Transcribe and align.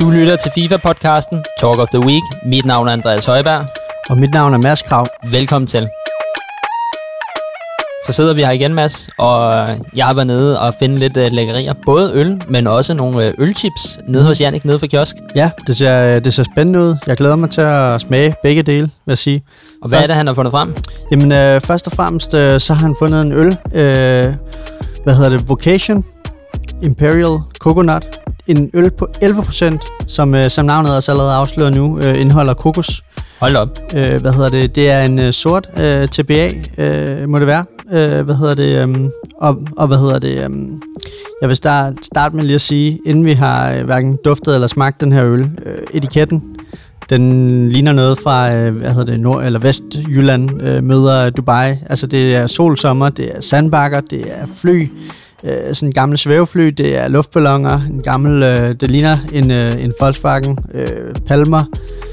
Du 0.00 0.10
lytter 0.10 0.36
til 0.36 0.50
FIFA-podcasten 0.50 1.42
Talk 1.60 1.78
of 1.78 1.88
the 1.88 2.06
Week. 2.06 2.22
Mit 2.46 2.66
navn 2.66 2.88
er 2.88 2.92
Andreas 2.92 3.24
Højberg. 3.26 3.66
Og 4.10 4.18
mit 4.18 4.34
navn 4.34 4.54
er 4.54 4.58
Mads 4.58 4.82
Krav. 4.82 5.06
Velkommen 5.30 5.66
til. 5.66 5.88
Så 8.06 8.12
sidder 8.12 8.34
vi 8.34 8.42
her 8.42 8.50
igen, 8.50 8.74
Mads, 8.74 9.08
og 9.18 9.68
jeg 9.94 10.06
har 10.06 10.14
været 10.14 10.26
nede 10.26 10.60
og 10.60 10.74
finde 10.78 10.96
lidt 10.96 11.16
uh, 11.16 11.22
lækkerier. 11.30 11.74
Både 11.86 12.12
øl, 12.14 12.42
men 12.48 12.66
også 12.66 12.94
nogle 12.94 13.26
uh, 13.26 13.32
ølchips 13.38 13.98
nede 14.08 14.24
hos 14.26 14.40
Jannik, 14.40 14.64
nede 14.64 14.78
for 14.78 14.86
kiosk. 14.86 15.16
Ja, 15.34 15.50
det 15.66 15.76
ser, 15.76 16.20
det 16.20 16.34
ser 16.34 16.44
spændende 16.54 16.80
ud. 16.80 16.96
Jeg 17.06 17.16
glæder 17.16 17.36
mig 17.36 17.50
til 17.50 17.60
at 17.60 18.00
smage 18.00 18.34
begge 18.42 18.62
dele, 18.62 18.80
vil 18.82 18.90
jeg 19.12 19.18
sige. 19.18 19.42
Og 19.82 19.88
hvad 19.88 20.02
er 20.02 20.06
det, 20.06 20.16
han 20.16 20.26
har 20.26 20.34
fundet 20.34 20.50
frem? 20.52 20.74
Jamen, 21.10 21.32
øh, 21.32 21.60
først 21.60 21.86
og 21.86 21.92
fremmest, 21.92 22.34
øh, 22.34 22.60
så 22.60 22.74
har 22.74 22.80
han 22.86 22.96
fundet 22.98 23.22
en 23.22 23.32
øl. 23.32 23.46
Øh, 23.74 24.34
hvad 25.04 25.14
hedder 25.14 25.28
det? 25.28 25.48
Vocation 25.48 26.04
Imperial 26.82 27.38
Coconut. 27.58 28.15
En 28.46 28.70
øl 28.74 28.90
på 28.90 29.08
11%, 29.22 30.04
som, 30.08 30.34
øh, 30.34 30.50
som 30.50 30.64
navnet 30.64 30.96
også 30.96 31.12
allerede 31.12 31.32
afslører 31.32 31.70
nu, 31.70 31.98
øh, 31.98 32.20
indeholder 32.20 32.54
kokos. 32.54 33.02
Hold 33.40 33.56
op. 33.56 33.78
Øh, 33.94 34.20
hvad 34.20 34.32
hedder 34.32 34.48
det? 34.48 34.74
Det 34.74 34.90
er 34.90 35.02
en 35.02 35.18
øh, 35.18 35.32
sort 35.32 35.68
øh, 35.80 36.08
TBA, 36.08 36.48
øh, 36.78 37.28
må 37.28 37.38
det 37.38 37.46
være. 37.46 37.64
Øh, 37.92 38.24
hvad 38.24 38.34
hedder 38.34 38.54
det? 38.54 38.84
Um, 38.84 39.10
og, 39.40 39.62
og 39.76 39.86
hvad 39.86 39.98
hedder 39.98 40.18
det? 40.18 40.46
Um, 40.46 40.82
jeg 41.40 41.48
vil 41.48 41.56
starte, 41.56 41.96
starte 42.02 42.36
med 42.36 42.44
lige 42.44 42.54
at 42.54 42.60
sige, 42.60 43.00
inden 43.06 43.24
vi 43.24 43.32
har 43.32 43.72
øh, 43.72 43.84
hverken 43.84 44.18
duftet 44.24 44.54
eller 44.54 44.66
smagt 44.66 45.00
den 45.00 45.12
her 45.12 45.26
øl, 45.26 45.40
øh, 45.66 45.78
etiketten, 45.94 46.56
den 47.10 47.68
ligner 47.68 47.92
noget 47.92 48.18
fra, 48.18 48.54
øh, 48.54 48.76
hvad 48.76 48.90
hedder 48.90 49.12
det, 49.12 49.20
Nord- 49.20 49.44
eller 49.44 49.58
Vestjylland 49.58 50.62
øh, 50.62 50.84
møder 50.84 51.30
Dubai. 51.30 51.74
Altså 51.86 52.06
det 52.06 52.36
er 52.36 52.46
solsommer, 52.46 53.08
det 53.08 53.36
er 53.36 53.40
sandbakker, 53.40 54.00
det 54.00 54.22
er 54.26 54.46
fly, 54.56 54.88
øh, 55.44 55.74
sådan 55.74 55.88
en 55.88 55.92
gammel 55.92 56.18
svævefly, 56.18 56.66
det 56.66 56.98
er 56.98 57.08
luftballoner, 57.08 57.80
en 57.90 58.02
gammel, 58.02 58.42
øh, 58.42 58.74
det 58.80 58.90
ligner 58.90 59.18
en, 59.32 59.50
øh, 59.50 59.84
en 59.84 59.92
Volkswagen, 60.00 60.58
øh, 60.74 60.88
Palmer, 61.26 61.64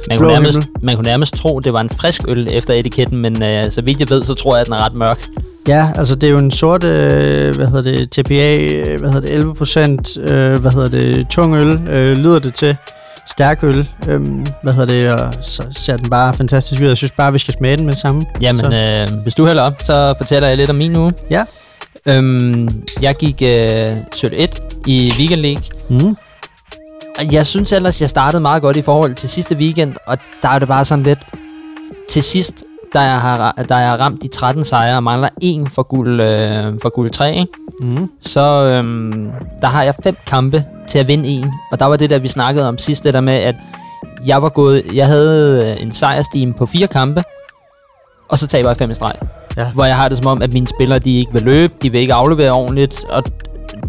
man 0.09 0.17
kunne, 0.17 0.33
nærmest, 0.33 0.59
man 0.81 0.95
kunne 0.95 1.07
nærmest 1.07 1.33
tro, 1.33 1.59
det 1.59 1.73
var 1.73 1.81
en 1.81 1.89
frisk 1.89 2.21
øl 2.27 2.47
efter 2.51 2.73
etiketten, 2.73 3.17
men 3.17 3.44
øh, 3.44 3.71
så 3.71 3.81
vidt 3.81 3.99
jeg 3.99 4.09
ved, 4.09 4.23
så 4.23 4.33
tror 4.33 4.55
jeg, 4.55 4.61
at 4.61 4.66
den 4.66 4.73
er 4.73 4.85
ret 4.85 4.94
mørk. 4.94 5.25
Ja, 5.67 5.91
altså 5.95 6.16
det 6.16 6.27
er 6.27 6.31
jo 6.31 6.38
en 6.38 6.51
sort, 6.51 6.83
øh, 6.83 7.55
hvad 7.55 7.67
hedder 7.67 7.81
det, 7.81 8.11
TPA, 8.11 8.57
øh, 8.57 8.99
hvad 8.99 9.09
hedder 9.09 9.27
det, 9.27 9.33
11 9.33 9.55
procent, 9.55 10.17
øh, 10.17 10.61
hvad 10.61 10.71
hedder 10.71 10.89
det, 10.89 11.27
tung 11.29 11.55
øl, 11.55 11.79
øh, 11.89 12.17
lyder 12.17 12.39
det 12.39 12.53
til. 12.53 12.77
Stærk 13.27 13.63
øl, 13.63 13.89
øh, 14.07 14.21
hvad 14.63 14.73
hedder 14.73 14.94
det, 14.94 15.11
og 15.11 15.33
så 15.41 15.63
ser 15.75 15.97
den 15.97 16.09
bare 16.09 16.33
fantastisk 16.33 16.81
ud. 16.81 16.88
Jeg 16.88 16.97
synes 16.97 17.11
bare, 17.17 17.33
vi 17.33 17.39
skal 17.39 17.53
smage 17.53 17.77
den 17.77 17.85
med 17.85 17.94
det 17.94 18.01
samme. 18.01 18.25
Jamen, 18.41 18.73
øh, 18.73 19.07
hvis 19.23 19.35
du 19.35 19.45
hælder 19.45 19.63
op, 19.63 19.73
så 19.83 20.13
fortæller 20.17 20.47
jeg 20.47 20.57
lidt 20.57 20.69
om 20.69 20.75
min 20.75 20.97
uge. 20.97 21.11
Ja. 21.29 21.44
Øhm, 22.08 22.84
jeg 23.02 23.16
gik 23.16 23.42
øh, 23.42 23.96
sødt 24.14 24.34
1 24.34 24.59
i 24.88 25.12
Weekend 25.20 25.42
League. 25.42 25.64
Mm. 25.90 26.18
Jeg 27.32 27.46
synes 27.46 27.72
ellers, 27.72 28.02
jeg 28.02 28.09
startede 28.09 28.42
meget 28.42 28.62
godt 28.62 28.78
i 28.78 28.82
forhold 28.82 29.16
til 29.16 29.30
sidste 29.30 29.56
weekend, 29.56 29.96
og 30.08 30.18
der 30.42 30.50
er 30.50 30.59
det 30.59 30.68
bare 30.68 30.86
sådan 30.86 31.04
lidt... 31.04 31.20
Til 32.09 32.24
sidst, 32.24 32.64
der 32.94 33.02
jeg 33.02 33.22
har, 33.22 33.52
der 33.70 33.78
jeg 33.78 33.90
har 33.90 33.98
ramt 33.98 34.22
de 34.22 34.28
13 34.28 34.64
sejre 34.64 34.96
og 34.96 35.04
mangler 35.04 35.30
en 35.42 35.68
for 35.68 35.84
guld, 35.84 36.22
øh, 36.22 36.80
for 36.81 36.90
guld 36.90 37.12
3, 37.12 37.36
ikke? 37.36 37.52
Mm. 37.81 38.09
så 38.22 38.42
øhm, 38.42 39.31
der 39.62 39.68
har 39.68 39.84
jeg 39.84 39.96
fem 40.04 40.16
kampe 40.28 40.66
til 40.88 41.00
at 41.00 41.08
vinde 41.08 41.30
en. 41.30 41.54
Og 41.72 41.80
der 41.80 41.86
var 41.86 41.98
det 41.98 42.09
der, 42.09 42.20
vi 42.20 42.28
snakkede 42.28 42.68
om 42.68 42.78
sidst, 42.78 43.04
det 43.04 43.14
der 43.14 43.22
med, 43.22 43.34
at 43.34 43.56
jeg 44.26 44.42
var 44.42 44.50
gået, 44.50 44.84
jeg 44.94 45.08
havde 45.08 45.80
en 45.80 45.92
sejrsteam 45.92 46.54
på 46.54 46.66
fire 46.66 46.88
kampe, 46.88 47.24
og 48.30 48.40
så 48.40 48.48
taber 48.48 48.70
jeg 48.70 48.78
fem 48.78 48.92
i 48.92 48.94
streg. 48.94 49.14
Ja. 49.58 49.72
Hvor 49.72 49.86
jeg 49.86 49.96
har 49.96 50.09
det 50.09 50.18
som 50.18 50.28
om, 50.28 50.42
at 50.42 50.54
mine 50.54 50.68
spillere, 50.68 51.00
de 51.00 51.20
ikke 51.20 51.34
vil 51.34 51.42
løbe, 51.42 51.73
de 51.82 51.92
vil 51.92 52.02
ikke 52.02 52.14
aflevere 52.14 52.52
ordentligt, 52.52 53.06
og 53.09 53.23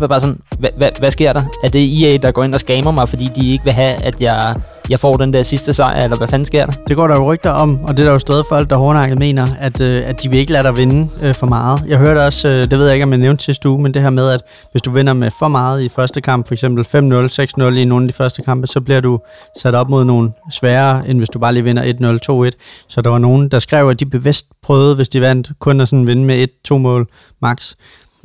var 0.00 0.06
bare 0.06 0.20
sådan, 0.20 0.40
hvad, 0.58 0.70
hvad, 0.76 0.90
hvad 0.98 1.10
sker 1.10 1.32
der? 1.32 1.42
Er 1.64 1.68
det 1.68 2.04
EA, 2.04 2.16
der 2.16 2.30
går 2.30 2.44
ind 2.44 2.54
og 2.54 2.60
scammer 2.60 2.90
mig, 2.90 3.08
fordi 3.08 3.30
de 3.36 3.52
ikke 3.52 3.64
vil 3.64 3.72
have, 3.72 3.94
at 4.04 4.20
jeg, 4.20 4.54
jeg 4.90 5.00
får 5.00 5.16
den 5.16 5.32
der 5.32 5.42
sidste 5.42 5.72
sejr, 5.72 6.04
eller 6.04 6.16
hvad 6.16 6.28
fanden 6.28 6.46
sker 6.46 6.66
der? 6.66 6.72
Det 6.88 6.96
går 6.96 7.08
der 7.08 7.14
jo 7.14 7.32
rygter 7.32 7.50
om, 7.50 7.84
og 7.84 7.96
det 7.96 8.02
er 8.02 8.06
der 8.06 8.12
jo 8.12 8.18
stadig 8.18 8.44
folk, 8.48 8.70
der 8.70 8.76
hårdnakket 8.76 9.18
mener, 9.18 9.46
at, 9.60 9.80
øh, 9.80 10.02
at 10.08 10.22
de 10.22 10.28
vil 10.28 10.38
ikke 10.38 10.52
lade 10.52 10.64
dig 10.64 10.76
vinde 10.76 11.08
øh, 11.22 11.34
for 11.34 11.46
meget. 11.46 11.82
Jeg 11.88 11.98
hørte 11.98 12.26
også, 12.26 12.48
øh, 12.48 12.70
det 12.70 12.78
ved 12.78 12.84
jeg 12.84 12.94
ikke, 12.94 13.04
om 13.04 13.10
jeg 13.10 13.18
nævnte 13.18 13.44
sidste 13.44 13.68
uge, 13.68 13.82
men 13.82 13.94
det 13.94 14.02
her 14.02 14.10
med, 14.10 14.30
at 14.30 14.40
hvis 14.72 14.82
du 14.82 14.90
vinder 14.90 15.12
med 15.12 15.30
for 15.38 15.48
meget 15.48 15.82
i 15.82 15.88
første 15.88 16.20
kamp, 16.20 16.46
for 16.46 16.54
eksempel 16.54 16.84
5-0, 16.84 17.62
6-0 17.62 17.62
i 17.62 17.84
nogle 17.84 18.04
af 18.04 18.08
de 18.08 18.14
første 18.14 18.42
kampe, 18.42 18.66
så 18.66 18.80
bliver 18.80 19.00
du 19.00 19.18
sat 19.58 19.74
op 19.74 19.88
mod 19.88 20.04
nogle 20.04 20.30
sværere, 20.50 21.08
end 21.08 21.18
hvis 21.18 21.28
du 21.28 21.38
bare 21.38 21.52
lige 21.52 21.64
vinder 21.64 21.82
1-0, 21.82 22.48
2-1. 22.48 22.84
Så 22.88 23.00
der 23.00 23.10
var 23.10 23.18
nogen, 23.18 23.48
der 23.48 23.58
skrev, 23.58 23.88
at 23.88 24.00
de 24.00 24.06
bevidst 24.06 24.46
prøvede, 24.62 24.94
hvis 24.94 25.08
de 25.08 25.20
vandt, 25.20 25.50
kun 25.58 25.80
at 25.80 25.88
sådan 25.88 26.06
vinde 26.06 26.24
med 26.24 26.46
1-2 26.72 26.74
mål 26.74 27.08
max. 27.42 27.74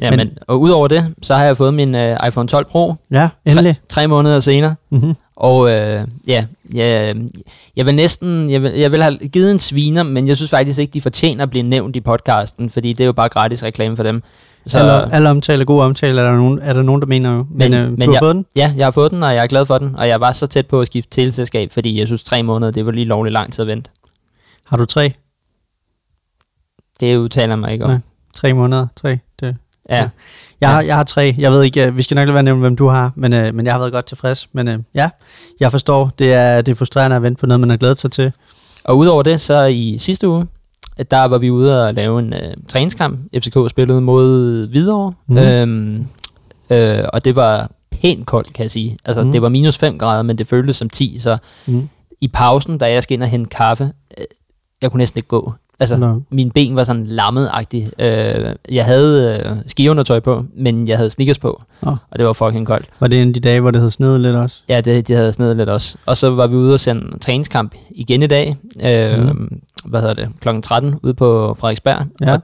Ja, 0.02 0.10
men, 0.10 0.18
men, 0.18 0.38
og 0.48 0.62
udover 0.62 0.88
det, 0.88 1.14
så 1.22 1.36
har 1.36 1.46
jeg 1.46 1.58
fået 1.58 1.74
min 1.74 1.96
uh, 1.96 2.28
iPhone 2.28 2.48
12 2.48 2.66
Pro. 2.66 2.96
Ja, 3.12 3.30
endelig. 3.46 3.76
Tre, 3.76 4.02
tre 4.02 4.08
måneder 4.08 4.40
senere. 4.40 4.76
Mm-hmm. 4.92 5.16
Og 5.36 5.72
øh, 5.72 6.08
ja, 6.28 6.46
jeg, 6.74 7.16
jeg 7.76 7.86
vil 7.86 7.96
næsten, 7.96 8.50
jeg 8.50 8.62
vil, 8.62 8.72
jeg 8.72 8.92
vil 8.92 9.04
have 9.04 9.18
givet 9.18 9.52
en 9.52 9.60
sviner, 9.60 10.04
men 10.04 10.28
jeg 10.28 10.36
synes 10.36 10.50
faktisk 10.50 10.80
ikke, 10.80 10.92
de 10.92 11.02
fortjener 11.02 11.44
at 11.44 11.50
blive 11.50 11.64
nævnt 11.64 11.96
i 11.96 12.02
podcasten, 12.02 12.70
fordi 12.70 12.94
det 12.94 13.00
er 13.00 13.06
jo 13.06 13.14
bare 13.14 13.30
gratis 13.30 13.64
reklame 13.64 13.96
for 13.96 14.04
dem. 14.04 14.24
Så, 14.66 14.80
alle, 14.80 15.14
alle 15.14 15.30
omtaler, 15.30 15.66
gode 15.66 15.84
omtaler, 15.84 16.24
er 16.24 16.30
der 16.30 16.38
nogen, 16.38 16.60
er 16.62 16.74
der 16.74 16.82
nogen 16.82 17.02
der 17.02 17.08
mener 17.08 17.34
jo. 17.34 17.46
Men, 17.50 17.72
men, 17.72 17.74
øh, 17.74 17.92
men 17.92 18.00
du 18.00 18.06
har 18.06 18.12
jeg, 18.12 18.20
fået 18.20 18.36
den? 18.36 18.46
Ja, 18.56 18.74
jeg 18.78 18.86
har 18.86 18.92
fået 18.92 19.12
den, 19.12 19.24
og 19.24 19.36
jeg 19.36 19.44
er 19.44 19.48
glad 19.48 19.66
for 19.66 19.78
den, 19.78 19.96
og 19.96 20.08
jeg 20.08 20.22
var 20.22 20.32
så 20.32 20.48
tæt 20.48 20.68
på 20.68 20.82
at 20.82 20.88
skifte 20.88 21.10
teleselskab, 21.10 21.72
fordi 21.72 22.00
jeg 22.00 22.08
synes 22.08 22.24
tre 22.24 22.44
måneder, 22.44 22.72
det 22.72 22.86
var 22.86 22.92
lige 22.92 23.06
lovligt 23.06 23.34
lang 23.34 23.54
tid 23.54 23.62
at 23.62 23.68
vente. 23.68 23.90
Har 24.64 24.78
du 24.78 24.86
tre? 24.86 25.14
Det 27.00 27.18
udtaler 27.18 27.56
mig 27.56 27.72
ikke 27.74 27.86
om. 27.86 27.92
Nej, 27.92 28.00
tre 28.36 28.54
måneder, 28.54 28.88
tre. 28.96 29.20
Det. 29.40 29.56
Ja. 29.90 29.96
Jeg, 29.96 30.10
ja. 30.62 30.68
har, 30.68 30.82
jeg 30.82 30.96
har 30.96 31.04
tre. 31.04 31.36
Jeg 31.38 31.52
ved 31.52 31.64
ikke, 31.64 31.94
vi 31.96 32.02
skal 32.02 32.16
nok 32.16 32.26
lade 32.26 32.34
være 32.34 32.44
nævne, 32.44 32.62
hvem 32.62 32.76
du 32.76 32.88
har, 32.88 33.12
men, 33.16 33.34
øh, 33.34 33.56
men 33.56 33.66
jeg 33.66 33.74
har 33.74 33.80
været 33.80 33.94
godt 33.94 34.06
tilfreds. 34.06 34.48
Men 34.54 34.68
øh, 34.68 34.80
ja, 34.96 35.10
jeg 35.60 35.72
forstår, 35.72 36.12
det 36.20 36.34
er, 36.34 36.62
det 36.62 36.72
er 36.72 36.76
frustrerende 36.76 37.16
at 37.16 37.24
vente 37.24 37.40
på 37.40 37.46
noget, 37.46 37.60
man 37.60 37.70
har 37.70 37.78
glædet 37.78 38.00
sig 38.00 38.12
til. 38.12 38.32
Og 38.84 38.98
udover 38.98 39.24
det, 39.24 39.42
så 39.42 39.64
i 39.64 39.98
sidste 39.98 40.28
uge, 40.28 40.48
der 41.12 41.26
var 41.26 41.38
vi 41.38 41.50
ude 41.50 41.88
og 41.88 41.94
lave 41.94 42.20
en 42.20 42.34
øh, 42.34 42.54
træningskamp. 42.68 43.20
FCK 43.36 43.58
spillede 43.70 44.02
mod 44.02 44.68
Hvidovre, 44.68 45.14
mm. 45.28 45.38
øhm, 45.38 46.08
øh, 46.70 47.04
og 47.14 47.26
det 47.26 47.36
var 47.36 47.72
pænt 48.02 48.28
koldt, 48.28 48.54
kan 48.54 48.64
jeg 48.64 48.72
sige. 48.72 48.98
Altså, 49.06 49.24
mm. 49.24 49.32
det 49.32 49.42
var 49.42 49.50
minus 49.50 49.78
5 49.78 49.98
grader, 49.98 50.24
men 50.24 50.38
det 50.38 50.48
føltes 50.48 50.78
som 50.78 50.90
10, 50.90 51.18
så 51.18 51.38
mm. 51.68 51.90
i 52.22 52.28
pausen, 52.28 52.78
da 52.78 52.92
jeg 52.92 53.04
skal 53.04 53.14
ind 53.14 53.24
og 53.24 53.30
hente 53.30 53.50
kaffe, 53.50 53.92
øh, 54.18 54.26
jeg 54.82 54.92
kunne 54.92 54.98
næsten 55.00 55.18
ikke 55.18 55.28
gå. 55.28 55.54
Altså, 55.80 55.98
no. 55.98 56.20
mine 56.30 56.52
ben 56.52 56.76
var 56.76 56.84
sådan 56.84 57.06
lammet-agtige. 57.06 57.92
Øh, 58.00 58.56
jeg 58.72 58.86
havde 58.86 59.42
øh, 59.46 59.56
skiundertøj 59.68 60.20
på, 60.20 60.46
men 60.56 60.88
jeg 60.88 60.98
havde 60.98 61.10
sneakers 61.10 61.38
på, 61.38 61.62
oh. 61.82 61.96
og 62.12 62.20
det 62.20 62.26
var 62.26 62.34
fucking 62.34 62.68
koldt. 62.68 62.86
Var 63.00 63.08
det 63.08 63.22
en 63.22 63.28
af 63.28 63.34
de 63.34 63.40
dage, 63.40 63.62
hvor 63.62 63.72
det 63.72 63.82
havde 63.82 63.92
snedet 63.92 64.22
lidt 64.22 64.36
også? 64.36 64.62
Ja, 64.70 64.82
det, 64.82 65.08
det 65.08 65.16
havde 65.16 65.34
snedet 65.34 65.58
lidt 65.58 65.70
også. 65.70 65.98
Og 66.06 66.18
så 66.18 66.30
var 66.30 66.48
vi 66.48 66.56
ude 66.56 66.74
og 66.74 66.80
sende 66.80 67.20
træningskamp 67.20 67.76
igen 67.92 68.24
i 68.24 68.28
dag. 68.28 68.56
Øh, 68.86 69.30
mm. 69.30 69.62
Hvad 69.86 70.02
hedder 70.02 70.16
det? 70.16 70.30
Klokken 70.42 70.62
13 70.62 70.96
ude 71.04 71.14
på 71.14 71.58
Frederiksberg. 71.60 72.06
Ja. 72.22 72.34
Og 72.34 72.42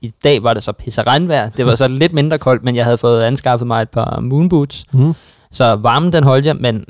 i 0.00 0.12
dag 0.24 0.42
var 0.42 0.54
det 0.54 0.62
så 0.62 0.72
pisse 0.72 1.02
regnvejr. 1.02 1.48
Det 1.48 1.66
var 1.66 1.74
så 1.74 1.88
lidt 1.88 2.12
mindre 2.12 2.38
koldt, 2.38 2.64
men 2.64 2.76
jeg 2.76 2.84
havde 2.84 2.98
fået 2.98 3.22
anskaffet 3.22 3.66
mig 3.66 3.82
et 3.82 3.88
par 3.88 4.20
moonboots. 4.20 4.84
Mm. 4.92 5.14
Så 5.52 5.76
varmen 5.76 6.12
den 6.12 6.24
holdt 6.24 6.46
jeg, 6.46 6.56
men 6.56 6.84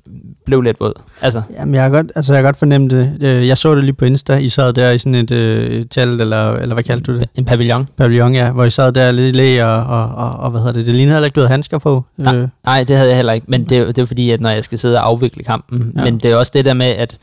blev 0.47 0.61
lidt 0.61 0.77
våd. 0.81 0.93
Altså. 1.21 1.43
Jamen, 1.59 1.75
jeg 1.75 1.83
har 1.83 1.91
godt, 1.91 2.13
altså, 2.17 2.33
jeg 2.33 2.39
har 2.39 2.49
godt 2.49 2.57
fornemt 2.57 2.91
det. 2.91 3.17
Jeg 3.21 3.59
så 3.59 3.75
det 3.75 3.85
lige 3.85 3.93
på 3.93 4.05
Insta. 4.05 4.37
I 4.37 4.49
sad 4.49 4.73
der 4.73 4.91
i 4.91 4.99
sådan 4.99 5.15
et 5.15 5.31
uh, 5.31 5.87
telt, 5.91 6.21
eller, 6.21 6.53
eller 6.53 6.75
hvad 6.75 6.85
kaldte 6.85 7.13
du 7.13 7.19
det? 7.19 7.29
En 7.35 7.45
pavillon. 7.45 7.89
Pavillon, 7.97 8.35
ja. 8.35 8.51
Hvor 8.51 8.65
I 8.65 8.71
sad 8.71 8.93
der 8.93 9.11
lidt 9.11 9.35
i 9.35 9.39
læ, 9.39 9.63
og, 9.63 9.85
og, 9.85 10.09
og, 10.09 10.37
og, 10.37 10.51
hvad 10.51 10.61
hedder 10.61 10.73
det? 10.73 10.87
Det 10.87 10.95
lignede 10.95 11.15
heller 11.15 11.27
ikke, 11.27 11.35
du 11.35 11.41
havde 11.41 11.51
handsker 11.51 11.79
på. 11.79 12.05
Nej, 12.17 12.37
øh. 12.37 12.49
nej, 12.65 12.85
det 12.85 12.97
havde 12.97 13.09
jeg 13.09 13.17
heller 13.17 13.33
ikke. 13.33 13.47
Men 13.49 13.65
det, 13.65 13.97
det 13.97 13.99
er 13.99 14.07
fordi, 14.07 14.31
at 14.31 14.41
når 14.41 14.51
jeg 14.51 14.65
skal 14.65 14.79
sidde 14.79 14.99
og 14.99 15.07
afvikle 15.07 15.45
kampen. 15.45 15.93
Ja. 15.97 16.05
Men 16.05 16.19
det 16.19 16.31
er 16.31 16.37
også 16.37 16.53
det 16.55 16.65
der 16.65 16.75
med, 16.75 16.87
at 16.87 17.19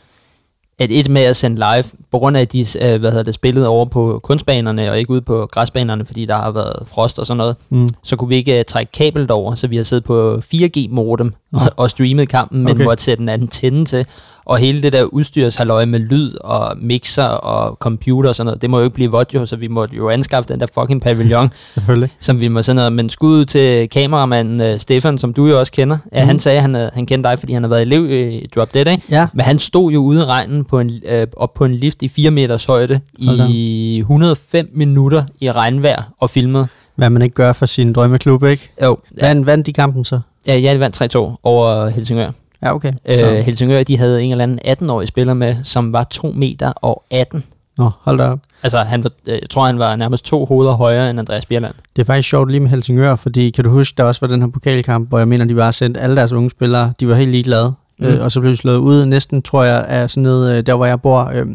at 0.80 0.92
et 0.92 1.10
med 1.10 1.22
at 1.22 1.36
sende 1.36 1.56
live, 1.56 1.84
på 2.12 2.20
grund 2.20 2.38
af, 2.38 2.42
at 2.42 2.52
de 2.52 2.66
øh, 2.82 3.00
hvad 3.00 3.10
hedder 3.10 3.24
det, 3.24 3.34
spillet 3.34 3.68
over 3.68 3.86
på 3.86 4.20
kunstbanerne 4.24 4.92
og 4.92 5.00
ikke 5.00 5.12
ude 5.12 5.22
på 5.22 5.48
græsbanerne, 5.52 6.06
fordi 6.06 6.26
der 6.26 6.36
har 6.36 6.52
været 6.52 6.88
frost 6.88 7.20
og 7.20 7.28
sådan 7.28 7.38
noget, 7.38 7.56
mm. 7.70 7.90
så 8.04 8.16
kunne 8.16 8.30
vi 8.30 8.36
ikke 8.36 8.60
uh, 8.60 8.66
trække 8.68 8.92
kablet 8.92 9.32
over, 9.32 9.56
så 9.56 9.68
vi 9.68 9.78
har 9.78 9.84
siddet 9.84 10.04
på 10.04 10.42
4G-modem 10.54 11.28
mm. 11.28 11.58
og, 11.58 11.68
og 11.78 11.90
streamet 11.90 12.30
kampen, 12.30 12.64
men 12.64 12.76
okay. 12.76 12.84
måtte 12.84 13.04
sætte 13.04 13.22
en 13.22 13.30
antenne 13.30 13.86
til. 13.86 14.06
Og 14.46 14.58
hele 14.58 14.82
det 14.82 14.94
der 14.94 15.04
udstyrshalløj 15.04 15.86
med 15.86 16.00
lyd 16.00 16.34
og 16.42 16.78
mixer 16.78 17.24
og 17.24 17.76
computer 17.80 18.30
og 18.30 18.36
sådan 18.36 18.46
noget, 18.46 18.62
det 18.62 18.70
må 18.70 18.78
jo 18.78 18.84
ikke 18.84 18.96
blive 18.96 19.12
vådt 19.12 19.34
jo, 19.34 19.46
så 19.46 19.56
vi 19.56 19.68
måtte 19.68 19.96
jo 19.96 20.10
anskaffe 20.10 20.54
den 20.54 20.60
der 20.60 20.68
fucking 20.74 21.02
pavillon, 21.02 21.50
Selvfølgelig. 21.74 22.10
som 22.20 22.40
vi 22.40 22.48
må 22.48 22.62
sådan 22.62 22.76
noget. 22.76 22.94
Men 22.94 23.10
skud 23.10 23.46
til 23.46 23.90
kameramanden 23.90 24.74
uh, 24.74 24.80
Stefan, 24.80 25.18
som 25.18 25.34
du 25.34 25.48
jo 25.48 25.60
også 25.60 25.72
kender. 25.72 25.98
Ja, 26.14 26.22
mm. 26.24 26.28
Han 26.28 26.40
sagde, 26.40 26.58
at 26.58 26.62
han, 26.62 26.76
uh, 26.76 26.82
han 26.94 27.06
kendte 27.06 27.30
dig, 27.30 27.40
fordi 27.40 27.54
han 27.54 27.64
har 27.64 27.70
været 27.70 27.82
elev 27.82 28.12
i 28.12 28.48
Drop 28.56 28.74
Dead, 28.74 28.88
ikke? 28.88 29.04
Ja. 29.10 29.28
Men 29.34 29.46
han 29.46 29.60
stod 29.60 29.92
jo 29.92 30.00
ude 30.00 30.22
i 30.22 30.24
regnen 30.24 30.66
på 30.66 30.80
en, 30.80 30.92
uh, 31.12 31.24
op 31.38 31.54
på 31.54 31.66
en 31.66 31.76
lift 31.76 32.02
i 32.02 32.08
4 32.08 32.32
meters 32.32 32.66
højde 32.66 33.00
i 33.18 33.98
105 34.00 34.70
minutter 34.74 35.24
i 35.40 35.52
regnvejr 35.52 36.04
og 36.20 36.30
filmede. 36.30 36.68
Hvad 36.96 37.10
man 37.10 37.22
ikke 37.22 37.36
gør 37.36 37.54
for 37.54 37.66
sin 37.66 37.94
drømmeklub, 37.94 38.44
ikke? 38.44 38.70
Jo. 38.84 38.98
Vandt, 39.22 39.46
vandt 39.46 39.66
de 39.66 39.74
kampen 39.74 40.06
så? 40.06 40.20
Ja, 40.48 40.62
jeg 40.62 40.80
vandt 40.80 41.16
3-2 41.16 41.40
over 41.44 41.90
Helsingør. 41.90 42.30
Ja, 42.64 42.76
okay. 42.76 42.94
Øh, 43.06 43.18
Helsingør, 43.18 43.84
de 43.84 43.98
havde 43.98 44.24
en 44.24 44.32
eller 44.32 44.44
anden 44.44 44.60
18-årig 44.90 45.08
spiller 45.08 45.34
med, 45.34 45.56
som 45.64 45.94
var 45.94 46.04
2 46.04 46.32
meter 46.36 46.72
og 46.72 47.04
18. 47.12 47.44
Nå, 47.78 47.90
hold 48.02 48.18
da 48.18 48.24
op. 48.24 48.40
Altså, 48.64 48.78
han 48.78 49.04
var, 49.04 49.12
jeg 49.28 49.40
tror, 49.50 49.66
han 49.66 49.80
var 49.80 49.96
nærmest 49.96 50.26
to 50.26 50.46
hoveder 50.46 50.72
højere 50.72 51.10
end 51.10 51.20
Andreas 51.20 51.46
Bjerland. 51.46 51.74
Det 51.96 52.02
er 52.02 52.06
faktisk 52.06 52.30
sjovt 52.30 52.52
lige 52.52 52.60
med 52.60 52.70
Helsingør, 52.70 53.16
fordi 53.16 53.50
kan 53.50 53.64
du 53.64 53.70
huske, 53.70 53.94
der 53.98 54.04
også 54.04 54.22
var 54.22 54.28
den 54.28 54.42
her 54.42 54.50
pokalkamp, 54.50 55.10
hvor 55.10 55.18
jeg 55.18 55.28
mener, 55.28 55.46
de 55.46 55.56
bare 55.56 55.74
sendte 55.74 56.00
alle 56.00 56.16
deres 56.16 56.32
unge 56.32 56.50
spillere, 56.50 56.94
de 57.00 57.08
var 57.08 57.16
helt 57.16 57.32
ligeglade. 57.32 57.74
mm. 58.00 58.06
øh, 58.06 58.24
og 58.24 58.32
så 58.32 58.40
blev 58.40 58.52
de 58.52 58.58
slået 58.58 58.78
ud 58.78 59.06
næsten, 59.06 59.42
tror 59.42 59.64
jeg, 59.64 59.86
af 59.88 60.10
sådan 60.10 60.24
noget, 60.24 60.58
øh, 60.58 60.66
der 60.66 60.76
hvor 60.76 60.86
jeg 60.86 61.02
bor, 61.02 61.32
øh, 61.34 61.46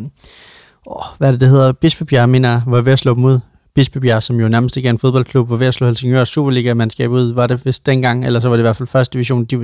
hvad 1.19 1.29
er 1.29 1.33
det, 1.33 1.41
det 1.41 1.49
hedder, 1.49 1.73
Bispebjerg, 1.73 2.29
mener 2.29 2.49
jeg, 2.51 2.63
var 2.67 2.81
ved 2.81 2.93
at 2.93 2.99
slå 2.99 3.15
dem 3.15 3.25
ud. 3.25 3.39
Bispebjerg, 3.79 4.23
som 4.23 4.41
jo 4.41 4.49
nærmest 4.49 4.77
ikke 4.77 4.87
er 4.87 4.91
en 4.91 4.99
fodboldklub, 4.99 5.51
var 5.51 5.57
ved 5.57 5.67
at 5.67 5.75
slå 5.75 5.87
Helsingør 5.87 6.25
Superliga-mandskab 6.25 7.11
ud, 7.11 7.33
var 7.33 7.47
det 7.47 7.67
vist 7.67 7.87
dengang, 7.87 8.27
eller 8.27 8.41
så 8.41 8.49
var 8.49 8.57
det 8.57 8.61
i 8.61 8.63
hvert 8.63 8.77
fald 8.77 8.87
første 8.87 9.13
division. 9.13 9.45
De, 9.45 9.57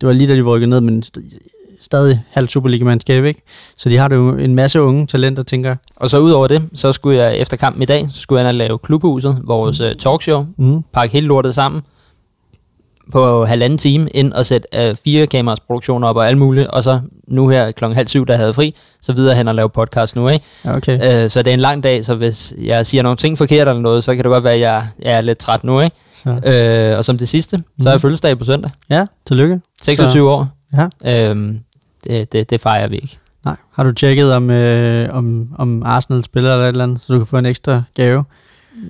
det 0.00 0.06
var 0.08 0.12
lige 0.12 0.28
da 0.28 0.36
de 0.36 0.42
rykket 0.42 0.68
ned, 0.68 0.80
men 0.80 1.02
stadig 1.80 2.22
halvt 2.30 2.52
Superliga-mandskab, 2.52 3.24
ikke? 3.24 3.42
Så 3.76 3.88
de 3.88 3.96
har 3.96 4.14
jo 4.14 4.36
en 4.36 4.54
masse 4.54 4.82
unge 4.82 5.06
talenter, 5.06 5.42
tænker 5.42 5.68
jeg. 5.68 5.76
Og 5.96 6.10
så 6.10 6.18
ud 6.18 6.30
over 6.30 6.46
det, 6.46 6.62
så 6.74 6.92
skulle 6.92 7.18
jeg 7.18 7.38
efter 7.38 7.56
kampen 7.56 7.82
i 7.82 7.86
dag, 7.86 8.08
skulle 8.14 8.42
jeg 8.42 8.54
lave 8.54 8.78
Klubhuset, 8.78 9.40
vores 9.44 9.80
mm. 9.80 9.98
talkshow, 9.98 10.46
mm. 10.56 10.82
pakke 10.92 11.12
hele 11.12 11.26
lortet 11.26 11.54
sammen 11.54 11.82
på 13.12 13.44
halvanden 13.44 13.78
time 13.78 14.08
ind 14.08 14.32
og 14.32 14.46
sætte 14.46 14.90
uh, 14.90 14.96
fire 15.04 15.26
kameras 15.26 15.60
produktioner 15.60 16.08
op 16.08 16.16
og 16.16 16.28
alt 16.28 16.38
muligt, 16.38 16.68
og 16.68 16.82
så 16.82 17.00
nu 17.28 17.48
her 17.48 17.70
klokken 17.70 17.96
halv 17.96 18.08
syv, 18.08 18.26
der 18.26 18.36
havde 18.36 18.54
fri, 18.54 18.74
så 19.00 19.12
videre 19.12 19.34
hen 19.34 19.48
og 19.48 19.54
lave 19.54 19.70
podcast 19.70 20.16
nu, 20.16 20.28
ikke? 20.28 20.44
Okay. 20.64 21.24
Uh, 21.24 21.30
så 21.30 21.42
det 21.42 21.50
er 21.50 21.54
en 21.54 21.60
lang 21.60 21.82
dag, 21.82 22.04
så 22.04 22.14
hvis 22.14 22.54
jeg 22.58 22.86
siger 22.86 23.02
nogle 23.02 23.16
ting 23.16 23.38
forkert 23.38 23.68
eller 23.68 23.82
noget, 23.82 24.04
så 24.04 24.14
kan 24.14 24.24
det 24.24 24.30
godt 24.30 24.44
være, 24.44 24.54
at 24.54 24.60
jeg, 24.60 24.86
jeg 24.98 25.12
er 25.12 25.20
lidt 25.20 25.38
træt 25.38 25.64
nu, 25.64 25.80
ikke? 25.80 25.96
Så. 26.12 26.30
Uh, 26.92 26.98
og 26.98 27.04
som 27.04 27.18
det 27.18 27.28
sidste, 27.28 27.62
så 27.80 27.88
er 27.88 27.92
jeg 27.92 27.96
mm. 27.96 28.00
fødselsdag 28.00 28.38
på 28.38 28.44
søndag. 28.44 28.70
Ja, 28.90 29.06
tillykke. 29.26 29.60
26 29.82 30.10
så. 30.10 30.26
år. 30.26 30.48
Ja. 31.04 31.32
Uh, 31.32 31.54
det, 32.04 32.32
det, 32.32 32.50
det 32.50 32.60
fejrer 32.60 32.88
vi 32.88 32.96
ikke. 32.96 33.18
Nej. 33.44 33.56
Har 33.72 33.84
du 33.84 33.92
tjekket, 33.92 34.32
om, 34.34 34.50
øh, 34.50 35.16
om, 35.16 35.48
om 35.58 35.82
Arsenal 35.82 36.24
spiller 36.24 36.52
eller 36.52 36.64
et 36.64 36.68
eller 36.68 36.84
andet, 36.84 37.00
så 37.00 37.12
du 37.12 37.18
kan 37.18 37.26
få 37.26 37.38
en 37.38 37.46
ekstra 37.46 37.82
gave? 37.94 38.24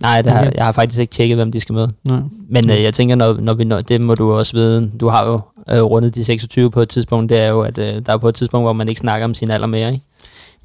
Nej, 0.03 0.23
det 0.23 0.33
har, 0.33 0.53
jeg 0.55 0.65
har 0.65 0.73
faktisk 0.73 1.01
ikke 1.01 1.13
tjekket, 1.13 1.37
hvem 1.37 1.53
de 1.53 1.61
skal 1.61 1.73
møde. 1.73 1.93
Nej. 2.05 2.21
Men 2.49 2.71
øh, 2.71 2.83
jeg 2.83 2.95
tænker, 2.95 3.15
når, 3.17 3.37
når 3.41 3.55
vi 3.55 3.65
når, 3.65 3.81
det 3.81 4.05
må 4.05 4.15
du 4.15 4.33
også 4.33 4.53
vide, 4.53 4.91
du 5.01 5.09
har 5.09 5.27
jo 5.27 5.41
øh, 5.71 5.83
rundet 5.83 6.15
de 6.15 6.25
26 6.25 6.71
på 6.71 6.83
et 6.83 6.89
tidspunkt, 6.89 7.31
det 7.31 7.41
er 7.41 7.49
jo, 7.49 7.61
at 7.61 7.79
øh, 7.79 7.95
der 8.07 8.13
er 8.13 8.17
på 8.17 8.29
et 8.29 8.35
tidspunkt, 8.35 8.65
hvor 8.65 8.73
man 8.73 8.89
ikke 8.89 8.99
snakker 8.99 9.25
om 9.25 9.35
sin 9.35 9.51
alder 9.51 9.67
mere, 9.67 9.93
ikke? 9.93 10.05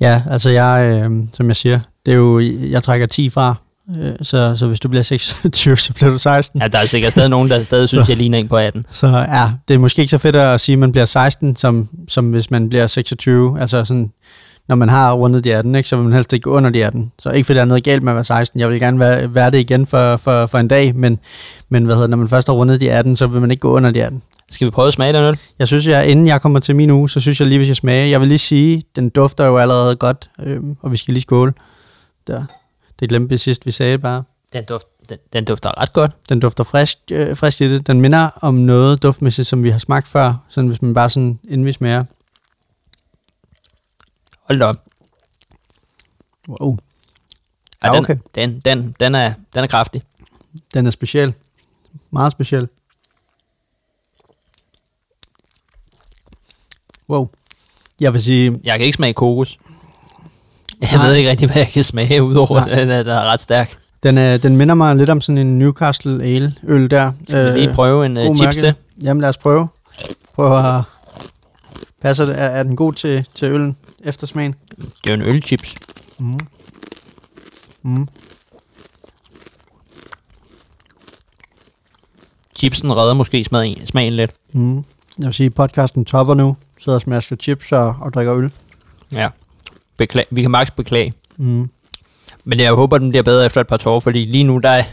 Ja, 0.01 0.21
altså 0.29 0.49
jeg, 0.49 1.01
øh, 1.03 1.11
som 1.33 1.47
jeg 1.47 1.55
siger, 1.55 1.79
det 2.05 2.11
er 2.11 2.17
jo, 2.17 2.39
jeg 2.71 2.83
trækker 2.83 3.07
10 3.07 3.29
fra, 3.29 3.55
øh, 3.97 4.11
så, 4.21 4.55
så 4.55 4.67
hvis 4.67 4.79
du 4.79 4.89
bliver 4.89 5.03
26, 5.03 5.77
så 5.77 5.93
bliver 5.93 6.11
du 6.11 6.17
16. 6.17 6.61
Ja, 6.61 6.67
der 6.67 6.79
er 6.79 6.85
sikkert 6.85 7.11
stadig 7.11 7.29
nogen, 7.29 7.49
der 7.49 7.63
stadig 7.63 7.89
synes, 7.89 8.05
så, 8.05 8.11
jeg 8.11 8.17
ligner 8.17 8.37
en 8.37 8.47
på 8.47 8.57
18. 8.57 8.85
Så 8.89 9.07
ja, 9.07 9.51
det 9.67 9.73
er 9.73 9.77
måske 9.77 9.99
ikke 9.99 10.11
så 10.11 10.17
fedt 10.17 10.35
at 10.35 10.61
sige, 10.61 10.73
at 10.73 10.79
man 10.79 10.91
bliver 10.91 11.05
16, 11.05 11.55
som, 11.55 11.89
som 12.07 12.29
hvis 12.29 12.51
man 12.51 12.69
bliver 12.69 12.87
26. 12.87 13.61
Altså 13.61 13.85
sådan, 13.85 14.11
når 14.69 14.75
man 14.75 14.89
har 14.89 15.13
rundet 15.13 15.43
de 15.43 15.55
18, 15.55 15.75
ikke, 15.75 15.89
så 15.89 15.95
vil 15.95 16.05
man 16.05 16.13
helst 16.13 16.33
ikke 16.33 16.43
gå 16.43 16.51
under 16.51 16.69
de 16.69 16.85
18. 16.85 17.11
Så 17.19 17.29
ikke 17.29 17.45
fordi 17.45 17.55
der 17.55 17.61
er 17.61 17.65
noget 17.65 17.83
galt 17.83 18.03
med 18.03 18.11
at 18.11 18.15
være 18.15 18.23
16. 18.23 18.59
Jeg 18.59 18.69
vil 18.69 18.79
gerne 18.79 18.99
være, 18.99 19.35
være 19.35 19.51
det 19.51 19.59
igen 19.59 19.85
for, 19.85 20.17
for, 20.17 20.45
for 20.45 20.57
en 20.57 20.67
dag, 20.67 20.95
men, 20.95 21.19
men 21.69 21.85
hvad 21.85 21.95
hedder, 21.95 22.07
når 22.07 22.17
man 22.17 22.27
først 22.27 22.47
har 22.47 22.53
rundet 22.53 22.81
de 22.81 22.91
18, 22.91 23.15
så 23.15 23.27
vil 23.27 23.41
man 23.41 23.51
ikke 23.51 23.61
gå 23.61 23.71
under 23.71 23.91
de 23.91 24.03
18. 24.03 24.21
Skal 24.49 24.65
vi 24.65 24.71
prøve 24.71 24.87
at 24.87 24.93
smage 24.93 25.13
den 25.13 25.23
øl? 25.23 25.39
Jeg 25.59 25.67
synes, 25.67 25.87
jeg, 25.87 26.07
inden 26.07 26.27
jeg 26.27 26.41
kommer 26.41 26.59
til 26.59 26.75
min 26.75 26.89
uge, 26.89 27.09
så 27.09 27.19
synes 27.19 27.39
jeg 27.39 27.47
lige, 27.47 27.57
hvis 27.57 27.67
jeg 27.67 27.75
smager. 27.75 28.05
Jeg 28.05 28.19
vil 28.19 28.27
lige 28.27 28.37
sige, 28.37 28.83
den 28.95 29.09
dufter 29.09 29.45
jo 29.45 29.57
allerede 29.57 29.95
godt, 29.95 30.29
øh, 30.43 30.59
og 30.81 30.91
vi 30.91 30.97
skal 30.97 31.13
lige 31.13 31.21
skåle. 31.21 31.53
Der. 32.27 32.43
Det 32.99 33.09
glemte 33.09 33.29
vi 33.29 33.37
sidst, 33.37 33.65
vi 33.65 33.71
sagde 33.71 33.97
bare. 33.97 34.23
Den, 34.53 34.65
duft, 34.65 34.85
den, 35.09 35.17
den 35.33 35.45
dufter 35.45 35.81
ret 35.81 35.93
godt. 35.93 36.11
Den 36.29 36.39
dufter 36.39 36.63
frisk, 36.63 36.97
øh, 37.11 37.37
frisk 37.37 37.61
i 37.61 37.69
det. 37.69 37.87
Den 37.87 38.01
minder 38.01 38.29
om 38.41 38.53
noget 38.53 39.03
duftmæssigt, 39.03 39.47
som 39.47 39.63
vi 39.63 39.69
har 39.69 39.79
smagt 39.79 40.07
før, 40.07 40.33
sådan 40.49 40.67
hvis 40.67 40.81
man 40.81 40.93
bare 40.93 41.09
sådan, 41.09 41.39
inden 41.49 41.65
vi 41.65 41.71
smager. 41.71 42.03
Hold 44.49 44.61
op. 44.61 44.75
Wow. 46.47 46.77
Ja, 47.83 47.93
ja 47.93 47.99
okay. 47.99 48.17
Den, 48.35 48.49
den, 48.51 48.61
den, 48.65 48.95
den, 48.99 49.15
er, 49.15 49.33
den 49.53 49.63
er 49.63 49.67
kraftig. 49.67 50.01
Den 50.73 50.87
er 50.87 50.91
speciel. 50.91 51.33
Meget 52.11 52.31
speciel. 52.31 52.67
Wow. 57.09 57.29
Jeg 57.99 58.13
vil 58.13 58.23
sige... 58.23 58.59
Jeg 58.63 58.77
kan 58.77 58.85
ikke 58.85 58.95
smage 58.95 59.13
kokos. 59.13 59.59
Jeg 60.81 60.89
Nej. 60.93 61.07
ved 61.07 61.15
ikke 61.15 61.29
rigtig, 61.29 61.47
hvad 61.47 61.57
jeg 61.57 61.67
kan 61.67 61.83
smage, 61.83 62.23
udover 62.23 62.59
at 62.59 62.77
den 62.77 62.89
er, 62.89 63.03
der 63.03 63.15
er 63.15 63.25
ret 63.25 63.41
stærk. 63.41 63.77
Den, 64.03 64.17
er, 64.17 64.37
den 64.37 64.57
minder 64.57 64.75
mig 64.75 64.95
lidt 64.95 65.09
om 65.09 65.21
sådan 65.21 65.37
en 65.37 65.59
Newcastle 65.59 66.23
Ale 66.23 66.55
øl 66.63 66.91
der. 66.91 67.11
Skal 67.27 67.53
vi 67.53 67.59
lige 67.59 67.73
prøve 67.73 68.05
en 68.05 68.17
uh, 68.17 68.37
chips 68.37 68.57
til? 68.57 68.73
Jamen 69.01 69.21
lad 69.21 69.29
os 69.29 69.37
prøve. 69.37 69.67
Prøv 70.33 70.57
at... 70.57 70.83
Passer 72.01 72.25
det? 72.25 72.41
Er, 72.41 72.45
er 72.45 72.63
den 72.63 72.75
god 72.75 72.93
til, 72.93 73.25
til 73.35 73.51
øllen? 73.51 73.77
Eftersmagen? 74.03 74.55
Det 75.03 75.09
er 75.09 75.13
en 75.13 75.21
ølchips. 75.21 75.75
Mm. 76.17 76.39
Mm. 77.81 78.07
Chipsen 82.55 82.95
redder 82.95 83.13
måske 83.13 83.43
smagen, 83.43 83.85
smagen 83.85 84.13
lidt. 84.13 84.31
Mm. 84.53 84.75
Jeg 85.19 85.25
vil 85.25 85.33
sige, 85.33 85.47
at 85.47 85.53
podcasten 85.53 86.05
topper 86.05 86.33
nu. 86.33 86.57
Sidder 86.79 86.95
og 86.95 87.01
smasker 87.01 87.35
chips 87.35 87.71
og, 87.71 87.95
og 88.01 88.13
drikker 88.13 88.35
øl. 88.35 88.51
Ja. 89.11 89.29
Beklag, 89.97 90.25
vi 90.29 90.41
kan 90.41 90.51
max 90.51 90.67
beklage. 90.75 91.13
Mm. 91.37 91.69
Men 92.43 92.59
jeg 92.59 92.73
håber, 92.73 92.97
den 92.97 93.09
bliver 93.09 93.23
bedre 93.23 93.45
efter 93.45 93.61
et 93.61 93.67
par 93.67 93.77
tår, 93.77 93.99
fordi 93.99 94.25
lige 94.25 94.43
nu, 94.43 94.57
der, 94.57 94.83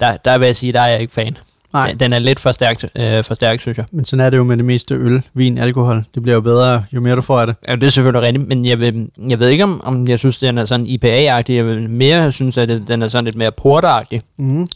der, 0.00 0.16
der 0.16 0.38
vil 0.38 0.46
jeg 0.46 0.56
sige, 0.56 0.72
der 0.72 0.80
er 0.80 0.86
jeg 0.86 1.00
ikke 1.00 1.12
fan. 1.12 1.38
Nej. 1.76 1.94
Den 2.00 2.12
er 2.12 2.18
lidt 2.18 2.40
for 2.40 2.52
stærk, 2.52 2.84
øh, 2.96 3.24
for 3.24 3.34
stærk, 3.34 3.60
synes 3.60 3.78
jeg. 3.78 3.86
Men 3.92 4.04
sådan 4.04 4.26
er 4.26 4.30
det 4.30 4.36
jo 4.36 4.44
med 4.44 4.56
det 4.56 4.64
meste 4.64 4.94
øl, 4.94 5.22
vin, 5.34 5.58
alkohol. 5.58 6.04
Det 6.14 6.22
bliver 6.22 6.34
jo 6.34 6.40
bedre, 6.40 6.84
jo 6.92 7.00
mere 7.00 7.16
du 7.16 7.20
får 7.22 7.40
af 7.40 7.46
det. 7.46 7.56
Ja, 7.68 7.74
det 7.76 7.82
er 7.82 7.90
selvfølgelig 7.90 8.22
rigtigt, 8.22 8.48
men 8.48 8.64
jeg, 8.64 8.80
vil, 8.80 9.08
jeg 9.28 9.38
ved 9.38 9.48
ikke, 9.48 9.64
om, 9.64 9.80
om 9.84 10.08
jeg 10.08 10.18
synes, 10.18 10.38
den 10.38 10.58
er 10.58 10.64
sådan 10.64 10.86
IPA-agtig. 10.86 11.52
Jeg 11.52 11.66
vil 11.66 11.90
mere 11.90 12.32
synes, 12.32 12.58
at 12.58 12.68
den 12.88 13.02
er 13.02 13.08
sådan 13.08 13.24
lidt 13.24 13.36
mere 13.36 13.52
porteragtig. 13.52 14.22
Mm. 14.38 14.68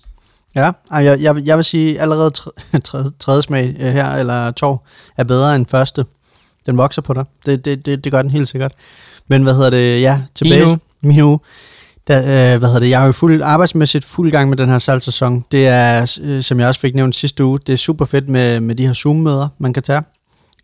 Ja, 0.54 0.72
jeg, 0.90 1.18
jeg, 1.20 1.36
jeg 1.44 1.56
vil 1.56 1.64
sige, 1.64 2.00
allerede 2.00 2.30
tredje, 2.84 3.10
tredje 3.18 3.42
smag 3.42 3.76
øh, 3.80 3.86
her, 3.92 4.10
eller 4.10 4.50
tår, 4.50 4.86
er 5.16 5.24
bedre 5.24 5.56
end 5.56 5.66
første. 5.66 6.04
Den 6.66 6.78
vokser 6.78 7.02
på 7.02 7.14
dig. 7.14 7.24
Det, 7.46 7.64
det, 7.64 7.86
det, 7.86 8.04
det 8.04 8.12
gør 8.12 8.22
den 8.22 8.30
helt 8.30 8.48
sikkert. 8.48 8.72
Men 9.28 9.42
hvad 9.42 9.54
hedder 9.54 9.70
det? 9.70 10.00
Ja, 10.00 10.20
tilbage. 10.34 10.66
Uge. 10.66 10.78
Min 11.02 11.20
uge. 11.20 11.38
Da, 12.10 12.18
øh, 12.18 12.58
hvad 12.58 12.68
hedder 12.68 12.80
det, 12.80 12.90
jeg 12.90 13.02
er 13.02 13.06
jo 13.06 13.12
fuld 13.12 13.42
arbejdsmæssigt 13.42 14.04
fuld 14.04 14.30
gang 14.30 14.48
med 14.48 14.56
den 14.56 14.68
her 14.68 14.78
salgsæson. 14.78 15.44
Det 15.52 15.68
er, 15.68 16.18
øh, 16.22 16.42
som 16.42 16.60
jeg 16.60 16.68
også 16.68 16.80
fik 16.80 16.94
nævnt 16.94 17.16
sidste 17.16 17.44
uge, 17.44 17.58
det 17.66 17.72
er 17.72 17.76
super 17.76 18.04
fedt 18.04 18.28
med, 18.28 18.60
med 18.60 18.74
de 18.74 18.86
her 18.86 18.92
Zoom-møder, 18.94 19.48
man 19.58 19.72
kan 19.72 19.82
tage. 19.82 20.02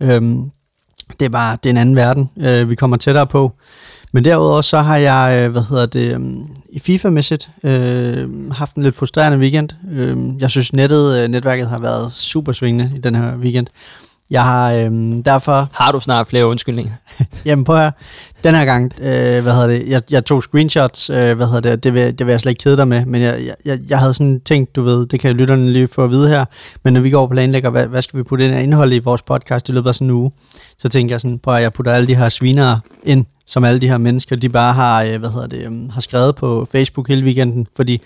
Øhm, 0.01 0.51
det 1.21 1.25
er 1.27 1.29
bare, 1.29 1.59
det 1.63 1.69
er 1.69 1.73
en 1.73 1.77
anden 1.77 1.97
verden, 1.97 2.31
øh, 2.37 2.71
vi 2.71 2.75
kommer 2.75 2.97
tættere 2.97 3.27
på. 3.27 3.53
Men 4.13 4.25
derudover 4.25 4.61
så 4.61 4.79
har 4.79 4.97
jeg, 4.97 5.39
øh, 5.41 5.53
hvad 5.53 5.63
hedder 5.63 5.87
det, 5.87 6.15
øh, 6.15 6.21
i 6.73 6.79
FIFA-mæssigt 6.79 7.49
øh, 7.65 8.51
haft 8.53 8.77
en 8.77 8.83
lidt 8.83 8.97
frustrerende 8.97 9.38
weekend. 9.38 9.69
Øh, 9.93 10.17
jeg 10.41 10.50
synes 10.50 10.73
nettet, 10.73 11.23
øh, 11.23 11.29
netværket 11.29 11.69
har 11.69 11.79
været 11.79 12.12
super 12.12 12.53
svingende 12.53 12.93
i 12.97 12.99
den 12.99 13.15
her 13.15 13.37
weekend. 13.37 13.67
Jeg 14.30 14.45
har 14.45 14.73
øhm, 14.73 15.23
derfor... 15.23 15.68
Har 15.73 15.92
du 15.92 16.00
snart 16.00 16.26
flere 16.26 16.47
undskyldninger? 16.47 16.92
jamen 17.47 17.64
prøv 17.64 17.76
her. 17.76 17.90
Den 18.45 18.54
her 18.54 18.64
gang, 18.64 18.92
øh, 19.00 19.42
hvad 19.42 19.52
hedder 19.52 19.66
det, 19.66 19.88
jeg, 19.88 20.02
jeg 20.11 20.25
tog 20.25 20.42
screenshots, 20.42 21.11
øh, 21.11 21.37
hvad 21.37 21.47
hedder 21.47 21.61
det, 21.61 21.85
det 21.85 21.95
vil, 21.95 22.18
det 22.18 22.26
vil 22.26 22.33
jeg 22.33 22.40
slet 22.40 22.50
ikke 22.50 22.62
kede 22.62 22.76
dig 22.76 22.88
med, 22.88 23.04
men 23.04 23.23
jeg, 23.23 23.40
jeg, 23.64 23.78
jeg 23.88 23.99
havde 23.99 24.14
sådan 24.14 24.40
tænkt, 24.40 24.76
du 24.76 24.83
ved, 24.83 25.06
det 25.06 25.21
kan 25.21 25.37
lytterne 25.37 25.73
lige 25.73 25.88
få 25.88 26.04
at 26.04 26.11
vide 26.11 26.28
her, 26.28 26.45
men 26.83 26.92
når 26.92 27.00
vi 27.00 27.11
går 27.11 27.23
og 27.23 27.30
planlægger, 27.30 27.71
hvad, 27.71 27.87
hvad 27.87 28.02
skal 28.02 28.18
vi 28.18 28.23
putte 28.23 28.45
ind 28.45 28.54
af 28.54 28.62
indhold 28.62 28.92
i 28.92 28.99
vores 28.99 29.23
podcast 29.23 29.68
i 29.68 29.73
løbet 29.73 29.88
af 29.88 29.95
sådan 29.95 30.06
en 30.06 30.11
uge, 30.11 30.33
så 30.78 30.88
tænker 30.88 31.14
jeg 31.14 31.21
sådan, 31.21 31.38
prøv 31.38 31.54
at 31.54 31.62
jeg 31.62 31.73
putter 31.73 31.92
alle 31.92 32.06
de 32.06 32.14
her 32.14 32.28
svinere 32.28 32.80
ind, 33.04 33.26
som 33.47 33.64
alle 33.64 33.80
de 33.80 33.88
her 33.88 33.99
mennesker, 33.99 34.37
de 34.37 34.49
bare 34.49 34.73
har, 34.73 35.02
øh, 35.02 35.16
hvad 35.18 35.30
hedder 35.30 35.47
det, 35.47 35.66
øh, 35.66 35.90
har 35.92 36.00
skrevet 36.00 36.37
på 36.37 36.68
Facebook 36.73 37.09
hele 37.09 37.25
weekenden, 37.25 37.66
fordi 37.76 38.02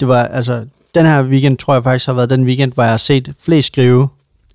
det 0.00 0.08
var, 0.08 0.24
altså, 0.24 0.64
den 0.94 1.06
her 1.06 1.22
weekend 1.22 1.58
tror 1.58 1.74
jeg 1.74 1.84
faktisk 1.84 2.06
har 2.06 2.12
været 2.12 2.30
den 2.30 2.44
weekend, 2.44 2.72
hvor 2.72 2.82
jeg 2.82 2.92
har 2.92 2.98
set 2.98 3.34
flest 3.38 3.66
skrive 3.66 4.08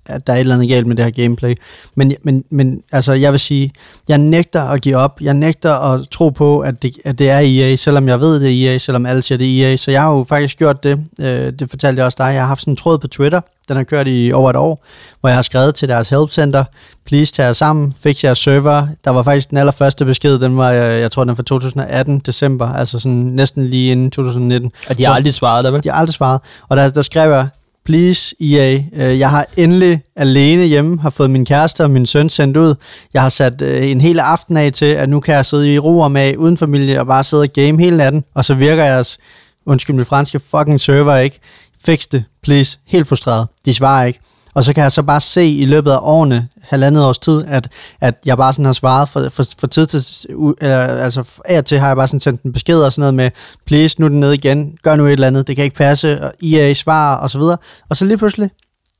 at 0.06 0.26
der 0.26 0.32
er 0.32 0.36
et 0.36 0.40
eller 0.40 0.54
andet 0.54 0.68
galt 0.68 0.86
med 0.86 0.96
det 0.96 1.04
her 1.04 1.12
gameplay. 1.12 1.54
Men, 1.94 2.14
men, 2.22 2.44
men 2.50 2.82
altså, 2.92 3.12
jeg 3.12 3.32
vil 3.32 3.40
sige, 3.40 3.70
jeg 4.08 4.18
nægter 4.18 4.62
at 4.62 4.82
give 4.82 4.96
op. 4.96 5.20
Jeg 5.20 5.34
nægter 5.34 5.74
at 5.74 6.08
tro 6.10 6.30
på, 6.30 6.60
at 6.60 6.82
det, 6.82 6.96
at 7.04 7.18
det 7.18 7.30
er 7.30 7.38
EA, 7.38 7.76
selvom 7.76 8.08
jeg 8.08 8.20
ved, 8.20 8.40
det 8.40 8.66
er 8.66 8.72
EA, 8.72 8.78
selvom 8.78 9.06
alle 9.06 9.22
siger, 9.22 9.38
det 9.38 9.62
er 9.62 9.68
EA. 9.68 9.76
Så 9.76 9.90
jeg 9.90 10.02
har 10.02 10.12
jo 10.12 10.24
faktisk 10.28 10.58
gjort 10.58 10.84
det. 10.84 11.04
Øh, 11.20 11.52
det 11.58 11.70
fortalte 11.70 11.98
jeg 11.98 12.06
også 12.06 12.16
dig. 12.18 12.24
Jeg 12.24 12.42
har 12.42 12.48
haft 12.48 12.60
sådan 12.60 12.72
en 12.72 12.76
tråd 12.76 12.98
på 12.98 13.08
Twitter. 13.08 13.40
Den 13.68 13.76
har 13.76 13.84
kørt 13.84 14.08
i 14.08 14.32
over 14.34 14.50
et 14.50 14.56
år, 14.56 14.84
hvor 15.20 15.28
jeg 15.28 15.36
har 15.36 15.42
skrevet 15.42 15.74
til 15.74 15.88
deres 15.88 16.08
helpcenter. 16.08 16.64
Please 17.06 17.32
tage 17.32 17.46
jer 17.46 17.52
sammen, 17.52 17.94
fix 18.02 18.24
jeres 18.24 18.38
server. 18.38 18.86
Der 19.04 19.10
var 19.10 19.22
faktisk 19.22 19.50
den 19.50 19.58
allerførste 19.58 20.04
besked, 20.04 20.38
den 20.38 20.56
var, 20.56 20.70
jeg, 20.70 21.00
jeg 21.00 21.12
tror, 21.12 21.24
den 21.24 21.28
var 21.28 21.34
fra 21.34 21.42
2018, 21.42 22.18
december, 22.18 22.72
altså 22.72 22.98
sådan 22.98 23.12
næsten 23.12 23.66
lige 23.66 23.92
inden 23.92 24.10
2019. 24.10 24.72
Og 24.88 24.98
de 24.98 25.04
har 25.04 25.14
aldrig 25.14 25.34
svaret, 25.34 25.64
der 25.64 25.70
vel? 25.70 25.84
De 25.84 25.88
har 25.88 25.96
aldrig 25.96 26.14
svaret. 26.14 26.40
Og 26.68 26.76
der, 26.76 26.88
der 26.88 27.02
skrev 27.02 27.30
jeg, 27.30 27.48
please 27.84 28.34
EA, 28.40 28.82
øh, 28.92 29.18
jeg 29.18 29.30
har 29.30 29.46
endelig 29.56 30.02
alene 30.16 30.64
hjemme, 30.64 31.00
har 31.00 31.10
fået 31.10 31.30
min 31.30 31.44
kæreste 31.44 31.84
og 31.84 31.90
min 31.90 32.06
søn 32.06 32.30
sendt 32.30 32.56
ud. 32.56 32.74
Jeg 33.14 33.22
har 33.22 33.28
sat 33.28 33.62
øh, 33.62 33.90
en 33.90 34.00
hel 34.00 34.18
aften 34.18 34.56
af 34.56 34.72
til, 34.72 34.86
at 34.86 35.08
nu 35.08 35.20
kan 35.20 35.34
jeg 35.34 35.46
sidde 35.46 35.74
i 35.74 35.78
ro 35.78 35.98
og 35.98 36.12
med 36.12 36.36
uden 36.36 36.56
familie 36.56 37.00
og 37.00 37.06
bare 37.06 37.24
sidde 37.24 37.42
og 37.42 37.48
game 37.48 37.82
hele 37.82 37.96
natten, 37.96 38.24
og 38.34 38.44
så 38.44 38.54
virker 38.54 38.84
jeres, 38.84 39.18
undskyld 39.66 39.96
mit 39.96 40.06
franske, 40.06 40.40
fucking 40.40 40.80
server 40.80 41.16
ikke. 41.16 41.40
Fix 41.84 42.06
det, 42.12 42.24
please. 42.42 42.78
Helt 42.86 43.08
frustreret. 43.08 43.46
De 43.64 43.74
svarer 43.74 44.04
ikke. 44.04 44.20
Og 44.54 44.64
så 44.64 44.72
kan 44.72 44.82
jeg 44.82 44.92
så 44.92 45.02
bare 45.02 45.20
se 45.20 45.46
i 45.46 45.64
løbet 45.64 45.90
af 45.90 45.98
årene, 46.00 46.48
halvandet 46.62 47.04
års 47.04 47.18
tid, 47.18 47.44
at, 47.48 47.68
at 48.00 48.14
jeg 48.24 48.36
bare 48.36 48.52
sådan 48.52 48.64
har 48.64 48.72
svaret 48.72 49.08
for, 49.08 49.28
for, 49.28 49.44
for 49.58 49.66
tid 49.66 49.86
til, 49.86 50.04
øh, 50.30 51.04
altså 51.04 51.24
af 51.44 51.58
og 51.58 51.66
til 51.66 51.78
har 51.78 51.86
jeg 51.86 51.96
bare 51.96 52.08
sådan 52.08 52.20
sendt 52.20 52.42
en 52.42 52.52
besked 52.52 52.82
og 52.82 52.92
sådan 52.92 53.00
noget 53.00 53.14
med, 53.14 53.30
please, 53.66 54.00
nu 54.00 54.06
er 54.06 54.10
den 54.10 54.20
ned 54.20 54.32
igen, 54.32 54.76
gør 54.82 54.96
nu 54.96 55.06
et 55.06 55.12
eller 55.12 55.26
andet, 55.26 55.46
det 55.46 55.56
kan 55.56 55.64
ikke 55.64 55.76
passe, 55.76 56.24
og 56.24 56.32
IA 56.40 56.74
svarer 56.74 57.16
og 57.16 57.30
så 57.30 57.38
videre. 57.38 57.56
Og 57.88 57.96
så 57.96 58.04
lige 58.04 58.18
pludselig, 58.18 58.50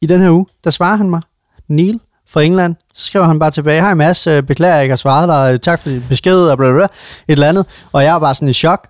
i 0.03 0.07
den 0.07 0.21
her 0.21 0.31
uge, 0.31 0.47
der 0.65 0.71
svarer 0.71 0.97
han 0.97 1.11
mig, 1.11 1.21
Neil, 1.69 2.01
fra 2.29 2.43
England. 2.43 2.75
Så 2.95 3.07
skriver 3.07 3.27
han 3.27 3.39
bare 3.39 3.51
tilbage, 3.51 3.81
hej 3.81 3.95
Mads, 3.95 4.27
øh, 4.27 4.43
beklager 4.43 4.75
jeg 4.75 4.85
ikke 4.85 4.93
har 4.93 4.97
svaret 4.97 5.29
dig, 5.29 5.61
tak 5.61 5.83
for 5.83 5.89
din 5.89 6.05
besked, 6.09 6.37
og 6.37 6.59
bla, 6.59 6.67
bla, 6.67 6.77
bla, 6.77 6.85
et 6.85 6.91
eller 7.29 7.49
andet. 7.49 7.67
Og 7.93 8.05
jeg 8.05 8.15
er 8.15 8.19
bare 8.19 8.35
sådan 8.35 8.49
i 8.49 8.53
chok. 8.53 8.89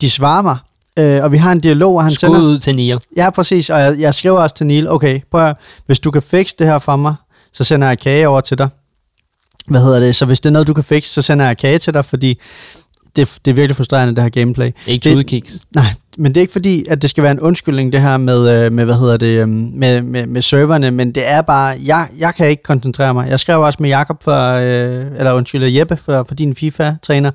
De 0.00 0.10
svarer 0.10 0.42
mig, 0.42 0.56
øh, 0.98 1.22
og 1.22 1.32
vi 1.32 1.36
har 1.36 1.52
en 1.52 1.60
dialog, 1.60 1.94
og 1.94 2.02
han 2.02 2.10
Skud 2.10 2.28
sender... 2.28 2.40
ud 2.40 2.58
til 2.58 2.76
Neil. 2.76 2.98
Ja, 3.16 3.30
præcis, 3.30 3.70
og 3.70 3.80
jeg, 3.80 3.96
jeg 3.98 4.14
skriver 4.14 4.40
også 4.40 4.56
til 4.56 4.66
Neil, 4.66 4.90
okay, 4.90 5.20
prøv 5.30 5.46
at, 5.46 5.56
hvis 5.86 6.00
du 6.00 6.10
kan 6.10 6.22
fikse 6.22 6.54
det 6.58 6.66
her 6.66 6.78
for 6.78 6.96
mig, 6.96 7.14
så 7.52 7.64
sender 7.64 7.88
jeg 7.88 7.98
kage 7.98 8.28
over 8.28 8.40
til 8.40 8.58
dig. 8.58 8.68
Hvad 9.66 9.80
hedder 9.80 10.00
det? 10.00 10.16
Så 10.16 10.24
hvis 10.24 10.40
det 10.40 10.48
er 10.48 10.52
noget, 10.52 10.66
du 10.66 10.74
kan 10.74 10.84
fikse, 10.84 11.12
så 11.12 11.22
sender 11.22 11.46
jeg 11.46 11.58
kage 11.58 11.78
til 11.78 11.94
dig, 11.94 12.04
fordi 12.04 12.38
det, 13.16 13.38
det 13.44 13.50
er 13.50 13.54
virkelig 13.54 13.76
frustrerende, 13.76 14.14
det 14.14 14.22
her 14.22 14.30
gameplay. 14.30 14.70
Ikke 14.86 15.10
tudekiks. 15.10 15.58
Nej, 15.74 15.94
men 16.18 16.34
det 16.34 16.36
er 16.36 16.40
ikke 16.40 16.52
fordi, 16.52 16.84
at 16.88 17.02
det 17.02 17.10
skal 17.10 17.22
være 17.22 17.32
en 17.32 17.40
undskyldning, 17.40 17.92
det 17.92 18.00
her 18.00 18.16
med, 18.16 18.50
øh, 18.50 18.72
med 18.72 18.84
hvad 18.84 18.94
hedder 18.94 19.16
det, 19.16 19.40
øhm, 19.40 19.70
med, 19.74 20.02
med, 20.02 20.26
med 20.26 20.42
serverne, 20.42 20.90
men 20.90 21.12
det 21.12 21.30
er 21.30 21.42
bare, 21.42 21.76
jeg, 21.86 22.08
jeg 22.18 22.34
kan 22.34 22.48
ikke 22.48 22.62
koncentrere 22.62 23.14
mig. 23.14 23.28
Jeg 23.30 23.40
skrev 23.40 23.60
også 23.60 23.76
med 23.80 23.88
Jakob 23.88 24.22
for, 24.22 24.52
øh, 24.52 25.04
eller 25.18 25.32
undskyld, 25.32 25.62
øh, 25.62 25.76
Jeppe 25.76 25.96
for, 25.96 26.24
for 26.28 26.34
din 26.34 26.54
FIFA-træner, 26.54 27.30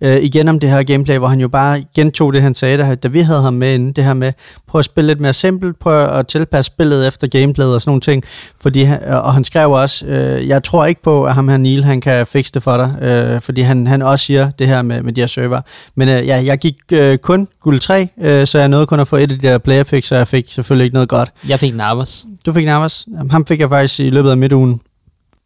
øh, 0.00 0.16
igen 0.16 0.48
om 0.48 0.58
det 0.60 0.70
her 0.70 0.82
gameplay, 0.82 1.18
hvor 1.18 1.28
han 1.28 1.40
jo 1.40 1.48
bare 1.48 1.84
gentog 1.94 2.32
det, 2.32 2.42
han 2.42 2.54
sagde, 2.54 2.78
da, 2.78 2.94
da 2.94 3.08
vi 3.08 3.20
havde 3.20 3.42
ham 3.42 3.54
med 3.54 3.74
inden, 3.74 3.92
det 3.92 4.04
her 4.04 4.14
med, 4.14 4.32
prøv 4.68 4.78
at 4.78 4.84
spille 4.84 5.08
lidt 5.08 5.20
mere 5.20 5.32
simpelt, 5.32 5.78
prøv 5.78 6.04
at 6.04 6.26
tilpasse 6.26 6.66
spillet 6.66 7.08
efter 7.08 7.26
gameplayet 7.26 7.74
og 7.74 7.80
sådan 7.80 7.90
nogle 7.90 8.00
ting, 8.00 8.24
fordi, 8.62 8.88
og 9.06 9.34
han 9.34 9.44
skrev 9.44 9.70
også, 9.70 10.06
øh, 10.06 10.48
jeg 10.48 10.64
tror 10.64 10.84
ikke 10.84 11.02
på, 11.02 11.24
at 11.24 11.34
ham 11.34 11.48
her 11.48 11.56
Neil, 11.56 11.84
han 11.84 12.00
kan 12.00 12.26
fikse 12.26 12.52
det 12.52 12.62
for 12.62 12.76
dig, 12.76 13.02
øh, 13.02 13.40
fordi 13.40 13.60
han, 13.60 13.86
han 13.86 14.02
også 14.02 14.24
siger 14.24 14.50
det 14.50 14.66
her 14.66 14.82
med, 14.82 15.02
med 15.02 15.12
de 15.12 15.20
her 15.20 15.28
server. 15.28 15.60
Men 15.94 16.08
øh, 16.08 16.26
ja, 16.26 16.42
jeg 16.44 16.58
gik 16.58 16.74
øh, 16.92 17.18
kun 17.18 17.48
guld 17.60 17.80
3, 17.80 18.08
øh, 18.24 18.46
så 18.46 18.58
jeg 18.58 18.68
nåede 18.68 18.86
kun 18.86 19.00
at 19.00 19.08
få 19.08 19.16
et 19.16 19.22
af 19.22 19.28
de 19.28 19.48
der 19.48 19.58
player 19.58 19.82
picks, 19.82 20.08
så 20.08 20.16
jeg 20.16 20.28
fik 20.28 20.46
selvfølgelig 20.52 20.84
ikke 20.84 20.94
noget 20.94 21.08
godt. 21.08 21.28
Jeg 21.48 21.60
fik 21.60 21.74
Navas. 21.76 22.26
Du 22.46 22.52
fik 22.52 22.64
Navas. 22.64 23.06
Ham 23.30 23.46
fik 23.46 23.60
jeg 23.60 23.68
faktisk 23.68 24.00
i 24.00 24.10
løbet 24.10 24.30
af 24.30 24.36
midtugen, 24.36 24.80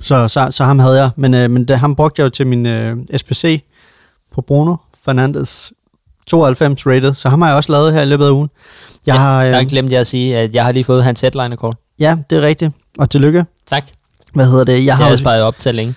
så, 0.03 0.29
så, 0.29 0.49
så 0.51 0.65
ham 0.65 0.79
havde 0.79 1.01
jeg. 1.03 1.11
Men, 1.17 1.35
øh, 1.35 1.51
men 1.51 1.69
det, 1.69 1.79
ham 1.79 1.97
brugte 1.97 2.21
jeg 2.21 2.25
jo 2.25 2.31
til 2.31 2.47
min 2.47 2.67
øh, 2.67 2.97
SPC 3.17 3.63
på 4.35 4.41
Bruno 4.41 4.77
Fernandes 5.05 5.73
92 6.27 6.87
rated, 6.87 7.15
så 7.15 7.29
ham 7.29 7.41
har 7.43 7.49
jeg 7.49 7.57
også 7.57 7.73
lavet 7.73 7.93
her 7.93 8.03
i 8.03 8.07
løbet 8.07 8.27
af 8.27 8.31
ugen. 8.31 8.51
Jeg 9.07 9.15
Ja, 9.15 9.21
har, 9.21 9.45
Der 9.45 9.61
øh, 9.61 9.67
glemte 9.67 9.93
jeg 9.93 10.01
at 10.01 10.07
sige, 10.07 10.37
at 10.39 10.55
jeg 10.55 10.65
har 10.65 10.73
lige 10.73 10.85
fået 10.85 11.05
hans 11.05 11.21
headliner-kort. 11.21 11.77
ja, 11.99 12.17
det 12.31 12.39
er 12.39 12.43
rigtigt. 12.43 12.73
Og 12.99 13.11
tillykke. 13.11 13.45
Tak. 13.71 13.85
Hvad 14.35 14.47
hedder 14.51 14.65
det? 14.65 14.73
Jeg 14.73 14.85
Jeg 14.85 14.97
har 14.97 15.05
har 15.05 15.11
jo- 15.11 15.17
sparet 15.17 15.43
op 15.43 15.59
til 15.59 15.75
længe. 15.75 15.95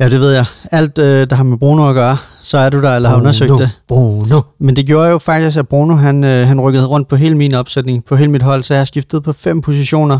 Ja, 0.00 0.08
det 0.08 0.20
ved 0.20 0.30
jeg. 0.32 0.44
Alt, 0.72 0.98
øh, 0.98 1.30
der 1.30 1.36
har 1.36 1.44
med 1.44 1.58
Bruno 1.58 1.88
at 1.88 1.94
gøre, 1.94 2.16
så 2.42 2.58
er 2.58 2.70
du 2.70 2.82
der, 2.82 2.96
eller 2.96 3.08
har 3.08 3.16
undersøgt 3.16 3.50
det. 3.58 3.70
Bruno. 3.88 4.40
Men 4.60 4.76
det 4.76 4.86
gjorde 4.86 5.08
jo 5.10 5.18
faktisk, 5.18 5.58
at 5.58 5.68
Bruno 5.68 5.94
han, 5.94 6.24
øh, 6.24 6.46
han 6.46 6.60
rykkede 6.60 6.86
rundt 6.86 7.08
på 7.08 7.16
hele 7.16 7.34
min 7.36 7.54
opsætning, 7.54 8.04
på 8.04 8.16
hele 8.16 8.30
mit 8.30 8.42
hold, 8.42 8.64
så 8.64 8.74
jeg 8.74 8.80
har 8.80 8.84
skiftet 8.84 9.22
på 9.22 9.32
fem 9.32 9.60
positioner. 9.60 10.18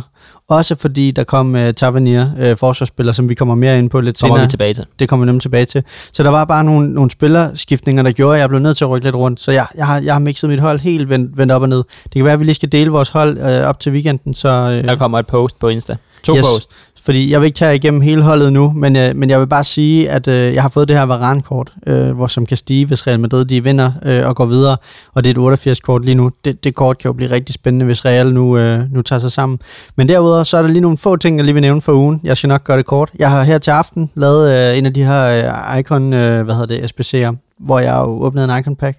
Også 0.49 0.77
fordi 0.81 1.11
der 1.11 1.25
kom 1.25 1.57
øh, 1.57 1.75
Tavernier, 1.75 2.31
øh, 2.39 2.57
forsvarsspiller, 2.57 3.13
som 3.13 3.29
vi 3.29 3.35
kommer 3.35 3.55
mere 3.55 3.79
ind 3.79 3.91
på 3.91 4.01
lidt 4.01 4.21
Kommer 4.21 4.37
senere. 4.37 4.47
vi 4.47 4.51
tilbage 4.51 4.75
til. 4.75 4.85
Det 4.99 5.09
kommer 5.09 5.25
vi 5.25 5.27
nemlig 5.27 5.43
tilbage 5.43 5.65
til. 5.65 5.85
Så 6.13 6.23
der 6.23 6.31
var 6.31 6.45
bare 6.45 6.65
nogle, 6.65 6.93
nogle 6.95 7.11
spillerskiftninger, 7.11 8.03
der 8.03 8.11
gjorde, 8.11 8.35
at 8.37 8.41
jeg 8.41 8.49
blev 8.49 8.61
nødt 8.61 8.77
til 8.77 8.85
at 8.85 8.91
rykke 8.91 9.07
lidt 9.07 9.17
rundt. 9.17 9.41
Så 9.41 9.51
jeg, 9.53 9.67
jeg, 9.77 9.87
har, 9.87 10.01
jeg 10.01 10.15
har 10.15 10.19
mixet 10.19 10.51
mit 10.51 10.61
hold 10.61 10.81
helt 10.81 11.09
vendt, 11.09 11.39
vendt 11.39 11.53
op 11.53 11.63
og 11.63 11.69
ned. 11.69 11.83
Det 12.05 12.13
kan 12.13 12.25
være, 12.25 12.35
at 12.35 12.41
vi 12.41 12.45
lige 12.45 12.55
skal 12.55 12.73
dele 12.73 12.91
vores 12.91 13.09
hold 13.11 13.39
øh, 13.39 13.67
op 13.69 13.81
til 13.81 13.93
weekenden, 13.93 14.35
så... 14.35 14.49
Øh, 14.49 14.89
Der 14.89 14.97
kommer 14.97 15.19
et 15.19 15.27
post 15.27 15.59
på 15.59 15.69
Insta. 15.69 15.97
To 16.23 16.37
Yes. 16.37 16.47
post 16.55 16.71
fordi 17.07 17.31
jeg 17.31 17.41
vil 17.41 17.47
ikke 17.47 17.57
tage 17.57 17.75
igennem 17.75 18.01
hele 18.01 18.23
holdet 18.23 18.53
nu, 18.53 18.73
men, 18.73 18.97
øh, 18.97 19.17
men 19.17 19.31
jeg 19.31 19.41
vil 19.41 19.47
bare 19.47 19.65
sige, 19.65 20.11
at 20.11 20.29
øh, 20.29 20.55
jeg 20.55 20.63
har 20.63 20.69
fået 20.69 20.89
det 20.89 20.97
her 20.97 21.03
Varane-kort, 21.03 21.73
øh, 21.87 22.11
hvor 22.11 22.27
som 22.27 22.47
kan 22.47 22.57
stige, 22.57 22.87
hvis 22.87 23.07
Real 23.07 23.21
Madrid 23.21 23.45
de 23.45 23.65
vinder 23.65 23.93
øh, 24.05 24.27
og 24.27 24.37
går 24.37 24.47
videre, 24.47 24.77
og 25.15 25.25
det 25.25 25.37
er 25.37 25.53
et 25.53 25.67
88-kort 25.67 26.05
lige 26.05 26.15
nu. 26.15 26.31
Det, 26.45 26.65
det 26.65 26.75
kort 26.75 26.99
kan 26.99 27.09
jo 27.09 27.13
blive 27.13 27.31
rigtig 27.31 27.55
spændende, 27.55 27.87
hvis 27.87 28.05
Real 28.05 28.35
nu, 28.35 28.59
øh, 28.59 28.93
nu 28.93 29.03
tager 29.03 29.21
sig 29.21 29.33
sammen. 29.33 29.59
Men 29.97 30.09
derudover, 30.09 30.45
så 30.45 30.57
er 30.57 30.63
der 30.63 30.69
lige 30.69 30.81
nogle 30.81 30.99
få 30.99 31.17
ting, 31.17 31.37
jeg 31.37 31.45
lige 31.45 31.55
vil 31.55 31.61
nævne 31.61 31.81
for 31.81 31.93
ugen. 31.93 32.21
Jeg 32.25 32.37
skal 32.37 32.49
nok 32.49 32.65
gøre 32.65 32.77
det 32.77 32.87
kort. 32.87 33.11
Jeg 33.19 33.31
har 33.31 33.43
her 33.43 33.59
til 33.59 33.71
aften 33.71 34.11
lavet 34.15 34.71
øh, 34.73 34.79
en 34.79 34.87
af 34.87 34.95
de 34.95 35.05
her 35.05 35.53
øh, 35.73 35.79
Icon, 35.79 36.13
øh, 36.13 36.45
hvad 36.45 36.55
hedder 36.55 36.81
det, 36.81 36.93
SPC'er, 36.93 37.37
hvor 37.59 37.79
jeg 37.79 37.95
jo 37.95 38.23
åbnede 38.23 38.53
en 38.53 38.59
Icon 38.59 38.77
Pack, 38.77 38.99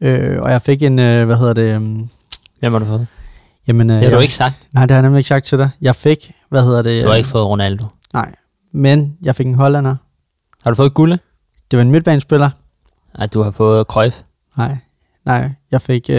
øh, 0.00 0.42
og 0.42 0.50
jeg 0.50 0.62
fik 0.62 0.82
en, 0.82 0.98
øh, 0.98 1.26
hvad 1.26 1.36
hedder 1.36 1.54
det, 1.54 1.74
øh, 1.74 1.80
Hvem 2.60 2.72
har 2.72 2.78
du 2.78 2.84
fået? 2.84 3.06
Jamen... 3.68 3.90
Øh, 3.90 3.94
Det 3.94 4.02
har 4.02 4.10
jeg, 4.10 4.16
du 4.16 4.20
ikke 4.20 4.34
sagt. 4.34 4.54
Nej, 4.72 4.82
det 4.86 4.90
har 4.90 4.96
jeg 4.98 5.02
nemlig 5.02 5.18
ikke 5.18 5.28
sagt 5.28 5.46
til 5.46 5.58
dig. 5.58 5.70
Jeg 5.80 5.96
fik, 5.96 6.32
hvad 6.50 6.62
hedder 6.62 6.82
det... 6.82 7.02
Du 7.02 7.06
har 7.06 7.12
øh, 7.14 7.18
ikke 7.18 7.28
fået 7.30 7.46
Ronaldo. 7.46 7.86
Nej, 8.14 8.32
men 8.72 9.16
jeg 9.22 9.36
fik 9.36 9.46
en 9.46 9.54
hollander. 9.54 9.96
Har 10.62 10.70
du 10.70 10.74
fået 10.74 10.94
Gulle? 10.94 11.18
Det 11.70 11.76
var 11.76 11.82
en 11.82 11.90
midtbanespiller. 11.90 12.50
Nej, 13.18 13.26
du 13.26 13.42
har 13.42 13.50
fået 13.50 13.86
Cruyff. 13.86 14.16
Nej, 14.56 14.76
nej, 15.26 15.50
jeg 15.70 15.82
fik 15.82 16.10
uh, 16.12 16.16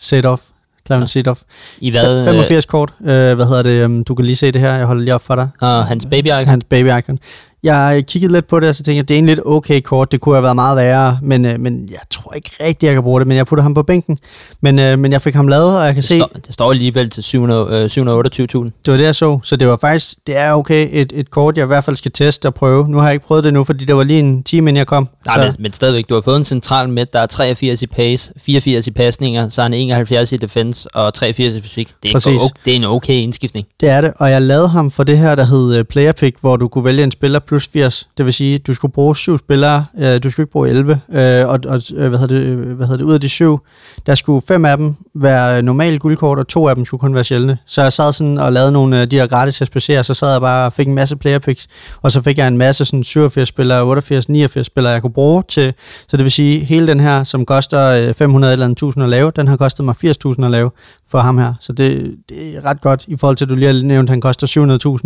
Sedoff. 0.00 0.42
Clemen 0.86 1.00
Nå. 1.00 1.06
Sedoff. 1.06 1.40
I 1.78 1.90
hvad? 1.90 2.24
85 2.24 2.66
kort. 2.66 2.94
Uh, 3.00 3.06
hvad 3.06 3.46
hedder 3.46 3.62
det? 3.62 3.84
Um, 3.84 4.04
du 4.04 4.14
kan 4.14 4.24
lige 4.24 4.36
se 4.36 4.52
det 4.52 4.60
her. 4.60 4.74
Jeg 4.74 4.86
holder 4.86 5.02
lige 5.02 5.14
op 5.14 5.22
for 5.22 5.34
dig. 5.34 5.48
Øh, 5.62 5.68
og 5.68 5.84
hans 5.86 6.06
baby 6.06 6.26
icon. 6.26 6.46
Hans 6.46 6.64
baby 6.64 6.98
icon. 6.98 7.18
Jeg 7.66 8.04
kiggede 8.06 8.32
lidt 8.32 8.48
på 8.48 8.60
det, 8.60 8.68
og 8.68 8.74
så 8.74 8.82
tænkte 8.82 8.96
jeg, 8.96 9.08
det 9.08 9.14
er 9.14 9.16
egentlig 9.16 9.34
lidt 9.36 9.46
okay 9.46 9.80
kort. 9.80 10.12
Det 10.12 10.20
kunne 10.20 10.34
have 10.34 10.42
været 10.42 10.54
meget 10.56 10.76
værre, 10.76 11.18
men, 11.22 11.44
uh, 11.44 11.60
men 11.60 11.88
jeg 11.90 11.98
tror 12.10 12.32
ikke 12.32 12.50
rigtigt, 12.60 12.82
jeg 12.82 12.94
kan 12.94 13.02
bruge 13.02 13.20
det. 13.20 13.28
Men 13.28 13.36
jeg 13.36 13.46
putter 13.46 13.62
ham 13.62 13.74
på 13.74 13.82
bænken. 13.82 14.18
Men, 14.60 14.78
uh, 14.78 14.98
men 14.98 15.12
jeg 15.12 15.22
fik 15.22 15.34
ham 15.34 15.48
lavet, 15.48 15.78
og 15.78 15.84
jeg 15.84 15.94
kan 15.94 16.02
Det, 16.02 16.08
se, 16.08 16.18
står, 16.18 16.30
det 16.46 16.54
står 16.54 16.70
alligevel 16.70 17.10
til 17.10 17.22
700, 17.22 17.66
øh, 17.70 17.84
728.000. 17.84 18.70
det 18.84 18.92
var 18.92 18.96
det, 18.96 19.04
jeg 19.04 19.14
så. 19.14 19.38
Så 19.42 19.56
det 19.56 19.68
var 19.68 19.76
faktisk, 19.76 20.14
det 20.26 20.36
er 20.38 20.52
okay 20.52 20.88
et, 20.92 21.12
et 21.14 21.30
kort, 21.30 21.56
jeg 21.56 21.64
i 21.64 21.66
hvert 21.66 21.84
fald 21.84 21.96
skal 21.96 22.12
teste 22.12 22.46
og 22.46 22.54
prøve. 22.54 22.88
Nu 22.88 22.98
har 22.98 23.06
jeg 23.06 23.14
ikke 23.14 23.26
prøvet 23.26 23.44
det 23.44 23.52
nu, 23.52 23.64
fordi 23.64 23.84
det 23.84 23.96
var 23.96 24.04
lige 24.04 24.18
en 24.20 24.42
time, 24.42 24.70
inden 24.70 24.76
jeg 24.76 24.86
kom. 24.86 25.08
Nej, 25.26 25.44
men, 25.44 25.54
men 25.58 25.72
stadigvæk, 25.72 26.08
du 26.08 26.14
har 26.14 26.20
fået 26.20 26.36
en 26.36 26.44
central 26.44 26.88
midt, 26.88 27.12
der 27.12 27.20
er 27.20 27.26
83 27.26 27.82
i 27.82 27.86
pace, 27.86 28.32
84 28.38 28.86
i 28.86 28.90
pasninger, 28.90 29.48
så 29.48 29.60
er 29.60 29.64
han 29.64 29.74
71 29.74 30.32
i 30.32 30.36
defense 30.36 30.88
og 30.94 31.14
83 31.14 31.54
i 31.54 31.60
fysik. 31.62 31.88
Det 32.02 32.08
er, 32.08 32.12
Præcis. 32.12 32.32
en, 32.32 32.40
okay, 32.40 32.60
det 32.64 32.72
er 32.72 32.76
en 32.76 32.84
okay 32.84 33.14
indskiftning. 33.14 33.66
Det 33.80 33.88
er 33.88 34.00
det, 34.00 34.12
og 34.16 34.30
jeg 34.30 34.42
lavede 34.42 34.68
ham 34.68 34.90
for 34.90 35.04
det 35.04 35.18
her, 35.18 35.34
der 35.34 35.44
hed 35.44 35.80
uh, 35.80 35.84
Player 35.84 36.12
Pick, 36.12 36.36
hvor 36.40 36.56
du 36.56 36.68
kunne 36.68 36.84
vælge 36.84 37.04
en 37.04 37.10
spiller 37.10 37.38
plus 37.38 37.55
80. 37.60 38.08
Det 38.18 38.24
vil 38.24 38.34
sige, 38.34 38.58
du 38.58 38.74
skulle 38.74 38.92
bruge 38.92 39.16
syv 39.16 39.38
spillere, 39.38 39.86
øh, 39.98 40.22
du 40.22 40.30
skulle 40.30 40.44
ikke 40.44 40.52
bruge 40.52 40.68
11, 40.68 41.00
Øh, 41.12 41.48
og, 41.48 41.60
og 41.68 41.82
øh, 41.96 42.08
hvad, 42.08 42.18
hedder 42.18 42.26
det, 42.26 42.56
hvad 42.56 42.86
hedder 42.86 42.96
det, 42.96 43.04
ud 43.04 43.14
af 43.14 43.20
de 43.20 43.28
syv, 43.28 43.58
der 44.06 44.14
skulle 44.14 44.42
fem 44.48 44.64
af 44.64 44.76
dem 44.76 44.94
være 45.14 45.62
normale 45.62 45.98
guldkort, 45.98 46.38
og 46.38 46.48
to 46.48 46.68
af 46.68 46.74
dem 46.74 46.84
skulle 46.84 46.98
kun 47.00 47.14
være 47.14 47.24
sjældne. 47.24 47.58
Så 47.66 47.82
jeg 47.82 47.92
sad 47.92 48.12
sådan 48.12 48.38
og 48.38 48.52
lavede 48.52 48.72
nogle 48.72 48.96
af 48.96 49.08
de 49.08 49.16
her 49.16 49.26
gratis 49.26 49.62
SPC'er, 49.62 50.02
så 50.02 50.14
sad 50.14 50.32
jeg 50.32 50.40
bare 50.40 50.66
og 50.66 50.72
fik 50.72 50.86
en 50.88 50.94
masse 50.94 51.16
Player 51.16 51.38
Picks, 51.38 51.68
og 52.02 52.12
så 52.12 52.22
fik 52.22 52.38
jeg 52.38 52.48
en 52.48 52.58
masse 52.58 52.84
sådan 52.84 53.04
87 53.04 53.48
spillere, 53.48 53.82
88, 53.82 54.28
89 54.28 54.66
spillere, 54.66 54.92
jeg 54.92 55.02
kunne 55.02 55.12
bruge 55.12 55.42
til, 55.48 55.74
så 56.08 56.16
det 56.16 56.24
vil 56.24 56.32
sige, 56.32 56.64
hele 56.64 56.86
den 56.86 57.00
her, 57.00 57.24
som 57.24 57.46
koster 57.46 58.08
øh, 58.08 58.14
500 58.14 58.52
eller 58.52 58.66
1000 58.66 59.04
at 59.04 59.10
lave, 59.10 59.32
den 59.36 59.48
har 59.48 59.56
kostet 59.56 59.84
mig 59.84 59.94
80.000 60.04 60.44
at 60.44 60.50
lave 60.50 60.70
for 61.08 61.18
ham 61.18 61.38
her. 61.38 61.54
Så 61.60 61.72
det, 61.72 62.16
det 62.28 62.56
er 62.56 62.64
ret 62.64 62.80
godt 62.80 63.04
i 63.08 63.16
forhold 63.16 63.36
til, 63.36 63.44
at 63.44 63.48
du 63.48 63.54
lige 63.54 63.74
har 63.74 63.82
nævnt, 63.82 64.08
at 64.08 64.12
han 64.12 64.20
koster 64.20 64.46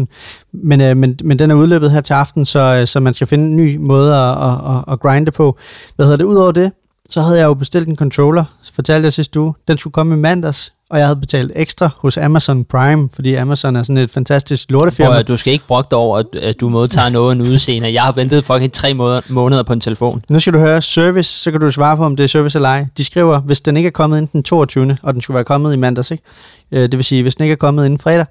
700.000. 0.00 0.04
Men, 0.52 0.80
øh, 0.80 0.97
men, 0.97 1.19
men 1.25 1.38
den 1.38 1.50
er 1.50 1.54
udløbet 1.54 1.90
her 1.90 2.00
til 2.00 2.14
aften, 2.14 2.45
så, 2.45 2.78
øh, 2.80 2.87
så 2.87 3.00
man 3.00 3.14
skal 3.14 3.26
finde 3.26 3.45
en 3.45 3.57
ny 3.57 3.76
måde 3.76 4.16
at, 4.16 4.30
at, 4.30 4.76
at, 4.76 4.92
at 4.92 5.00
grinde 5.00 5.30
på. 5.30 5.59
Hvad 5.97 6.07
hedder 6.07 6.16
det? 6.16 6.25
Udover 6.25 6.52
det, 6.52 6.73
så 7.11 7.21
havde 7.21 7.38
jeg 7.38 7.47
jo 7.47 7.54
bestilt 7.54 7.88
en 7.88 7.97
controller, 7.97 8.45
fortalte 8.73 9.04
jeg 9.04 9.12
sidste 9.12 9.40
uge. 9.40 9.54
Den 9.69 9.78
skulle 9.78 9.92
komme 9.92 10.14
i 10.14 10.19
mandags, 10.19 10.73
og 10.90 10.99
jeg 10.99 11.06
havde 11.06 11.20
betalt 11.20 11.52
ekstra 11.56 11.90
hos 11.99 12.16
Amazon 12.16 12.64
Prime, 12.64 13.09
fordi 13.14 13.35
Amazon 13.35 13.76
er 13.76 13.82
sådan 13.82 13.97
et 13.97 14.11
fantastisk 14.11 14.70
lortefirma. 14.70 15.12
Hvor, 15.12 15.23
du 15.23 15.37
skal 15.37 15.52
ikke 15.52 15.66
brokke 15.66 15.88
dig 15.90 15.99
over, 15.99 16.18
at, 16.18 16.26
at 16.42 16.61
du 16.61 16.68
modtager 16.68 17.09
noget 17.09 17.32
en 17.32 17.40
udseende. 17.40 17.92
Jeg 17.92 18.02
har 18.02 18.12
ventet 18.12 18.44
fucking 18.44 18.73
tre 18.73 18.94
måneder, 18.94 19.20
måneder 19.28 19.62
på 19.62 19.73
en 19.73 19.80
telefon. 19.80 20.23
Nu 20.30 20.40
skal 20.40 20.52
du 20.52 20.59
høre 20.59 20.82
service, 20.82 21.42
så 21.42 21.50
kan 21.50 21.61
du 21.61 21.70
svare 21.70 21.97
på, 21.97 22.04
om 22.04 22.16
det 22.16 22.25
er 22.25 22.28
service 22.28 22.59
eller 22.59 22.68
ej. 22.68 22.87
De 22.97 23.04
skriver, 23.04 23.40
hvis 23.40 23.61
den 23.61 23.76
ikke 23.76 23.87
er 23.87 23.90
kommet 23.90 24.18
inden 24.18 24.30
den 24.32 24.42
22. 24.42 24.99
og 25.02 25.14
den 25.14 25.23
skulle 25.23 25.35
være 25.35 25.44
kommet 25.44 25.75
i 25.75 25.76
mandags, 25.76 26.11
ikke? 26.11 26.25
Øh, 26.73 26.82
det 26.82 26.97
vil 26.97 27.04
sige, 27.04 27.23
hvis 27.23 27.35
den 27.35 27.44
ikke 27.44 27.52
er 27.52 27.56
kommet 27.56 27.87
inden 27.87 27.99
fredag, 27.99 28.26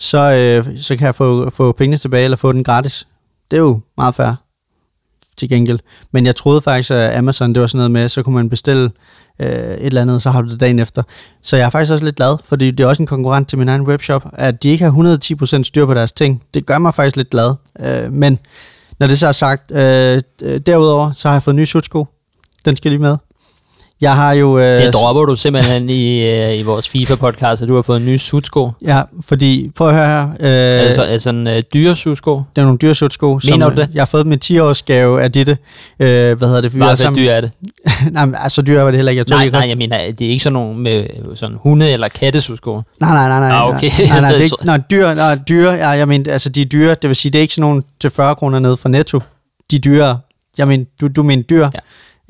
så, 0.00 0.18
øh, 0.18 0.78
så 0.78 0.96
kan 0.96 1.06
jeg 1.06 1.14
få, 1.14 1.50
få 1.50 1.72
pengene 1.72 1.98
tilbage, 1.98 2.24
eller 2.24 2.36
få 2.36 2.52
den 2.52 2.64
gratis. 2.64 3.06
Det 3.50 3.56
er 3.56 3.60
jo 3.60 3.80
meget 3.96 4.14
fair 4.14 4.41
til 5.42 5.48
gengæld. 5.48 5.78
Men 6.12 6.26
jeg 6.26 6.36
troede 6.36 6.60
faktisk, 6.60 6.90
at 6.90 7.16
Amazon, 7.16 7.54
det 7.54 7.60
var 7.60 7.66
sådan 7.66 7.78
noget 7.78 7.90
med, 7.90 8.08
så 8.08 8.22
kunne 8.22 8.34
man 8.34 8.50
bestille 8.50 8.90
øh, 9.38 9.48
et 9.48 9.86
eller 9.86 10.02
andet, 10.02 10.22
så 10.22 10.30
har 10.30 10.42
du 10.42 10.48
det 10.48 10.60
dagen 10.60 10.78
efter. 10.78 11.02
Så 11.42 11.56
jeg 11.56 11.66
er 11.66 11.70
faktisk 11.70 11.92
også 11.92 12.04
lidt 12.04 12.16
glad, 12.16 12.36
fordi 12.44 12.70
det 12.70 12.84
er 12.84 12.88
også 12.88 13.02
en 13.02 13.06
konkurrent 13.06 13.48
til 13.48 13.58
min 13.58 13.68
egen 13.68 13.82
webshop, 13.82 14.26
at 14.32 14.62
de 14.62 14.68
ikke 14.68 14.84
har 14.84 15.18
110% 15.58 15.62
styr 15.62 15.86
på 15.86 15.94
deres 15.94 16.12
ting. 16.12 16.42
Det 16.54 16.66
gør 16.66 16.78
mig 16.78 16.94
faktisk 16.94 17.16
lidt 17.16 17.30
glad. 17.30 17.54
Øh, 17.80 18.12
men 18.12 18.38
når 18.98 19.06
det 19.06 19.18
så 19.18 19.26
er 19.26 19.32
sagt, 19.32 19.70
øh, 19.70 20.22
derudover, 20.66 21.12
så 21.12 21.28
har 21.28 21.34
jeg 21.34 21.42
fået 21.42 21.56
nye 21.56 21.66
sutsko. 21.66 22.06
Den 22.64 22.76
skal 22.76 22.90
lige 22.90 23.00
med. 23.02 23.16
Jeg 24.02 24.14
har 24.14 24.32
jo... 24.32 24.58
Øh, 24.58 24.82
Det 24.82 24.94
dropper 24.94 25.24
du 25.24 25.36
simpelthen 25.36 25.90
i, 25.90 26.30
øh, 26.30 26.58
i 26.58 26.62
vores 26.62 26.88
FIFA-podcast, 26.88 27.62
at 27.62 27.68
du 27.68 27.74
har 27.74 27.82
fået 27.82 28.00
en 28.00 28.06
ny 28.06 28.16
sutsko. 28.16 28.70
Ja, 28.84 29.02
fordi, 29.20 29.70
prøv 29.76 29.88
at 29.88 29.94
høre 29.94 30.06
her. 30.06 30.28
Øh, 30.40 30.86
det 30.86 30.94
så, 30.94 31.02
er 31.02 31.18
sådan 31.18 31.40
en 31.40 31.46
øh, 31.46 31.62
dyre 31.74 31.96
sutsko? 31.96 32.34
det 32.56 32.62
er 32.62 32.66
nogle 32.66 32.78
dyre 32.78 32.94
sutsko. 32.94 33.40
Mener 33.44 33.66
som, 33.66 33.74
du 33.74 33.80
det? 33.82 33.88
øh, 33.88 33.94
Jeg 33.94 34.00
har 34.00 34.06
fået 34.06 34.24
dem 34.24 34.32
i 34.32 34.36
10-årsgave 34.44 35.20
af 35.20 35.32
Ditte. 35.32 35.56
Øh, 36.00 36.38
hvad 36.38 36.48
hedder 36.48 36.60
det? 36.60 36.70
Hvor 36.72 36.86
var 36.86 36.96
hvad 36.96 37.16
dyr 37.16 37.30
er 37.30 37.40
det? 37.40 37.50
nej, 38.12 38.24
men, 38.26 38.34
altså 38.42 38.62
dyre 38.62 38.84
var 38.84 38.90
det 38.90 38.98
heller 38.98 39.10
ikke. 39.10 39.18
Jeg 39.18 39.26
tror, 39.26 39.36
Nej, 39.36 39.44
det 39.44 39.52
nej, 39.52 39.66
jeg 39.68 39.76
mener, 39.78 39.96
det 40.12 40.26
er 40.26 40.30
ikke 40.30 40.42
sådan 40.42 40.52
nogle 40.54 40.78
med 40.78 41.06
sådan 41.34 41.56
hunde- 41.62 41.90
eller 41.90 42.08
kattesutsko. 42.08 42.72
nej, 42.74 42.82
nej, 43.00 43.28
nej, 43.28 43.40
nej. 43.40 43.50
Ah, 43.50 43.66
okay. 43.68 43.90
Nej, 43.98 44.06
nej, 44.08 44.20
nej, 44.20 44.30
det 44.30 44.38
er 44.38 44.42
ikke, 44.44 44.56
nej, 44.62 44.80
dyre, 44.90 45.14
nej, 45.14 45.38
dyre, 45.48 45.72
ja, 45.72 45.88
jeg 45.88 46.08
mener, 46.08 46.32
altså 46.32 46.48
de 46.48 46.60
er 46.60 46.64
dyre, 46.64 46.94
det 46.94 47.08
vil 47.08 47.16
sige, 47.16 47.32
det 47.32 47.38
er 47.38 47.42
ikke 47.42 47.54
sådan 47.54 47.68
nogle 47.68 47.82
til 48.00 48.10
40 48.10 48.34
kroner 48.34 48.58
ned 48.58 48.76
fra 48.76 48.88
Netto. 48.88 49.20
De 49.70 49.76
er 49.76 49.80
dyre. 49.80 50.18
Jeg 50.58 50.68
mener, 50.68 50.84
du, 51.00 51.08
du 51.08 51.22
mener 51.22 51.42
dyr. 51.42 51.62
Ja. 51.64 51.68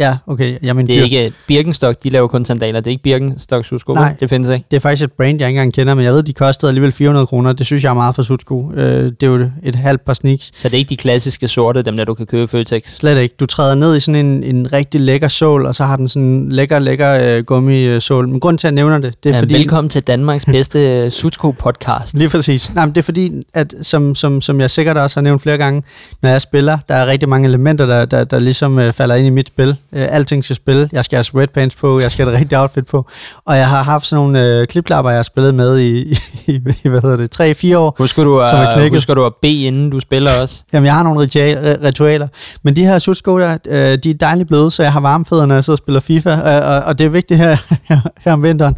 Ja, 0.02 0.16
okay. 0.26 0.58
Jamen, 0.62 0.86
Det 0.86 0.98
er 0.98 1.02
ikke 1.02 1.32
Birkenstock, 1.46 2.02
de 2.02 2.10
laver 2.10 2.28
kun 2.28 2.44
sandaler. 2.44 2.80
Det 2.80 2.86
er 2.86 2.90
ikke 2.90 3.02
Birkenstock 3.02 3.66
sko. 3.66 3.94
Nej. 3.94 4.14
Det 4.20 4.30
findes 4.30 4.50
ikke. 4.50 4.64
Det 4.70 4.76
er 4.76 4.80
faktisk 4.80 5.04
et 5.04 5.12
brand, 5.12 5.40
jeg 5.40 5.48
ikke 5.48 5.58
engang 5.58 5.74
kender, 5.74 5.94
men 5.94 6.04
jeg 6.04 6.12
ved, 6.12 6.22
de 6.22 6.32
kostede 6.32 6.70
alligevel 6.70 6.92
400 6.92 7.26
kroner. 7.26 7.52
Det 7.52 7.66
synes 7.66 7.84
jeg 7.84 7.90
er 7.90 7.94
meget 7.94 8.14
for 8.14 8.22
sutsko. 8.22 8.72
Øh, 8.74 9.04
det 9.04 9.22
er 9.22 9.26
jo 9.26 9.48
et, 9.62 9.74
halvt 9.74 10.04
par 10.04 10.14
sneaks. 10.14 10.50
Så 10.56 10.68
det 10.68 10.74
er 10.74 10.78
ikke 10.78 10.88
de 10.88 10.96
klassiske 10.96 11.48
sorte, 11.48 11.82
dem 11.82 11.96
der 11.96 12.04
du 12.04 12.14
kan 12.14 12.26
købe 12.26 12.42
i 12.42 12.46
Føtex. 12.46 12.94
Slet 12.96 13.18
ikke. 13.18 13.34
Du 13.40 13.46
træder 13.46 13.74
ned 13.74 13.96
i 13.96 14.00
sådan 14.00 14.26
en, 14.26 14.44
en 14.44 14.72
rigtig 14.72 15.00
lækker 15.00 15.28
sål, 15.28 15.66
og 15.66 15.74
så 15.74 15.84
har 15.84 15.96
den 15.96 16.08
sådan 16.08 16.22
en 16.22 16.52
lækker, 16.52 16.78
lækker 16.78 17.36
øh, 17.36 17.44
gummisål. 17.44 18.28
Men 18.28 18.40
grunden 18.40 18.58
til, 18.58 18.66
at 18.66 18.70
jeg 18.70 18.74
nævner 18.74 18.98
det, 18.98 19.14
det 19.24 19.30
er 19.30 19.34
Ja, 19.34 19.40
fordi... 19.40 19.54
Velkommen 19.54 19.88
til 19.88 20.02
Danmarks 20.02 20.44
bedste 20.44 21.10
Sutsko-podcast. 21.20 22.18
Lige 22.18 22.28
præcis. 22.28 22.74
Nej, 22.74 22.86
men 22.86 22.94
det 22.94 23.00
er 23.00 23.04
fordi, 23.04 23.32
at 23.54 23.74
som, 23.82 24.14
som, 24.14 24.40
som 24.40 24.60
jeg 24.60 24.70
sikkert 24.70 24.96
også 24.96 25.16
har 25.16 25.22
nævnt 25.22 25.42
flere 25.42 25.58
gange, 25.58 25.82
når 26.22 26.30
jeg 26.30 26.42
spiller, 26.42 26.78
der 26.88 26.94
er 26.94 27.06
rigtig 27.06 27.28
mange 27.28 27.48
elementer, 27.48 27.86
der, 27.86 28.04
der, 28.04 28.24
der 28.24 28.38
ligesom 28.38 28.78
øh, 28.78 28.92
falder 28.92 29.14
ind 29.14 29.26
i 29.26 29.30
mit 29.30 29.46
spil. 29.46 29.76
Øh, 29.94 30.06
alting 30.10 30.44
skal 30.44 30.56
spille. 30.56 30.88
Jeg 30.92 31.04
skal 31.04 31.16
have 31.16 31.24
sweatpants 31.24 31.76
på, 31.76 32.00
jeg 32.00 32.12
skal 32.12 32.24
have 32.24 32.32
det 32.32 32.40
rigtige 32.40 32.60
outfit 32.60 32.86
på. 32.86 33.08
Og 33.44 33.56
jeg 33.56 33.68
har 33.68 33.82
haft 33.82 34.06
sådan 34.06 34.24
nogle 34.24 34.42
øh, 34.44 34.66
klipklapper, 34.66 35.10
jeg 35.10 35.18
har 35.18 35.22
spillet 35.22 35.54
med 35.54 35.78
i, 35.78 36.00
i, 36.52 36.60
i 36.84 36.88
hvad 36.88 37.00
hedder 37.02 37.16
det, 37.16 37.74
3-4 37.74 37.76
år. 37.76 37.94
Husker 37.98 38.24
du, 38.24 38.32
Som 38.50 38.58
er 38.58 38.62
at, 38.66 38.74
knækket. 38.76 38.96
husker 38.96 39.14
du 39.14 39.24
at 39.24 39.32
bede, 39.42 39.64
inden 39.64 39.90
du 39.90 40.00
spiller 40.00 40.40
også? 40.40 40.64
Jamen, 40.72 40.86
jeg 40.86 40.94
har 40.94 41.02
nogle 41.02 41.20
ritual, 41.20 41.58
øh, 41.58 41.84
ritualer. 41.84 42.28
Men 42.62 42.76
de 42.76 42.84
her 42.84 42.98
sutsko 42.98 43.38
der, 43.40 43.58
øh, 43.68 43.98
de 44.04 44.10
er 44.10 44.14
dejligt 44.14 44.48
bløde, 44.48 44.70
så 44.70 44.82
jeg 44.82 44.92
har 44.92 45.00
varme 45.00 45.24
fødder, 45.24 45.46
når 45.46 45.54
jeg 45.54 45.64
sidder 45.64 45.74
og 45.74 45.78
spiller 45.78 46.00
FIFA. 46.00 46.30
Øh, 46.30 46.68
og, 46.70 46.80
og 46.80 46.98
det 46.98 47.04
er 47.06 47.10
vigtigt 47.10 47.40
her, 47.40 47.56
her, 47.88 48.00
her 48.20 48.32
om 48.32 48.42
vinteren. 48.42 48.76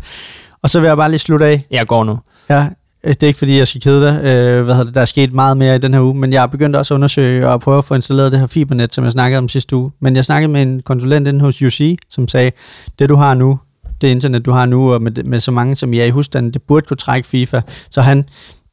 Og 0.63 0.71
så 0.71 0.81
vil 0.81 0.87
jeg 0.87 0.97
bare 0.97 1.11
lige 1.11 1.19
slutte 1.19 1.45
af. 1.47 1.65
Jeg 1.71 1.87
går 1.87 2.05
nu. 2.05 2.19
Ja, 2.51 2.59
øh, 2.61 2.65
Øh, 3.05 3.15
det 3.15 3.23
er 3.23 3.27
ikke 3.27 3.39
fordi, 3.39 3.59
jeg 3.59 3.69
skal 3.69 3.81
kede 3.81 4.01
dig. 4.01 4.25
Øh, 4.25 4.65
hvad 4.65 4.75
hedder 4.75 4.85
det? 4.85 4.95
Der 4.95 5.01
er 5.01 5.05
sket 5.05 5.33
meget 5.33 5.57
mere 5.57 5.77
i 5.77 5.79
den 5.79 5.95
her 5.95 6.01
uge, 6.01 6.15
men 6.15 6.33
jeg 6.33 6.43
har 6.43 6.47
begyndt 6.47 6.77
også 6.77 6.95
at 6.95 6.97
undersøge 6.97 7.49
og 7.49 7.61
prøve 7.61 7.79
at 7.79 7.85
få 7.85 7.95
installeret 7.95 8.33
det 8.33 8.41
her 8.41 8.47
fibernet, 8.47 8.95
som 8.95 9.05
jeg 9.05 9.13
snakkede 9.13 9.39
om 9.39 9.49
sidste 9.49 9.77
uge. 9.77 9.91
Men 10.01 10.17
jeg 10.17 10.25
snakkede 10.25 10.53
med 10.53 10.63
en 10.63 10.83
konsulent 10.83 11.29
inde 11.29 11.41
hos 11.41 11.63
UC, 11.63 11.97
som 12.11 12.29
sagde, 12.29 12.53
det 12.99 13.09
du 13.09 13.17
har 13.17 13.35
nu, 13.35 13.59
det 14.01 14.09
internet, 14.09 14.47
du 14.47 14.51
har 14.51 14.67
nu, 14.67 14.93
og 14.93 15.03
med, 15.03 15.25
med 15.25 15.41
så 15.41 15.51
mange, 15.51 15.77
som 15.77 15.93
I 15.93 15.99
er 15.99 16.05
i 16.05 16.11
husstanden, 16.11 16.53
det 16.53 16.63
burde 16.63 16.87
kunne 16.87 16.97
trække 16.97 17.29
FIFA. 17.29 17.61
Så 17.91 18.03
han, 18.03 18.25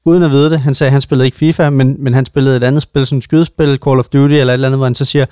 uden 0.06 0.24
at 0.24 0.32
vide 0.32 0.50
det, 0.50 0.60
han 0.60 0.76
sagde, 0.76 0.88
at 0.90 0.92
han 0.92 1.02
spillede 1.02 1.26
ikke 1.26 1.38
FIFA, 1.38 1.70
men, 1.70 1.96
men 2.00 2.14
han 2.14 2.26
spillede 2.26 2.58
et 2.58 2.64
andet 2.64 2.82
spil, 2.82 3.06
sådan 3.06 3.18
et 3.18 3.24
skydespil, 3.24 3.80
Call 3.86 4.00
of 4.00 4.06
Duty 4.06 4.34
eller 4.34 4.46
et 4.46 4.54
eller 4.54 4.68
andet, 4.68 4.80
hvor 4.80 4.86
han 4.86 4.96
så 4.96 5.06
siger, 5.06 5.26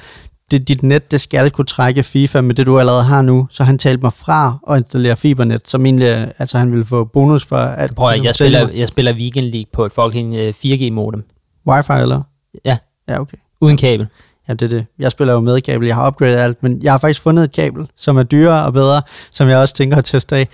det, 0.51 0.67
dit 0.67 0.83
net, 0.83 1.11
det 1.11 1.21
skal 1.21 1.51
kunne 1.51 1.65
trække 1.65 2.03
FIFA 2.03 2.41
med 2.41 2.55
det, 2.55 2.65
du 2.65 2.79
allerede 2.79 3.03
har 3.03 3.21
nu. 3.21 3.47
Så 3.51 3.63
han 3.63 3.77
talte 3.77 4.01
mig 4.01 4.13
fra 4.13 4.57
at 4.69 4.77
installere 4.77 5.17
fibernet, 5.17 5.67
som 5.67 5.85
egentlig, 5.85 6.31
altså 6.39 6.57
han 6.57 6.71
ville 6.71 6.85
få 6.85 7.03
bonus 7.03 7.45
for 7.45 7.57
at... 7.57 7.95
Prøv 7.95 8.09
at, 8.09 8.23
jeg 8.23 8.35
spiller, 8.35 8.65
mig. 8.65 8.75
jeg 8.75 8.87
spiller 8.87 9.13
Weekend 9.13 9.45
League 9.45 9.69
på 9.73 9.85
et 9.85 9.91
fucking 9.91 10.35
øh, 10.35 10.53
4G-modem. 10.65 11.23
Wi-Fi, 11.69 12.01
eller? 12.01 12.21
Ja. 12.65 12.77
Ja, 13.09 13.19
okay. 13.21 13.37
Uden 13.61 13.77
kabel. 13.77 14.07
Ja, 14.47 14.53
det 14.53 14.61
er 14.61 14.69
det. 14.69 14.85
Jeg 14.99 15.11
spiller 15.11 15.33
jo 15.33 15.39
med 15.39 15.61
kabel, 15.61 15.87
jeg 15.87 15.95
har 15.95 16.07
upgradet 16.07 16.37
alt, 16.37 16.63
men 16.63 16.83
jeg 16.83 16.93
har 16.93 16.97
faktisk 16.97 17.21
fundet 17.21 17.43
et 17.43 17.51
kabel, 17.51 17.87
som 17.97 18.17
er 18.17 18.23
dyrere 18.23 18.65
og 18.65 18.73
bedre, 18.73 19.01
som 19.31 19.49
jeg 19.49 19.57
også 19.57 19.73
tænker 19.73 19.97
at 19.97 20.05
teste 20.05 20.35
af. 20.35 20.47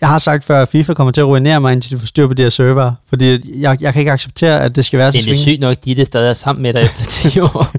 Jeg 0.00 0.08
har 0.08 0.18
sagt 0.18 0.44
før, 0.44 0.62
at 0.62 0.68
FIFA 0.68 0.94
kommer 0.94 1.12
til 1.12 1.20
at 1.20 1.26
ruinere 1.26 1.60
mig, 1.60 1.72
indtil 1.72 1.92
de 1.92 1.98
får 1.98 2.06
styr 2.06 2.26
på 2.26 2.34
de 2.34 2.42
her 2.42 2.48
server, 2.48 2.92
fordi 3.08 3.60
jeg, 3.60 3.82
jeg 3.82 3.92
kan 3.92 4.00
ikke 4.00 4.12
acceptere, 4.12 4.60
at 4.60 4.76
det 4.76 4.84
skal 4.84 4.98
være 4.98 5.12
så 5.12 5.18
Det 5.18 5.32
er 5.32 5.36
sygt 5.36 5.60
nok, 5.60 5.76
de 5.84 5.94
det 5.94 6.06
stadig 6.06 6.28
er 6.28 6.34
sammen 6.34 6.62
med 6.62 6.72
dig 6.72 6.82
efter 6.82 7.04
10 7.04 7.40
år. 7.54 7.72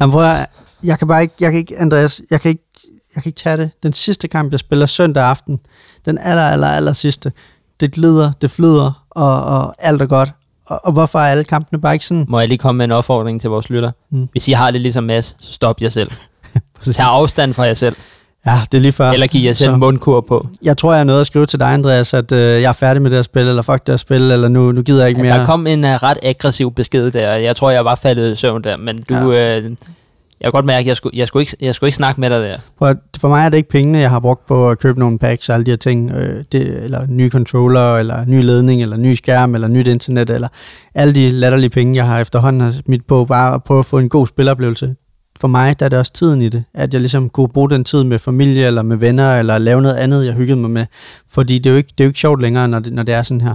Jamen, 0.00 0.12
prøv 0.12 0.24
at, 0.24 0.46
jeg 0.86 0.98
kan 0.98 1.08
bare 1.08 1.22
ikke, 1.22 1.34
jeg 1.40 1.50
kan 1.50 1.58
ikke, 1.60 1.78
Andreas, 1.78 2.20
jeg 2.30 2.40
kan 2.40 2.48
ikke, 2.48 2.64
jeg 3.14 3.22
kan 3.22 3.30
ikke 3.30 3.38
tage 3.38 3.56
det. 3.56 3.70
Den 3.82 3.92
sidste 3.92 4.28
kamp, 4.28 4.52
jeg 4.52 4.60
spiller 4.60 4.86
søndag 4.86 5.24
aften, 5.24 5.60
den 6.04 6.18
aller, 6.22 6.42
aller, 6.42 6.66
aller 6.68 6.92
sidste, 6.92 7.32
det 7.80 7.92
glider, 7.92 8.32
det 8.40 8.50
flyder, 8.50 9.04
og, 9.10 9.44
og 9.44 9.74
alt 9.78 10.02
er 10.02 10.06
godt. 10.06 10.28
Og, 10.66 10.80
og 10.84 10.92
hvorfor 10.92 11.18
er 11.18 11.22
alle 11.30 11.44
kampene 11.44 11.80
bare 11.80 11.92
ikke 11.94 12.06
sådan? 12.06 12.24
Må 12.28 12.38
jeg 12.40 12.48
lige 12.48 12.58
komme 12.58 12.76
med 12.78 12.84
en 12.84 12.92
opfordring 12.92 13.40
til 13.40 13.50
vores 13.50 13.70
lytter? 13.70 13.90
Mm. 14.10 14.28
Hvis 14.32 14.48
I 14.48 14.52
har 14.52 14.70
det 14.70 14.80
ligesom 14.80 15.04
Mads, 15.04 15.36
så 15.40 15.52
stop 15.52 15.82
jer 15.82 15.88
selv. 15.88 16.10
Tag 16.92 17.06
afstand 17.06 17.54
fra 17.54 17.62
jer 17.62 17.74
selv. 17.74 17.96
Ja, 18.46 18.60
det 18.72 18.78
er 18.78 18.82
lige 18.82 18.92
før. 18.92 19.10
Eller 19.10 19.26
giv 19.26 19.44
jer 19.44 19.52
selv 19.52 19.68
Så- 19.68 19.72
en 19.74 19.80
mundkur 19.80 20.20
på. 20.20 20.46
Jeg 20.62 20.76
tror, 20.78 20.92
jeg 20.92 21.00
er 21.00 21.04
nødt 21.04 21.20
at 21.20 21.26
skrive 21.26 21.46
til 21.46 21.60
dig, 21.60 21.72
Andreas, 21.74 22.14
at 22.14 22.32
øh, 22.32 22.62
jeg 22.62 22.68
er 22.68 22.72
færdig 22.72 23.02
med 23.02 23.10
det 23.10 23.16
her 23.16 23.22
spil, 23.22 23.42
eller 23.48 23.62
fuck 23.62 23.86
det 23.86 23.92
her 23.92 23.96
spil, 23.96 24.30
eller 24.30 24.48
nu, 24.48 24.72
nu 24.72 24.82
gider 24.82 25.00
jeg 25.00 25.08
ikke 25.08 25.20
Ja, 25.22 25.28
mere. 25.28 25.38
der 25.38 25.46
kom 25.46 25.66
en 25.66 25.84
uh, 25.84 25.90
ret 25.90 26.18
aggressiv 26.22 26.72
besked 26.72 27.10
der. 27.10 27.32
Jeg 27.34 27.56
tror, 27.56 27.70
jeg 27.70 27.84
var 27.84 27.94
faldet 27.94 28.32
i 28.32 28.36
søvn 28.36 28.64
der, 28.64 28.76
men 28.76 29.02
du... 29.02 29.32
Ja. 29.32 29.58
Øh, 29.60 29.76
jeg 30.40 30.46
kan 30.46 30.52
godt 30.52 30.64
mærke, 30.64 30.80
at 30.80 30.86
jeg 30.86 30.96
skulle, 30.96 31.18
jeg, 31.18 31.26
skulle 31.26 31.42
ikke, 31.42 31.56
jeg 31.60 31.74
skulle 31.74 31.88
ikke 31.88 31.96
snakke 31.96 32.20
med 32.20 32.30
dig 32.30 32.40
der. 32.40 32.56
For, 32.78 32.94
for 33.18 33.28
mig 33.28 33.44
er 33.44 33.48
det 33.48 33.56
ikke 33.56 33.68
pengene, 33.68 33.98
jeg 33.98 34.10
har 34.10 34.20
brugt 34.20 34.46
på 34.46 34.70
at 34.70 34.78
købe 34.78 34.98
nogle 34.98 35.18
packs 35.18 35.48
og 35.48 35.54
alle 35.54 35.66
de 35.66 35.70
her 35.70 35.76
ting, 35.76 36.10
øh, 36.10 36.44
det, 36.52 36.84
eller 36.84 37.06
nye 37.08 37.30
controller, 37.30 37.96
eller 37.96 38.24
ny 38.24 38.42
ledning, 38.42 38.82
eller 38.82 38.96
ny 38.96 39.14
skærm, 39.14 39.54
eller 39.54 39.68
nyt 39.68 39.86
internet, 39.86 40.30
eller 40.30 40.48
alle 40.94 41.14
de 41.14 41.30
latterlige 41.30 41.70
penge, 41.70 41.96
jeg 41.96 42.06
har 42.06 42.20
efterhånden 42.20 42.60
har 42.60 42.70
smidt 42.70 43.06
på, 43.06 43.24
bare 43.24 43.54
at 43.54 43.64
prøve 43.64 43.78
at 43.78 43.86
få 43.86 43.98
en 43.98 44.08
god 44.08 44.26
spiloplevelse. 44.26 44.94
For 45.40 45.48
mig 45.48 45.80
der 45.80 45.84
er 45.84 45.88
det 45.88 45.98
også 45.98 46.12
tiden 46.12 46.42
i 46.42 46.48
det, 46.48 46.64
at 46.74 46.92
jeg 46.92 47.00
ligesom 47.00 47.30
kunne 47.30 47.48
bruge 47.48 47.70
den 47.70 47.84
tid 47.84 48.04
med 48.04 48.18
familie, 48.18 48.66
eller 48.66 48.82
med 48.82 48.96
venner, 48.96 49.38
eller 49.38 49.58
lave 49.58 49.82
noget 49.82 49.94
andet, 49.96 50.26
jeg 50.26 50.34
hyggede 50.34 50.56
mig 50.56 50.70
med. 50.70 50.86
Fordi 51.28 51.58
det 51.58 51.66
er 51.66 51.70
jo 51.70 51.76
ikke, 51.76 51.90
det 51.98 52.04
er 52.04 52.06
jo 52.06 52.08
ikke 52.08 52.20
sjovt 52.20 52.42
længere, 52.42 52.68
når 52.68 52.78
det, 52.78 52.92
når 52.92 53.02
det 53.02 53.14
er 53.14 53.22
sådan 53.22 53.40
her. 53.40 53.54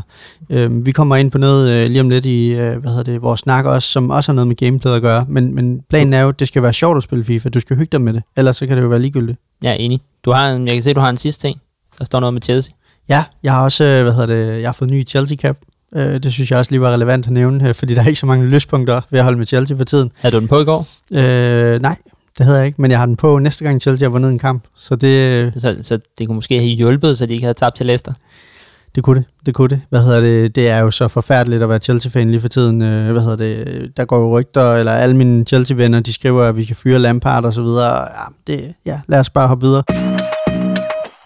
Øh, 0.49 0.85
vi 0.85 0.91
kommer 0.91 1.15
ind 1.15 1.31
på 1.31 1.37
noget 1.37 1.71
øh, 1.71 1.87
lige 1.87 2.01
om 2.01 2.09
lidt 2.09 2.25
i 2.25 2.51
øh, 2.51 2.77
hvad 2.77 2.89
hedder 2.89 3.03
det, 3.03 3.21
vores 3.21 3.39
snak 3.39 3.65
også, 3.65 3.87
som 3.87 4.09
også 4.09 4.31
har 4.31 4.35
noget 4.35 4.47
med 4.47 4.55
gameplay 4.55 4.91
at 4.91 5.01
gøre. 5.01 5.25
Men, 5.29 5.55
men 5.55 5.81
planen 5.89 6.13
er 6.13 6.21
jo, 6.21 6.29
at 6.29 6.39
det 6.39 6.47
skal 6.47 6.63
være 6.63 6.73
sjovt 6.73 6.97
at 6.97 7.03
spille 7.03 7.23
FIFA. 7.23 7.49
Du 7.49 7.59
skal 7.59 7.77
hygge 7.77 7.91
dig 7.91 8.01
med 8.01 8.13
det, 8.13 8.23
ellers 8.37 8.57
så 8.57 8.67
kan 8.67 8.77
det 8.77 8.83
jo 8.83 8.87
være 8.87 8.99
ligegyldigt. 8.99 9.39
Jeg 9.63 9.71
er 9.71 9.75
enig. 9.75 10.01
Du 10.25 10.31
har 10.31 10.49
en, 10.49 10.67
jeg 10.67 10.73
kan 10.73 10.83
se, 10.83 10.93
du 10.93 10.99
har 10.99 11.09
en 11.09 11.17
sidste 11.17 11.47
ting. 11.47 11.61
Der 11.99 12.05
står 12.05 12.19
noget 12.19 12.33
med 12.33 12.41
Chelsea. 12.41 12.73
Ja, 13.09 13.23
jeg 13.43 13.53
har 13.53 13.63
også, 13.63 13.83
øh, 13.83 14.03
hvad 14.03 14.13
hedder 14.13 14.25
det, 14.27 14.61
jeg 14.61 14.67
har 14.67 14.73
fået 14.73 14.89
en 14.89 14.95
ny 14.95 15.07
Chelsea 15.07 15.37
cap. 15.37 15.57
Øh, 15.95 16.13
Det 16.23 16.31
synes 16.33 16.51
jeg 16.51 16.59
også 16.59 16.71
lige 16.71 16.81
var 16.81 16.91
relevant 16.93 17.25
at 17.25 17.31
nævne, 17.31 17.69
øh, 17.69 17.75
fordi 17.75 17.95
der 17.95 18.01
er 18.01 18.07
ikke 18.07 18.19
så 18.19 18.25
mange 18.25 18.45
lyspunkter 18.45 19.01
ved 19.09 19.19
at 19.19 19.23
holde 19.23 19.37
med 19.37 19.47
Chelsea 19.47 19.77
for 19.77 19.83
tiden. 19.83 20.11
Havde 20.15 20.35
du 20.35 20.39
den 20.39 20.47
på 20.47 20.59
i 20.59 20.65
går? 20.65 20.87
Øh, 21.17 21.81
nej, 21.81 21.95
det 22.37 22.45
havde 22.45 22.57
jeg 22.57 22.67
ikke, 22.67 22.81
men 22.81 22.91
jeg 22.91 22.99
har 22.99 23.05
den 23.05 23.15
på 23.15 23.39
næste 23.39 23.63
gang 23.63 23.81
Chelsea 23.81 24.05
har 24.05 24.09
vundet 24.11 24.31
en 24.31 24.39
kamp. 24.39 24.63
Så 24.77 24.95
det, 24.95 25.53
Så, 25.57 25.75
så 25.81 25.99
det 26.19 26.27
kunne 26.27 26.35
måske 26.35 26.59
have 26.59 26.69
hjulpet, 26.69 27.17
så 27.17 27.25
de 27.25 27.33
ikke 27.33 27.43
havde 27.43 27.53
tabt 27.53 27.75
til 27.75 27.85
Leicester. 27.85 28.13
det 28.95 29.03
kunne 29.03 29.19
det, 29.19 29.25
det 29.45 29.53
kunne 29.53 29.69
det. 29.69 29.81
Hvad 29.89 30.03
hedder 30.03 30.21
det, 30.21 30.55
det 30.55 30.69
er 30.69 30.79
jo 30.79 30.91
så 30.91 31.07
forfærdeligt 31.07 31.63
at 31.63 31.69
være 31.69 31.79
Chelsea-fan 31.79 32.31
lige 32.31 32.41
for 32.41 32.47
tiden. 32.47 32.81
Øh, 32.81 33.11
Hvad 33.11 33.21
hedder 33.21 33.35
det, 33.35 33.91
der 33.97 34.05
går 34.05 34.17
jo 34.19 34.39
rygter, 34.39 34.73
eller 34.73 34.91
alle 34.91 35.15
mine 35.17 35.45
Chelsea-venner, 35.45 35.99
de 35.99 36.13
skriver, 36.13 36.43
at 36.43 36.57
vi 36.57 36.63
kan 36.65 36.75
fyre 36.75 36.99
Lampard 36.99 37.45
og 37.45 37.53
så 37.53 37.61
videre. 37.61 37.97
Ja, 38.01 38.07
det, 38.53 38.73
ja, 38.85 38.99
lad 39.07 39.19
os 39.19 39.29
bare 39.29 39.47
hoppe 39.47 39.65
videre. 39.67 39.83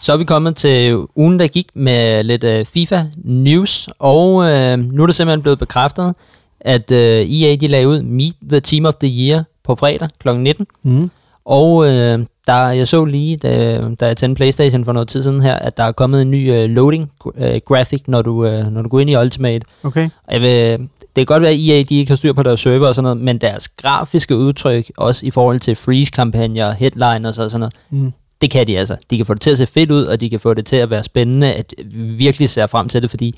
Så 0.05 0.13
er 0.13 0.17
vi 0.17 0.23
kommet 0.23 0.55
til 0.55 0.97
ugen, 1.15 1.39
der 1.39 1.47
gik 1.47 1.67
med 1.73 2.23
lidt 2.23 2.43
uh, 2.43 2.65
FIFA-news, 2.65 3.89
og 3.99 4.51
øh, 4.51 4.79
nu 4.79 5.03
er 5.03 5.07
det 5.07 5.15
simpelthen 5.15 5.41
blevet 5.41 5.59
bekræftet, 5.59 6.15
at 6.59 6.91
øh, 6.91 7.41
EA 7.41 7.55
de 7.55 7.67
lagde 7.67 7.87
ud 7.87 8.01
Meet 8.01 8.35
the 8.49 8.59
Team 8.59 8.85
of 8.85 8.93
the 8.95 9.09
Year 9.09 9.43
på 9.63 9.75
fredag 9.75 10.09
kl. 10.19 10.37
19. 10.37 10.67
Mm. 10.83 11.11
Og 11.45 11.87
øh, 11.87 12.25
der, 12.47 12.67
jeg 12.69 12.87
så 12.87 13.05
lige, 13.05 13.37
da, 13.37 13.81
da 13.99 14.07
jeg 14.07 14.17
tændte 14.17 14.35
Playstation 14.39 14.85
for 14.85 14.91
noget 14.91 15.07
tid 15.07 15.23
siden 15.23 15.41
her, 15.41 15.55
at 15.55 15.77
der 15.77 15.83
er 15.83 15.91
kommet 15.91 16.21
en 16.21 16.31
ny 16.31 16.51
øh, 16.51 16.69
loading 16.69 17.11
øh, 17.37 17.59
graphic, 17.65 18.01
når 18.07 18.21
du, 18.21 18.45
øh, 18.45 18.67
når 18.71 18.81
du 18.81 18.89
går 18.89 18.99
ind 18.99 19.09
i 19.09 19.15
Ultimate. 19.15 19.65
Okay. 19.83 20.09
Og 20.27 20.33
Jeg 20.33 20.41
vil, 20.41 20.79
det 20.79 20.87
kan 21.15 21.25
godt 21.25 21.43
være, 21.43 21.51
at 21.51 21.59
EA 21.69 21.83
de 21.89 21.95
ikke 21.99 22.11
har 22.11 22.15
styr 22.15 22.33
på 22.33 22.43
deres 22.43 22.59
server 22.59 22.87
og 22.87 22.95
sådan 22.95 23.03
noget, 23.03 23.17
men 23.17 23.37
deres 23.37 23.69
grafiske 23.69 24.37
udtryk, 24.37 24.91
også 24.97 25.25
i 25.25 25.31
forhold 25.31 25.59
til 25.59 25.75
freeze-kampagner, 25.75 26.71
headliners 26.71 27.37
og 27.37 27.51
sådan 27.51 27.59
noget, 27.59 27.73
Mm. 27.89 28.13
Det 28.45 28.51
kan 28.51 28.67
de 28.67 28.77
altså. 28.79 28.95
De 29.09 29.17
kan 29.17 29.25
få 29.25 29.33
det 29.33 29.41
til 29.41 29.51
at 29.51 29.57
se 29.57 29.65
fedt 29.67 29.91
ud, 29.91 30.03
og 30.03 30.21
de 30.21 30.29
kan 30.29 30.39
få 30.39 30.53
det 30.53 30.65
til 30.65 30.75
at 30.75 30.89
være 30.89 31.03
spændende, 31.03 31.53
at 31.53 31.73
vi 31.85 32.01
virkelig 32.03 32.49
ser 32.49 32.67
frem 32.67 32.89
til 32.89 33.01
det, 33.01 33.09
fordi 33.09 33.35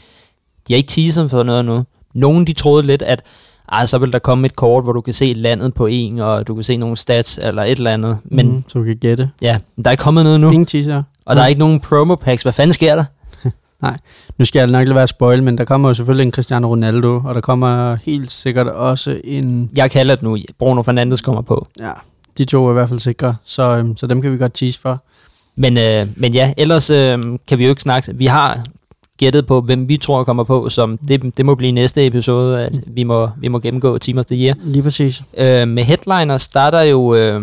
de 0.67 0.74
har 0.74 0.78
ikke 0.78 0.88
teaset 0.88 1.30
for 1.32 1.43
noget 1.43 1.65
nu. 1.65 1.84
Nogen 2.13 2.48
de 2.48 2.54
troede 2.54 2.88
lidt, 2.88 3.02
at 3.02 3.24
ah, 3.70 3.88
så 3.88 3.98
vil 3.98 4.13
der 4.13 4.20
komme 4.20 4.46
et 4.46 4.56
kort, 4.56 4.84
hvor 4.84 4.93
du 4.93 5.02
kan 5.02 5.13
se 5.13 5.34
landet 5.34 5.74
på 5.74 5.86
en, 5.86 6.20
og 6.20 6.48
du 6.48 6.56
kan 6.56 6.63
se 6.63 6.78
nogle 6.78 6.98
stats 6.98 7.39
eller 7.43 7.63
et 7.63 7.72
eller 7.72 7.91
andet. 7.91 8.17
Men 8.26 8.48
mm. 8.48 8.63
Så 8.67 8.80
du 8.80 8.86
kan 8.86 8.96
gætte. 8.96 9.30
ja, 9.41 9.58
der 9.76 9.84
er 9.86 9.91
ikke 9.91 10.02
kommet 10.02 10.24
noget 10.24 10.39
nu, 10.39 10.52
Ingen 10.52 10.65
teaser. 10.65 11.04
og 11.26 11.36
der 11.36 11.41
er 11.41 11.48
ikke 11.48 11.60
nogen 11.60 11.80
promo 11.80 12.15
packs. 12.15 12.43
Hvad 12.43 12.54
fanden 12.54 12.74
sker 12.74 12.96
der? 12.96 13.06
Nu 14.38 14.46
skal 14.46 14.60
jeg 14.60 14.67
nok 14.67 14.88
lade 14.88 14.96
være 14.96 15.08
spoil, 15.08 15.43
men 15.43 15.58
der 15.58 15.65
kommer 15.65 15.89
jo 15.89 15.93
selvfølgelig 15.93 16.26
en 16.26 16.32
Cristiano 16.32 16.67
Ronaldo, 16.67 17.22
og 17.26 17.36
der 17.36 17.41
kommer 17.41 17.96
helt 18.04 18.32
sikkert 18.32 18.67
også 18.67 19.22
en... 19.24 19.70
Jeg 19.76 19.91
kalder 19.91 20.15
det 20.15 20.24
nu, 20.24 20.38
Bruno 20.60 20.82
Fernandes 20.82 21.22
kommer 21.22 21.41
på. 21.41 21.67
Ja, 21.80 21.91
de 22.38 22.45
to 22.45 22.65
er 22.65 22.69
i 22.69 22.73
hvert 22.73 22.89
fald 22.89 23.00
sikre, 23.00 23.36
så, 23.43 23.78
øhm, 23.78 23.97
så 23.97 24.08
dem 24.08 24.21
kan 24.21 24.32
vi 24.32 24.38
godt 24.38 24.54
tease 24.54 24.80
for. 24.80 25.04
Men, 25.56 25.78
øh, 25.78 26.08
men 26.15 26.34
ja, 26.34 26.54
ellers 26.58 26.89
øh, 26.89 27.23
kan 27.47 27.60
vi 27.60 27.63
jo 27.63 27.69
ikke 27.69 27.82
snakke. 27.82 28.15
Vi 28.15 28.26
har 28.26 28.63
gættet 29.17 29.47
på, 29.47 29.62
hvem 29.62 29.89
vi 29.89 29.97
tror 29.97 30.23
kommer 30.23 30.43
på, 30.43 30.69
som 30.69 30.97
det, 30.97 31.38
det 31.38 31.45
må 31.45 31.56
blive 31.56 31.71
næste 31.71 32.06
episode, 32.06 32.60
at 32.65 32.73
vi 32.88 33.04
må, 33.04 33.30
vi 33.38 33.47
må 33.47 33.60
gennemgå 33.60 33.97
Team 33.97 34.17
of 34.17 34.26
the 34.26 34.45
Year. 34.45 34.56
Lige 34.63 34.84
præcis. 34.84 35.21
Øh, 35.38 35.67
med 35.67 35.84
headliners, 35.84 36.47
der 36.47 36.60
er 36.60 36.71
der 36.71 36.82
jo, 36.82 37.15
øh, 37.15 37.41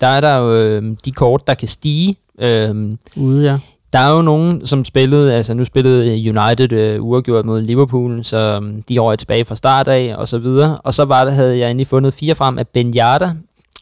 der 0.00 0.06
er 0.06 0.20
der 0.20 0.36
jo 0.36 0.54
øh, 0.54 0.96
de 1.04 1.10
kort, 1.10 1.46
der 1.46 1.54
kan 1.54 1.68
stige. 1.68 2.16
Øh, 2.38 2.92
Ude, 3.16 3.50
ja. 3.50 3.58
der 3.92 3.98
er 3.98 4.10
jo 4.10 4.22
nogen, 4.22 4.66
som 4.66 4.84
spillede, 4.84 5.34
altså 5.34 5.54
nu 5.54 5.64
spillede 5.64 6.30
United 6.30 6.72
øh, 6.72 7.04
uafgjort 7.04 7.44
mod 7.44 7.62
Liverpool, 7.62 8.24
så 8.24 8.56
um, 8.58 8.82
de 8.82 8.96
er 8.96 9.00
over 9.00 9.16
tilbage 9.16 9.44
fra 9.44 9.54
start 9.54 9.88
af, 9.88 10.14
og 10.16 10.28
så 10.28 10.38
videre. 10.38 10.78
Og 10.78 10.94
så 10.94 11.04
var 11.04 11.24
der, 11.24 11.32
havde 11.32 11.58
jeg 11.58 11.70
endelig 11.70 11.86
fundet 11.86 12.14
fire 12.14 12.34
frem 12.34 12.58
af 12.58 12.68
Ben 12.68 12.94
Yardder, 12.96 13.30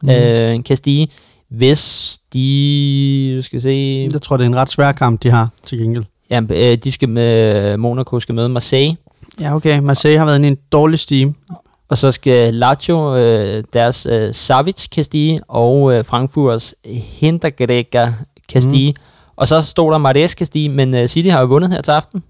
Mm. 0.02 0.08
øh, 0.08 0.64
kan 0.64 0.76
stige, 0.76 1.08
hvis 1.48 2.18
de, 2.34 3.34
du 3.36 3.42
skal 3.42 3.60
se, 3.60 4.08
Jeg 4.12 4.22
tror, 4.22 4.36
det 4.36 4.44
er 4.44 4.48
en 4.48 4.56
ret 4.56 4.70
svær 4.70 4.92
kamp, 4.92 5.22
de 5.22 5.30
har 5.30 5.48
til 5.66 5.78
gengæld. 5.78 6.04
ja, 6.30 6.40
øh, 6.50 6.76
de 6.76 6.92
skal 6.92 7.08
med, 7.08 7.76
Monaco 7.76 8.20
skal 8.20 8.34
med 8.34 8.48
Marseille, 8.48 8.96
Ja, 9.40 9.54
okay. 9.54 9.78
Marseille 9.78 10.18
har 10.18 10.24
været 10.26 10.44
i 10.44 10.46
en 10.48 10.58
dårlig 10.72 10.98
steam. 10.98 11.34
Og 11.88 11.98
så 11.98 12.12
skal 12.12 12.54
Lazio, 12.54 13.16
øh, 13.16 13.64
deres 13.72 14.06
øh, 14.10 14.32
Savic 14.34 14.88
kan 14.92 15.04
stige, 15.04 15.40
og 15.48 15.94
øh, 15.94 16.04
Frankfurts 16.04 16.74
Hintergregger 17.20 18.12
kan 18.48 18.62
stige. 18.62 18.92
Mm. 18.92 19.02
Og 19.36 19.48
så 19.48 19.62
stod 19.62 19.92
der 19.92 19.98
Mares 19.98 20.34
kan 20.34 20.46
stige, 20.46 20.68
men 20.68 20.94
øh, 20.94 21.06
City 21.06 21.28
har 21.28 21.40
jo 21.40 21.46
vundet 21.46 21.70
her 21.70 21.80
til 21.82 21.90
aften. 21.90 22.22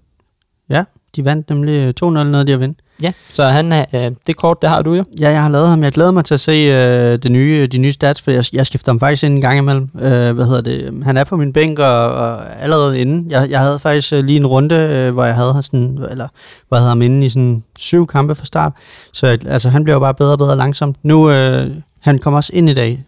Ja, 0.69 0.83
de 1.15 1.25
vandt 1.25 1.49
nemlig 1.49 1.93
2-0 2.03 2.05
noget, 2.09 2.47
de 2.47 2.51
har 2.51 2.59
vundet. 2.59 2.77
Ja, 3.01 3.11
så 3.31 3.43
han, 3.43 3.73
øh, 3.73 4.11
det 4.27 4.35
kort, 4.35 4.57
det 4.61 4.69
har 4.69 4.81
du 4.81 4.93
jo. 4.93 5.03
Ja, 5.19 5.29
jeg 5.29 5.41
har 5.41 5.49
lavet 5.49 5.67
ham. 5.67 5.83
Jeg 5.83 5.91
glæder 5.91 6.11
mig 6.11 6.25
til 6.25 6.33
at 6.33 6.39
se 6.39 6.51
øh, 6.51 7.23
det 7.23 7.31
nye, 7.31 7.67
de 7.67 7.77
nye 7.77 7.93
stats, 7.93 8.21
for 8.21 8.31
jeg, 8.31 8.43
jeg 8.53 8.65
skifter 8.65 8.91
ham 8.91 8.99
faktisk 8.99 9.23
ind 9.23 9.33
en 9.33 9.41
gang 9.41 9.57
imellem. 9.57 9.89
Øh, 9.95 10.31
hvad 10.31 10.45
hedder 10.45 10.61
det? 10.61 11.03
Han 11.03 11.17
er 11.17 11.23
på 11.23 11.35
min 11.37 11.53
bænk, 11.53 11.79
og, 11.79 12.13
og 12.13 12.61
allerede 12.61 13.01
inden. 13.01 13.31
Jeg, 13.31 13.49
jeg 13.49 13.59
havde 13.59 13.79
faktisk 13.79 14.13
øh, 14.13 14.23
lige 14.23 14.37
en 14.37 14.47
runde, 14.47 14.75
øh, 14.75 15.13
hvor 15.13 15.25
jeg 15.25 15.35
havde 15.35 15.63
sådan, 15.63 15.99
eller 16.09 16.27
hvor 16.67 16.77
jeg 16.77 16.81
havde 16.81 16.89
ham 16.89 17.01
inde 17.01 17.25
i 17.25 17.29
sådan 17.29 17.63
syv 17.77 18.07
kampe 18.07 18.35
fra 18.35 18.45
start. 18.45 18.73
Så 19.13 19.27
jeg, 19.27 19.47
altså, 19.47 19.69
han 19.69 19.83
bliver 19.83 19.95
jo 19.95 19.99
bare 19.99 20.13
bedre 20.13 20.31
og 20.31 20.37
bedre 20.37 20.57
langsomt. 20.57 20.97
Nu, 21.03 21.31
øh, 21.31 21.71
han 21.99 22.19
kommer 22.19 22.37
også 22.37 22.51
ind 22.53 22.69
i 22.69 22.73
dag, 22.73 23.03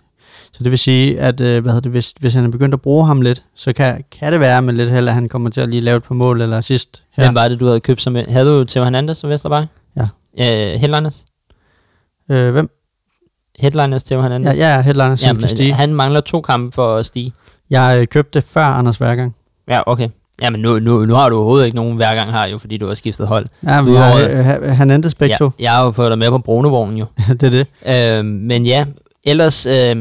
så 0.53 0.63
det 0.63 0.71
vil 0.71 0.79
sige, 0.79 1.19
at 1.19 1.41
øh, 1.41 1.61
hvad 1.61 1.71
hedder 1.71 1.81
det, 1.81 1.91
hvis, 1.91 2.13
hvis 2.19 2.33
han 2.33 2.45
er 2.45 2.49
begyndt 2.49 2.73
at 2.73 2.81
bruge 2.81 3.05
ham 3.05 3.21
lidt, 3.21 3.43
så 3.55 3.73
kan, 3.73 4.03
kan 4.19 4.31
det 4.31 4.39
være 4.39 4.61
med 4.61 4.73
lidt 4.73 4.91
held, 4.91 5.07
at 5.07 5.13
han 5.13 5.29
kommer 5.29 5.49
til 5.49 5.61
at 5.61 5.69
lige 5.69 5.81
lave 5.81 5.97
et 5.97 6.03
på 6.03 6.13
mål 6.13 6.41
eller 6.41 6.61
sidst. 6.61 7.03
Her. 7.11 7.23
Hvem 7.23 7.35
var 7.35 7.47
det, 7.47 7.59
du 7.59 7.65
havde 7.65 7.79
købt 7.79 8.01
som 8.01 8.15
Havde 8.15 8.45
du 8.45 8.63
Theo 8.63 8.83
Hernandez 8.83 9.17
som 9.17 9.29
Vesterbank? 9.29 9.69
Øh, 10.39 10.79
headliners? 10.79 11.25
Øh, 12.31 12.51
hvem? 12.51 12.69
Headliners 13.59 14.03
Theo 14.03 14.21
Hernandez? 14.21 14.57
Ja, 14.57 14.75
ja 14.75 14.81
headliners 14.81 15.23
ja, 15.23 15.47
stige. 15.47 15.73
Han 15.73 15.93
mangler 15.93 16.21
to 16.21 16.41
kampe 16.41 16.75
for 16.75 16.95
at 16.95 17.05
stige. 17.05 17.33
Jeg 17.69 17.97
øh, 18.01 18.07
købte 18.07 18.41
før 18.41 18.63
Anders 18.63 19.01
Værgang. 19.01 19.35
Ja, 19.67 19.81
okay. 19.85 20.09
Ja, 20.41 20.49
men 20.49 20.61
nu, 20.61 20.79
nu, 20.79 21.05
nu 21.05 21.13
har 21.13 21.29
du 21.29 21.35
overhovedet 21.35 21.65
ikke 21.65 21.75
nogen 21.75 21.95
hver 21.95 22.15
gang 22.15 22.31
her, 22.31 22.47
jo, 22.47 22.57
fordi 22.57 22.77
du 22.77 22.87
har 22.87 22.95
skiftet 22.95 23.27
hold. 23.27 23.45
Ja, 23.63 23.81
men 23.81 23.93
du 23.93 23.99
har, 23.99 24.15
øh, 24.15 24.69
Hernandez 24.69 25.15
begge 25.15 25.33
ja, 25.33 25.37
to. 25.37 25.51
Jeg 25.59 25.71
har 25.71 25.85
jo 25.85 25.91
fået 25.91 26.09
dig 26.09 26.19
med 26.19 26.29
på 26.29 26.37
Brunevognen 26.37 26.97
jo. 26.97 27.05
det 27.39 27.43
er 27.43 27.49
det. 27.49 27.67
Øh, 28.19 28.25
men 28.25 28.65
ja, 28.65 28.85
ellers, 29.23 29.65
øh, 29.65 29.95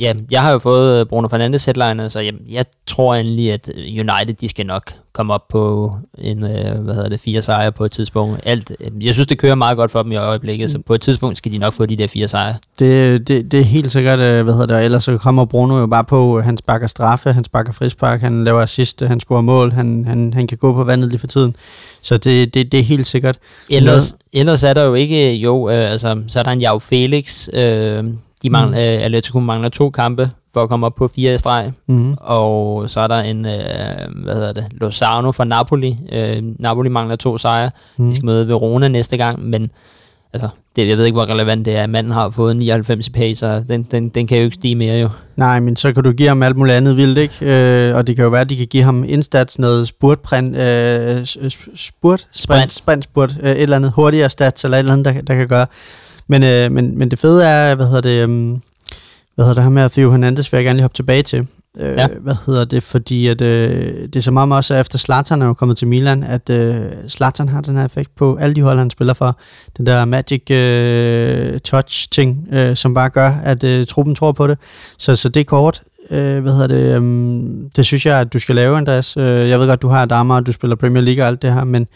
ja, 0.00 0.14
jeg 0.30 0.42
har 0.42 0.52
jo 0.52 0.58
fået 0.58 1.00
øh, 1.00 1.06
Bruno 1.06 1.28
Fernandes 1.28 1.64
headliner, 1.64 2.08
så 2.08 2.20
jeg, 2.20 2.32
jeg 2.48 2.64
tror 2.86 3.14
endelig, 3.14 3.52
at 3.52 3.70
øh, 3.74 3.84
United, 3.84 4.34
de 4.34 4.48
skal 4.48 4.66
nok 4.66 4.92
komme 5.12 5.34
op 5.34 5.48
på 5.48 5.92
en, 6.18 6.44
øh, 6.44 6.84
hvad 6.84 6.94
hedder 6.94 7.08
det, 7.08 7.20
fire 7.20 7.42
sejre 7.42 7.72
på 7.72 7.84
et 7.84 7.92
tidspunkt. 7.92 8.40
Alt, 8.44 8.72
øh, 8.80 9.06
jeg 9.06 9.14
synes, 9.14 9.26
det 9.26 9.38
kører 9.38 9.54
meget 9.54 9.76
godt 9.76 9.90
for 9.90 10.02
dem 10.02 10.12
i 10.12 10.16
øjeblikket, 10.16 10.70
så 10.70 10.78
på 10.86 10.94
et 10.94 11.00
tidspunkt 11.00 11.38
skal 11.38 11.52
de 11.52 11.58
nok 11.58 11.74
få 11.74 11.86
de 11.86 11.96
der 11.96 12.06
fire 12.06 12.28
sejre. 12.28 12.54
Det, 12.78 13.28
det, 13.28 13.52
det 13.52 13.60
er 13.60 13.64
helt 13.64 13.92
sikkert, 13.92 14.18
hvad 14.18 14.54
hedder 14.54 14.76
det, 14.76 14.84
ellers 14.84 15.04
så 15.04 15.18
kommer 15.18 15.44
Bruno 15.44 15.78
jo 15.78 15.86
bare 15.86 16.04
på, 16.04 16.40
han 16.40 16.56
sparker 16.56 16.86
straffe, 16.86 17.32
han 17.32 17.44
sparker 17.44 17.72
frispark, 17.72 18.20
han 18.20 18.44
laver 18.44 18.62
assist, 18.62 19.02
han 19.02 19.20
scorer 19.20 19.40
mål, 19.40 19.72
han, 19.72 20.04
han, 20.08 20.32
han 20.34 20.46
kan 20.46 20.58
gå 20.58 20.72
på 20.72 20.84
vandet 20.84 21.08
lige 21.08 21.18
for 21.18 21.26
tiden. 21.26 21.56
Så 22.02 22.16
det, 22.16 22.54
det, 22.54 22.72
det 22.72 22.80
er 22.80 22.84
helt 22.84 23.06
sikkert. 23.06 23.38
Ellers, 23.70 24.14
ellers 24.32 24.64
er 24.64 24.74
der 24.74 24.82
jo 24.82 24.94
ikke, 24.94 25.34
jo, 25.34 25.70
øh, 25.70 25.90
altså, 25.90 26.22
så 26.28 26.38
er 26.38 26.42
der 26.42 26.50
en 26.50 26.60
Jau 26.60 26.78
Felix, 26.78 27.48
øh, 27.52 28.04
de 28.46 28.50
mangler, 28.50 28.78
mm. 28.78 28.98
øh, 28.98 29.04
Atletico 29.04 29.40
mangler 29.40 29.68
to 29.68 29.90
kampe 29.90 30.30
for 30.52 30.62
at 30.62 30.68
komme 30.68 30.86
op 30.86 30.94
på 30.94 31.08
fire 31.08 31.34
i 31.34 31.38
streg. 31.38 31.72
Mm. 31.88 32.16
Og 32.20 32.90
så 32.90 33.00
er 33.00 33.06
der 33.06 33.20
en, 33.20 33.46
øh, 33.46 34.22
hvad 34.24 34.34
hedder 34.34 34.52
det, 34.52 34.66
Lozano 34.70 35.32
fra 35.32 35.44
Napoli. 35.44 35.96
Øh, 36.12 36.42
Napoli 36.58 36.88
mangler 36.88 37.16
to 37.16 37.38
sejre. 37.38 37.70
Mm. 37.96 38.08
De 38.08 38.16
skal 38.16 38.26
møde 38.26 38.48
Verona 38.48 38.88
næste 38.88 39.16
gang, 39.16 39.44
men 39.44 39.70
altså, 40.32 40.48
det, 40.76 40.88
jeg 40.88 40.98
ved 40.98 41.04
ikke, 41.04 41.16
hvor 41.16 41.30
relevant 41.30 41.66
det 41.66 41.76
er. 41.76 41.86
Manden 41.86 42.12
har 42.12 42.30
fået 42.30 42.56
99 42.56 43.06
i 43.06 43.10
pace, 43.10 43.64
den, 43.68 43.82
den, 43.82 44.08
den 44.08 44.26
kan 44.26 44.38
jo 44.38 44.44
ikke 44.44 44.54
stige 44.54 44.74
mere 44.74 45.00
jo. 45.00 45.08
Nej, 45.36 45.60
men 45.60 45.76
så 45.76 45.92
kan 45.92 46.04
du 46.04 46.12
give 46.12 46.28
ham 46.28 46.42
alt 46.42 46.56
muligt 46.56 46.76
andet 46.76 46.96
vildt, 46.96 47.18
ikke? 47.18 47.34
Øh, 47.40 47.96
og 47.96 48.06
det 48.06 48.16
kan 48.16 48.22
jo 48.22 48.30
være, 48.30 48.40
at 48.40 48.50
de 48.50 48.56
kan 48.56 48.66
give 48.66 48.82
ham 48.82 49.04
instats 49.08 49.58
noget 49.58 49.88
spurtprint, 49.88 50.56
øh, 50.56 51.26
spurt, 51.74 52.26
sprint, 52.32 52.72
sprint, 52.72 53.04
spurt, 53.04 53.36
øh, 53.42 53.50
et 53.50 53.62
eller 53.62 53.76
andet 53.76 53.92
hurtigere 53.92 54.30
stats, 54.30 54.64
eller 54.64 54.76
et 54.76 54.78
eller 54.78 54.92
andet, 54.92 55.14
der, 55.14 55.20
der 55.20 55.34
kan 55.34 55.48
gøre. 55.48 55.66
Men, 56.28 56.42
øh, 56.42 56.72
men, 56.72 56.98
men 56.98 57.10
det 57.10 57.18
fede 57.18 57.44
er, 57.44 57.74
hvad 57.74 57.86
hedder 57.86 58.00
det, 58.00 58.24
um, 58.24 58.62
hvad 59.34 59.44
hedder 59.44 59.54
det 59.54 59.62
her 59.62 59.70
med 59.70 59.90
Theo 59.90 60.10
Hernandez, 60.10 60.52
vil 60.52 60.58
jeg 60.58 60.64
gerne 60.64 60.76
lige 60.76 60.84
hoppe 60.84 60.96
tilbage 60.96 61.22
til. 61.22 61.46
Øh, 61.80 61.96
ja. 61.96 62.06
Hvad 62.20 62.34
hedder 62.46 62.64
det, 62.64 62.82
fordi 62.82 63.26
at, 63.26 63.40
øh, 63.40 64.02
det 64.02 64.16
er 64.16 64.20
som 64.20 64.36
om 64.36 64.50
også 64.50 64.74
efter 64.74 64.98
Zlatan 64.98 65.42
er 65.42 65.46
jo 65.46 65.54
kommet 65.54 65.76
til 65.76 65.88
Milan, 65.88 66.22
at 66.22 66.50
øh, 66.50 66.80
Zlatan 67.08 67.48
har 67.48 67.60
den 67.60 67.76
her 67.76 67.84
effekt 67.84 68.10
på 68.16 68.36
alle 68.36 68.54
de 68.54 68.62
hold, 68.62 68.78
han 68.78 68.90
spiller 68.90 69.14
for. 69.14 69.38
Den 69.76 69.86
der 69.86 70.04
magic 70.04 70.50
øh, 70.50 71.60
touch 71.60 72.08
ting, 72.10 72.48
øh, 72.52 72.76
som 72.76 72.94
bare 72.94 73.08
gør, 73.08 73.30
at 73.44 73.64
øh, 73.64 73.86
truppen 73.86 74.14
tror 74.14 74.32
på 74.32 74.46
det. 74.46 74.58
Så, 74.98 75.16
så 75.16 75.28
det 75.28 75.40
er 75.40 75.44
kort. 75.44 75.82
Øh, 76.10 76.38
hvad 76.42 76.52
hedder 76.52 76.66
det, 76.66 76.98
um, 76.98 77.70
det 77.76 77.84
synes 77.84 78.06
jeg, 78.06 78.20
at 78.20 78.32
du 78.32 78.38
skal 78.38 78.54
lave, 78.54 78.76
Andreas. 78.76 79.16
Øh, 79.16 79.24
jeg 79.24 79.60
ved 79.60 79.68
godt, 79.68 79.82
du 79.82 79.88
har 79.88 80.04
damer, 80.04 80.34
og 80.34 80.46
du 80.46 80.52
spiller 80.52 80.76
Premier 80.76 81.02
League 81.02 81.24
og 81.24 81.28
alt 81.28 81.42
det 81.42 81.52
her, 81.52 81.64
men 81.64 81.86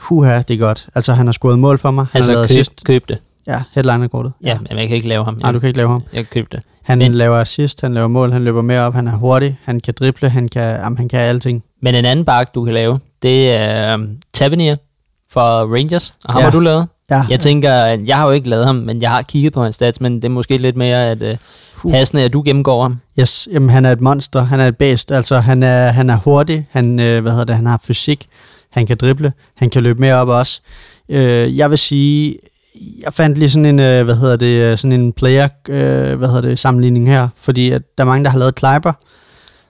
puha, 0.00 0.42
det 0.42 0.54
er 0.54 0.58
godt. 0.58 0.88
Altså, 0.94 1.12
han 1.12 1.26
har 1.26 1.32
scoret 1.32 1.58
mål 1.58 1.78
for 1.78 1.90
mig. 1.90 2.06
Han 2.12 2.18
altså, 2.18 2.32
har 2.32 2.42
køb, 2.42 2.48
sidst. 2.48 2.84
køb 2.84 3.08
det. 3.08 3.18
Ja, 3.46 3.62
headliner-kortet. 3.72 4.32
Ja, 4.42 4.48
ja, 4.48 4.58
men 4.58 4.78
jeg 4.78 4.88
kan 4.88 4.96
ikke 4.96 5.08
lave 5.08 5.24
ham. 5.24 5.38
Nej, 5.40 5.52
du 5.52 5.58
kan 5.58 5.66
ikke 5.66 5.76
lave 5.76 5.88
ham. 5.88 6.02
Jeg 6.12 6.26
købte 6.26 6.56
det. 6.56 6.64
Han 6.82 6.98
men, 6.98 7.14
laver 7.14 7.36
assist, 7.36 7.80
han 7.80 7.94
laver 7.94 8.08
mål, 8.08 8.32
han 8.32 8.44
løber 8.44 8.62
mere 8.62 8.80
op, 8.80 8.94
han 8.94 9.08
er 9.08 9.16
hurtig, 9.16 9.58
han 9.64 9.80
kan 9.80 9.94
drible, 9.98 10.28
han 10.28 10.48
kan, 10.48 10.62
jamen, 10.62 10.98
han 10.98 11.08
kan 11.08 11.20
alting. 11.20 11.64
Men 11.82 11.94
en 11.94 12.04
anden 12.04 12.24
bak, 12.24 12.54
du 12.54 12.64
kan 12.64 12.74
lave, 12.74 12.98
det 13.22 13.52
er 13.52 13.94
um, 13.94 14.08
Tavernier 14.32 14.76
for 15.32 15.74
Rangers, 15.74 16.14
og 16.24 16.32
ham 16.32 16.40
ja. 16.40 16.44
har 16.44 16.50
du 16.52 16.60
lavet. 16.60 16.86
Ja. 17.10 17.24
Jeg 17.30 17.40
tænker, 17.40 17.72
jeg 17.84 18.16
har 18.16 18.26
jo 18.26 18.30
ikke 18.30 18.48
lavet 18.48 18.66
ham, 18.66 18.74
men 18.74 19.02
jeg 19.02 19.10
har 19.10 19.22
kigget 19.22 19.52
på 19.52 19.62
hans 19.62 19.74
stats, 19.74 20.00
men 20.00 20.16
det 20.16 20.24
er 20.24 20.28
måske 20.28 20.58
lidt 20.58 20.76
mere 20.76 21.10
at 21.10 21.22
uh, 21.84 21.92
passende, 21.92 22.22
at 22.22 22.32
du 22.32 22.42
gennemgår 22.44 22.82
ham. 22.82 23.00
Yes, 23.20 23.48
jamen 23.52 23.70
han 23.70 23.84
er 23.84 23.92
et 23.92 24.00
monster, 24.00 24.42
han 24.42 24.60
er 24.60 24.68
et 24.68 24.76
bedst, 24.76 25.12
altså 25.12 25.38
han 25.38 25.62
er, 25.62 25.88
han 25.88 26.10
er 26.10 26.16
hurtig, 26.16 26.66
han, 26.70 27.00
øh, 27.00 27.22
hvad 27.22 27.32
hedder 27.32 27.44
det, 27.44 27.56
han 27.56 27.66
har 27.66 27.80
fysik, 27.84 28.26
han 28.70 28.86
kan 28.86 28.96
drible, 28.96 29.32
han 29.56 29.70
kan 29.70 29.82
løbe 29.82 30.00
mere 30.00 30.14
op 30.14 30.28
også. 30.28 30.60
Øh, 31.08 31.58
jeg 31.58 31.70
vil 31.70 31.78
sige, 31.78 32.36
jeg 33.04 33.14
fandt 33.14 33.38
lige 33.38 33.50
sådan 33.50 33.66
en, 33.66 33.78
øh, 33.78 34.04
hvad 34.04 34.14
hedder 34.14 34.36
det, 34.36 34.70
øh, 34.70 34.78
sådan 34.78 35.00
en 35.00 35.12
player, 35.12 35.48
øh, 35.68 36.18
hvad 36.18 36.28
hedder 36.28 36.40
det, 36.40 36.58
sammenligning 36.58 37.08
her, 37.08 37.28
fordi 37.36 37.70
at 37.70 37.82
der 37.98 38.04
er 38.04 38.08
mange, 38.08 38.24
der 38.24 38.30
har 38.30 38.38
lavet 38.38 38.54
Kleiber. 38.54 38.92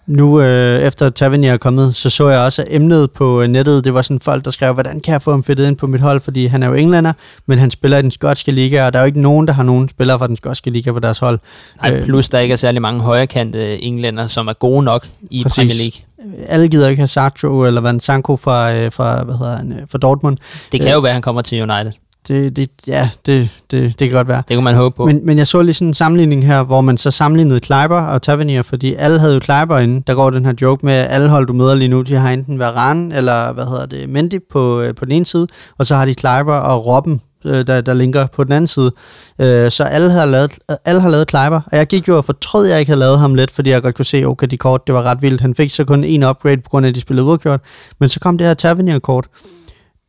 Nu 0.06 0.40
øh, 0.40 0.82
efter 0.82 1.10
Tavernier 1.10 1.52
er 1.52 1.56
kommet, 1.56 1.94
så 1.94 2.10
så 2.10 2.28
jeg 2.28 2.40
også 2.40 2.62
at 2.62 2.68
emnet 2.70 3.10
på 3.10 3.46
nettet, 3.46 3.84
det 3.84 3.94
var 3.94 4.02
sådan 4.02 4.20
folk, 4.20 4.44
der 4.44 4.50
skrev, 4.50 4.72
hvordan 4.72 5.00
kan 5.00 5.12
jeg 5.12 5.22
få 5.22 5.30
ham 5.30 5.44
fedtet 5.44 5.68
ind 5.68 5.76
på 5.76 5.86
mit 5.86 6.00
hold, 6.00 6.20
fordi 6.20 6.46
han 6.46 6.62
er 6.62 6.66
jo 6.66 6.74
englænder, 6.74 7.12
men 7.46 7.58
han 7.58 7.70
spiller 7.70 7.98
i 7.98 8.02
den 8.02 8.10
skotske 8.10 8.52
liga, 8.52 8.86
og 8.86 8.92
der 8.92 8.98
er 8.98 9.02
jo 9.02 9.06
ikke 9.06 9.20
nogen, 9.20 9.46
der 9.46 9.52
har 9.52 9.62
nogen 9.62 9.88
spillere 9.88 10.18
fra 10.18 10.26
den 10.26 10.36
skotske 10.36 10.70
liga 10.70 10.92
på 10.92 10.98
deres 10.98 11.18
hold. 11.18 11.38
Nej, 11.82 12.02
plus 12.04 12.28
der 12.28 12.38
ikke 12.38 12.52
er 12.52 12.56
særlig 12.56 12.82
mange 12.82 13.00
højrekantede 13.00 13.82
englænder, 13.82 14.26
som 14.26 14.48
er 14.48 14.52
gode 14.52 14.82
nok 14.82 15.06
i 15.30 15.42
Præcis. 15.42 15.56
Premier 15.56 15.76
League. 15.76 16.46
Alle 16.48 16.68
gider 16.68 16.88
ikke 16.88 17.00
have 17.00 17.08
Sartre 17.08 17.66
eller 17.66 17.80
Van 17.80 18.00
Sanko 18.00 18.36
fra, 18.36 18.88
fra, 18.88 19.24
hvad 19.24 19.34
hedder 19.34 19.56
han, 19.56 19.74
fra 19.90 19.98
Dortmund. 19.98 20.36
Det 20.72 20.80
kan 20.80 20.92
jo 20.92 21.00
være, 21.00 21.10
at 21.10 21.14
han 21.14 21.22
kommer 21.22 21.42
til 21.42 21.62
United. 21.62 21.92
Det, 22.28 22.56
det, 22.56 22.70
ja, 22.86 23.10
det, 23.26 23.48
det, 23.70 23.98
det 23.98 24.08
kan 24.08 24.16
godt 24.16 24.28
være. 24.28 24.42
Det 24.48 24.56
kunne 24.56 24.64
man 24.64 24.74
håbe 24.74 24.96
på. 24.96 25.06
Men, 25.06 25.26
men 25.26 25.38
jeg 25.38 25.46
så 25.46 25.62
lige 25.62 25.74
sådan 25.74 25.88
en 25.88 25.94
sammenligning 25.94 26.46
her, 26.46 26.62
hvor 26.62 26.80
man 26.80 26.96
så 26.96 27.10
sammenlignede 27.10 27.60
Kleiber 27.60 28.00
og 28.00 28.22
Tavernier, 28.22 28.62
fordi 28.62 28.94
alle 28.94 29.18
havde 29.18 29.34
jo 29.34 29.40
Kleiber 29.40 29.78
inde. 29.78 30.02
Der 30.06 30.14
går 30.14 30.30
den 30.30 30.44
her 30.44 30.52
joke 30.62 30.86
med, 30.86 30.94
at 30.94 31.06
alle 31.10 31.28
hold, 31.28 31.46
du 31.46 31.52
møder 31.52 31.74
lige 31.74 31.88
nu, 31.88 32.02
de 32.02 32.14
har 32.14 32.30
enten 32.30 32.58
Varane 32.58 33.16
eller, 33.16 33.52
hvad 33.52 33.64
hedder 33.64 33.86
det, 33.86 34.08
Mendy 34.08 34.38
på, 34.52 34.80
øh, 34.80 34.94
på 34.94 35.04
den 35.04 35.12
ene 35.12 35.26
side, 35.26 35.46
og 35.78 35.86
så 35.86 35.96
har 35.96 36.04
de 36.04 36.14
Kleiber 36.14 36.54
og 36.54 36.86
Robben, 36.86 37.20
øh, 37.44 37.66
der, 37.66 37.80
der 37.80 37.94
linker 37.94 38.26
på 38.26 38.44
den 38.44 38.52
anden 38.52 38.68
side. 38.68 38.92
Øh, 39.38 39.70
så 39.70 39.84
alle 39.84 40.10
har, 40.10 40.24
lavet, 40.24 40.58
alle 40.84 41.00
har 41.00 41.08
lavet 41.08 41.26
Kleiber, 41.26 41.60
og 41.72 41.76
jeg 41.76 41.86
gik 41.86 42.08
jo 42.08 42.16
og 42.16 42.24
fortrød, 42.24 42.64
at 42.64 42.70
jeg 42.70 42.80
ikke 42.80 42.90
havde 42.90 43.00
lavet 43.00 43.18
ham 43.18 43.34
lidt, 43.34 43.50
fordi 43.50 43.70
jeg 43.70 43.82
godt 43.82 43.94
kunne 43.94 44.04
se, 44.04 44.24
okay, 44.24 44.46
de 44.46 44.56
kort, 44.56 44.86
det 44.86 44.94
var 44.94 45.02
ret 45.02 45.22
vildt. 45.22 45.40
Han 45.40 45.54
fik 45.54 45.70
så 45.70 45.84
kun 45.84 46.04
en 46.04 46.22
upgrade, 46.22 46.56
på 46.56 46.70
grund 46.70 46.86
af, 46.86 46.90
at 46.90 46.94
de 46.94 47.00
spillede 47.00 47.26
udkørt. 47.26 47.60
Men 48.00 48.08
så 48.08 48.20
kom 48.20 48.38
det 48.38 48.46
her 48.46 48.54
Tavernier-kort, 48.54 49.26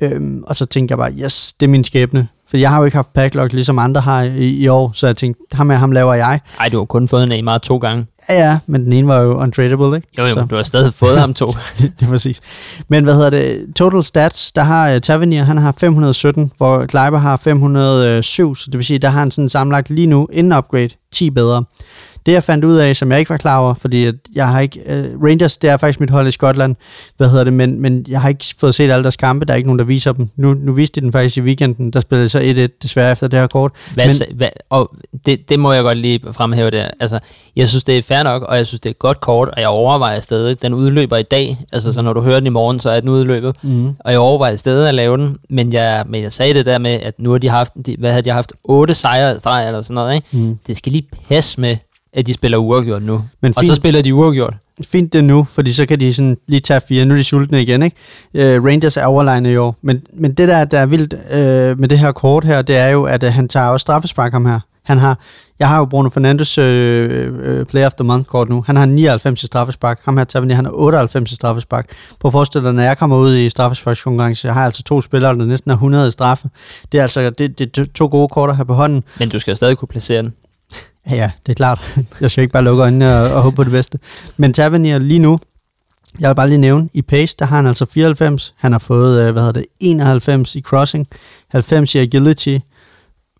Øhm, 0.02 0.44
og 0.48 0.56
så 0.56 0.66
tænkte 0.66 0.92
jeg 0.92 0.98
bare, 0.98 1.12
yes, 1.24 1.54
det 1.54 1.66
er 1.66 1.70
min 1.70 1.84
skæbne. 1.84 2.28
For 2.48 2.58
jeg 2.58 2.70
har 2.70 2.78
jo 2.78 2.86
ikke 2.86 2.98
haft 2.98 3.14
packlock, 3.14 3.54
ligesom 3.54 3.80
andre 3.80 4.02
har 4.02 4.22
i, 4.22 4.50
i 4.50 4.68
år, 4.68 4.92
så 4.94 5.08
jeg 5.08 5.16
tænkte, 5.16 5.58
ham 5.58 5.68
med 5.68 5.76
ham 5.76 5.92
laver 5.92 6.14
jeg. 6.14 6.40
Nej, 6.60 6.70
du 6.70 6.78
har 6.78 6.86
kun 6.86 7.08
fået 7.08 7.24
en 7.24 7.30
Neymar 7.30 7.58
to 7.58 7.78
gange. 7.78 8.06
Ja, 8.30 8.50
ja, 8.50 8.58
men 8.68 8.84
den 8.84 8.94
ene 8.94 9.08
var 9.08 9.20
jo 9.20 9.42
untradable, 9.42 9.96
ikke? 9.96 10.08
Jo, 10.18 10.26
jo, 10.26 10.34
så. 10.34 10.46
du 10.50 10.56
har 10.56 10.64
stadig 10.64 10.94
fået 10.94 11.20
ham 11.20 11.34
to. 11.34 11.48
det, 11.48 11.94
det 12.00 12.06
er 12.06 12.10
præcis. 12.10 12.42
Men 12.88 13.04
hvad 13.04 13.14
hedder 13.14 13.30
det? 13.30 13.66
Total 13.76 14.04
stats, 14.04 14.52
der 14.52 14.62
har 14.62 14.94
uh, 14.96 15.02
Tavernier, 15.02 15.44
han 15.44 15.58
har 15.58 15.76
517, 15.78 16.52
hvor 16.58 16.86
Kleiber 16.86 17.18
har 17.18 17.38
507, 17.38 18.56
så 18.56 18.72
det 18.72 18.78
vil 18.78 18.86
sige, 18.86 19.00
der 19.00 19.08
har 19.08 19.20
han 19.20 19.32
sådan 19.32 19.50
sammenlagt 19.50 19.90
lige 19.90 20.08
nu, 20.08 20.28
inden 20.34 20.58
upgrade, 20.58 20.90
10 21.12 21.30
bedre. 21.30 21.64
Det 22.26 22.32
jeg 22.32 22.44
fandt 22.44 22.66
ud 22.66 22.76
af, 22.76 22.96
som 22.96 23.12
jeg 23.12 23.20
ikke 23.20 23.30
var 23.30 23.38
klar 23.38 23.60
over, 23.60 23.74
fordi 23.74 24.12
jeg 24.36 24.48
har 24.48 24.60
ikke... 24.60 24.80
Uh, 24.88 25.24
Rangers, 25.24 25.58
det 25.58 25.70
er 25.70 25.78
faktisk 25.78 26.00
mit 26.00 26.10
hold 26.10 26.28
i 26.28 26.32
Skotland, 26.32 26.76
hvad 27.18 27.30
hedder 27.30 27.44
det, 27.44 27.54
men, 27.54 27.82
men 27.82 28.06
jeg 28.08 28.22
har 28.22 28.30
ikke 28.30 28.46
fået 28.60 28.76
set 28.76 28.92
alle 28.92 29.04
deres 29.04 29.16
kampe, 29.16 29.46
der 29.46 29.54
er 29.54 29.58
ikke 29.58 29.68
nogen, 29.68 29.80
der 29.80 29.86
viser 29.86 30.12
dem. 30.12 30.30
Nu, 30.36 30.54
nu 30.54 30.74
viste 30.74 31.02
de 31.02 31.06
den 31.06 31.12
faktisk 31.12 31.38
i 31.38 31.42
weekenden, 31.42 31.92
der 31.92 32.00
spillede 32.00 32.30
så 32.30 32.40
1-1 32.40 32.78
desværre 32.84 33.12
efter 33.12 33.28
det 33.28 33.40
her 33.40 33.48
kort. 33.48 33.72
Hvad, 33.94 34.06
men, 34.28 34.38
hvad, 34.38 34.50
og 34.70 34.96
det, 35.26 35.50
det 35.50 35.60
må 35.60 35.74
jeg 35.74 35.84
godt 35.84 35.98
lige 35.98 36.20
fremhæve 36.32 36.72
der. 36.72 36.88
Altså, 37.00 37.20
jeg 37.56 37.70
synes, 37.70 37.84
det 37.84 37.98
er 37.98 38.02
fair 38.02 38.24
nok, 38.24 38.44
og 38.44 38.58
jeg 38.58 38.68
synes, 38.68 38.82
det 38.82 38.90
er 38.90 38.94
et 38.94 39.00
godt 39.00 39.22
kort, 39.22 39.50
og 39.50 39.62
jeg 39.62 39.68
overvejer 39.68 40.20
stadig, 40.20 40.62
den 40.62 40.74
udløber 40.74 41.18
i 41.18 41.24
dag, 41.24 41.58
altså 41.72 41.94
så 41.94 42.02
når 42.02 42.14
du 42.14 42.22
hører 42.22 42.40
den 42.40 42.48
i 42.48 42.50
morgen, 42.50 42.80
så 42.80 42.90
er 42.90 43.00
den 43.00 43.10
udløbet, 43.10 43.56
mm. 43.62 43.96
og 44.00 44.12
jeg 44.12 44.20
overvejer 44.20 44.56
stadig 44.56 44.88
at 44.88 44.96
lave 44.96 45.18
den, 45.18 45.38
men 45.50 45.74
jeg, 45.74 46.04
men 46.08 46.22
jeg 46.24 46.34
sagde 46.34 46.54
det 46.54 46.66
der 46.66 46.78
med, 46.78 46.92
at 46.92 47.20
nu 47.20 47.32
har 47.32 47.38
de 47.38 47.50
haft, 47.50 47.74
de, 47.86 47.96
hvad 48.00 48.12
havde 48.12 48.24
de 48.24 48.32
haft, 48.32 48.54
otte 48.64 48.94
sejre 48.94 49.40
streg 49.40 49.68
eller 49.68 49.82
sådan 49.82 49.96
noget, 49.96 50.16
ikke? 50.16 50.28
Mm. 50.32 50.60
Det 50.68 50.78
skal 50.78 50.92
lige 50.92 51.08
passe 51.30 51.62
med, 51.62 51.78
at 52.16 52.28
de 52.28 52.34
spiller 52.34 52.58
uafgjort 52.58 53.04
nu. 53.04 53.22
Men 53.42 53.54
og 53.58 53.66
så 53.66 53.76
spiller 53.76 54.02
de 54.02 54.14
uafgjort. 54.14 54.54
fint 54.84 55.14
det 55.14 55.24
nu, 55.24 55.44
fordi 55.44 55.74
så 55.74 55.86
kan 55.86 56.00
de 56.00 56.14
sådan 56.14 56.38
lige 56.48 56.60
tage 56.60 56.82
fire. 56.88 57.06
Nu 57.06 57.14
er 57.14 57.18
de 57.18 57.24
sultne 57.24 57.62
igen, 57.62 57.84
ikke? 57.84 58.58
Uh, 58.58 58.66
Rangers 58.66 58.98
er 58.98 59.06
overlegnet 59.06 59.52
i 59.52 59.58
år. 59.58 59.76
Men, 59.82 60.02
men 60.14 60.34
det 60.34 60.48
der, 60.48 60.66
der 60.66 60.80
er 60.80 60.86
vildt 60.86 61.14
uh, 61.14 61.80
med 61.80 61.88
det 61.88 62.00
her 62.00 62.12
kort 62.12 62.46
her, 62.46 62.62
det 62.62 62.76
er 62.78 62.88
jo, 62.88 63.04
at 63.04 63.24
uh, 63.24 63.30
han 63.30 63.48
tager 63.48 63.68
også 63.68 63.84
straffespark 63.84 64.32
ham 64.32 64.46
her. 64.46 64.60
Han 64.86 64.98
har, 64.98 65.20
jeg 65.60 65.70
har 65.70 65.78
jo 65.78 65.86
Bruno 65.86 66.10
Fernandes 66.10 66.58
øh, 66.58 67.32
øh, 67.44 67.66
Player 67.66 67.86
of 67.86 67.94
the 67.94 68.04
Month 68.04 68.30
kort 68.30 68.50
nu. 68.50 68.64
Han 68.66 68.76
har 68.76 68.86
99 68.86 69.44
i 69.44 69.46
straffespark. 69.46 70.00
Ham 70.04 70.18
her 70.18 70.24
Tavernier, 70.24 70.56
han 70.56 70.66
har 70.66 70.72
98 70.76 71.32
i 71.32 71.36
straffespark. 71.36 71.90
På 72.20 72.46
dig, 72.54 72.74
når 72.74 72.84
jeg 72.84 72.98
kommer 72.98 73.18
ud 73.18 73.36
i 73.36 73.50
straffesparkskonkurrence, 73.50 74.48
jeg 74.48 74.54
har 74.54 74.66
altså 74.66 74.84
to 74.84 75.02
spillere, 75.02 75.38
der 75.38 75.46
næsten 75.46 75.72
er 75.72 75.76
100 75.76 76.08
i 76.08 76.12
straffe. 76.12 76.50
Det 76.92 76.98
er 76.98 77.02
altså 77.02 77.30
det, 77.30 77.60
det 77.60 77.78
er 77.78 77.86
to 77.96 78.08
gode 78.08 78.28
kort 78.28 78.50
at 78.50 78.56
have 78.56 78.66
på 78.66 78.74
hånden. 78.74 79.04
Men 79.20 79.30
du 79.30 79.40
skal 79.40 79.52
jo 79.52 79.56
stadig 79.56 79.78
kunne 79.78 79.88
placere 79.88 80.22
den. 80.22 80.34
Ja, 81.10 81.32
det 81.46 81.52
er 81.52 81.56
klart. 81.56 81.98
Jeg 82.22 82.32
skal 82.32 82.42
ikke 82.42 82.52
bare 82.52 82.64
lukke 82.64 82.84
øjnene 82.84 83.18
og, 83.18 83.32
og 83.32 83.42
håbe 83.42 83.56
på 83.56 83.64
det 83.64 83.72
bedste. 83.72 84.00
Men 84.38 84.54
Tavernier 84.54 84.98
lige 84.98 85.20
nu, 85.20 85.40
jeg 86.20 86.30
vil 86.30 86.36
bare 86.36 86.48
lige 86.50 86.58
nævne, 86.58 86.90
i 86.94 87.02
pace, 87.02 87.36
der 87.40 87.46
har 87.46 87.56
han 87.56 87.68
altså 87.68 87.86
94. 87.86 88.54
Han 88.58 88.72
har 88.72 88.80
fået, 88.80 89.22
øh, 89.22 89.32
hvad 89.32 89.42
hedder 89.42 89.62
det, 89.62 89.66
91 89.80 90.56
i 90.56 90.62
crossing, 90.62 91.08
90 91.50 91.96
i 91.96 91.98
agility, 91.98 92.58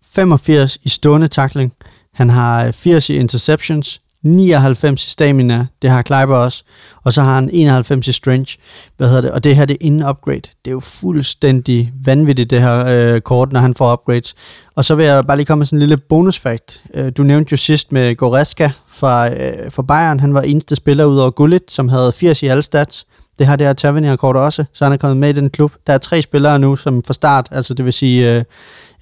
85 0.02 0.78
i 0.82 0.88
stående 0.88 1.28
tackling. 1.28 1.72
Han 2.14 2.30
har 2.30 2.66
øh, 2.66 2.72
80 2.72 3.10
i 3.10 3.14
interceptions, 3.14 4.00
99 4.26 5.06
i 5.06 5.10
stamina, 5.10 5.66
det 5.82 5.90
har 5.90 6.02
Kleiber 6.02 6.36
også, 6.36 6.64
og 7.04 7.12
så 7.12 7.22
har 7.22 7.34
han 7.34 7.50
91 7.52 8.08
i 8.08 8.12
strength, 8.12 8.54
hvad 8.96 9.08
hedder 9.08 9.22
det, 9.22 9.30
og 9.30 9.44
det 9.44 9.56
her 9.56 9.64
det 9.64 9.74
er 9.74 9.86
inden 9.86 10.08
upgrade. 10.08 10.40
Det 10.40 10.66
er 10.66 10.70
jo 10.70 10.80
fuldstændig 10.80 11.92
vanvittigt 12.04 12.50
det 12.50 12.60
her 12.60 12.86
øh, 12.86 13.20
kort, 13.20 13.52
når 13.52 13.60
han 13.60 13.74
får 13.74 13.92
upgrades. 13.92 14.34
Og 14.74 14.84
så 14.84 14.94
vil 14.94 15.06
jeg 15.06 15.24
bare 15.26 15.36
lige 15.36 15.46
komme 15.46 15.60
med 15.60 15.66
sådan 15.66 15.76
en 15.76 15.80
lille 15.80 15.96
bonusfakt. 15.96 16.82
Øh, 16.94 17.12
du 17.16 17.22
nævnte 17.22 17.52
jo 17.52 17.56
sidst 17.56 17.92
med 17.92 18.16
Goreska 18.16 18.70
fra, 18.88 19.30
øh, 19.30 19.72
fra 19.72 19.82
Bayern, 19.82 20.20
han 20.20 20.34
var 20.34 20.42
eneste 20.42 20.76
spiller 20.76 21.04
ud 21.04 21.18
over 21.18 21.30
Gullit, 21.30 21.72
som 21.72 21.88
havde 21.88 22.12
80 22.12 22.42
i 22.42 22.46
alle 22.46 22.62
stats. 22.62 23.06
Det 23.38 23.46
har 23.46 23.56
det 23.56 23.66
her 23.66 23.74
Tavernier-kort 23.74 24.36
også, 24.36 24.64
så 24.72 24.84
han 24.84 24.92
er 24.92 24.96
kommet 24.96 25.16
med 25.16 25.28
i 25.28 25.32
den 25.32 25.50
klub. 25.50 25.72
Der 25.86 25.92
er 25.92 25.98
tre 25.98 26.22
spillere 26.22 26.58
nu, 26.58 26.76
som 26.76 27.02
fra 27.06 27.14
start, 27.14 27.48
altså 27.50 27.74
det 27.74 27.84
vil 27.84 27.92
sige, 27.92 28.34
øh, 28.34 28.44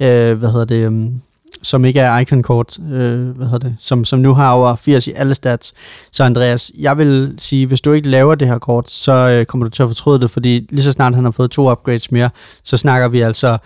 øh, 0.01 0.39
hvad 0.39 0.51
hedder 0.53 0.65
det, 0.65 0.85
øhm, 0.85 1.21
som 1.65 1.85
ikke 1.85 2.01
er 2.01 2.19
icon-kort, 2.19 2.79
øh, 2.79 3.29
hvad 3.29 3.47
hedder 3.47 3.69
det, 3.69 3.77
som, 3.81 4.05
som 4.05 4.19
nu 4.19 4.35
har 4.35 4.53
over 4.53 4.77
80 4.77 5.07
i 5.07 5.13
alle 5.13 5.35
stats. 5.35 5.73
Så 6.13 6.25
Andreas, 6.25 6.73
jeg 6.79 6.99
vil 6.99 7.35
sige, 7.39 7.67
hvis 7.67 7.81
du 7.81 7.93
ikke 7.93 8.09
laver 8.09 8.35
det 8.35 8.49
her 8.49 8.59
kort, 8.59 8.91
så 8.91 9.13
øh, 9.13 9.47
kommer 9.47 9.65
du 9.65 9.71
til 9.71 9.83
at 9.83 9.89
fortryde 9.89 10.21
det, 10.21 10.31
fordi 10.31 10.67
lige 10.71 10.83
så 10.83 10.93
snart 10.93 11.15
han 11.15 11.25
har 11.25 11.31
fået 11.31 11.51
to 11.51 11.71
upgrades 11.71 12.13
mere, 12.13 12.31
så 12.65 12.77
snakker 12.77 13.09
vi 13.09 13.21
altså 13.21 13.59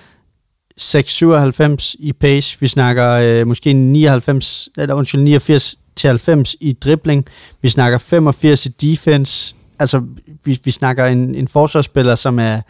697 0.76 1.96
i 1.98 2.12
pace, 2.12 2.56
vi 2.60 2.68
snakker 2.68 3.10
øh, 3.10 3.46
måske 3.46 3.72
99, 3.72 4.68
eller 4.78 4.94
undskyld, 4.94 5.20
89 5.20 5.76
til 5.96 6.08
90 6.08 6.56
i 6.60 6.72
dribling, 6.72 7.26
vi 7.62 7.68
snakker 7.68 7.98
85 7.98 8.66
i 8.66 8.68
defense, 8.68 9.54
altså 9.78 10.02
vi, 10.44 10.60
vi 10.64 10.70
snakker 10.70 11.06
en, 11.06 11.34
en 11.34 11.48
forsvarsspiller, 11.48 12.14
som 12.14 12.38
er 12.38 12.60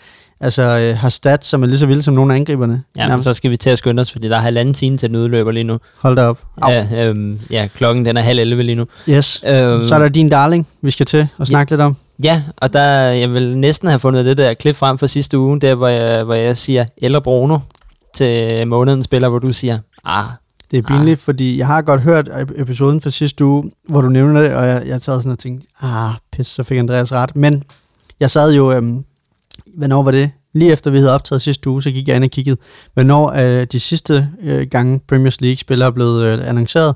altså 0.40 0.62
øh, 0.62 0.98
har 0.98 1.09
stats, 1.09 1.46
som 1.48 1.62
er 1.62 1.66
lige 1.66 1.79
så 1.79 1.87
vilde 1.87 2.03
som 2.03 2.14
nogle 2.14 2.35
af 2.35 2.38
angriberne. 2.38 2.83
Ja, 2.96 3.09
men 3.09 3.22
så 3.22 3.35
skal 3.35 3.51
vi 3.51 3.57
til 3.57 3.70
at 3.70 3.79
skynde 3.79 4.01
os, 4.01 4.12
fordi 4.12 4.29
der 4.29 4.37
er 4.37 4.40
halvanden 4.40 4.74
time 4.74 4.98
til 4.98 5.09
den 5.09 5.16
udløber 5.16 5.53
lige 5.53 5.64
nu. 5.64 5.79
Hold 5.98 6.16
da 6.16 6.22
op. 6.22 6.38
Ja, 6.68 7.07
øhm, 7.07 7.40
ja, 7.51 7.68
klokken 7.74 8.05
den 8.05 8.16
er 8.16 8.20
halv 8.22 8.38
11 8.38 8.62
lige 8.62 8.77
nu. 8.77 8.87
Yes. 9.09 9.42
Øhm, 9.46 9.85
så 9.85 9.94
er 9.94 9.98
der 9.98 10.09
din 10.09 10.29
darling, 10.29 10.68
vi 10.83 10.90
skal 10.90 11.07
til 11.07 11.29
at 11.40 11.46
snakke 11.46 11.72
ja, 11.72 11.77
lidt 11.77 11.83
om. 11.83 11.96
Ja, 12.24 12.42
og 12.57 12.72
der, 12.72 12.90
jeg 13.01 13.33
vil 13.33 13.59
næsten 13.59 13.88
have 13.88 14.01
fundet 14.01 14.24
det 14.24 14.37
der 14.37 14.55
klip 14.55 14.77
frem 14.77 14.98
fra 14.98 15.07
sidste 15.07 15.38
uge, 15.38 15.61
der 15.61 15.74
hvor 15.74 15.88
jeg, 15.88 16.24
hvor 16.24 16.35
jeg 16.35 16.57
siger 16.57 16.85
Eller 16.96 17.20
Bruno 17.20 17.59
til 18.14 18.68
månedens 18.68 19.05
spiller, 19.05 19.29
hvor 19.29 19.38
du 19.38 19.53
siger, 19.53 19.79
ah, 20.05 20.24
det 20.70 20.79
er 20.79 20.83
pinligt, 20.83 21.18
ah. 21.18 21.24
fordi 21.24 21.59
jeg 21.59 21.66
har 21.66 21.83
godt 21.83 22.01
hørt 22.01 22.29
episoden 22.57 23.01
fra 23.01 23.11
sidste 23.11 23.44
uge, 23.44 23.70
hvor 23.88 24.01
du 24.01 24.09
nævner 24.09 24.42
det, 24.42 24.55
og 24.55 24.66
jeg, 24.66 24.83
jeg 24.87 25.03
taget 25.03 25.22
sådan 25.22 25.33
og 25.33 25.38
tænkt, 25.38 25.64
ah, 25.81 26.11
pis, 26.33 26.46
så 26.46 26.62
fik 26.62 26.79
Andreas 26.79 27.12
ret. 27.12 27.37
Men 27.37 27.62
jeg 28.20 28.31
sad 28.31 28.55
jo, 28.55 28.72
øhm, 28.72 29.05
hvornår 29.78 30.02
var 30.02 30.10
det? 30.10 30.30
Lige 30.54 30.72
efter 30.72 30.90
vi 30.90 30.98
havde 30.98 31.12
optaget 31.12 31.42
sidste 31.42 31.70
uge, 31.70 31.82
så 31.82 31.90
gik 31.90 32.08
jeg 32.08 32.16
ind 32.16 32.24
og 32.24 32.30
kiggede, 32.30 32.56
hvornår 32.94 33.32
øh, 33.32 33.66
de 33.72 33.80
sidste 33.80 34.28
øh, 34.42 34.66
gange 34.70 35.00
Premier 35.08 35.36
League-spillere 35.40 35.86
er 35.86 35.92
blevet 35.92 36.24
øh, 36.24 36.48
annonceret. 36.48 36.94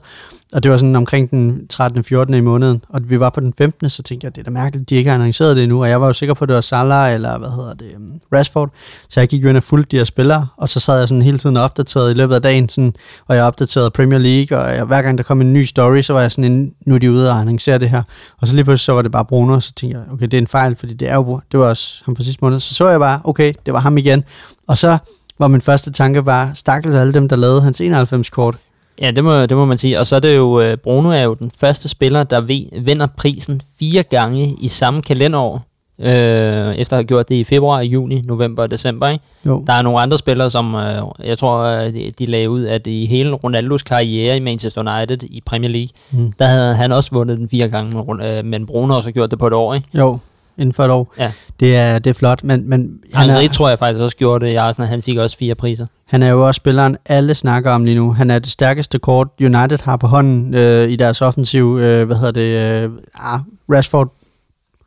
Og 0.52 0.62
det 0.62 0.70
var 0.70 0.76
sådan 0.76 0.96
omkring 0.96 1.30
den 1.30 1.68
13. 1.68 2.04
14. 2.04 2.34
i 2.34 2.40
måneden, 2.40 2.84
og 2.88 3.00
vi 3.10 3.20
var 3.20 3.30
på 3.30 3.40
den 3.40 3.54
15. 3.58 3.90
så 3.90 4.02
tænkte 4.02 4.24
jeg, 4.24 4.34
det 4.34 4.40
er 4.40 4.44
da 4.44 4.50
mærkeligt, 4.50 4.90
de 4.90 4.94
ikke 4.94 5.10
har 5.10 5.14
annonceret 5.14 5.56
det 5.56 5.62
endnu, 5.62 5.82
og 5.82 5.88
jeg 5.88 6.00
var 6.00 6.06
jo 6.06 6.12
sikker 6.12 6.34
på, 6.34 6.44
at 6.44 6.48
det 6.48 6.54
var 6.54 6.60
Salah 6.60 7.14
eller 7.14 7.38
hvad 7.38 7.48
hedder 7.48 7.74
det, 7.74 7.96
um, 7.96 8.20
Rashford, 8.32 8.70
så 9.08 9.20
jeg 9.20 9.28
gik 9.28 9.44
jo 9.44 9.48
ind 9.48 9.56
og 9.56 9.62
fulgte 9.62 9.90
de 9.90 9.96
her 9.96 10.04
spillere, 10.04 10.46
og 10.56 10.68
så 10.68 10.80
sad 10.80 10.98
jeg 10.98 11.08
sådan 11.08 11.22
hele 11.22 11.38
tiden 11.38 11.56
opdateret 11.56 12.10
i 12.10 12.14
løbet 12.14 12.34
af 12.34 12.42
dagen, 12.42 12.68
sådan, 12.68 12.94
og 13.26 13.36
jeg 13.36 13.44
opdaterede 13.44 13.90
Premier 13.90 14.18
League, 14.18 14.58
og 14.58 14.76
jeg, 14.76 14.84
hver 14.84 15.02
gang 15.02 15.18
der 15.18 15.24
kom 15.24 15.40
en 15.40 15.52
ny 15.52 15.64
story, 15.64 16.02
så 16.02 16.12
var 16.12 16.20
jeg 16.20 16.32
sådan, 16.32 16.52
en, 16.52 16.72
nu 16.86 16.94
er 16.94 16.98
de 16.98 17.12
ude 17.12 17.30
og 17.30 17.38
annoncere 17.38 17.78
det 17.78 17.90
her, 17.90 18.02
og 18.40 18.48
så 18.48 18.54
lige 18.54 18.64
pludselig 18.64 18.84
så 18.84 18.92
var 18.92 19.02
det 19.02 19.12
bare 19.12 19.24
Bruno, 19.24 19.54
og 19.54 19.62
så 19.62 19.72
tænkte 19.72 19.98
jeg, 19.98 20.12
okay, 20.12 20.24
det 20.24 20.34
er 20.34 20.38
en 20.38 20.46
fejl, 20.46 20.76
fordi 20.76 20.94
det 20.94 21.08
er 21.08 21.14
jo, 21.14 21.40
det 21.52 21.60
var 21.60 21.66
også 21.66 22.02
ham 22.04 22.16
fra 22.16 22.24
sidste 22.24 22.44
måned, 22.44 22.60
så 22.60 22.74
så 22.74 22.88
jeg 22.88 23.00
bare, 23.00 23.20
okay, 23.24 23.52
det 23.66 23.74
var 23.74 23.80
ham 23.80 23.98
igen, 23.98 24.24
og 24.66 24.78
så 24.78 24.98
var 25.38 25.48
min 25.48 25.60
første 25.60 25.92
tanke 25.92 26.22
bare, 26.22 26.50
stakkels 26.54 26.96
alle 26.96 27.14
dem, 27.14 27.28
der 27.28 27.36
lavede 27.36 27.62
hans 27.62 27.80
91-kort. 27.80 28.56
Ja, 29.02 29.10
det 29.10 29.24
må, 29.24 29.46
det 29.46 29.56
må 29.56 29.64
man 29.64 29.78
sige. 29.78 29.98
Og 29.98 30.06
så 30.06 30.16
er 30.16 30.20
det 30.20 30.36
jo, 30.36 30.60
øh, 30.60 30.76
Bruno 30.76 31.10
er 31.10 31.22
jo 31.22 31.34
den 31.34 31.50
første 31.58 31.88
spiller, 31.88 32.24
der 32.24 32.40
vinder 32.80 33.06
prisen 33.16 33.60
fire 33.78 34.02
gange 34.02 34.56
i 34.60 34.68
samme 34.68 35.02
kalenderår. 35.02 35.62
Øh, 35.98 36.74
efter 36.74 36.96
at 36.96 36.98
have 36.98 37.04
gjort 37.04 37.28
det 37.28 37.34
i 37.34 37.44
februar, 37.44 37.80
juni, 37.80 38.20
november 38.20 38.62
og 38.62 38.70
december. 38.70 39.08
Ikke? 39.08 39.24
Jo. 39.46 39.64
Der 39.66 39.72
er 39.72 39.82
nogle 39.82 40.00
andre 40.00 40.18
spillere, 40.18 40.50
som 40.50 40.74
øh, 40.74 41.02
jeg 41.24 41.38
tror, 41.38 41.58
øh, 41.58 41.94
de, 41.94 42.12
de 42.18 42.26
lagde 42.26 42.50
ud, 42.50 42.64
at 42.64 42.86
i 42.86 43.06
hele 43.06 43.32
Ronaldos 43.32 43.82
karriere 43.82 44.36
i 44.36 44.40
Manchester 44.40 44.80
United 44.80 45.22
i 45.22 45.42
Premier 45.46 45.70
League, 45.70 45.88
mm. 46.10 46.32
der 46.38 46.46
havde 46.46 46.74
han 46.74 46.92
også 46.92 47.10
vundet 47.12 47.38
den 47.38 47.48
fire 47.48 47.68
gange, 47.68 48.04
men, 48.04 48.50
men 48.50 48.66
Bruno 48.66 48.86
har 48.86 48.94
også 48.94 49.12
gjort 49.12 49.30
det 49.30 49.38
på 49.38 49.46
et 49.46 49.52
år. 49.52 49.74
Ikke? 49.74 49.88
Jo, 49.94 50.18
inden 50.58 50.72
for 50.72 50.82
et 50.82 50.90
år. 50.90 51.14
Ja. 51.18 51.32
Det, 51.60 51.76
er, 51.76 51.98
det 51.98 52.10
er 52.10 52.14
flot, 52.14 52.44
men... 52.44 52.68
men 52.68 52.98
han 53.14 53.30
Henry 53.30 53.44
er, 53.44 53.48
tror 53.48 53.68
jeg 53.68 53.78
faktisk 53.78 54.02
også 54.02 54.16
gjorde 54.16 54.46
det 54.46 54.52
i 54.52 54.54
Arsenal. 54.54 54.88
Han 54.88 55.02
fik 55.02 55.18
også 55.18 55.36
fire 55.38 55.54
priser. 55.54 55.86
Han 56.04 56.22
er 56.22 56.28
jo 56.28 56.46
også 56.46 56.56
spilleren, 56.56 56.96
alle 57.06 57.34
snakker 57.34 57.70
om 57.70 57.84
lige 57.84 57.94
nu. 57.94 58.12
Han 58.12 58.30
er 58.30 58.38
det 58.38 58.50
stærkeste 58.50 58.98
kort, 58.98 59.28
United 59.40 59.78
har 59.82 59.96
på 59.96 60.06
hånden 60.06 60.54
øh, 60.54 60.90
i 60.90 60.96
deres 60.96 61.22
offensiv. 61.22 61.78
Øh, 61.78 62.06
hvad 62.06 62.16
hedder 62.16 62.32
det? 62.32 62.84
Øh, 62.84 62.90
ah, 63.14 63.40
Rashford 63.72 64.14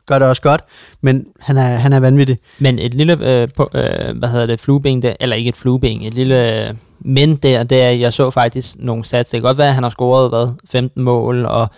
gør 0.06 0.18
det 0.18 0.28
også 0.28 0.42
godt, 0.42 0.64
men 1.00 1.26
han 1.40 1.56
er, 1.56 1.62
han 1.62 1.92
er 1.92 2.00
vanvittig. 2.00 2.38
Men 2.58 2.78
et 2.78 2.94
lille, 2.94 3.40
øh, 3.40 3.48
på, 3.56 3.70
øh, 3.74 4.18
hvad 4.18 4.28
hedder 4.28 4.46
det, 4.46 4.60
flueben 4.60 5.02
der, 5.02 5.14
eller 5.20 5.36
ikke 5.36 5.48
et 5.48 5.56
flueben, 5.56 6.02
et 6.02 6.14
lille 6.14 6.68
øh, 6.68 6.74
men 7.00 7.36
der, 7.36 7.64
der, 7.64 7.90
jeg 7.90 8.12
så 8.12 8.30
faktisk 8.30 8.76
nogle 8.78 9.04
sats. 9.04 9.30
Det 9.30 9.38
kan 9.38 9.42
godt 9.42 9.58
være, 9.58 9.68
at 9.68 9.74
han 9.74 9.82
har 9.82 9.90
scoret, 9.90 10.28
hvad, 10.28 10.48
15 10.70 11.02
mål 11.02 11.44
og 11.44 11.68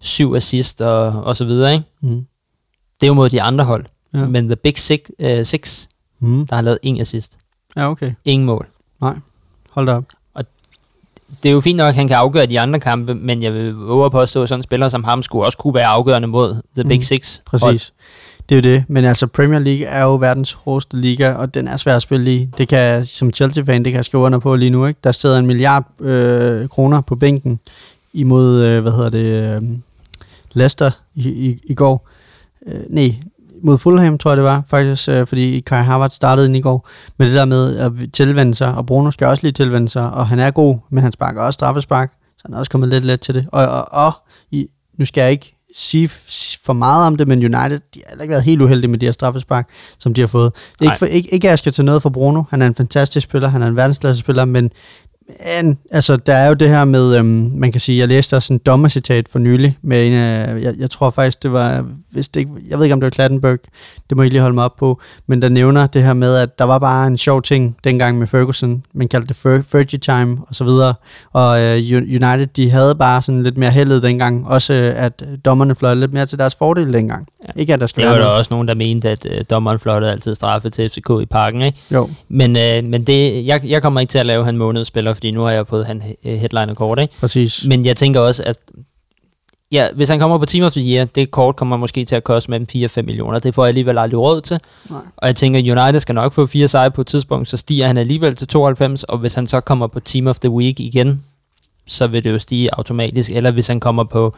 7 0.00 0.34
assist 0.34 0.80
og, 0.80 1.06
og 1.24 1.36
så 1.36 1.44
videre, 1.44 1.72
ikke? 1.72 1.84
Mm. 2.02 2.26
Det 3.00 3.02
er 3.02 3.06
jo 3.06 3.14
mod 3.14 3.30
de 3.30 3.42
andre 3.42 3.64
hold. 3.64 3.84
Ja. 4.14 4.26
Men 4.26 4.48
The 4.48 4.56
Big 4.56 4.78
Six, 4.78 5.00
uh, 5.18 5.42
six 5.42 5.86
mm. 6.20 6.46
der 6.46 6.54
har 6.54 6.62
lavet 6.62 6.78
en 6.82 7.00
assist. 7.00 7.38
Ja, 7.76 7.90
okay. 7.90 8.12
Ingen 8.24 8.46
mål. 8.46 8.66
Nej, 9.00 9.14
hold 9.70 9.86
da 9.86 9.92
op. 9.92 10.04
Og 10.34 10.44
det 11.42 11.48
er 11.48 11.52
jo 11.52 11.60
fint 11.60 11.76
nok, 11.76 11.88
at 11.88 11.94
han 11.94 12.08
kan 12.08 12.16
afgøre 12.16 12.46
de 12.46 12.60
andre 12.60 12.80
kampe, 12.80 13.14
men 13.14 13.42
jeg 13.42 13.52
vil 13.52 13.74
våge 13.74 14.06
at 14.06 14.12
påstå, 14.12 14.42
at 14.42 14.48
sådan 14.48 14.58
en 14.58 14.62
spiller 14.62 14.88
som 14.88 15.04
ham 15.04 15.22
skulle 15.22 15.44
også 15.44 15.58
kunne 15.58 15.74
være 15.74 15.86
afgørende 15.86 16.28
mod 16.28 16.62
The 16.74 16.88
Big 16.88 16.98
mm. 16.98 17.02
Six. 17.02 17.40
Præcis. 17.46 17.62
Hold. 17.62 17.80
Det 18.48 18.54
er 18.54 18.70
jo 18.70 18.76
det, 18.76 18.84
men 18.88 19.04
altså 19.04 19.26
Premier 19.26 19.58
League 19.58 19.86
er 19.86 20.02
jo 20.02 20.16
verdens 20.16 20.52
hårdeste 20.52 20.96
liga, 20.96 21.32
og 21.32 21.54
den 21.54 21.68
er 21.68 21.76
svær 21.76 21.96
at 21.96 22.02
spille 22.02 22.34
i. 22.34 22.48
Det 22.58 22.68
kan 22.68 23.06
som 23.06 23.32
Chelsea-fan, 23.32 23.84
det 23.84 23.92
kan 23.92 23.96
jeg 23.96 24.04
skrive 24.04 24.22
under 24.22 24.38
på 24.38 24.54
lige 24.56 24.70
nu. 24.70 24.86
Ikke? 24.86 25.00
Der 25.04 25.12
sidder 25.12 25.38
en 25.38 25.46
milliard 25.46 25.84
øh, 26.00 26.68
kroner 26.68 27.00
på 27.00 27.16
bænken 27.16 27.60
imod, 28.12 28.62
øh, 28.62 28.82
hvad 28.82 28.92
hedder 28.92 29.10
det, 29.10 29.56
øh, 29.56 29.62
Leicester 30.52 30.90
i, 31.14 31.28
i, 31.28 31.60
i 31.64 31.74
går. 31.74 32.08
Øh, 32.68 32.80
nej, 32.88 33.14
mod 33.62 33.78
Fulham, 33.78 34.18
tror 34.18 34.30
jeg 34.30 34.36
det 34.36 34.44
var, 34.44 34.62
faktisk, 34.68 35.08
øh, 35.08 35.26
fordi 35.26 35.60
Kai 35.60 35.82
Havertz 35.82 36.14
startede 36.14 36.46
ind 36.46 36.56
i 36.56 36.60
går, 36.60 36.88
med 37.18 37.26
det 37.26 37.34
der 37.34 37.44
med 37.44 37.76
at 37.78 37.92
tilvende 38.12 38.54
sig, 38.54 38.74
og 38.74 38.86
Bruno 38.86 39.10
skal 39.10 39.26
også 39.26 39.42
lige 39.42 39.52
tilvende 39.52 39.88
sig, 39.88 40.10
og 40.10 40.26
han 40.26 40.38
er 40.38 40.50
god, 40.50 40.76
men 40.90 41.02
han 41.02 41.12
sparker 41.12 41.42
også 41.42 41.56
straffespark, 41.56 42.12
så 42.36 42.42
han 42.46 42.54
er 42.54 42.58
også 42.58 42.70
kommet 42.70 42.88
lidt 42.88 43.04
let 43.04 43.20
til 43.20 43.34
det. 43.34 43.46
Og, 43.52 43.68
og, 43.68 43.92
og 43.92 44.12
i, 44.50 44.66
nu 44.98 45.04
skal 45.04 45.20
jeg 45.20 45.30
ikke 45.30 45.56
sige 45.74 46.08
for 46.64 46.72
meget 46.72 47.06
om 47.06 47.16
det, 47.16 47.28
men 47.28 47.38
United, 47.38 47.80
de 47.94 48.00
har 48.06 48.22
ikke 48.22 48.32
været 48.32 48.44
helt 48.44 48.62
uheldige 48.62 48.90
med 48.90 48.98
de 48.98 49.06
her 49.06 49.12
straffespark, 49.12 49.68
som 49.98 50.14
de 50.14 50.20
har 50.20 50.28
fået. 50.28 50.52
Ikke, 50.82 50.98
for, 50.98 51.06
ikke, 51.06 51.34
ikke 51.34 51.48
at 51.48 51.50
jeg 51.50 51.58
skal 51.58 51.72
til 51.72 51.84
noget 51.84 52.02
for 52.02 52.10
Bruno, 52.10 52.42
han 52.50 52.62
er 52.62 52.66
en 52.66 52.74
fantastisk 52.74 53.24
spiller, 53.24 53.48
han 53.48 53.62
er 53.62 53.66
en 53.66 53.76
verdensklasse 53.76 54.20
spiller, 54.20 54.44
men 54.44 54.70
men, 55.62 55.78
altså, 55.90 56.16
der 56.16 56.34
er 56.34 56.48
jo 56.48 56.54
det 56.54 56.68
her 56.68 56.84
med, 56.84 57.16
øhm, 57.18 57.50
man 57.54 57.72
kan 57.72 57.80
sige, 57.80 57.98
jeg 57.98 58.08
læste 58.08 58.36
også 58.36 58.52
en 58.52 58.58
dommercitat 58.58 59.28
for 59.28 59.38
nylig, 59.38 59.78
med 59.82 60.06
en 60.06 60.12
af, 60.12 60.62
jeg, 60.62 60.74
jeg 60.78 60.90
tror 60.90 61.10
faktisk, 61.10 61.42
det 61.42 61.52
var, 61.52 61.84
hvis 62.10 62.28
det 62.28 62.40
ikke, 62.40 62.52
jeg 62.68 62.78
ved 62.78 62.84
ikke, 62.84 62.92
om 62.92 63.00
det 63.00 63.04
var 63.04 63.10
Klattenberg, 63.10 63.58
det 64.10 64.16
må 64.16 64.22
I 64.22 64.28
lige 64.28 64.40
holde 64.40 64.54
mig 64.54 64.64
op 64.64 64.76
på, 64.76 65.00
men 65.26 65.42
der 65.42 65.48
nævner 65.48 65.86
det 65.86 66.02
her 66.02 66.12
med, 66.14 66.36
at 66.36 66.58
der 66.58 66.64
var 66.64 66.78
bare 66.78 67.06
en 67.06 67.18
sjov 67.18 67.42
ting 67.42 67.76
dengang 67.84 68.18
med 68.18 68.26
Ferguson, 68.26 68.84
man 68.92 69.08
kaldte 69.08 69.28
det 69.28 69.36
Fer- 69.36 69.62
Fergie 69.62 69.98
Time 69.98 70.38
og 70.48 70.54
så 70.54 70.64
videre, 70.64 70.94
og 71.32 71.60
øh, 71.60 71.76
United, 71.92 72.46
de 72.46 72.70
havde 72.70 72.94
bare 72.94 73.22
sådan 73.22 73.42
lidt 73.42 73.56
mere 73.56 73.70
heldet 73.70 74.02
dengang, 74.02 74.46
også 74.48 74.72
øh, 74.72 75.04
at 75.04 75.24
dommerne 75.44 75.74
fløjte 75.74 76.00
lidt 76.00 76.12
mere 76.12 76.26
til 76.26 76.38
deres 76.38 76.54
fordel 76.54 76.92
dengang. 76.92 77.28
Ja. 77.44 77.60
Ikke 77.60 77.74
at 77.74 77.80
der 77.80 77.86
skal 77.86 78.02
Det 78.02 78.10
var 78.10 78.18
der 78.18 78.26
også 78.26 78.48
nogen, 78.54 78.68
der 78.68 78.74
mente, 78.74 79.10
at 79.10 79.26
øh, 79.30 79.44
dommeren 79.50 79.78
fløjtede 79.78 80.12
altid 80.12 80.34
straffe 80.34 80.70
til 80.70 80.90
FCK 80.90 81.10
i 81.22 81.26
parken, 81.26 81.62
ikke? 81.62 81.78
Jo. 81.90 82.10
Men, 82.28 82.56
øh, 82.56 82.84
men 82.84 83.04
det, 83.04 83.46
jeg, 83.46 83.60
jeg 83.64 83.82
kommer 83.82 84.00
ikke 84.00 84.10
til 84.10 84.18
at 84.18 84.26
lave 84.26 84.44
han 84.44 84.56
månedsspiller, 84.56 85.14
fordi 85.16 85.30
nu 85.30 85.42
har 85.42 85.50
jeg 85.50 85.66
fået 85.66 85.86
han 85.86 86.02
headline 86.22 86.74
kort, 86.74 86.98
ikke? 86.98 87.14
Præcis. 87.20 87.66
Men 87.68 87.84
jeg 87.84 87.96
tænker 87.96 88.20
også, 88.20 88.42
at 88.46 88.56
ja, 89.72 89.88
hvis 89.94 90.08
han 90.08 90.18
kommer 90.18 90.38
på 90.38 90.46
Team 90.46 90.64
of 90.64 90.72
the 90.72 90.94
Year, 90.94 91.04
det 91.04 91.30
kort 91.30 91.56
kommer 91.56 91.76
måske 91.76 92.04
til 92.04 92.16
at 92.16 92.24
koste 92.24 92.50
mellem 92.50 92.66
4 92.66 92.86
og 92.86 92.90
5 92.90 93.04
millioner. 93.04 93.38
Det 93.38 93.54
får 93.54 93.64
jeg 93.64 93.68
alligevel 93.68 93.98
aldrig 93.98 94.20
råd 94.20 94.40
til. 94.40 94.60
Nej. 94.90 95.00
Og 95.16 95.26
jeg 95.26 95.36
tænker, 95.36 95.60
United 95.60 96.00
skal 96.00 96.14
nok 96.14 96.32
få 96.32 96.46
fire 96.46 96.68
sejre 96.68 96.90
på 96.90 97.00
et 97.00 97.06
tidspunkt, 97.06 97.48
så 97.48 97.56
stiger 97.56 97.86
han 97.86 97.96
alligevel 97.96 98.36
til 98.36 98.48
92, 98.48 99.04
og 99.04 99.18
hvis 99.18 99.34
han 99.34 99.46
så 99.46 99.60
kommer 99.60 99.86
på 99.86 100.00
Team 100.00 100.26
of 100.26 100.38
the 100.38 100.50
Week 100.50 100.80
igen, 100.80 101.24
så 101.86 102.06
vil 102.06 102.24
det 102.24 102.30
jo 102.30 102.38
stige 102.38 102.74
automatisk. 102.74 103.30
Eller 103.30 103.50
hvis 103.50 103.68
han 103.68 103.80
kommer 103.80 104.04
på 104.04 104.34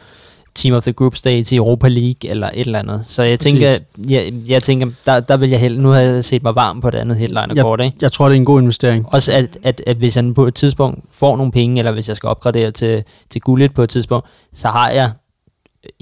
Team 0.55 0.73
of 0.75 0.83
the 0.83 0.93
Group 0.93 1.15
Stage 1.15 1.55
i 1.55 1.57
Europa 1.57 1.87
League 1.87 2.29
eller 2.29 2.47
et 2.53 2.59
eller 2.59 2.79
andet. 2.79 3.03
Så 3.07 3.23
jeg 3.23 3.39
tænker, 3.39 3.77
jeg, 4.09 4.33
jeg 4.47 4.63
tænker 4.63 4.87
der, 5.05 5.19
der 5.19 5.37
vil 5.37 5.49
jeg 5.49 5.59
hellere, 5.59 5.81
nu 5.83 5.89
har 5.89 5.99
jeg 5.99 6.25
set 6.25 6.43
mig 6.43 6.55
varm 6.55 6.81
på 6.81 6.89
det 6.89 6.97
andet 6.97 7.17
headline 7.17 7.47
Jeg- 7.55 7.63
kort, 7.63 7.81
ikke? 7.81 7.97
Jeg 8.01 8.11
tror, 8.11 8.25
det 8.29 8.35
er 8.35 8.39
en 8.39 8.45
god 8.45 8.61
investering. 8.61 9.05
Også 9.13 9.33
at, 9.33 9.57
at, 9.63 9.81
at 9.87 9.97
hvis 9.97 10.15
han 10.15 10.33
på 10.33 10.47
et 10.47 10.55
tidspunkt 10.55 10.99
får 11.13 11.37
nogle 11.37 11.51
penge, 11.51 11.79
eller 11.79 11.91
hvis 11.91 12.07
jeg 12.07 12.15
skal 12.15 12.27
opgradere 12.27 12.71
til, 12.71 13.03
til 13.29 13.41
guldet 13.41 13.73
på 13.73 13.83
et 13.83 13.89
tidspunkt, 13.89 14.27
så 14.53 14.67
har 14.67 14.89
jeg 14.89 15.11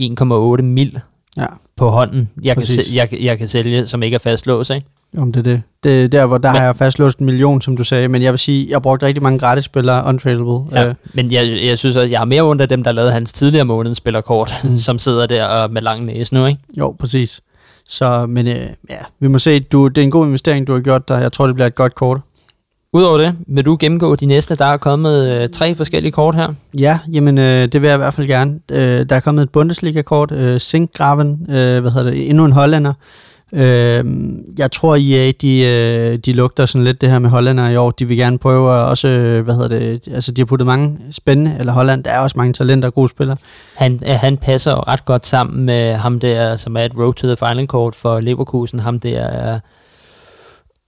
1,8 0.02 0.62
mil 0.62 1.00
Ja, 1.38 1.46
på 1.76 1.90
hånden, 1.90 2.30
jeg 2.44 2.56
kan, 2.56 2.62
Præcis. 2.62 2.94
jeg, 2.96 3.10
jeg 3.22 3.38
kan 3.38 3.48
sælge, 3.48 3.88
som 3.88 4.04
ikke 4.04 4.16
er 4.16 4.20
fastlåst, 4.20 4.70
ikke? 4.72 4.88
om 5.18 5.32
det 5.32 5.40
er 5.40 5.44
det. 5.44 5.62
Er 5.88 6.08
der, 6.08 6.26
hvor 6.26 6.38
der 6.38 6.52
Men- 6.52 6.60
har 6.60 6.66
jeg 6.66 6.76
fastlåst 6.76 7.20
en 7.20 7.26
million, 7.26 7.62
som 7.62 7.78
du 7.78 7.84
sagde, 7.84 8.08
men 8.08 8.22
jeg 8.22 8.34
vil 8.34 8.40
sige, 8.40 8.66
jeg 8.70 8.76
har 8.76 8.80
brugt 8.80 9.04
rigtig 9.04 9.24
mange 9.24 9.40
gratis 9.40 9.66
spillere, 9.66 10.06
untradable. 10.08 10.60
Ja. 10.72 10.88
Øh, 10.90 10.96
Men 11.14 11.32
jeg, 11.32 11.60
jeg 11.66 11.78
synes 11.78 11.96
også, 11.96 12.10
jeg 12.10 12.20
har 12.20 12.26
mere 12.26 12.42
ondt 12.42 12.62
af 12.62 12.70
dem, 12.70 12.84
der 12.84 12.92
lavede 12.92 13.12
hans 13.12 13.34
tidligere 13.34 13.66
månedsspillerkort, 13.66 14.56
Mm. 14.64 14.70
mm. 14.70 14.78
som 14.88 15.00
sidder 15.00 15.26
der 15.28 15.46
og 15.46 15.72
med 15.72 15.82
lang 15.82 16.06
næse 16.06 16.34
nu, 16.34 16.46
ikke? 16.46 16.60
jo, 16.78 16.96
præcis. 17.00 17.42
Så, 17.90 18.26
men 18.26 18.48
øh, 18.48 18.54
ja, 18.90 18.96
vi 19.20 19.28
må 19.28 19.40
se, 19.40 19.60
du, 19.60 19.88
det 19.88 19.98
er 19.98 20.04
en 20.04 20.12
god 20.12 20.26
investering, 20.28 20.68
du 20.68 20.74
har 20.74 20.80
gjort 20.80 21.08
der. 21.08 21.18
Jeg 21.18 21.32
tror, 21.32 21.46
det 21.46 21.56
bliver 21.56 21.68
et 21.68 21.76
godt 21.76 21.96
kort. 21.96 22.20
Udover 22.94 23.18
det, 23.18 23.36
vil 23.48 23.66
du 23.66 23.78
gennemgå 23.80 24.16
de 24.16 24.26
næste? 24.26 24.56
Der 24.56 24.66
er 24.66 24.78
kommet 24.78 25.36
øh, 25.44 25.50
tre 25.50 25.76
forskellige 25.76 26.12
kort 26.12 26.36
her. 26.36 26.54
Ja, 26.80 27.00
jamen 27.14 27.38
øh, 27.38 27.44
det 27.68 27.82
vil 27.82 27.88
jeg 27.88 27.96
i 27.96 27.98
hvert 27.98 28.14
fald 28.14 28.28
gerne. 28.28 28.60
Øh, 28.72 29.06
der 29.10 29.16
er 29.16 29.20
kommet 29.20 29.44
et 29.44 29.50
Bundesliga-kort, 29.50 30.32
øh, 30.32 30.60
Sinkgraven, 30.62 31.46
øh, 31.50 31.82
hvad 31.82 31.92
hedder 31.92 32.12
det, 32.12 32.30
endnu 32.30 32.46
en 32.46 32.52
hollænder. 32.52 32.94
Øh, 33.54 34.06
jeg 34.58 34.72
tror, 34.72 34.96
IA, 34.96 35.32
de, 35.32 35.64
øh, 35.64 36.18
de 36.18 36.34
lugter 36.34 36.66
sådan 36.66 36.84
lidt 36.84 37.02
det 37.02 37.10
her 37.10 37.20
med 37.20 37.30
hollænder 37.30 37.70
i 37.70 37.76
år. 37.76 37.92
De 37.92 38.06
vil 38.06 38.18
gerne 38.18 38.38
prøve 38.38 38.76
at 38.76 38.86
også, 38.90 39.08
øh, 39.08 39.44
hvad 39.44 39.56
hedder 39.56 39.80
det, 39.80 40.08
altså 40.14 40.32
de 40.32 40.42
har 40.42 40.46
puttet 40.46 40.66
mange 40.66 41.00
spændende, 41.12 41.56
eller 41.60 41.74
Holland, 41.74 42.04
der 42.04 42.12
er 42.12 42.20
også 42.20 42.38
mange 42.38 42.54
talenter 42.54 42.88
og 42.88 42.94
gode 42.94 43.10
spillere. 43.10 43.38
Han, 43.76 44.00
han 44.06 44.38
passer 44.38 44.72
jo 44.72 44.78
ret 44.78 45.06
godt 45.06 45.28
sammen 45.28 45.66
med 45.66 45.94
ham 45.94 46.20
der, 46.20 46.56
som 46.56 46.78
er 46.78 46.82
et 46.82 46.98
Road 46.98 47.14
to 47.14 47.28
the 47.28 47.38
Final 47.38 47.68
court 47.68 47.96
for 47.96 48.20
Leverkusen. 48.20 48.80
Ham 48.80 49.00
der 49.00 49.20
er... 49.20 49.60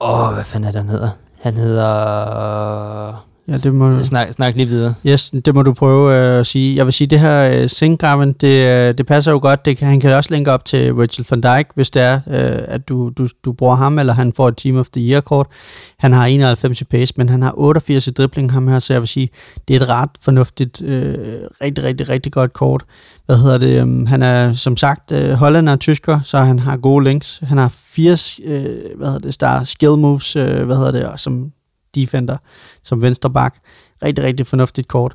Åh, 0.02 0.34
hvad 0.34 0.43
fanden 0.43 0.67
er 0.67 0.72
det, 0.72 0.82
han 0.82 0.89
hedder? 0.89 1.10
Han 1.41 1.58
hedder... 1.58 3.29
Ja, 3.50 3.58
det 3.58 3.74
må, 3.74 4.04
Snak, 4.04 4.32
snak 4.34 4.56
lige 4.56 4.68
videre. 4.68 4.94
yes, 5.06 5.32
det 5.46 5.56
må 5.56 5.64
du 5.64 5.74
prøve 5.74 6.16
øh, 6.16 6.40
at 6.40 6.48
sige. 6.48 6.76
Jeg 6.76 6.86
vil 6.86 6.94
sige, 6.94 7.08
det 7.08 7.20
her 7.20 7.62
øh, 7.62 7.70
Sinkgraven, 7.70 8.34
det, 8.34 8.68
øh, 8.68 8.98
det 8.98 9.06
passer 9.06 9.32
jo 9.32 9.40
godt. 9.42 9.66
Det 9.66 9.78
kan, 9.78 9.88
han 9.88 10.00
kan 10.00 10.14
også 10.14 10.30
linke 10.34 10.52
op 10.52 10.66
til 10.66 10.96
Virgil 10.98 11.26
van 11.30 11.42
Dijk, 11.42 11.68
hvis 11.76 11.90
det 11.90 12.02
er, 12.02 12.14
øh, 12.16 12.60
at 12.68 12.90
du, 12.90 13.12
du, 13.18 13.28
du 13.46 13.54
bruger 13.54 13.76
ham, 13.76 14.00
eller 14.00 14.14
han 14.14 14.34
får 14.34 14.48
et 14.48 14.58
Team 14.58 14.78
of 14.78 14.88
the 14.94 15.12
Year-kort. 15.12 15.48
Han 16.00 16.14
har 16.14 16.26
91 16.26 16.82
i 16.82 16.84
pace, 16.84 17.14
men 17.18 17.30
han 17.30 17.42
har 17.42 17.54
88 17.58 18.08
i 18.08 18.12
dribling, 18.12 18.52
ham 18.52 18.68
her, 18.68 18.80
så 18.80 18.94
jeg 18.94 19.02
vil 19.02 19.08
sige, 19.08 19.30
det 19.68 19.76
er 19.76 19.80
et 19.82 19.90
ret 19.90 20.10
fornuftigt, 20.22 20.82
øh, 20.82 21.18
rigtig, 21.62 21.84
rigtig, 21.84 22.10
rigtig 22.10 22.32
godt 22.32 22.54
kort. 22.54 22.84
Hvad 23.26 23.38
hedder 23.38 23.58
det? 23.58 23.82
Um, 23.82 24.06
han 24.06 24.24
er 24.24 24.54
som 24.54 24.78
sagt 24.78 25.12
øh, 25.12 25.32
hollænder 25.32 25.74
og 25.74 25.80
tysker, 25.80 26.20
så 26.24 26.38
han 26.38 26.60
har 26.60 26.78
gode 26.78 27.04
links. 27.04 27.40
Han 27.44 27.58
har 27.58 27.68
fire, 27.68 28.18
øh, 28.46 28.64
hvad 28.98 29.08
hedder 29.08 29.20
det, 29.20 29.34
star 29.34 29.64
skill 29.64 29.92
moves, 29.98 30.36
øh, 30.36 30.66
hvad 30.66 30.76
hedder 30.76 30.92
det, 30.92 31.20
som 31.20 31.52
defender, 31.95 32.38
som 32.84 33.02
venstre 33.02 33.30
bak. 33.30 33.56
Rigtig, 34.04 34.25
rigtig 34.25 34.47
fornuftigt 34.47 34.88
kort. 34.88 35.13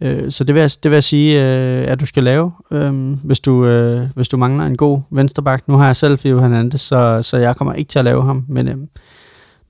Øh, 0.00 0.32
så 0.32 0.44
det 0.44 0.54
vil, 0.54 0.60
jeg, 0.60 0.70
det 0.82 0.90
vil 0.90 0.96
jeg 0.96 1.04
sige, 1.04 1.42
øh, 1.42 1.92
at 1.92 2.00
du 2.00 2.06
skal 2.06 2.24
lave, 2.24 2.52
øh, 2.70 3.12
hvis, 3.24 3.40
du, 3.40 3.66
øh, 3.66 4.08
hvis 4.14 4.28
du 4.28 4.36
mangler 4.36 4.66
en 4.66 4.76
god 4.76 5.00
venstreback. 5.10 5.68
Nu 5.68 5.76
har 5.76 5.86
jeg 5.86 5.96
selv 5.96 6.18
Fio 6.18 6.40
Hernandez, 6.40 6.80
så, 6.80 7.22
så 7.22 7.36
jeg 7.36 7.56
kommer 7.56 7.74
ikke 7.74 7.88
til 7.88 7.98
at 7.98 8.04
lave 8.04 8.24
ham, 8.24 8.44
men, 8.48 8.68
øh, 8.68 8.76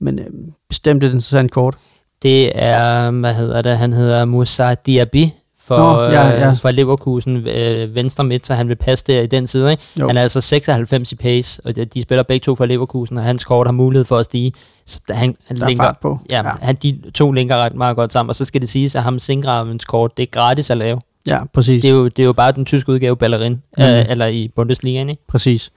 men 0.00 0.18
øh, 0.18 0.26
bestemt 0.68 1.04
et 1.04 1.08
interessant 1.08 1.50
kort. 1.50 1.76
Det 2.22 2.52
er, 2.54 3.10
hvad 3.10 3.34
hedder 3.34 3.62
det, 3.62 3.78
han 3.78 3.92
hedder 3.92 4.24
Moussa 4.24 4.74
Diaby 4.74 5.24
for, 5.66 5.77
Nå, 5.79 6.03
ja, 6.03 6.29
ja. 6.29 6.51
Øh, 6.51 6.57
for 6.59 6.70
Leverkusen 6.70 7.37
øh, 7.37 7.94
venstre 7.94 8.25
midt, 8.25 8.46
så 8.46 8.55
han 8.55 8.68
vil 8.68 8.77
passe 8.77 9.05
der 9.07 9.20
i 9.20 9.27
den 9.27 9.46
side. 9.46 9.70
Ikke? 9.70 9.83
Jo. 10.01 10.07
Han 10.07 10.16
er 10.16 10.23
altså 10.23 10.40
96 10.40 11.12
i 11.12 11.16
pace, 11.16 11.62
og 11.64 11.77
de, 11.77 11.85
de 11.85 12.03
spiller 12.03 12.23
begge 12.23 12.44
to 12.44 12.55
for 12.55 12.66
Leverkusen, 12.66 13.18
og 13.18 13.25
hans 13.25 13.44
kort 13.44 13.66
har 13.66 13.73
mulighed 13.73 14.05
for 14.05 14.16
at 14.18 14.25
stige. 14.25 14.53
Så 14.87 15.01
han, 15.11 15.37
han 15.46 15.57
Der 15.57 15.64
er 15.64 15.68
linker, 15.68 15.92
på. 16.03 16.18
ja, 16.31 16.37
ja. 16.37 16.51
Han, 16.62 16.75
de 16.83 16.99
to 17.14 17.33
linker 17.33 17.57
ret 17.57 17.75
meget 17.75 17.96
godt 17.96 18.12
sammen, 18.12 18.29
og 18.31 18.37
så 18.37 18.44
skal 18.44 18.61
det 18.61 18.68
siges, 18.68 18.96
at 18.96 19.03
ham 19.03 19.18
Singravens 19.18 19.85
kort, 19.85 20.16
det 20.16 20.23
er 20.23 20.27
gratis 20.27 20.70
at 20.70 20.77
lave. 20.77 21.01
ja 21.27 21.38
præcis. 21.55 21.83
Det 21.83 21.88
er 21.90 21.94
jo, 21.94 22.05
det 22.09 22.18
er 22.18 22.27
jo 22.27 22.33
bare 22.33 22.53
den 22.53 22.64
tyske 22.64 22.92
udgave 22.92 23.16
Ballerin, 23.16 23.62
Mm. 23.79 23.83
øh, 23.85 24.05
eller 24.09 24.27
i 24.27 24.51
Bundesligaen, 24.57 25.11
ikke? 25.11 25.23
Præcis. 25.29 25.70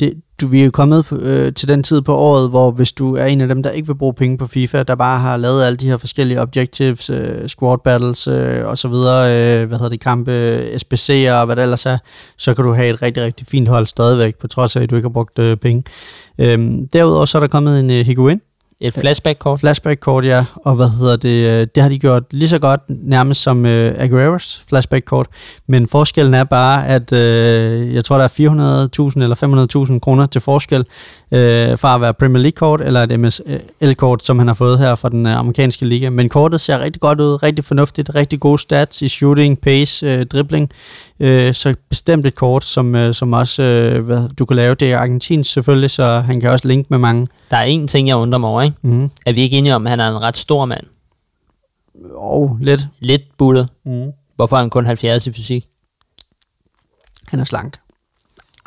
Det, 0.00 0.14
du, 0.40 0.48
vi 0.48 0.60
er 0.60 0.64
jo 0.64 0.70
kommet 0.70 1.12
øh, 1.12 1.52
til 1.52 1.68
den 1.68 1.82
tid 1.82 2.02
på 2.02 2.16
året, 2.16 2.50
hvor 2.50 2.70
hvis 2.70 2.92
du 2.92 3.16
er 3.16 3.24
en 3.24 3.40
af 3.40 3.48
dem, 3.48 3.62
der 3.62 3.70
ikke 3.70 3.86
vil 3.86 3.94
bruge 3.94 4.14
penge 4.14 4.38
på 4.38 4.46
FIFA, 4.46 4.82
der 4.82 4.94
bare 4.94 5.18
har 5.18 5.36
lavet 5.36 5.64
alle 5.64 5.76
de 5.76 5.86
her 5.86 5.96
forskellige 5.96 6.40
objectives, 6.40 7.10
øh, 7.10 7.48
squad 7.48 7.78
battles 7.84 8.26
øh, 8.26 8.66
og 8.66 8.78
så 8.78 8.88
videre, 8.88 9.26
øh, 9.30 9.68
hvad 9.68 9.78
hedder 9.78 9.90
det, 9.90 10.00
kampe, 10.00 10.60
SBC'er 10.60 11.32
og 11.32 11.46
hvad 11.46 11.56
det 11.56 11.62
ellers 11.62 11.86
er, 11.86 11.98
så 12.36 12.54
kan 12.54 12.64
du 12.64 12.72
have 12.72 12.88
et 12.88 13.02
rigtig, 13.02 13.22
rigtig 13.22 13.46
fint 13.46 13.68
hold 13.68 13.86
stadigvæk, 13.86 14.36
på 14.36 14.48
trods 14.48 14.76
af, 14.76 14.82
at 14.82 14.90
du 14.90 14.96
ikke 14.96 15.08
har 15.08 15.12
brugt 15.12 15.38
øh, 15.38 15.56
penge. 15.56 15.84
Øh, 16.38 16.78
derudover 16.92 17.24
så 17.24 17.38
er 17.38 17.40
der 17.40 17.48
kommet 17.48 17.80
en 17.80 17.90
øh, 17.90 18.06
Higuain, 18.06 18.40
et 18.80 18.94
flashback-kort. 18.94 19.60
flashback-kort, 19.60 20.24
ja, 20.24 20.44
og 20.54 20.74
hvad 20.74 20.88
hedder 20.88 21.16
det, 21.16 21.46
øh, 21.50 21.66
det 21.74 21.82
har 21.82 21.88
de 21.90 21.98
gjort 21.98 22.22
lige 22.30 22.48
så 22.48 22.58
godt 22.58 22.80
nærmest 22.88 23.42
som 23.42 23.66
øh, 23.66 23.94
Aguero's 23.94 24.62
flashback-kort, 24.68 25.26
men 25.66 25.88
forskellen 25.88 26.34
er 26.34 26.44
bare, 26.44 26.86
at 26.88 27.12
øh, 27.12 27.94
jeg 27.94 28.04
tror, 28.04 28.16
der 28.16 28.24
er 28.24 29.08
400.000 29.16 29.22
eller 29.22 29.88
500.000 29.92 29.98
kroner 29.98 30.26
til 30.26 30.40
forskel 30.40 30.84
øh, 31.32 31.78
fra 31.78 31.94
at 31.94 32.00
være 32.00 32.14
Premier 32.14 32.42
League-kort 32.42 32.80
eller 32.80 33.02
et 33.02 33.20
MSL-kort, 33.20 34.24
som 34.24 34.38
han 34.38 34.46
har 34.46 34.54
fået 34.54 34.78
her 34.78 34.94
fra 34.94 35.08
den 35.08 35.26
øh, 35.26 35.38
amerikanske 35.38 35.86
liga. 35.86 36.10
Men 36.10 36.28
kortet 36.28 36.60
ser 36.60 36.78
rigtig 36.78 37.00
godt 37.00 37.20
ud, 37.20 37.42
rigtig 37.42 37.64
fornuftigt, 37.64 38.10
rigtig 38.14 38.40
gode 38.40 38.58
stats 38.58 39.02
i 39.02 39.08
shooting, 39.08 39.60
pace, 39.60 40.06
øh, 40.06 40.26
dribling, 40.26 40.70
øh, 41.20 41.54
så 41.54 41.74
bestemt 41.88 42.26
et 42.26 42.34
kort, 42.34 42.64
som, 42.64 42.94
øh, 42.94 43.14
som 43.14 43.32
også 43.32 43.62
øh, 43.62 44.04
hvad, 44.04 44.28
du 44.28 44.44
kan 44.44 44.56
lave. 44.56 44.74
Det 44.74 44.92
er 44.92 44.98
argentinsk 44.98 45.52
selvfølgelig, 45.52 45.90
så 45.90 46.20
han 46.20 46.40
kan 46.40 46.50
også 46.50 46.68
linke 46.68 46.86
med 46.90 46.98
mange. 46.98 47.26
Der 47.50 47.56
er 47.56 47.62
en 47.62 47.88
ting, 47.88 48.08
jeg 48.08 48.16
undrer 48.16 48.38
mig 48.38 48.50
over, 48.50 48.62
ikke? 48.62 48.76
Mm. 48.82 49.10
Er 49.26 49.32
vi 49.32 49.40
ikke 49.40 49.58
enige 49.58 49.74
om, 49.74 49.86
at 49.86 49.90
han 49.90 50.00
er 50.00 50.08
en 50.08 50.22
ret 50.22 50.36
stor 50.36 50.64
mand? 50.64 50.84
Og 52.14 52.58
lidt. 52.60 52.88
Lidt 53.00 53.22
bullet. 53.38 53.68
Mm. 53.84 54.12
Hvorfor 54.36 54.56
er 54.56 54.60
han 54.60 54.70
kun 54.70 54.86
70 54.86 55.26
i 55.26 55.32
fysik? 55.32 55.66
Han 57.28 57.40
er 57.40 57.44
slank. 57.44 57.76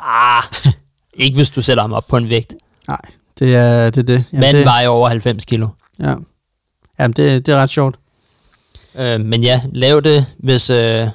Ah, 0.00 0.42
ikke 1.14 1.34
hvis 1.34 1.50
du 1.50 1.62
sætter 1.62 1.82
ham 1.82 1.92
op 1.92 2.04
på 2.08 2.16
en 2.16 2.28
vægt. 2.28 2.54
Nej, 2.88 3.00
det 3.38 3.56
er 3.56 3.90
det. 3.90 3.98
Er 3.98 4.02
det. 4.02 4.24
Jamen, 4.32 4.40
Manden 4.40 4.56
det, 4.56 4.64
vejer 4.64 4.88
over 4.88 5.08
90 5.08 5.44
kilo. 5.44 5.68
ja. 6.00 6.14
Jamen, 6.98 7.12
det, 7.12 7.46
det 7.46 7.54
er 7.54 7.58
ret 7.58 7.70
sjovt. 7.70 7.96
Øh, 8.94 9.20
men 9.20 9.42
ja, 9.42 9.62
lav 9.72 10.00
det, 10.00 10.26
hvis... 10.38 10.70
Øh, 10.70 11.08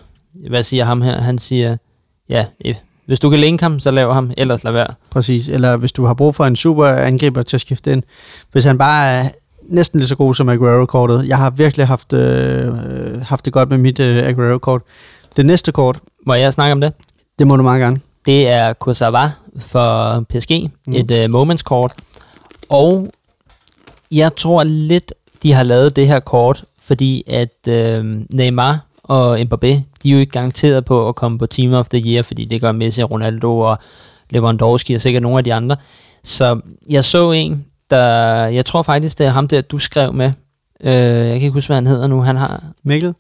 hvad 0.50 0.64
siger 0.64 0.86
ham 0.86 1.02
her? 1.02 1.22
Han 1.22 1.38
siger... 1.38 1.78
Ja, 2.30 2.46
hvis 3.06 3.20
du 3.20 3.30
kan 3.30 3.40
linke 3.40 3.64
ham, 3.64 3.80
så 3.80 3.92
lav 3.92 4.14
ham. 4.14 4.32
Ellers 4.38 4.64
lad 4.64 4.72
være. 4.72 4.88
Præcis. 5.10 5.48
Eller 5.48 5.78
hvis 5.78 5.92
du 5.92 6.06
har 6.06 6.14
brug 6.14 6.36
for 6.36 6.46
en 6.46 6.56
super 6.56 6.88
angriber 6.88 7.44
til 7.44 7.58
at 7.58 7.62
skifte 7.62 7.92
ind. 7.92 8.04
Hvis 8.52 8.66
han 8.66 8.78
bare 8.78 9.08
er 9.10 9.30
næsten 9.70 10.00
lige 10.00 10.08
så 10.08 10.16
god 10.16 10.36
som 10.36 10.50
Aguero-kortet. 10.50 11.28
Jeg 11.28 11.38
har 11.38 11.50
virkelig 11.50 11.88
haft, 11.88 12.14
øh, 12.14 12.68
øh, 12.68 13.22
haft 13.22 13.46
det 13.46 13.54
godt 13.54 13.70
med 13.70 13.78
mit 13.78 14.00
øh, 14.00 14.28
Aguero-kort. 14.28 14.82
Det 15.38 15.46
næste 15.46 15.72
kort, 15.72 16.00
Må 16.26 16.34
jeg 16.34 16.54
snakke 16.54 16.72
om 16.72 16.82
det? 16.82 16.94
det 17.40 17.48
må 17.48 17.56
du 17.56 17.64
meget 17.64 17.82
gerne. 17.82 18.00
Det 18.26 18.48
er 18.48 18.74
Kurzawa 18.74 19.32
for 19.60 20.20
PSG. 20.30 20.72
Mm. 20.88 20.94
Et 20.94 21.12
uh, 21.12 21.32
moments-kort. 21.32 21.94
Og 22.70 23.08
jeg 24.12 24.36
tror 24.36 24.64
lidt, 24.64 25.14
de 25.44 25.54
har 25.54 25.64
lavet 25.64 25.96
det 25.96 26.08
her 26.08 26.20
kort, 26.20 26.64
fordi 26.82 27.24
at 27.28 27.68
øh, 27.68 28.06
Neymar 28.30 28.87
og 29.08 29.40
Mbappé, 29.40 29.68
de 30.04 30.10
er 30.10 30.14
jo 30.14 30.18
ikke 30.18 30.32
garanteret 30.32 30.86
på 30.86 31.10
at 31.10 31.16
komme 31.16 31.38
på 31.38 31.46
Team 31.46 31.74
of 31.74 31.90
the 31.90 32.00
Year, 32.00 32.24
fordi 32.24 32.46
det 32.46 32.62
gør 32.62 32.72
Messi, 32.72 33.04
Ronaldo 33.04 33.60
og 33.60 33.78
Lewandowski 34.30 34.94
og 34.94 35.02
sikkert 35.02 35.24
nogle 35.24 35.38
af 35.38 35.44
de 35.44 35.54
andre. 35.54 35.76
Så 36.24 36.60
jeg 36.90 37.06
så 37.06 37.32
en, 37.32 37.66
der, 37.90 38.46
jeg 38.46 38.66
tror 38.66 38.84
faktisk, 38.84 39.18
det 39.18 39.26
er 39.26 39.32
ham 39.32 39.48
der, 39.48 39.62
du 39.62 39.78
skrev 39.78 40.14
med. 40.14 40.32
Øh, 40.82 40.94
jeg 40.94 41.26
kan 41.26 41.36
ikke 41.36 41.50
huske, 41.50 41.68
hvad 41.68 41.78
han 41.78 41.88
hedder 41.88 42.08
nu. 42.08 42.22
Han 42.22 42.36
har, 42.36 42.64
Mikkel? 42.84 43.14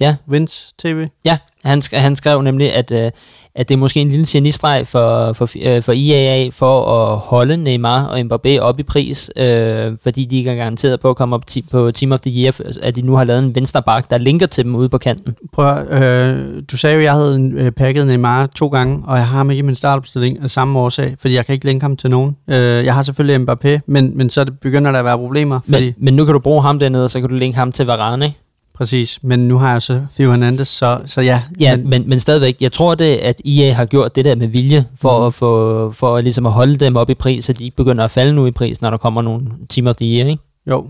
Ja. 0.00 0.16
Vince 0.26 0.74
TV? 0.78 1.08
Ja, 1.24 1.38
han, 1.64 1.82
han 1.92 2.16
skrev 2.16 2.42
nemlig, 2.42 2.74
at, 2.74 2.90
øh, 2.90 3.10
at 3.54 3.68
det 3.68 3.74
er 3.74 3.78
måske 3.78 4.00
en 4.00 4.10
lille 4.10 4.26
genistreg 4.28 4.86
for, 4.86 5.32
for, 5.32 5.48
øh, 5.62 5.82
for 5.82 5.92
IAA 5.92 6.48
for 6.52 6.84
at 6.86 7.18
holde 7.18 7.56
Neymar 7.56 8.06
og 8.06 8.18
Mbappé 8.18 8.58
op 8.58 8.80
i 8.80 8.82
pris, 8.82 9.30
øh, 9.36 9.92
fordi 10.02 10.24
de 10.24 10.36
ikke 10.36 10.50
er 10.50 10.54
garanteret 10.54 11.00
på 11.00 11.10
at 11.10 11.16
komme 11.16 11.34
op 11.34 11.44
på 11.70 11.90
Team 11.90 12.12
of 12.12 12.20
the 12.20 12.42
Year, 12.42 12.60
at 12.82 12.96
de 12.96 13.02
nu 13.02 13.16
har 13.16 13.24
lavet 13.24 13.42
en 13.42 13.54
venstre 13.54 13.82
bak, 13.82 14.10
der 14.10 14.18
linker 14.18 14.46
til 14.46 14.64
dem 14.64 14.74
ude 14.74 14.88
på 14.88 14.98
kanten. 14.98 15.36
Prøv, 15.52 15.86
øh, 15.86 16.62
du 16.70 16.76
sagde 16.76 16.94
jo, 16.94 17.00
at 17.00 17.04
jeg 17.04 17.12
havde 17.12 17.52
øh, 17.54 17.70
pakket 17.70 18.06
Neymar 18.06 18.46
to 18.46 18.68
gange, 18.68 19.02
og 19.06 19.16
jeg 19.16 19.26
har 19.26 19.36
ham 19.36 19.50
ikke 19.50 19.58
i 19.58 19.62
min 19.62 19.76
startopstilling 19.76 20.42
af 20.42 20.50
samme 20.50 20.78
årsag, 20.78 21.14
fordi 21.18 21.34
jeg 21.34 21.46
kan 21.46 21.52
ikke 21.52 21.66
linke 21.66 21.84
ham 21.84 21.96
til 21.96 22.10
nogen. 22.10 22.36
Øh, 22.50 22.56
jeg 22.56 22.94
har 22.94 23.02
selvfølgelig 23.02 23.48
Mbappé, 23.48 23.78
men, 23.86 24.16
men 24.16 24.30
så 24.30 24.40
er 24.40 24.44
begynder 24.62 24.92
der 24.92 24.98
at 24.98 25.04
være 25.04 25.18
problemer, 25.18 25.60
fordi... 25.64 25.84
Men, 25.84 25.94
men 25.98 26.14
nu 26.14 26.24
kan 26.24 26.32
du 26.32 26.40
bruge 26.40 26.62
ham 26.62 26.78
dernede, 26.78 27.04
og 27.04 27.10
så 27.10 27.20
kan 27.20 27.28
du 27.28 27.34
linke 27.34 27.58
ham 27.58 27.72
til 27.72 27.86
Varane, 27.86 28.24
ikke? 28.24 28.38
Præcis, 28.74 29.18
men 29.22 29.48
nu 29.48 29.58
har 29.58 29.72
jeg 29.72 29.82
så 29.82 30.02
Theo 30.16 30.30
Hernandez, 30.30 30.68
så, 30.68 31.00
så 31.06 31.20
ja. 31.20 31.42
Ja, 31.60 31.76
men, 31.76 31.90
men, 31.90 32.08
men 32.08 32.20
stadigvæk, 32.20 32.56
jeg 32.60 32.72
tror 32.72 32.94
det, 32.94 33.16
at 33.16 33.42
EA 33.44 33.72
har 33.72 33.84
gjort 33.84 34.16
det 34.16 34.24
der 34.24 34.34
med 34.34 34.46
vilje, 34.46 34.86
for, 35.00 35.18
mm. 35.20 35.26
at, 35.26 35.34
få, 35.34 35.92
for 35.92 36.20
ligesom 36.20 36.46
at 36.46 36.52
holde 36.52 36.76
dem 36.76 36.96
op 36.96 37.10
i 37.10 37.14
pris, 37.14 37.44
så 37.44 37.52
de 37.52 37.64
ikke 37.64 37.76
begynder 37.76 38.04
at 38.04 38.10
falde 38.10 38.32
nu 38.32 38.46
i 38.46 38.50
pris, 38.50 38.80
når 38.80 38.90
der 38.90 38.96
kommer 38.96 39.22
nogle 39.22 39.46
Team 39.70 39.86
of 39.86 39.96
the 39.96 40.06
Year, 40.06 40.28
ikke? 40.28 40.42
Jo, 40.66 40.86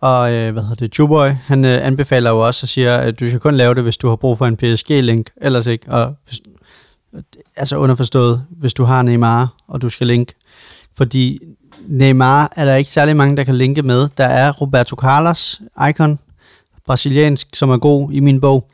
og 0.00 0.32
øh, 0.32 0.52
hvad 0.52 0.62
hedder 0.62 0.86
det, 0.86 0.98
Juboy, 0.98 1.28
han 1.28 1.64
øh, 1.64 1.86
anbefaler 1.86 2.30
jo 2.30 2.46
også 2.46 2.64
og 2.64 2.68
siger, 2.68 2.96
at 2.96 3.20
du 3.20 3.28
skal 3.28 3.40
kun 3.40 3.54
lave 3.54 3.74
det, 3.74 3.82
hvis 3.82 3.96
du 3.96 4.08
har 4.08 4.16
brug 4.16 4.38
for 4.38 4.46
en 4.46 4.56
PSG-link, 4.56 5.30
ellers 5.40 5.66
ikke. 5.66 5.92
Og 5.92 6.14
hvis, 6.24 6.40
altså 7.56 7.76
underforstået, 7.76 8.42
hvis 8.50 8.74
du 8.74 8.84
har 8.84 9.02
Neymar, 9.02 9.54
og 9.68 9.82
du 9.82 9.88
skal 9.88 10.06
linke. 10.06 10.34
Fordi 10.96 11.38
Neymar 11.86 12.52
er 12.56 12.64
der 12.64 12.74
ikke 12.74 12.90
særlig 12.90 13.16
mange, 13.16 13.36
der 13.36 13.44
kan 13.44 13.54
linke 13.54 13.82
med. 13.82 14.08
Der 14.16 14.24
er 14.24 14.52
Roberto 14.52 14.96
Carlos, 14.96 15.60
icon, 15.90 16.18
brasiliansk, 16.86 17.48
som 17.54 17.70
er 17.70 17.78
god 17.78 18.12
i 18.12 18.20
min 18.20 18.40
bog. 18.40 18.68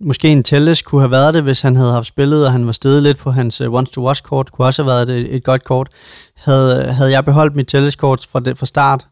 Måske 0.00 0.28
en 0.28 0.42
Telles 0.42 0.82
kunne 0.82 1.00
have 1.00 1.10
været 1.10 1.34
det, 1.34 1.42
hvis 1.42 1.60
han 1.60 1.76
havde 1.76 1.92
haft 1.92 2.06
spillet, 2.06 2.46
og 2.46 2.52
han 2.52 2.66
var 2.66 2.72
stedet 2.72 3.02
lidt 3.02 3.18
på 3.18 3.30
hans 3.30 3.60
uh, 3.60 3.72
Wants 3.72 3.90
to 3.90 4.06
Watch-kort. 4.06 4.52
Kunne 4.52 4.66
også 4.66 4.82
have 4.82 4.88
været 4.88 5.20
et, 5.20 5.34
et 5.34 5.44
godt 5.44 5.64
kort. 5.64 5.88
Havde, 6.34 6.84
havde 6.84 7.10
jeg 7.10 7.24
beholdt 7.24 7.56
mit 7.56 7.66
Telles-kort 7.66 8.26
fra, 8.30 8.40
det, 8.40 8.58
fra 8.58 8.66
start, 8.66 9.06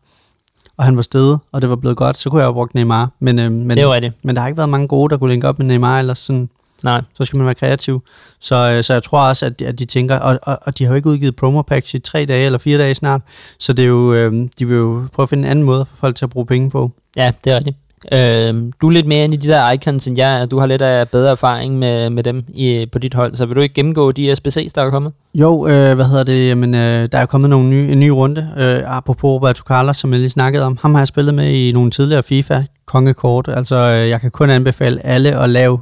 og 0.76 0.84
han 0.84 0.96
var 0.96 1.02
stedet, 1.02 1.38
og 1.52 1.62
det 1.62 1.70
var 1.70 1.76
blevet 1.76 1.96
godt, 1.96 2.18
så 2.18 2.30
kunne 2.30 2.40
jeg 2.40 2.46
have 2.46 2.54
brugt 2.54 2.74
Neymar. 2.74 3.10
Men, 3.20 3.38
øh, 3.38 3.52
men, 3.52 3.76
det 3.76 3.86
var 3.86 4.00
det. 4.00 4.12
men 4.22 4.34
der 4.34 4.40
har 4.40 4.48
ikke 4.48 4.56
været 4.56 4.68
mange 4.68 4.88
gode, 4.88 5.10
der 5.10 5.16
kunne 5.16 5.30
linke 5.30 5.48
op 5.48 5.58
med 5.58 5.66
Neymar, 5.66 5.98
eller 5.98 6.14
sådan. 6.14 6.48
Nej. 6.82 7.02
Så 7.14 7.24
skal 7.24 7.36
man 7.36 7.46
være 7.46 7.54
kreativ. 7.54 8.02
Så, 8.40 8.54
øh, 8.54 8.84
så 8.84 8.92
jeg 8.92 9.02
tror 9.02 9.28
også, 9.28 9.46
at 9.46 9.58
de, 9.58 9.66
at 9.66 9.78
de 9.78 9.84
tænker, 9.84 10.18
og, 10.18 10.38
og, 10.42 10.58
og 10.62 10.78
de 10.78 10.84
har 10.84 10.90
jo 10.90 10.96
ikke 10.96 11.08
udgivet 11.08 11.36
promo 11.36 11.62
packs 11.62 11.94
i 11.94 11.98
tre 11.98 12.24
dage 12.24 12.46
eller 12.46 12.58
fire 12.58 12.78
dage 12.78 12.94
snart, 12.94 13.20
så 13.58 13.72
det 13.72 13.82
er 13.82 13.86
jo, 13.86 14.14
øh, 14.14 14.48
de 14.58 14.68
vil 14.68 14.76
jo 14.76 15.08
prøve 15.12 15.24
at 15.24 15.28
finde 15.28 15.44
en 15.44 15.50
anden 15.50 15.64
måde 15.64 15.86
for 15.86 15.96
folk 15.96 16.16
til 16.16 16.24
at 16.24 16.30
bruge 16.30 16.46
penge 16.46 16.70
på. 16.70 16.90
Ja, 17.16 17.32
det 17.44 17.52
er 17.52 17.56
rigtigt. 17.56 17.76
Øh, 18.12 18.72
du 18.80 18.86
er 18.86 18.90
lidt 18.90 19.06
mere 19.06 19.24
inde 19.24 19.34
i 19.34 19.38
de 19.38 19.48
der 19.48 19.70
icons 19.70 20.06
end 20.08 20.16
jeg 20.16 20.50
Du 20.50 20.58
har 20.58 20.66
lidt 20.66 20.82
af 20.82 21.08
bedre 21.08 21.30
erfaring 21.30 21.78
med, 21.78 22.10
med 22.10 22.22
dem 22.22 22.44
i, 22.48 22.86
på 22.92 22.98
dit 22.98 23.14
hold. 23.14 23.36
Så 23.36 23.46
vil 23.46 23.56
du 23.56 23.60
ikke 23.60 23.74
gennemgå 23.74 24.12
de 24.12 24.32
SBC's, 24.32 24.70
der 24.74 24.82
er 24.82 24.90
kommet? 24.90 25.12
Jo, 25.34 25.66
øh, 25.66 25.94
hvad 25.94 26.04
hedder 26.04 26.24
det? 26.24 26.48
Jamen, 26.48 26.74
øh, 26.74 27.08
der 27.12 27.18
er 27.18 27.26
kommet 27.26 27.50
nogle 27.50 27.68
nye, 27.68 27.92
en 27.92 28.00
ny 28.00 28.08
runde. 28.08 28.52
Øh, 28.58 28.96
apropos 28.96 29.28
Roberto 29.28 29.62
Carlos, 29.62 29.96
som 29.96 30.12
jeg 30.12 30.20
lige 30.20 30.30
snakkede 30.30 30.64
om. 30.64 30.78
Ham 30.82 30.94
har 30.94 31.00
jeg 31.00 31.08
spillet 31.08 31.34
med 31.34 31.50
i 31.50 31.72
nogle 31.72 31.90
tidligere 31.90 32.22
FIFA 32.22 32.62
kongekort. 32.86 33.48
Altså, 33.48 33.76
øh, 33.76 34.08
jeg 34.08 34.20
kan 34.20 34.30
kun 34.30 34.50
anbefale 34.50 35.06
alle 35.06 35.36
at 35.42 35.50
lave 35.50 35.78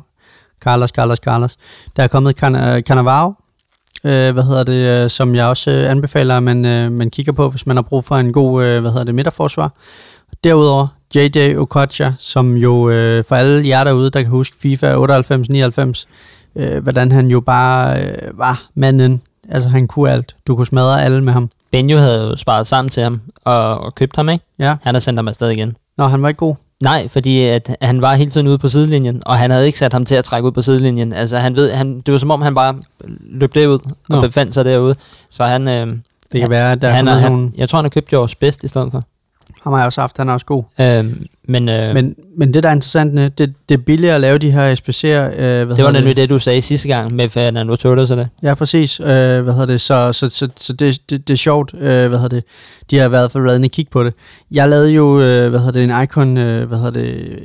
Carlos, 0.60 0.90
Carlos, 0.90 1.18
Carlos. 1.18 1.56
Der 1.96 2.02
er 2.02 2.08
kommet 2.08 2.44
Can- 2.44 2.76
øh, 2.76 2.82
Cannavaro, 2.82 3.32
øh, 4.04 4.32
hvad 4.32 4.42
hedder 4.42 4.64
det, 4.64 5.04
øh, 5.04 5.10
som 5.10 5.34
jeg 5.34 5.46
også 5.46 5.70
øh, 5.70 5.90
anbefaler, 5.90 6.36
at 6.36 6.42
man, 6.42 6.64
øh, 6.64 6.92
man 6.92 7.10
kigger 7.10 7.32
på, 7.32 7.50
hvis 7.50 7.66
man 7.66 7.76
har 7.76 7.82
brug 7.82 8.04
for 8.04 8.16
en 8.16 8.32
god, 8.32 8.64
øh, 8.64 8.80
hvad 8.80 8.90
hedder 8.90 9.04
det, 9.04 9.14
midterforsvar. 9.14 9.72
Derudover 10.44 10.86
JJ 11.14 11.56
Okocha, 11.56 12.12
som 12.18 12.56
jo 12.56 12.90
øh, 12.90 13.24
for 13.28 13.36
alle 13.36 13.68
jer 13.68 13.84
derude, 13.84 14.10
der 14.10 14.22
kan 14.22 14.30
huske 14.30 14.56
FIFA 14.62 14.94
98-99, 14.96 16.04
øh, 16.56 16.82
hvordan 16.82 17.12
han 17.12 17.26
jo 17.28 17.40
bare 17.40 18.02
øh, 18.02 18.38
var 18.38 18.62
manden. 18.74 19.22
Altså 19.50 19.68
han 19.68 19.86
kunne 19.88 20.10
alt. 20.10 20.36
Du 20.46 20.56
kunne 20.56 20.66
smadre 20.66 21.04
alle 21.04 21.24
med 21.24 21.32
ham. 21.32 21.50
Benjo 21.72 21.98
havde 21.98 22.26
jo 22.30 22.36
sparet 22.36 22.66
sammen 22.66 22.90
til 22.90 23.02
ham 23.02 23.20
og, 23.44 23.78
og 23.78 23.94
købt 23.94 24.16
ham, 24.16 24.28
ikke? 24.28 24.44
Ja. 24.58 24.72
Han 24.82 24.94
har 24.94 25.00
sendt 25.00 25.18
ham 25.18 25.28
afsted 25.28 25.48
igen. 25.50 25.76
Nå, 25.98 26.06
han 26.06 26.22
var 26.22 26.28
ikke 26.28 26.38
god. 26.38 26.54
Nej, 26.82 27.08
fordi 27.08 27.42
at 27.42 27.76
han 27.82 28.00
var 28.02 28.14
hele 28.14 28.30
tiden 28.30 28.46
ude 28.48 28.58
på 28.58 28.68
sidelinjen, 28.68 29.22
og 29.26 29.38
han 29.38 29.50
havde 29.50 29.66
ikke 29.66 29.78
sat 29.78 29.92
ham 29.92 30.04
til 30.04 30.14
at 30.14 30.24
trække 30.24 30.46
ud 30.46 30.52
på 30.52 30.62
sidelinjen. 30.62 31.12
Altså, 31.12 31.38
han 31.38 31.56
ved, 31.56 31.72
han, 31.72 32.00
det 32.00 32.12
var 32.12 32.18
som 32.18 32.30
om, 32.30 32.42
han 32.42 32.54
bare 32.54 32.74
løb 33.30 33.54
derud 33.54 33.78
og 33.78 33.96
Nå. 34.08 34.20
befandt 34.20 34.54
sig 34.54 34.64
derude. 34.64 34.94
Så 35.30 35.44
han... 35.44 35.68
Øh, 35.68 35.86
Det 35.86 35.96
kan 36.32 36.40
han, 36.40 36.50
være, 36.50 36.72
at 36.72 36.82
der 36.82 36.88
er 36.88 36.92
han, 36.92 37.08
er, 37.08 37.12
han, 37.12 37.32
nogle... 37.32 37.50
Jeg 37.56 37.68
tror, 37.68 37.76
han 37.78 37.84
har 37.84 37.90
købt 37.90 38.08
George 38.08 38.34
Best 38.40 38.64
i 38.64 38.68
stedet 38.68 38.92
for. 38.92 39.04
Ham 39.66 39.72
har 39.72 39.80
jeg 39.80 39.86
også 39.86 40.00
haft, 40.00 40.18
han 40.18 40.28
er 40.28 40.32
også 40.32 40.46
god. 40.46 40.64
Øhm, 40.80 41.26
men 41.46 41.68
øh, 41.68 41.94
Men, 41.94 42.14
men 42.36 42.54
det, 42.54 42.62
der 42.62 42.68
er 42.68 42.72
interessant, 42.72 43.38
det, 43.38 43.54
det 43.68 43.74
er 43.74 43.78
billigere 43.78 44.14
at 44.14 44.20
lave 44.20 44.38
de 44.38 44.50
her 44.50 44.74
SPC'er. 44.74 45.40
Øh, 45.40 45.66
hvad 45.66 45.76
det 45.76 45.84
var 45.84 45.92
nemlig 45.92 46.16
det, 46.16 46.30
du 46.30 46.38
sagde 46.38 46.62
sidste 46.62 46.88
gang 46.88 47.14
med 47.14 47.28
Fernando 47.28 47.76
Torres 47.76 48.10
og 48.10 48.16
det. 48.16 48.28
Ja, 48.42 48.54
præcis. 48.54 49.00
Øh, 49.00 49.06
hvad 49.06 49.52
hedder 49.52 49.66
det? 49.66 49.80
Så, 49.80 50.12
så, 50.12 50.28
så, 50.28 50.48
så 50.56 50.72
det, 50.72 51.10
det, 51.10 51.28
det 51.28 51.34
er 51.34 51.38
sjovt. 51.38 51.74
Øh, 51.74 51.80
hvad 51.80 52.18
hedder 52.18 52.28
det? 52.28 52.44
De 52.90 52.98
har 52.98 53.08
været 53.08 53.32
for 53.32 53.48
redden 53.48 53.68
kig 53.68 53.86
på 53.90 54.04
det. 54.04 54.14
Jeg 54.50 54.68
lavede 54.68 54.90
jo, 54.90 55.20
øh, 55.20 55.50
hvad 55.50 55.60
hedder 55.60 55.72
det, 55.72 55.84
en 55.84 56.02
icon, 56.02 56.36
øh, 56.36 56.68
hvad 56.68 56.78
hedder 56.78 57.00
det, 57.00 57.38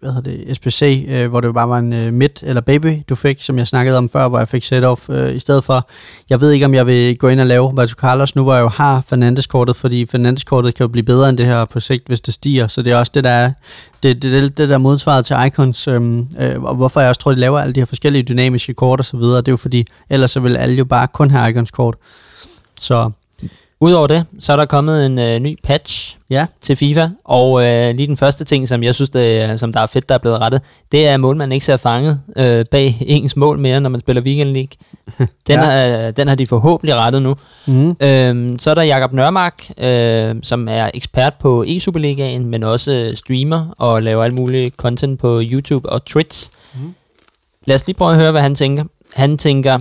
hvad 0.00 0.10
hedder 0.14 0.30
det, 0.30 0.56
SPC, 0.56 1.06
øh, 1.08 1.28
hvor 1.28 1.40
det 1.40 1.54
bare 1.54 1.68
var 1.68 1.78
en 1.78 1.92
øh, 1.92 2.12
midt 2.12 2.42
eller 2.46 2.60
baby, 2.60 2.88
du 3.08 3.14
fik, 3.14 3.42
som 3.42 3.58
jeg 3.58 3.66
snakkede 3.66 3.98
om 3.98 4.08
før, 4.08 4.28
hvor 4.28 4.38
jeg 4.38 4.48
fik 4.48 4.64
set 4.64 4.84
off 4.84 5.10
øh, 5.10 5.36
i 5.36 5.38
stedet 5.38 5.64
for. 5.64 5.88
Jeg 6.30 6.40
ved 6.40 6.50
ikke, 6.50 6.66
om 6.66 6.74
jeg 6.74 6.86
vil 6.86 7.18
gå 7.18 7.28
ind 7.28 7.40
og 7.40 7.46
lave 7.46 7.66
Roberto 7.66 7.94
Carlos 7.94 8.34
nu, 8.34 8.42
hvor 8.42 8.54
jeg 8.54 8.62
jo 8.62 8.68
har 8.68 9.02
Fernandes-kortet, 9.08 9.76
fordi 9.76 10.06
Fernandes-kortet 10.06 10.74
kan 10.74 10.84
jo 10.84 10.88
blive 10.88 11.04
bedre 11.04 11.28
end 11.28 11.38
det 11.38 11.46
her 11.46 11.64
på 11.64 11.80
sigt, 11.80 12.06
hvis 12.06 12.20
det 12.20 12.34
stiger. 12.34 12.68
Så 12.68 12.82
det 12.82 12.92
er 12.92 12.96
også 12.96 13.12
det, 13.14 13.24
der 13.26 13.32
er 13.32 13.50
det, 14.02 14.22
det, 14.22 14.32
det, 14.32 14.58
det 14.58 14.68
der 14.68 14.78
modsvaret 14.78 15.26
til 15.26 15.36
Icons, 15.46 15.88
øhm, 15.88 16.28
øh, 16.40 16.62
og 16.62 16.74
hvorfor 16.74 17.00
jeg 17.00 17.08
også 17.08 17.20
tror, 17.20 17.30
de 17.32 17.40
laver 17.40 17.58
alle 17.60 17.74
de 17.74 17.80
her 17.80 17.86
forskellige 17.86 18.22
dynamiske 18.22 18.74
kort 18.74 19.00
og 19.00 19.04
så 19.06 19.16
videre, 19.16 19.36
det 19.36 19.48
er 19.48 19.52
jo 19.52 19.56
fordi, 19.56 19.86
ellers 20.10 20.30
så 20.30 20.40
vil 20.40 20.56
alle 20.56 20.76
jo 20.76 20.84
bare 20.84 21.08
kun 21.08 21.30
have 21.30 21.50
Icons 21.50 21.70
kort. 21.70 21.96
Så 22.78 23.10
Udover 23.80 24.06
det, 24.06 24.24
så 24.40 24.52
er 24.52 24.56
der 24.56 24.64
kommet 24.64 25.06
en 25.06 25.18
øh, 25.18 25.38
ny 25.38 25.58
patch 25.62 26.16
ja, 26.30 26.46
til 26.60 26.76
FIFA, 26.76 27.08
og 27.24 27.64
øh, 27.66 27.94
lige 27.94 28.06
den 28.06 28.16
første 28.16 28.44
ting, 28.44 28.68
som 28.68 28.82
jeg 28.82 28.94
synes, 28.94 29.10
det, 29.10 29.40
er- 29.42 29.56
som 29.56 29.72
der 29.72 29.80
er 29.80 29.86
fedt, 29.86 30.08
der 30.08 30.14
er 30.14 30.18
blevet 30.18 30.40
rettet, 30.40 30.62
det 30.92 31.06
er, 31.08 31.14
at 31.14 31.20
målmanden 31.20 31.52
ikke 31.52 31.66
ser 31.66 31.76
fanget 31.76 32.20
øh, 32.36 32.64
bag 32.70 32.96
ens 33.06 33.36
mål 33.36 33.58
mere, 33.58 33.80
når 33.80 33.88
man 33.88 34.00
spiller 34.00 34.22
Weekend 34.22 34.50
League. 34.50 34.68
Den, 35.46 35.54
Ja. 35.60 35.60
har, 35.64 36.10
den 36.10 36.28
har 36.28 36.34
de 36.34 36.46
forhåbentlig 36.46 36.94
rettet 36.96 37.22
nu. 37.22 37.36
mm, 37.66 37.96
Øhm, 38.00 38.58
så 38.58 38.70
er 38.70 38.74
der 38.74 38.82
Jakob 38.82 39.12
Nørmark, 39.12 39.64
øh, 39.78 40.34
som 40.42 40.68
er 40.70 40.90
ekspert 40.94 41.34
på 41.34 41.64
e-Superligaen, 41.68 42.38
men 42.46 42.62
også 42.62 42.92
øh, 42.92 43.16
streamer 43.16 43.74
og 43.78 44.02
laver 44.02 44.24
alt 44.24 44.34
muligt 44.34 44.76
content 44.76 45.20
på 45.20 45.40
YouTube 45.44 45.88
og 45.88 46.04
Twitch. 46.04 46.50
Mm. 46.74 46.94
Lad 47.64 47.74
os 47.76 47.86
lige 47.86 47.96
prøve 47.96 48.10
at 48.10 48.16
høre, 48.16 48.32
hvad 48.32 48.42
han 48.42 48.54
tænker. 48.54 48.84
Han 49.14 49.38
tænker 49.38 49.78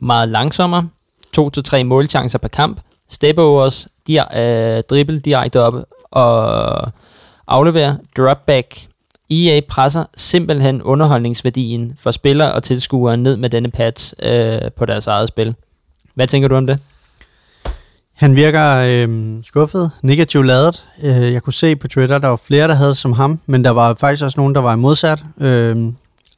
meget 0.00 0.28
langsommere, 0.28 0.88
to 1.34 1.50
til 1.50 1.64
tre 1.64 1.84
målchancer 1.84 2.38
per 2.38 2.48
kamp, 2.48 2.80
stepovers, 3.10 3.88
di- 4.08 4.38
øh, 4.40 4.82
dribble 4.90 5.18
direkte 5.18 5.60
op 5.62 5.74
og 6.10 6.92
aflevere, 7.48 7.98
dropback. 8.16 8.86
EA 9.30 9.60
presser 9.68 10.04
simpelthen 10.16 10.82
underholdningsværdien 10.82 11.92
for 12.00 12.10
spillere 12.10 12.52
og 12.52 12.62
tilskuere 12.62 13.16
ned 13.16 13.36
med 13.36 13.50
denne 13.50 13.70
patch 13.70 14.12
øh, 14.22 14.58
på 14.76 14.86
deres 14.86 15.06
eget 15.06 15.28
spil. 15.28 15.54
Hvad 16.14 16.26
tænker 16.26 16.48
du 16.48 16.54
om 16.56 16.66
det? 16.66 16.78
han 18.16 18.36
virker 18.36 18.76
øh, 18.76 19.34
skuffet, 19.44 19.90
negativt 20.02 20.46
ladet. 20.46 20.84
Øh, 21.02 21.32
jeg 21.32 21.42
kunne 21.42 21.52
se 21.52 21.76
på 21.76 21.88
Twitter, 21.88 22.18
der 22.18 22.28
var 22.28 22.36
flere, 22.36 22.68
der 22.68 22.74
havde 22.74 22.88
det 22.90 22.96
som 22.98 23.12
ham, 23.12 23.40
men 23.46 23.64
der 23.64 23.70
var 23.70 23.94
faktisk 23.94 24.24
også 24.24 24.40
nogen, 24.40 24.54
der 24.54 24.60
var 24.60 24.76
modsat. 24.76 25.24
Øh, 25.40 25.76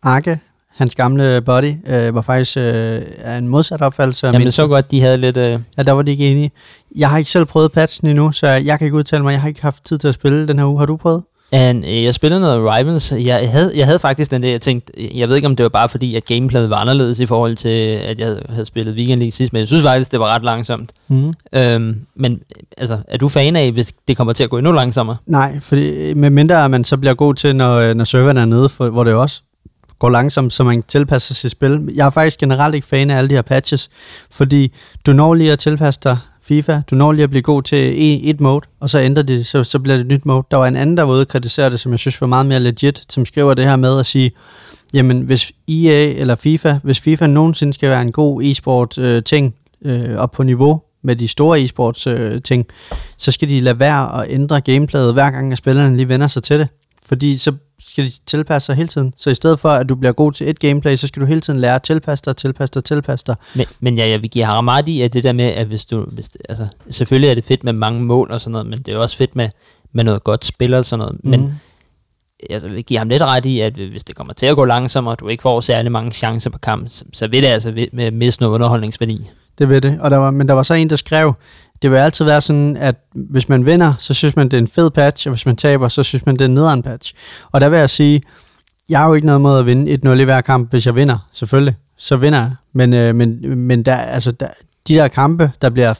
Arke, 0.03 0.41
hans 0.79 0.95
gamle 0.95 1.41
body, 1.47 1.73
øh, 1.87 2.15
var 2.15 2.23
faktisk 2.23 2.57
øh, 2.57 3.01
en 3.39 3.49
modsat 3.49 3.83
opfattelse. 3.83 4.27
Jamen, 4.27 4.47
det 4.47 4.55
så 4.55 4.67
godt, 4.67 4.91
de 4.91 5.01
havde 5.01 5.17
lidt... 5.17 5.37
Øh, 5.37 5.59
Ja, 5.79 5.83
der 5.83 5.93
var 5.93 6.03
de 6.03 6.11
ikke 6.11 6.31
enige. 6.31 6.51
Jeg 6.97 7.11
har 7.11 7.19
ikke 7.19 7.31
selv 7.31 7.45
prøvet 7.45 7.73
patchen 7.73 8.09
endnu, 8.09 8.33
så 8.33 8.47
jeg 8.49 8.79
kan 8.79 8.85
ikke 8.87 8.97
udtale 8.97 9.23
mig. 9.23 9.33
Jeg 9.33 9.41
har 9.41 9.49
ikke 9.49 9.63
haft 9.63 9.85
tid 9.85 9.99
til 9.99 10.09
at 10.09 10.15
spille 10.15 10.49
den 10.49 10.59
her 10.59 10.67
uge. 10.67 10.79
Har 10.79 10.87
du 10.87 10.97
prøvet? 10.97 11.23
and, 11.53 11.85
øh, 11.85 12.05
jeg 12.05 12.15
spillede 12.15 12.41
noget 12.41 12.61
Rivals. 12.75 13.13
Jeg 13.13 13.51
havde, 13.51 13.73
jeg 13.77 13.87
havde 13.87 13.99
faktisk 13.99 14.31
den 14.31 14.43
der, 14.43 14.49
jeg 14.51 14.61
tænkte, 14.61 14.93
jeg 15.19 15.29
ved 15.29 15.37
ikke, 15.37 15.47
om 15.49 15.57
det 15.57 15.63
var 15.63 15.69
bare 15.69 15.89
fordi, 15.89 16.15
at 16.15 16.25
gameplayet 16.25 16.71
var 16.71 16.77
anderledes 16.77 17.21
i 17.21 17.27
forhold 17.27 17.57
til, 17.57 17.69
at 18.05 18.19
jeg 18.19 18.27
havde- 18.27 18.43
havde 18.49 18.65
spillet 18.65 18.95
Weekend 18.95 19.19
League 19.21 19.31
sidst, 19.33 19.53
men 19.53 19.61
jeg 19.61 19.67
synes 19.69 19.83
faktisk, 19.83 20.13
det 20.13 20.21
var 20.21 20.27
ret 20.27 20.43
langsomt. 20.45 20.91
Mm. 21.09 21.33
Øhm, 21.53 22.01
men 22.17 22.41
altså, 22.77 22.99
er 23.09 23.19
du 23.19 23.29
fan 23.29 23.57
af, 23.57 23.73
hvis 23.73 23.93
det 24.09 24.17
kommer 24.17 24.33
til 24.33 24.45
at 24.45 24.51
gå 24.51 24.59
endnu 24.59 24.73
langsommere? 24.73 25.17
Nej, 25.27 25.61
fordi 25.61 26.15
med 26.15 26.31
mindre 26.31 26.69
man 26.69 26.85
så 26.85 26.97
bliver 26.97 27.15
god 27.15 27.35
til, 27.35 27.57
når, 27.57 27.95
når 27.95 28.05
serveren 28.05 28.37
er 28.37 28.45
nede, 28.45 28.69
for, 28.69 28.89
hvor 28.89 29.05
det 29.05 29.15
også 29.15 29.43
går 29.99 30.11
langsomt, 30.11 30.53
så 30.53 30.65
man 30.65 30.83
tilpasser 30.83 31.35
sit 31.35 31.51
spil. 31.51 31.91
Jeg 31.95 32.07
er 32.07 32.11
faktisk 32.11 32.39
generelt 32.39 32.75
ikke 32.75 32.87
fan 32.87 33.11
af 33.11 33.19
alle 33.19 33.31
de 33.31 33.35
her 33.35 33.43
patches, 33.43 33.91
fordi 34.31 34.73
du 35.07 35.13
når 35.13 35.35
lige 35.35 35.53
at 35.53 35.59
tilpasse 35.59 36.01
dig 36.05 36.19
FIFA, 36.43 36.81
du 36.91 36.95
når 36.95 37.13
lige 37.13 37.23
at 37.23 37.31
blive 37.31 37.43
god 37.43 37.63
til 37.63 37.95
et, 38.31 38.41
mode, 38.41 38.61
og 38.81 38.91
så 38.91 39.01
ændrer 39.01 39.23
det, 39.23 39.47
så, 39.47 39.65
så 39.65 39.79
bliver 39.79 39.97
det 39.97 40.05
et 40.05 40.09
nyt 40.09 40.27
mode. 40.27 40.47
Der 40.51 40.57
var 40.57 40.67
en 40.67 40.77
anden, 40.77 40.97
der 40.97 41.03
var 41.03 41.13
ude 41.13 41.21
og 41.21 41.29
kritisere 41.29 41.71
det, 41.71 41.81
som 41.81 41.93
jeg 41.93 41.99
synes 41.99 42.21
var 42.21 42.27
meget 42.27 42.47
mere 42.47 42.61
legit, 42.61 43.03
som 43.09 43.25
skriver 43.25 43.55
det 43.55 43.65
her 43.65 43.77
med 43.77 43.99
at 43.99 44.07
sige, 44.07 44.31
jamen 44.95 45.21
hvis 45.21 45.53
EA 45.69 46.13
eller 46.13 46.35
FIFA, 46.35 46.79
hvis 46.83 47.01
FIFA 47.01 47.27
nogensinde 47.27 47.73
skal 47.73 47.91
være 47.91 48.03
en 48.03 48.13
god 48.13 48.43
e-sport 48.43 48.99
øh, 48.99 49.23
ting 49.23 49.55
øh, 49.85 50.17
op 50.17 50.31
på 50.31 50.43
niveau 50.43 50.83
med 51.03 51.17
de 51.17 51.29
store 51.29 51.61
e-sports 51.61 52.11
øh, 52.11 52.43
ting, 52.43 52.67
så 53.17 53.31
skal 53.31 53.49
de 53.49 53.61
lade 53.61 53.81
være 53.81 54.23
at 54.23 54.27
ændre 54.31 54.61
gameplayet 54.61 55.13
hver 55.13 55.31
gang, 55.31 55.53
at 55.53 55.59
spillerne 55.59 55.97
lige 55.97 56.09
vender 56.09 56.27
sig 56.27 56.43
til 56.43 56.59
det. 56.59 56.69
Fordi 57.09 57.37
så 57.37 57.53
skal 57.81 58.05
de 58.05 58.11
tilpasse 58.27 58.67
sig 58.67 58.75
hele 58.77 58.89
tiden. 58.89 59.15
Så 59.17 59.31
i 59.31 59.35
stedet 59.35 59.61
for, 59.61 59.69
at 59.69 59.89
du 59.89 59.95
bliver 59.95 60.13
god 60.13 60.33
til 60.33 60.49
et 60.51 60.59
gameplay, 60.61 60.97
så 60.97 61.07
skal 61.07 61.21
du 61.23 61.27
hele 61.27 61.41
tiden 61.41 61.61
lære 61.61 61.75
at 61.75 61.83
tilpasse 61.83 62.25
dig, 62.25 62.37
tilpasse 62.37 62.75
dig, 62.75 62.85
tilpasse 62.85 63.25
dig. 63.27 63.37
Men, 63.55 63.67
men 63.81 63.99
ja, 63.99 64.09
jeg 64.09 64.23
vil 64.23 64.31
give 64.31 64.45
ham 64.45 64.69
ret 64.69 64.89
i, 64.89 65.01
at 65.01 65.13
det 65.13 65.25
der 65.25 65.33
med, 65.33 65.45
at 65.45 65.67
hvis 65.67 65.85
du, 65.85 66.05
hvis, 66.13 66.29
det- 66.29 66.43
altså, 66.49 66.67
selvfølgelig 66.91 67.31
er 67.31 67.35
det 67.35 67.45
fedt 67.45 67.65
med 67.65 67.73
mange 67.73 68.03
mål 68.05 68.31
og 68.31 68.41
sådan 68.41 68.53
noget, 68.53 68.67
men 68.67 68.79
det 68.79 68.95
er 68.95 68.99
også 68.99 69.17
fedt 69.17 69.37
med, 69.37 69.49
med 69.93 70.05
noget 70.05 70.25
godt 70.25 70.45
spil 70.45 70.75
og 70.75 70.85
sådan 70.85 70.99
noget. 70.99 71.21
Men 71.25 71.41
Mhm. 71.41 71.53
jeg 72.51 72.63
vil 72.63 72.85
give 72.85 72.99
ham 72.99 73.09
lidt 73.09 73.23
ret 73.23 73.45
i, 73.47 73.61
at 73.61 73.73
hvis 73.73 74.05
det 74.05 74.17
kommer 74.17 74.33
til 74.33 74.47
at 74.47 74.57
gå 74.57 74.65
langsommere, 74.65 75.15
og 75.15 75.21
du 75.21 75.29
ikke 75.29 75.43
får 75.43 75.61
særlig 75.61 75.93
mange 75.93 76.11
chancer 76.11 76.51
på 76.51 76.59
kamp, 76.59 76.89
så, 76.89 77.05
så 77.13 77.29
vil 77.29 77.43
det 77.43 77.49
altså 77.49 77.87
med 77.93 78.11
miste 78.11 78.43
noget 78.43 78.55
underholdningsværdi. 78.55 79.31
Det 79.59 79.69
ved 79.69 79.81
det. 79.81 79.99
Og 80.01 80.11
der 80.11 80.17
var, 80.17 80.31
men 80.31 80.49
der 80.49 80.55
var 80.55 80.63
så 80.63 80.75
en, 80.75 80.91
der 80.91 80.97
skrev, 80.97 81.35
det 81.83 81.91
vil 81.91 81.97
altid 81.97 82.25
være 82.25 82.41
sådan, 82.41 82.77
at 82.77 82.95
hvis 83.15 83.49
man 83.49 83.67
vinder, 83.67 83.95
så 83.99 84.15
synes 84.15 84.37
man, 84.37 84.49
det 84.49 84.57
er 84.57 84.59
en 84.59 84.69
fed 84.69 84.91
patch, 84.91 85.29
og 85.29 85.31
hvis 85.31 85.47
man 85.47 85.57
taber, 85.57 85.89
så 85.89 86.03
synes 86.03 86.27
man, 86.27 86.35
det 86.35 86.41
er 86.41 86.45
en 86.45 86.55
nederen 86.55 86.83
patch. 86.83 87.15
Og 87.53 87.61
der 87.61 87.69
vil 87.69 87.79
jeg 87.79 87.91
sige, 87.91 88.23
jeg 88.89 88.99
har 88.99 89.09
jo 89.09 89.15
ikke 89.15 89.27
noget 89.27 89.41
måde 89.41 89.59
at 89.59 89.67
vinde 89.67 89.99
1-0 90.05 90.11
i 90.11 90.25
hver 90.25 90.41
kamp, 90.41 90.71
hvis 90.71 90.87
jeg 90.87 90.95
vinder, 90.95 91.29
selvfølgelig. 91.33 91.75
Så 91.99 92.17
vinder 92.17 92.39
jeg. 92.39 92.53
Men, 92.73 92.95
øh, 92.95 93.15
men, 93.15 93.59
men 93.59 93.83
der, 93.83 93.97
altså, 93.97 94.33
der, 94.33 94.47
de 94.89 94.95
der 94.95 95.09
kampe, 95.09 95.51
der 95.63 95.71
bliver 95.71 95.95
5-6 95.95 95.99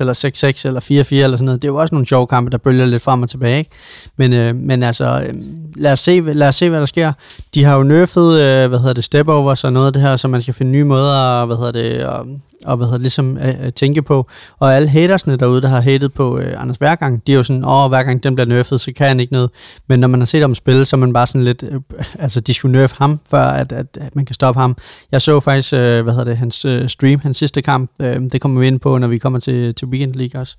eller 0.00 0.54
6-6 0.62 0.68
eller 0.68 0.80
4-4 0.80 1.14
eller 1.14 1.36
sådan 1.36 1.44
noget, 1.44 1.62
det 1.62 1.68
er 1.68 1.72
jo 1.72 1.76
også 1.76 1.94
nogle 1.94 2.06
sjove 2.06 2.26
kampe, 2.26 2.50
der 2.50 2.58
bølger 2.58 2.86
lidt 2.86 3.02
frem 3.02 3.22
og 3.22 3.30
tilbage. 3.30 3.58
Ikke? 3.58 3.70
Men, 4.16 4.32
øh, 4.32 4.54
men 4.54 4.82
altså, 4.82 5.24
øh, 5.28 5.34
lad, 5.76 5.92
os 5.92 6.00
se, 6.00 6.20
lad 6.20 6.48
os 6.48 6.56
se, 6.56 6.70
hvad 6.70 6.80
der 6.80 6.86
sker. 6.86 7.12
De 7.54 7.64
har 7.64 7.76
jo 7.76 7.82
nerfed, 7.82 8.40
øh, 8.40 8.68
hvad 8.68 8.78
hedder 8.78 8.94
det, 8.94 9.04
step 9.04 9.28
over, 9.28 9.54
så 9.54 9.70
noget 9.70 9.86
af 9.86 9.92
det 9.92 10.02
her, 10.02 10.16
så 10.16 10.28
man 10.28 10.42
skal 10.42 10.54
finde 10.54 10.72
nye 10.72 10.84
måder, 10.84 11.44
hvad 11.46 11.56
hedder 11.56 11.72
det, 11.72 12.06
og, 12.06 12.26
og 12.68 12.76
hvad 12.76 12.86
hedder 12.86 12.98
ligesom 12.98 13.36
at, 13.40 13.54
at 13.54 13.74
tænke 13.74 14.02
på. 14.02 14.28
Og 14.58 14.76
alle 14.76 14.88
hatersne 14.88 15.36
derude, 15.36 15.62
der 15.62 15.68
har 15.68 15.80
hatet 15.80 16.12
på 16.12 16.38
øh, 16.38 16.62
Anders 16.62 16.80
Værgang, 16.80 17.26
de 17.26 17.32
er 17.32 17.36
jo 17.36 17.42
sådan, 17.42 17.64
åh, 17.64 17.88
hver 17.88 18.02
gang 18.02 18.22
den 18.22 18.34
bliver 18.34 18.48
nerfed, 18.48 18.78
så 18.78 18.92
kan 18.96 19.08
han 19.08 19.20
ikke 19.20 19.32
noget. 19.32 19.50
Men 19.86 20.00
når 20.00 20.08
man 20.08 20.20
har 20.20 20.26
set 20.26 20.40
ham 20.40 20.54
spille, 20.54 20.86
så 20.86 20.96
er 20.96 20.98
man 20.98 21.12
bare 21.12 21.26
sådan 21.26 21.44
lidt, 21.44 21.62
øh, 21.62 21.80
altså 22.24 22.40
de 22.40 22.54
skulle 22.54 22.78
nerf 22.78 22.92
ham, 22.92 23.20
før 23.30 23.44
at, 23.44 23.72
at, 23.72 23.86
at 24.00 24.16
man 24.16 24.24
kan 24.24 24.34
stoppe 24.34 24.60
ham. 24.60 24.76
Jeg 25.12 25.22
så 25.22 25.40
faktisk, 25.40 25.72
øh, 25.72 26.02
hvad 26.02 26.12
hedder 26.12 26.24
det, 26.24 26.36
hans 26.36 26.64
øh, 26.64 26.88
stream, 26.88 27.20
hans 27.20 27.36
sidste 27.36 27.62
kamp, 27.62 27.90
øh, 28.00 28.20
det 28.32 28.40
kommer 28.40 28.60
vi 28.60 28.66
ind 28.66 28.80
på, 28.80 28.98
når 28.98 29.08
vi 29.08 29.18
kommer 29.18 29.38
til, 29.38 29.74
til 29.74 29.88
Weekend 29.88 30.14
League 30.14 30.40
også. 30.40 30.56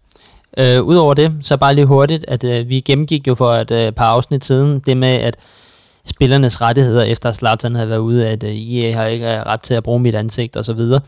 Øh, 0.57 0.83
Udover 0.83 1.13
det, 1.13 1.33
så 1.41 1.57
bare 1.57 1.75
lige 1.75 1.85
hurtigt, 1.85 2.25
at 2.27 2.43
øh, 2.43 2.69
vi 2.69 2.79
gennemgik 2.79 3.27
jo 3.27 3.35
for 3.35 3.53
et 3.53 3.71
øh, 3.71 3.91
par 3.91 4.05
afsnit 4.05 4.45
siden, 4.45 4.79
det 4.79 4.97
med, 4.97 5.13
at 5.13 5.37
spillernes 6.05 6.61
rettigheder, 6.61 7.03
efter 7.03 7.31
Zlatan 7.31 7.75
havde 7.75 7.89
været 7.89 7.99
ude, 7.99 8.27
at 8.27 8.43
øh, 8.43 8.49
EA 8.49 8.95
har 8.95 9.05
ikke 9.05 9.43
ret 9.43 9.61
til 9.61 9.73
at 9.73 9.83
bruge 9.83 9.99
mit 9.99 10.15
ansigt 10.15 10.57
og 10.57 10.65
så 10.65 10.73
videre. 10.73 11.01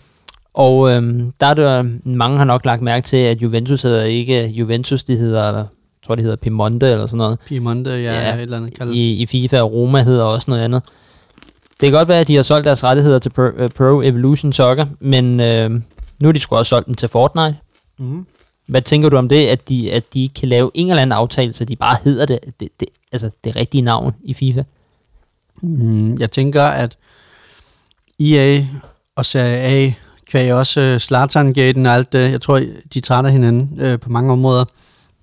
Og 0.54 0.92
øhm, 0.92 1.34
der 1.40 1.46
er 1.46 1.54
det, 1.54 2.00
mange 2.06 2.38
har 2.38 2.46
nok 2.46 2.66
lagt 2.66 2.82
mærke 2.82 3.08
til, 3.08 3.18
at 3.18 3.42
Juventus 3.42 3.82
hedder 3.82 4.04
ikke 4.04 4.48
Juventus, 4.48 5.04
de 5.04 5.16
hedder, 5.16 5.56
jeg 5.56 5.66
tror 6.06 6.16
de 6.16 6.22
hedder 6.22 6.36
Piemonte 6.36 6.92
eller 6.92 7.06
sådan 7.06 7.18
noget. 7.18 7.40
Piemonte, 7.40 7.90
ja, 7.90 7.98
ja 7.98 8.36
et 8.36 8.42
eller 8.42 8.58
andet 8.58 8.78
kaldet. 8.78 8.96
I, 8.96 9.14
I 9.14 9.26
FIFA 9.26 9.62
og 9.62 9.74
Roma 9.74 10.04
hedder 10.04 10.24
også 10.24 10.52
noget 10.52 10.64
andet. 10.64 10.84
Det 11.82 11.88
kan 11.88 11.92
godt 11.92 12.08
være, 12.08 12.20
at 12.20 12.28
de 12.28 12.36
har 12.36 12.44
solgt 12.44 12.66
deres 12.66 12.84
rettigheder 12.84 13.20
til 13.20 13.30
Pro, 13.30 13.42
uh, 13.42 13.70
Pro 13.70 14.02
Evolution 14.02 14.54
Soccer, 14.54 14.86
men 15.00 15.40
øh, 15.40 15.70
nu 16.20 16.28
har 16.28 16.32
de 16.32 16.40
sgu 16.40 16.56
også 16.56 16.70
solgt 16.70 16.88
den 16.88 16.96
til 16.96 17.10
Fortnite. 17.10 17.58
Mm. 17.98 18.26
Hvad 18.68 18.82
tænker 18.82 19.10
du 19.10 19.18
om 19.18 19.30
det, 19.30 19.48
at 19.48 19.70
de, 19.70 19.92
at 19.92 20.14
de 20.14 20.30
kan 20.40 20.50
lave 20.50 20.72
en 20.74 20.90
eller 20.90 21.02
anden 21.02 21.18
aftale, 21.18 21.54
så 21.54 21.66
de 21.66 21.76
bare 21.76 21.98
hedder 22.04 22.26
det, 22.26 22.40
det, 22.60 22.70
det 22.80 22.88
altså 23.12 23.30
det 23.44 23.56
rigtige 23.56 23.82
navn 23.82 24.14
i 24.24 24.34
FIFA? 24.34 24.64
Mm, 25.62 26.18
jeg 26.20 26.32
tænker, 26.32 26.64
at 26.64 26.98
EA 28.20 28.66
og 29.16 29.26
Serie 29.26 29.58
A 29.58 29.94
kvæg 30.32 30.54
også 30.54 30.92
uh, 30.94 30.98
Zlatan-gaten 30.98 31.86
og 31.86 31.94
alt 31.94 32.14
det. 32.14 32.32
Jeg 32.32 32.42
tror, 32.42 32.62
de 32.94 33.00
træder 33.00 33.30
hinanden 33.30 33.80
uh, 33.82 34.00
på 34.00 34.10
mange 34.10 34.32
områder. 34.32 34.66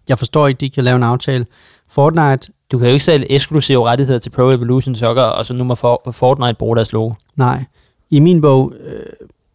Jeg 0.09 0.19
forstår 0.19 0.49
ikke, 0.49 0.61
de 0.61 0.71
kan 0.71 0.85
lave 0.85 0.97
en 0.97 1.03
aftale. 1.03 1.47
Fortnite... 1.91 2.53
Du 2.73 2.79
kan 2.79 2.87
jo 2.87 2.93
ikke 2.93 3.05
sælge 3.05 3.33
eksklusive 3.33 3.87
rettigheder 3.87 4.19
til 4.19 4.31
Pro 4.31 4.51
Evolution 4.51 4.95
Soccer, 4.95 5.23
og 5.23 5.47
så 5.47 5.55
nu 5.55 5.65
må 5.65 5.75
for, 5.75 6.11
Fortnite 6.13 6.55
bruge 6.55 6.77
deres 6.77 6.93
logo. 6.93 7.13
Nej. 7.37 7.65
I 8.11 8.21
min 8.21 8.41
bog, 8.41 8.73
øh, 8.87 9.03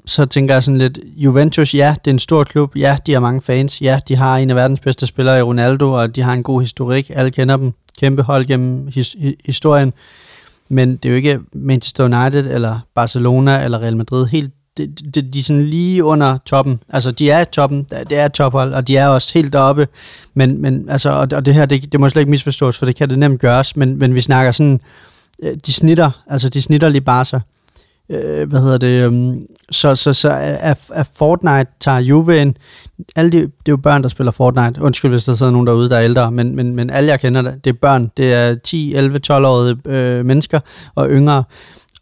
så 0.06 0.26
tænker 0.26 0.56
jeg 0.56 0.64
sådan 0.64 0.78
lidt, 0.78 1.00
Juventus, 1.16 1.74
ja, 1.74 1.96
det 2.06 2.12
er 2.12 2.14
en 2.14 2.20
stor 2.20 2.44
klub, 2.44 2.76
ja, 2.76 2.98
de 3.06 3.14
har 3.14 3.20
mange 3.20 3.42
fans, 3.42 3.82
ja, 3.82 4.00
de 4.08 4.16
har 4.16 4.38
en 4.38 4.50
af 4.50 4.56
verdens 4.56 4.80
bedste 4.80 5.08
spillere 5.08 5.40
i 5.40 5.42
Ronaldo, 5.42 5.92
og 5.92 6.16
de 6.16 6.22
har 6.22 6.34
en 6.34 6.44
god 6.44 6.62
historik, 6.62 7.12
alle 7.14 7.32
kender 7.32 7.58
dem, 7.58 7.74
kæmpe 8.00 8.22
hold 8.22 8.46
gennem 8.46 8.88
his, 8.88 9.16
historien, 9.46 9.94
men 10.70 10.96
det 10.96 11.06
er 11.06 11.10
jo 11.10 11.16
ikke 11.16 11.40
Manchester 11.54 12.04
United, 12.04 12.54
eller 12.54 12.80
Barcelona, 12.96 13.64
eller 13.64 13.80
Real 13.80 13.98
Madrid, 13.98 14.26
helt 14.26 14.54
de, 14.78 14.88
de, 14.88 15.22
de 15.22 15.40
er 15.40 15.44
sådan 15.44 15.66
lige 15.66 16.04
under 16.04 16.38
toppen. 16.46 16.80
Altså, 16.90 17.12
de 17.12 17.30
er 17.30 17.44
toppen, 17.44 17.84
det 18.10 18.18
er 18.18 18.28
tophold, 18.28 18.74
og 18.74 18.88
de 18.88 18.98
er 18.98 19.08
også 19.08 19.34
helt 19.34 19.54
deroppe. 19.54 19.88
Men, 20.34 20.62
men 20.62 20.90
altså, 20.90 21.10
og, 21.10 21.28
og 21.36 21.46
det 21.46 21.54
her, 21.54 21.66
det, 21.66 21.92
det 21.92 22.00
må 22.00 22.10
slet 22.10 22.22
ikke 22.22 22.32
misforstås, 22.32 22.78
for 22.78 22.86
det 22.86 22.96
kan 22.96 23.10
det 23.10 23.20
nemt 23.20 23.42
gøres, 23.42 23.76
men, 23.76 24.00
men 24.00 24.16
vi 24.16 24.22
snakker 24.22 24.52
sådan, 24.52 24.82
øh, 25.44 25.52
de 25.66 25.74
snitter, 25.74 26.12
altså 26.28 26.50
de 26.50 26.62
snitter 26.62 26.90
lige 26.90 27.02
bare 27.02 27.26
sig. 27.26 27.42
Øh, 28.10 28.50
hvad 28.50 28.62
hedder 28.62 28.78
det? 28.78 29.08
Um, 29.08 29.46
så, 29.72 29.96
så, 29.96 30.14
så 30.14 30.30
af, 30.30 30.78
af 30.94 31.08
Fortnite 31.16 31.72
tager 31.80 32.00
Juve 32.00 32.42
ind. 32.42 32.56
Alle 33.16 33.32
de, 33.32 33.38
det 33.38 33.48
er 33.48 33.70
jo 33.70 33.78
børn, 33.78 34.04
der 34.04 34.10
spiller 34.10 34.32
Fortnite. 34.32 34.82
Undskyld, 34.82 35.12
hvis 35.12 35.24
der 35.24 35.36
sidder 35.36 35.52
nogen 35.52 35.68
derude, 35.68 35.90
der 35.90 35.98
er 35.98 36.04
ældre, 36.04 36.32
men, 36.32 36.56
men, 36.56 36.76
men 36.76 36.90
alle 36.90 37.10
jeg 37.10 37.20
kender, 37.20 37.42
det 37.42 37.68
er 37.68 37.78
børn. 37.82 38.12
Det 38.18 38.34
er 38.34 38.56
10, 38.56 38.96
11, 38.96 39.20
12-årige 39.32 39.78
øh, 39.86 40.26
mennesker 40.26 40.60
og 40.96 41.10
yngre. 41.10 41.44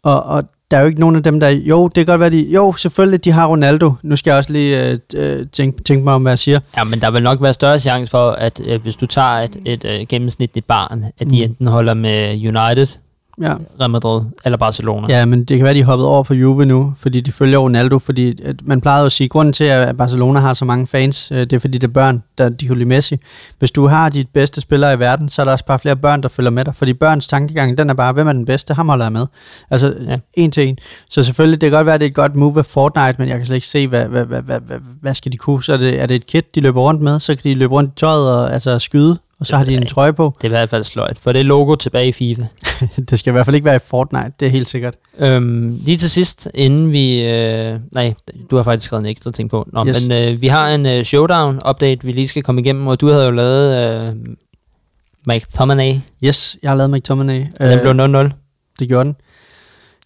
Og, 0.02 0.22
og 0.22 0.44
der 0.72 0.78
er 0.78 0.82
jo 0.82 0.88
ikke 0.88 1.00
nogen 1.00 1.16
af 1.16 1.22
dem, 1.22 1.40
der... 1.40 1.48
Jo, 1.48 1.88
det 1.88 1.94
kan 1.94 2.06
godt 2.06 2.20
være, 2.20 2.30
de... 2.30 2.52
Jo, 2.54 2.72
selvfølgelig, 2.72 3.24
de 3.24 3.30
har 3.32 3.46
Ronaldo. 3.46 3.92
Nu 4.02 4.16
skal 4.16 4.30
jeg 4.30 4.38
også 4.38 4.52
lige 4.52 4.90
øh, 4.90 4.98
øh, 5.14 5.46
tænke, 5.52 5.82
tænke 5.82 6.04
mig 6.04 6.14
om, 6.14 6.22
hvad 6.22 6.32
jeg 6.32 6.38
siger. 6.38 6.60
Ja, 6.76 6.84
men 6.84 7.00
der 7.00 7.10
vil 7.10 7.22
nok 7.22 7.42
være 7.42 7.54
større 7.54 7.78
chance 7.78 8.10
for, 8.10 8.30
at 8.30 8.60
øh, 8.66 8.82
hvis 8.82 8.96
du 8.96 9.06
tager 9.06 9.28
et, 9.28 9.56
et 9.66 9.84
øh, 9.84 10.06
gennemsnitligt 10.08 10.66
barn, 10.66 11.04
at 11.18 11.30
de 11.30 11.36
mm. 11.36 11.42
enten 11.42 11.66
holder 11.66 11.94
med 11.94 12.32
United, 12.34 12.98
ja. 13.40 13.54
Real 13.80 13.90
Madrid 13.90 14.20
eller 14.44 14.56
Barcelona. 14.56 15.06
Ja, 15.08 15.24
men 15.24 15.44
det 15.44 15.56
kan 15.56 15.64
være, 15.64 15.74
de 15.74 15.80
er 15.80 15.84
hoppet 15.84 16.06
over 16.06 16.22
på 16.22 16.34
Juve 16.34 16.66
nu, 16.66 16.94
fordi 16.96 17.20
de 17.20 17.32
følger 17.32 17.58
Ronaldo, 17.58 17.98
fordi 17.98 18.42
at 18.44 18.56
man 18.64 18.80
plejede 18.80 19.06
at 19.06 19.12
sige, 19.12 19.24
at 19.24 19.30
grunden 19.30 19.52
til, 19.52 19.64
at 19.64 19.96
Barcelona 19.96 20.40
har 20.40 20.54
så 20.54 20.64
mange 20.64 20.86
fans, 20.86 21.32
øh, 21.32 21.38
det 21.38 21.52
er 21.52 21.58
fordi, 21.58 21.78
det 21.78 21.86
er 21.86 21.92
børn, 21.92 22.22
der 22.38 22.48
de 22.48 22.74
lide 22.74 22.84
Messi. 22.84 23.16
Hvis 23.58 23.70
du 23.70 23.86
har 23.86 24.08
dit 24.08 24.28
bedste 24.28 24.60
spillere 24.60 24.94
i 24.94 24.98
verden, 24.98 25.28
så 25.28 25.42
er 25.42 25.44
der 25.44 25.52
også 25.52 25.64
bare 25.64 25.78
flere 25.78 25.96
børn, 25.96 26.22
der 26.22 26.28
følger 26.28 26.50
med 26.50 26.64
dig, 26.64 26.76
fordi 26.76 26.92
børns 26.94 27.28
tankegang, 27.28 27.78
den 27.78 27.90
er 27.90 27.94
bare, 27.94 28.12
hvem 28.12 28.28
er 28.28 28.32
den 28.32 28.44
bedste, 28.44 28.74
ham 28.74 28.88
holder 28.88 29.04
jeg 29.04 29.12
med. 29.12 29.26
Altså, 29.70 29.94
ja. 30.08 30.16
en 30.34 30.50
til 30.50 30.68
en. 30.68 30.78
Så 31.10 31.24
selvfølgelig, 31.24 31.60
det 31.60 31.70
kan 31.70 31.76
godt 31.76 31.86
være, 31.86 31.94
at 31.94 32.00
det 32.00 32.06
er 32.06 32.10
et 32.10 32.14
godt 32.14 32.34
move 32.34 32.58
af 32.58 32.66
Fortnite, 32.66 33.14
men 33.18 33.28
jeg 33.28 33.36
kan 33.36 33.46
slet 33.46 33.56
ikke 33.56 33.66
se, 33.66 33.88
hvad, 33.88 34.08
hvad, 34.08 34.24
hvad, 34.24 34.42
hvad, 34.42 34.60
hvad, 34.60 34.78
hvad 35.00 35.14
skal 35.14 35.32
de 35.32 35.36
kunne? 35.36 35.62
Så 35.62 35.72
er 35.72 35.76
det, 35.76 36.02
er 36.02 36.06
det 36.06 36.14
et 36.14 36.26
kit, 36.26 36.54
de 36.54 36.60
løber 36.60 36.80
rundt 36.80 37.00
med, 37.00 37.20
så 37.20 37.34
kan 37.34 37.44
de 37.44 37.54
løbe 37.54 37.74
rundt 37.74 37.90
i 37.90 37.94
tøjet 37.96 38.36
og 38.36 38.52
altså, 38.52 38.78
skyde 38.78 39.18
og 39.42 39.46
så 39.46 39.56
har 39.56 39.64
de 39.64 39.76
en 39.76 39.86
trøje 39.86 40.12
på. 40.12 40.36
Det 40.36 40.44
er 40.44 40.48
i 40.48 40.50
hvert 40.50 40.70
fald 40.70 40.84
sløjt, 40.84 41.18
for 41.18 41.32
det 41.32 41.40
er 41.40 41.44
logo 41.44 41.74
tilbage 41.74 42.08
i 42.08 42.12
FIFA. 42.12 42.46
det 43.10 43.18
skal 43.18 43.30
i 43.30 43.32
hvert 43.32 43.44
fald 43.44 43.54
ikke 43.54 43.64
være 43.64 43.76
i 43.76 43.84
Fortnite, 43.86 44.32
det 44.40 44.46
er 44.46 44.50
helt 44.50 44.68
sikkert. 44.68 44.94
Øhm, 45.18 45.78
lige 45.84 45.96
til 45.96 46.10
sidst, 46.10 46.48
inden 46.54 46.92
vi... 46.92 47.28
Øh, 47.28 47.78
nej, 47.92 48.14
du 48.50 48.56
har 48.56 48.62
faktisk 48.62 48.86
skrevet 48.86 49.04
en 49.04 49.10
ekstra 49.10 49.32
ting 49.32 49.50
på. 49.50 49.68
Nå, 49.72 49.86
yes. 49.86 50.06
men 50.06 50.18
øh, 50.18 50.42
vi 50.42 50.48
har 50.48 50.68
en 50.68 50.86
øh, 50.86 51.00
showdown-update, 51.00 51.98
vi 52.02 52.12
lige 52.12 52.28
skal 52.28 52.42
komme 52.42 52.60
igennem, 52.60 52.86
og 52.86 53.00
du 53.00 53.08
havde 53.08 53.24
jo 53.24 53.30
lavet 53.30 54.08
øh, 54.08 54.14
McTominay. 55.26 55.94
Yes, 56.24 56.56
jeg 56.62 56.70
har 56.70 56.76
lavet 56.76 56.90
McTominay. 56.90 57.44
Den 57.60 57.80
blev 57.80 57.92
0-0. 57.92 58.30
Det 58.78 58.88
gjorde 58.88 59.04
den. 59.04 59.16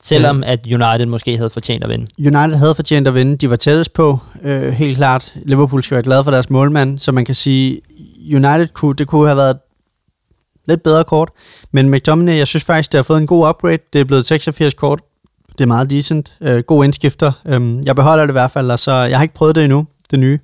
Selvom 0.07 0.43
at 0.47 0.67
United 0.67 1.07
måske 1.07 1.37
havde 1.37 1.51
fortjent 1.51 1.85
at 1.85 1.91
vinde. 1.91 2.07
United 2.19 2.55
havde 2.55 2.75
fortjent 2.75 3.09
at 3.09 3.15
vinde. 3.15 3.37
De 3.37 3.51
var 3.51 3.57
tættest 3.57 3.93
på, 3.93 4.19
øh, 4.43 4.73
helt 4.73 4.97
klart. 4.97 5.35
Liverpool 5.45 5.83
skal 5.83 5.95
være 5.95 6.03
glad 6.03 6.25
for 6.25 6.31
deres 6.31 6.51
målmand, 6.51 6.99
så 6.99 7.13
man 7.13 7.25
kan 7.25 7.35
sige, 7.35 7.81
United 8.35 8.69
kunne, 8.69 8.95
det 8.95 9.07
kunne 9.07 9.27
have 9.27 9.37
været 9.37 9.59
lidt 10.69 10.83
bedre 10.83 11.05
kort. 11.05 11.31
Men 11.73 11.91
McTominay, 11.91 12.37
jeg 12.37 12.47
synes 12.47 12.65
faktisk, 12.65 12.93
det 12.93 12.99
har 12.99 13.03
fået 13.03 13.19
en 13.19 13.27
god 13.27 13.49
upgrade. 13.49 13.79
Det 13.93 14.01
er 14.01 14.05
blevet 14.05 14.27
86 14.27 14.75
kort. 14.75 15.01
Det 15.53 15.61
er 15.61 15.67
meget 15.67 15.91
decent. 15.91 16.37
Øh, 16.41 16.63
god 16.63 16.85
indskifter. 16.85 17.33
Øh, 17.47 17.87
jeg 17.87 17.97
beholder 17.97 18.25
det 18.25 18.31
i 18.31 18.33
hvert 18.33 18.51
fald, 18.51 18.71
og 18.71 18.79
så 18.79 18.93
jeg 18.93 19.19
har 19.19 19.23
ikke 19.23 19.35
prøvet 19.35 19.55
det 19.55 19.65
endnu, 19.65 19.87
det 20.11 20.19
nye. 20.19 20.39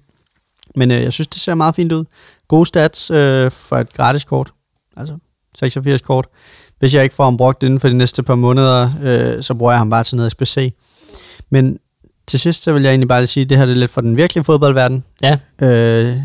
Men 0.76 0.90
øh, 0.90 1.02
jeg 1.02 1.12
synes, 1.12 1.28
det 1.28 1.40
ser 1.40 1.54
meget 1.54 1.74
fint 1.74 1.92
ud. 1.92 2.04
Gode 2.48 2.66
stats 2.66 3.10
øh, 3.10 3.50
for 3.50 3.76
et 3.76 3.92
gratis 3.92 4.24
kort. 4.24 4.52
Altså 4.96 5.16
86 5.54 6.00
kort. 6.00 6.26
Hvis 6.82 6.94
jeg 6.94 7.02
ikke 7.02 7.14
får 7.14 7.24
ham 7.24 7.36
brugt 7.36 7.62
inden 7.62 7.80
for 7.80 7.88
de 7.88 7.94
næste 7.94 8.22
par 8.22 8.34
måneder, 8.34 8.90
øh, 9.02 9.42
så 9.42 9.54
bruger 9.54 9.72
jeg 9.72 9.78
ham 9.78 9.90
bare 9.90 10.04
til 10.04 10.16
noget 10.16 10.32
SPC. 10.32 10.74
Men 11.50 11.78
til 12.26 12.40
sidst, 12.40 12.62
så 12.62 12.72
vil 12.72 12.82
jeg 12.82 12.90
egentlig 12.90 13.08
bare 13.08 13.26
sige, 13.26 13.44
at 13.44 13.50
det 13.50 13.58
her 13.58 13.64
er 13.66 13.74
lidt 13.74 13.90
for 13.90 14.00
den 14.00 14.16
virkelige 14.16 14.44
fodboldverden. 14.44 15.04
Ja. 15.22 15.38
Øh, 15.60 16.16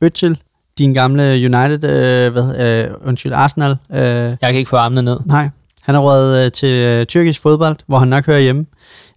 Øtchel, 0.00 0.38
din 0.78 0.94
gamle 0.94 1.22
United, 1.22 1.84
øh, 1.84 2.32
hvad, 2.32 2.84
øh, 2.84 2.94
undskyld, 3.04 3.32
Arsenal. 3.32 3.76
Øh, 3.92 3.98
jeg 4.00 4.38
kan 4.42 4.54
ikke 4.54 4.68
få 4.68 4.76
armene 4.76 5.02
ned. 5.02 5.18
Nej, 5.24 5.48
han 5.82 5.94
er 5.94 5.98
røget 5.98 6.44
øh, 6.44 6.52
til 6.52 6.74
øh, 6.74 7.06
tyrkisk 7.06 7.40
fodbold, 7.40 7.76
hvor 7.86 7.98
han 7.98 8.08
nok 8.08 8.26
hører 8.26 8.40
hjemme. 8.40 8.66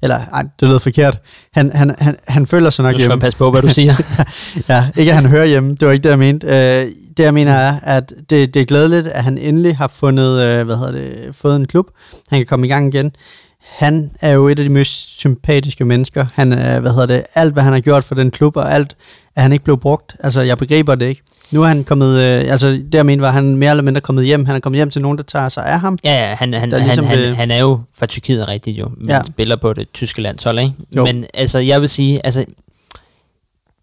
Eller, 0.01 0.20
ej, 0.34 0.43
det 0.59 0.67
lyder 0.67 0.80
forkert. 0.80 1.20
Han, 1.53 1.72
han, 1.76 1.95
han, 1.99 2.15
han 2.28 2.45
føler 2.45 2.70
sig 2.70 2.84
nok 2.84 2.95
hjemme. 2.95 3.13
Du 3.13 3.20
skal 3.20 3.22
passe 3.22 3.38
på, 3.38 3.51
hvad 3.51 3.61
du 3.61 3.70
siger. 3.70 3.95
ja, 4.70 4.89
ikke 4.97 5.11
at 5.11 5.15
han 5.15 5.26
hører 5.26 5.45
hjemme. 5.45 5.76
Det 5.76 5.88
var 5.88 5.93
ikke 5.93 6.03
det, 6.03 6.09
jeg 6.09 6.20
mente. 6.20 6.47
Øh, 6.47 6.91
det, 7.20 7.26
jeg 7.26 7.34
mener 7.34 7.53
er, 7.53 7.80
at 7.84 8.13
det, 8.30 8.53
det 8.53 8.61
er 8.61 8.65
glædeligt, 8.65 9.07
at 9.07 9.24
han 9.24 9.38
endelig 9.38 9.78
har 9.78 9.88
fundet, 9.88 10.43
øh, 10.43 10.65
hvad 10.65 10.78
hedder 10.78 10.91
det, 10.91 11.36
fået 11.36 11.55
en 11.55 11.67
klub. 11.67 11.86
Han 12.30 12.39
kan 12.39 12.45
komme 12.45 12.65
i 12.65 12.70
gang 12.70 12.95
igen. 12.95 13.11
Han 13.59 14.11
er 14.22 14.32
jo 14.32 14.47
et 14.47 14.59
af 14.59 14.65
de 14.65 14.72
mest 14.72 15.20
sympatiske 15.20 15.86
mennesker. 15.86 16.26
Han, 16.34 16.53
øh, 16.53 16.80
hvad 16.80 16.91
hedder 16.91 17.05
det, 17.05 17.24
alt, 17.36 17.53
hvad 17.53 17.63
han 17.63 17.74
har 17.74 17.80
gjort 17.80 18.03
for 18.03 18.15
den 18.15 18.32
klub, 18.32 18.55
og 18.55 18.74
alt, 18.74 18.95
at 19.36 19.41
han 19.41 19.51
ikke 19.51 19.63
blev 19.63 19.80
brugt. 19.80 20.15
Altså, 20.20 20.41
jeg 20.41 20.57
begriber 20.57 20.95
det 20.95 21.05
ikke. 21.05 21.22
Nu 21.51 21.63
er 21.63 21.67
han 21.67 21.84
kommet, 21.84 22.20
øh, 22.20 22.51
altså 22.51 22.67
det 22.67 22.93
jeg 22.93 23.05
mener 23.05 23.24
var, 23.24 23.32
han 23.32 23.55
mere 23.55 23.70
eller 23.70 23.84
mindre 23.84 24.01
kommet 24.01 24.26
hjem. 24.26 24.45
Han 24.45 24.55
er 24.55 24.59
kommet 24.59 24.78
hjem 24.78 24.89
til 24.89 25.01
nogen, 25.01 25.17
der 25.17 25.24
tager 25.24 25.49
sig 25.49 25.65
af 25.65 25.80
ham. 25.80 25.97
Ja, 26.03 26.30
ja 26.30 26.36
han, 26.36 26.53
han, 26.53 26.70
ligesom 26.70 27.05
han, 27.05 27.17
han, 27.17 27.36
han 27.36 27.51
er 27.51 27.57
jo 27.57 27.80
fra 27.93 28.05
Tyrkiet 28.05 28.47
rigtigt 28.47 28.80
jo, 28.80 28.91
men 28.97 29.09
ja. 29.09 29.22
spiller 29.24 29.55
på 29.55 29.74
det 29.74 29.88
tyske 29.93 30.22
landshold, 30.22 30.59
ikke? 30.59 30.74
Jo. 30.95 31.05
Men 31.05 31.26
altså, 31.34 31.59
jeg 31.59 31.82
vil 31.82 31.89
sige, 31.89 32.26
altså, 32.26 32.45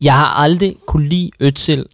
jeg 0.01 0.15
har 0.15 0.43
aldrig 0.43 0.77
kunne 0.87 1.09
lide 1.09 1.31
Øtsel 1.41 1.87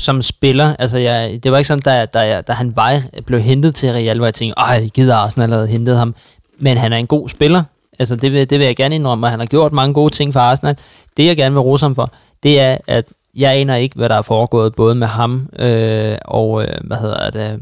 som 0.00 0.22
spiller. 0.22 0.76
Altså, 0.78 0.98
jeg, 0.98 1.40
det 1.42 1.52
var 1.52 1.58
ikke 1.58 1.68
sådan, 1.68 1.82
da, 1.82 2.06
da, 2.06 2.40
da 2.40 2.52
han 2.52 2.76
var, 2.76 3.02
blev 3.26 3.40
hentet 3.40 3.74
til 3.74 3.90
Real, 3.92 4.16
hvor 4.16 4.26
jeg 4.26 4.34
tænkte, 4.34 4.58
ej, 4.58 4.86
gider 4.86 5.16
Arsenal 5.16 5.50
havde 5.50 5.66
hentet 5.66 5.96
ham. 5.96 6.14
Men 6.58 6.76
han 6.76 6.92
er 6.92 6.96
en 6.96 7.06
god 7.06 7.28
spiller. 7.28 7.64
Altså, 7.98 8.16
det 8.16 8.32
vil, 8.32 8.50
det 8.50 8.58
vil 8.58 8.66
jeg 8.66 8.76
gerne 8.76 8.94
indrømme, 8.94 9.26
at 9.26 9.30
han 9.30 9.40
har 9.40 9.46
gjort 9.46 9.72
mange 9.72 9.94
gode 9.94 10.14
ting 10.14 10.32
for 10.32 10.40
Arsenal. 10.40 10.78
Det, 11.16 11.26
jeg 11.26 11.36
gerne 11.36 11.54
vil 11.54 11.60
rose 11.60 11.84
ham 11.84 11.94
for, 11.94 12.12
det 12.42 12.60
er, 12.60 12.78
at 12.86 13.04
jeg 13.36 13.52
aner 13.52 13.74
ikke, 13.74 13.96
hvad 13.96 14.08
der 14.08 14.14
er 14.14 14.22
foregået, 14.22 14.74
både 14.74 14.94
med 14.94 15.06
ham 15.06 15.48
øh, 15.58 16.18
og, 16.24 16.62
øh, 16.62 16.74
hvad 16.84 16.96
hedder 16.96 17.30
det, 17.30 17.60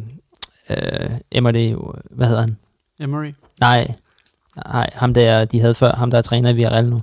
øh, 0.71 1.11
Emery, 1.33 1.75
hvad 2.11 2.27
hedder 2.27 2.41
han? 2.41 2.57
Emery? 3.01 3.33
Nej, 3.61 3.95
nej, 4.67 4.91
ham 4.95 5.15
der, 5.15 5.45
de 5.45 5.61
havde 5.61 5.75
før, 5.75 5.93
ham 5.93 6.11
der 6.11 6.19
er 6.19 6.23
træner 6.23 6.51
i 6.51 6.53
Villarreal 6.53 6.87
nu. 6.87 7.03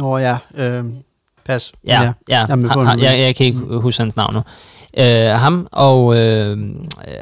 Åh 0.00 0.06
oh, 0.06 0.22
ja, 0.22 0.38
øh, 0.54 0.84
pas. 1.46 1.72
Ja, 1.86 2.02
ja, 2.02 2.12
ja. 2.28 2.44
Jeg, 2.48 2.70
ha, 2.70 2.80
ha, 2.80 2.90
jeg, 2.90 3.20
jeg 3.20 3.36
kan 3.36 3.46
ikke 3.46 3.58
huske 3.58 4.02
hans 4.02 4.16
navn 4.16 4.34
nu. 4.34 4.40
Øh, 4.98 5.26
ham 5.26 5.68
og 5.72 6.16
øh, 6.18 6.58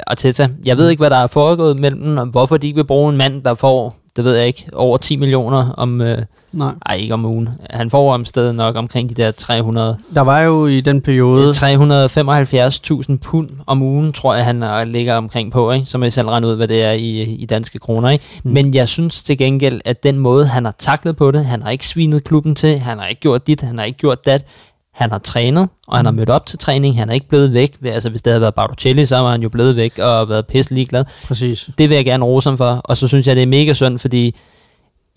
Arteta, 0.07 0.49
jeg 0.65 0.77
ved 0.77 0.89
ikke, 0.89 1.01
hvad 1.01 1.09
der 1.09 1.17
er 1.17 1.27
foregået 1.27 1.79
mellem 1.79 2.03
dem, 2.03 2.17
og 2.17 2.25
hvorfor 2.25 2.57
de 2.57 2.67
ikke 2.67 2.77
vil 2.77 2.83
bruge 2.83 3.11
en 3.11 3.17
mand, 3.17 3.43
der 3.43 3.55
får, 3.55 3.95
det 4.15 4.23
ved 4.23 4.35
jeg 4.35 4.47
ikke, 4.47 4.69
over 4.73 4.97
10 4.97 5.15
millioner 5.15 5.71
om... 5.77 6.01
Øh, 6.01 6.17
Nej. 6.55 6.73
Ej, 6.85 6.95
ikke 6.95 7.13
om 7.13 7.25
ugen. 7.25 7.49
Han 7.69 7.89
får 7.89 8.13
om 8.13 8.25
stedet 8.25 8.55
nok 8.55 8.75
omkring 8.75 9.09
de 9.09 9.13
der 9.13 9.31
300... 9.31 9.97
Der 10.15 10.21
var 10.21 10.41
jo 10.41 10.65
i 10.65 10.81
den 10.81 11.01
periode... 11.01 11.49
375.000 11.49 13.17
pund 13.17 13.49
om 13.67 13.81
ugen, 13.81 14.13
tror 14.13 14.35
jeg, 14.35 14.45
han 14.45 14.87
ligger 14.87 15.15
omkring 15.15 15.51
på, 15.51 15.71
ikke? 15.71 15.85
Så 15.85 15.97
må 15.97 16.05
jeg 16.05 16.13
selv 16.13 16.27
regne 16.27 16.47
ud, 16.47 16.55
hvad 16.55 16.67
det 16.67 16.83
er 16.83 16.91
i, 16.91 17.21
i 17.21 17.45
danske 17.45 17.79
kroner, 17.79 18.09
ikke? 18.09 18.25
Mm. 18.43 18.51
Men 18.51 18.73
jeg 18.73 18.89
synes 18.89 19.23
til 19.23 19.37
gengæld, 19.37 19.81
at 19.85 20.03
den 20.03 20.19
måde, 20.19 20.45
han 20.45 20.65
har 20.65 20.75
taklet 20.79 21.17
på 21.17 21.31
det, 21.31 21.45
han 21.45 21.61
har 21.61 21.69
ikke 21.69 21.87
svinet 21.87 22.23
klubben 22.23 22.55
til, 22.55 22.79
han 22.79 22.99
har 22.99 23.07
ikke 23.07 23.21
gjort 23.21 23.47
dit, 23.47 23.61
han 23.61 23.77
har 23.77 23.85
ikke 23.85 23.99
gjort 23.99 24.25
dat, 24.25 24.45
han 24.91 25.11
har 25.11 25.17
trænet, 25.17 25.69
og 25.87 25.97
han 25.97 26.05
har 26.05 26.11
mm. 26.11 26.17
mødt 26.17 26.29
op 26.29 26.45
til 26.45 26.59
træning. 26.59 26.97
Han 26.97 27.09
er 27.09 27.13
ikke 27.13 27.29
blevet 27.29 27.53
væk. 27.53 27.77
Altså, 27.85 28.09
hvis 28.09 28.21
det 28.21 28.31
havde 28.31 28.41
været 28.41 28.55
Bartocelli, 28.55 29.05
så 29.05 29.17
var 29.17 29.31
han 29.31 29.41
jo 29.41 29.49
blevet 29.49 29.75
væk 29.75 29.99
og 29.99 30.29
været 30.29 30.47
pisse 30.47 30.73
ligeglad. 30.73 31.05
Præcis. 31.27 31.69
Det 31.77 31.89
vil 31.89 31.95
jeg 31.95 32.05
gerne 32.05 32.25
rose 32.25 32.49
ham 32.49 32.57
for. 32.57 32.81
Og 32.83 32.97
så 32.97 33.07
synes 33.07 33.27
jeg, 33.27 33.35
det 33.35 33.43
er 33.43 33.47
mega 33.47 33.73
synd, 33.73 33.99
fordi 33.99 34.35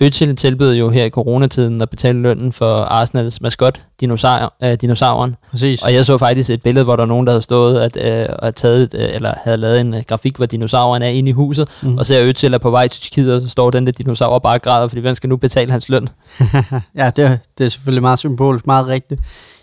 Øttil 0.00 0.36
tilbød 0.36 0.74
jo 0.74 0.90
her 0.90 1.04
i 1.04 1.10
coronatiden 1.10 1.82
at 1.82 1.90
betale 1.90 2.22
lønnen 2.22 2.52
for 2.52 2.74
Arsenals 2.74 3.40
maskot, 3.40 3.82
dinosaur, 4.00 4.54
øh, 4.62 4.74
dinosauren. 4.74 5.36
Præcis. 5.50 5.82
Og 5.82 5.94
jeg 5.94 6.04
så 6.04 6.18
faktisk 6.18 6.50
et 6.50 6.62
billede, 6.62 6.84
hvor 6.84 6.96
der 6.96 7.02
var 7.02 7.08
nogen, 7.08 7.26
der 7.26 7.32
havde 7.32 7.42
stået 7.42 7.80
at, 7.80 8.22
øh, 8.22 8.36
og 8.38 8.54
taget, 8.54 8.94
øh, 8.94 9.14
eller 9.14 9.34
havde 9.44 9.56
lavet 9.56 9.80
en 9.80 9.94
øh, 9.94 10.02
grafik, 10.08 10.36
hvor 10.36 10.46
dinosauren 10.46 11.02
er 11.02 11.06
inde 11.06 11.28
i 11.28 11.32
huset, 11.32 11.68
mm. 11.82 11.98
og 11.98 12.06
ser 12.06 12.22
Øttil 12.22 12.54
er 12.54 12.58
på 12.58 12.70
vej 12.70 12.88
til 12.88 13.00
Tyrkiet, 13.00 13.34
og 13.34 13.40
så 13.40 13.48
står 13.48 13.70
den 13.70 13.86
der 13.86 13.92
dinosaur 13.92 14.38
bare 14.38 14.58
græder, 14.58 14.88
fordi 14.88 15.00
hvem 15.00 15.14
skal 15.14 15.28
nu 15.28 15.36
betale 15.36 15.70
hans 15.70 15.88
løn? 15.88 16.08
ja, 16.98 17.10
det, 17.16 17.38
det 17.58 17.64
er 17.64 17.68
selvfølgelig 17.68 18.02
meget 18.02 18.18
symbolisk, 18.18 18.66
meget 18.66 18.86
rigtigt. 18.86 19.20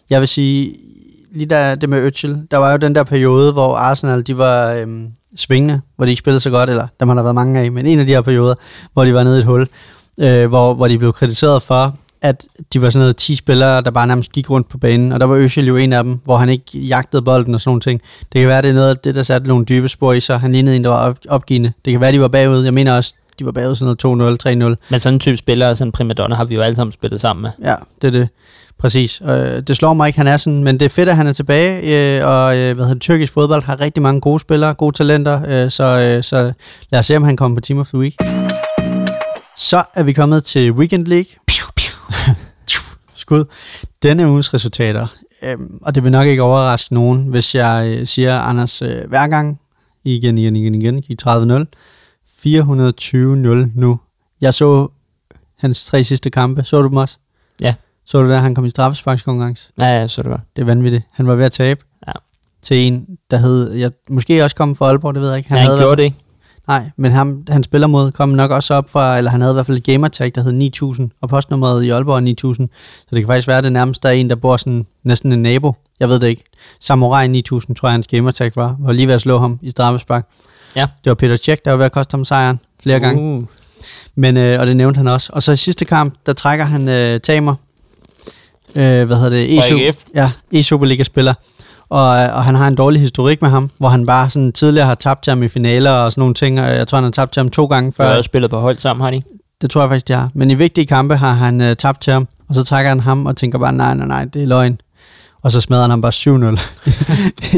Jeg 0.09 0.19
vil 0.19 0.27
sige, 0.27 0.75
lige 1.31 1.45
der, 1.45 1.75
det 1.75 1.89
med 1.89 2.01
Øttil, 2.01 2.41
der 2.51 2.57
var 2.57 2.71
jo 2.71 2.77
den 2.77 2.95
der 2.95 3.03
periode, 3.03 3.51
hvor 3.51 3.75
Arsenal, 3.75 4.27
de 4.27 4.37
var 4.37 4.71
øhm, 4.71 5.07
svingende, 5.37 5.81
hvor 5.95 6.05
de 6.05 6.11
ikke 6.11 6.19
spillede 6.19 6.39
så 6.39 6.49
godt, 6.49 6.69
eller 6.69 6.87
der 6.99 7.05
har 7.05 7.13
der 7.13 7.23
været 7.23 7.35
mange 7.35 7.59
af, 7.59 7.71
men 7.71 7.85
en 7.85 7.99
af 7.99 8.05
de 8.05 8.11
her 8.11 8.21
perioder, 8.21 8.55
hvor 8.93 9.05
de 9.05 9.13
var 9.13 9.23
nede 9.23 9.37
i 9.37 9.39
et 9.39 9.45
hul, 9.45 9.67
øh, 10.19 10.47
hvor, 10.47 10.73
hvor 10.73 10.87
de 10.87 10.97
blev 10.97 11.13
kritiseret 11.13 11.61
for, 11.61 11.95
at 12.21 12.45
de 12.73 12.81
var 12.81 12.89
sådan 12.89 13.03
noget 13.03 13.17
10 13.17 13.35
spillere, 13.35 13.81
der 13.81 13.91
bare 13.91 14.07
nærmest 14.07 14.31
gik 14.31 14.49
rundt 14.49 14.69
på 14.69 14.77
banen, 14.77 15.11
og 15.11 15.19
der 15.19 15.25
var 15.25 15.35
Øsel 15.35 15.67
jo 15.67 15.77
en 15.77 15.93
af 15.93 16.03
dem, 16.03 16.19
hvor 16.23 16.37
han 16.37 16.49
ikke 16.49 16.79
jagtede 16.79 17.21
bolden 17.21 17.55
og 17.55 17.61
sådan 17.61 17.69
nogle 17.69 17.81
ting. 17.81 18.01
Det 18.33 18.41
kan 18.41 18.47
være, 18.47 18.61
det 18.61 18.69
er 18.69 18.73
noget 18.73 18.89
af 18.89 18.97
det, 18.97 19.15
der 19.15 19.23
satte 19.23 19.47
nogle 19.47 19.65
dybe 19.65 19.89
spor 19.89 20.13
i 20.13 20.19
sig. 20.19 20.39
Han 20.39 20.51
lignede 20.51 20.75
en, 20.75 20.83
der 20.83 20.89
var 20.89 21.15
opgivende. 21.29 21.71
Det 21.85 21.91
kan 21.91 22.01
være, 22.01 22.11
de 22.11 22.21
var 22.21 22.27
bagud. 22.27 22.63
Jeg 22.63 22.73
mener 22.73 22.95
også, 22.95 23.13
de 23.39 23.45
var 23.45 23.51
bagud 23.51 23.75
sådan 23.75 23.95
noget 24.03 24.37
2-0, 24.45 24.49
3-0. 24.49 24.87
Men 24.89 24.99
sådan 24.99 25.13
en 25.13 25.19
type 25.19 25.37
spiller, 25.37 25.73
sådan 25.73 25.87
en 25.87 25.91
primadonna, 25.91 26.35
har 26.35 26.45
vi 26.45 26.55
jo 26.55 26.61
alle 26.61 26.75
sammen 26.75 26.91
spillet 26.91 27.21
sammen 27.21 27.41
med. 27.41 27.69
Ja, 27.69 27.75
det 28.01 28.07
er 28.07 28.11
det. 28.11 28.29
Præcis. 28.79 29.21
Øh, 29.21 29.61
det 29.67 29.75
slår 29.75 29.93
mig 29.93 30.07
ikke, 30.07 30.19
han 30.19 30.27
er 30.27 30.37
sådan, 30.37 30.63
men 30.63 30.79
det 30.79 30.85
er 30.85 30.89
fedt, 30.89 31.09
at 31.09 31.15
han 31.15 31.27
er 31.27 31.33
tilbage, 31.33 31.77
øh, 32.17 32.27
og 32.27 32.57
øh, 32.57 32.75
hvad 32.75 32.85
hedder, 32.85 32.99
tyrkisk 32.99 33.33
fodbold 33.33 33.63
har 33.63 33.81
rigtig 33.81 34.03
mange 34.03 34.21
gode 34.21 34.39
spillere, 34.39 34.73
gode 34.73 34.97
talenter, 34.97 35.63
øh, 35.65 35.71
så, 35.71 35.83
øh, 35.83 36.23
så 36.23 36.53
lad 36.91 36.99
os 36.99 37.05
se, 37.05 37.17
om 37.17 37.23
han 37.23 37.37
kommer 37.37 37.57
på 37.57 37.61
Team 37.61 37.79
of 37.79 37.87
the 37.87 37.97
Week. 37.97 38.15
Så 39.57 39.83
er 39.93 40.03
vi 40.03 40.13
kommet 40.13 40.43
til 40.43 40.71
Weekend 40.71 41.05
League. 41.05 41.31
Skud. 43.13 43.45
Denne 44.03 44.29
uges 44.29 44.53
resultater. 44.53 45.07
Øhm, 45.43 45.79
og 45.81 45.95
det 45.95 46.03
vil 46.03 46.11
nok 46.11 46.27
ikke 46.27 46.41
overraske 46.41 46.93
nogen, 46.93 47.27
hvis 47.27 47.55
jeg 47.55 47.95
øh, 47.99 48.07
siger, 48.07 48.39
Anders, 48.39 48.81
øh, 48.81 49.07
hver 49.07 49.27
gang, 49.27 49.59
igen, 50.03 50.37
igen, 50.37 50.55
igen, 50.55 50.75
igen, 50.75 51.01
gik 51.01 51.21
30-0. 51.27 51.65
420-0 52.45 52.45
nu. 53.75 53.99
Jeg 54.41 54.53
så 54.53 54.87
hans 55.57 55.85
tre 55.85 56.03
sidste 56.03 56.29
kampe. 56.29 56.63
Så 56.63 56.81
du 56.81 56.87
dem 56.87 56.97
også? 56.97 57.17
Ja. 57.61 57.75
Så 58.05 58.21
du 58.21 58.29
da, 58.29 58.37
han 58.37 58.55
kom 58.55 58.65
i 58.65 58.69
straffesparkskonkurrence? 58.69 59.71
Ja, 59.81 59.87
ja, 59.87 60.07
så 60.07 60.23
det 60.23 60.31
var. 60.31 60.41
Det 60.55 60.61
er 60.61 60.65
vanvittigt. 60.65 61.03
Han 61.11 61.27
var 61.27 61.35
ved 61.35 61.45
at 61.45 61.51
tabe. 61.51 61.83
Ja. 62.07 62.11
Til 62.61 62.77
en, 62.77 63.17
der 63.31 63.37
hed, 63.37 63.73
jeg, 63.73 63.91
måske 64.09 64.43
også 64.43 64.55
kom 64.55 64.75
fra 64.75 64.87
Aalborg, 64.87 65.13
det 65.13 65.21
ved 65.21 65.29
jeg 65.29 65.37
ikke. 65.37 65.49
Han, 65.49 65.57
ja, 65.57 65.61
han 65.61 65.67
havde 65.67 65.79
gjorde 65.79 65.87
været, 65.87 65.97
det 65.97 66.03
ikke. 66.03 66.24
Nej, 66.67 66.89
men 66.97 67.11
ham, 67.11 67.43
han 67.49 67.63
spiller 67.63 67.87
mod 67.87 68.11
kom 68.11 68.29
nok 68.29 68.51
også 68.51 68.73
op 68.73 68.89
fra, 68.89 69.17
eller 69.17 69.31
han 69.31 69.41
havde 69.41 69.53
i 69.53 69.55
hvert 69.55 69.65
fald 69.65 69.77
et 69.77 69.83
gamertag, 69.83 70.31
der 70.35 70.43
hed 70.43 70.51
9000, 70.51 71.09
og 71.21 71.29
postnummeret 71.29 71.83
i 71.83 71.89
Aalborg 71.89 72.15
er 72.15 72.19
9000. 72.19 72.69
Så 72.97 73.15
det 73.15 73.19
kan 73.19 73.27
faktisk 73.27 73.47
være, 73.47 73.57
at 73.57 73.63
det 73.63 73.71
nærmest 73.71 74.03
der 74.03 74.09
er 74.09 74.13
en, 74.13 74.29
der 74.29 74.35
bor 74.35 74.57
sådan 74.57 74.85
næsten 75.03 75.31
en 75.31 75.41
nabo. 75.41 75.73
Jeg 75.99 76.09
ved 76.09 76.19
det 76.19 76.27
ikke. 76.27 76.43
Samurai 76.79 77.27
9000, 77.27 77.75
tror 77.75 77.87
jeg, 77.87 77.91
hans 77.91 78.07
gamertag 78.07 78.51
var. 78.55 78.75
Var 78.79 78.91
lige 78.91 79.07
ved 79.07 79.13
at 79.13 79.21
slå 79.21 79.39
ham 79.39 79.59
i 79.61 79.69
straffespark. 79.69 80.27
Ja. 80.75 80.87
Det 81.03 81.09
var 81.09 81.13
Peter 81.13 81.37
Tjek, 81.37 81.65
der 81.65 81.71
var 81.71 81.77
ved 81.77 81.85
at 81.85 81.91
koste 81.91 82.13
ham 82.13 82.25
sejren 82.25 82.59
flere 82.83 82.97
uh. 82.97 83.01
gange. 83.01 83.47
Men, 84.15 84.37
øh, 84.37 84.59
og 84.59 84.67
det 84.67 84.77
nævnte 84.77 84.97
han 84.97 85.07
også. 85.07 85.29
Og 85.33 85.43
så 85.43 85.51
i 85.51 85.57
sidste 85.57 85.85
kamp, 85.85 86.13
der 86.25 86.33
trækker 86.33 86.65
han 86.65 86.87
øh, 86.87 87.19
Tamer. 87.19 87.55
Øh, 88.75 89.05
hvad 89.05 89.17
hedder 89.17 89.29
det? 89.29 89.47
Ja, 90.15 90.31
E-Superliga-spiller 90.53 91.33
og, 91.89 92.07
og 92.09 92.43
han 92.43 92.55
har 92.55 92.67
en 92.67 92.75
dårlig 92.75 93.01
historik 93.01 93.41
med 93.41 93.49
ham, 93.49 93.69
hvor 93.77 93.89
han 93.89 94.05
bare 94.05 94.29
sådan 94.29 94.51
tidligere 94.51 94.87
har 94.87 94.95
tabt 94.95 95.23
til 95.23 95.31
ham 95.31 95.43
i 95.43 95.47
finaler 95.47 95.91
og 95.91 96.11
sådan 96.11 96.21
nogle 96.21 96.33
ting, 96.33 96.59
og 96.59 96.67
jeg 96.67 96.87
tror, 96.87 96.95
han 96.95 97.03
har 97.03 97.11
tabt 97.11 97.33
til 97.33 97.39
ham 97.39 97.49
to 97.49 97.65
gange 97.65 97.91
før. 97.91 98.13
Har 98.13 98.21
spillet 98.21 98.51
på 98.51 98.59
hold 98.59 98.77
sammen, 98.77 99.03
har 99.03 99.11
de? 99.11 99.21
Det 99.61 99.69
tror 99.69 99.81
jeg 99.81 99.89
faktisk, 99.89 100.07
de 100.07 100.13
har. 100.13 100.29
Men 100.33 100.51
i 100.51 100.53
vigtige 100.53 100.85
kampe 100.85 101.15
har 101.15 101.33
han 101.33 101.61
uh, 101.61 101.73
tabt 101.73 102.01
til 102.01 102.13
ham, 102.13 102.27
og 102.49 102.55
så 102.55 102.63
trækker 102.63 102.89
han 102.89 102.99
ham 102.99 103.25
og 103.25 103.37
tænker 103.37 103.59
bare, 103.59 103.73
nej, 103.73 103.93
nej, 103.93 104.07
nej, 104.07 104.25
det 104.25 104.43
er 104.43 104.47
løgn. 104.47 104.79
Og 105.43 105.51
så 105.51 105.61
smadrer 105.61 105.81
han 105.81 105.89
ham 105.89 106.01
bare 106.01 106.57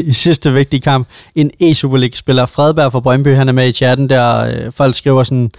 i 0.10 0.12
sidste 0.12 0.52
vigtige 0.52 0.80
kamp. 0.80 1.08
En 1.34 1.50
e-Superliga-spiller, 1.62 2.46
Fredberg 2.46 2.92
fra 2.92 3.00
Brøndby, 3.00 3.36
han 3.36 3.48
er 3.48 3.52
med 3.52 3.68
i 3.68 3.72
chatten 3.72 4.10
der, 4.10 4.40
øh, 4.40 4.72
folk 4.72 4.94
skriver 4.94 5.22
sådan, 5.22 5.50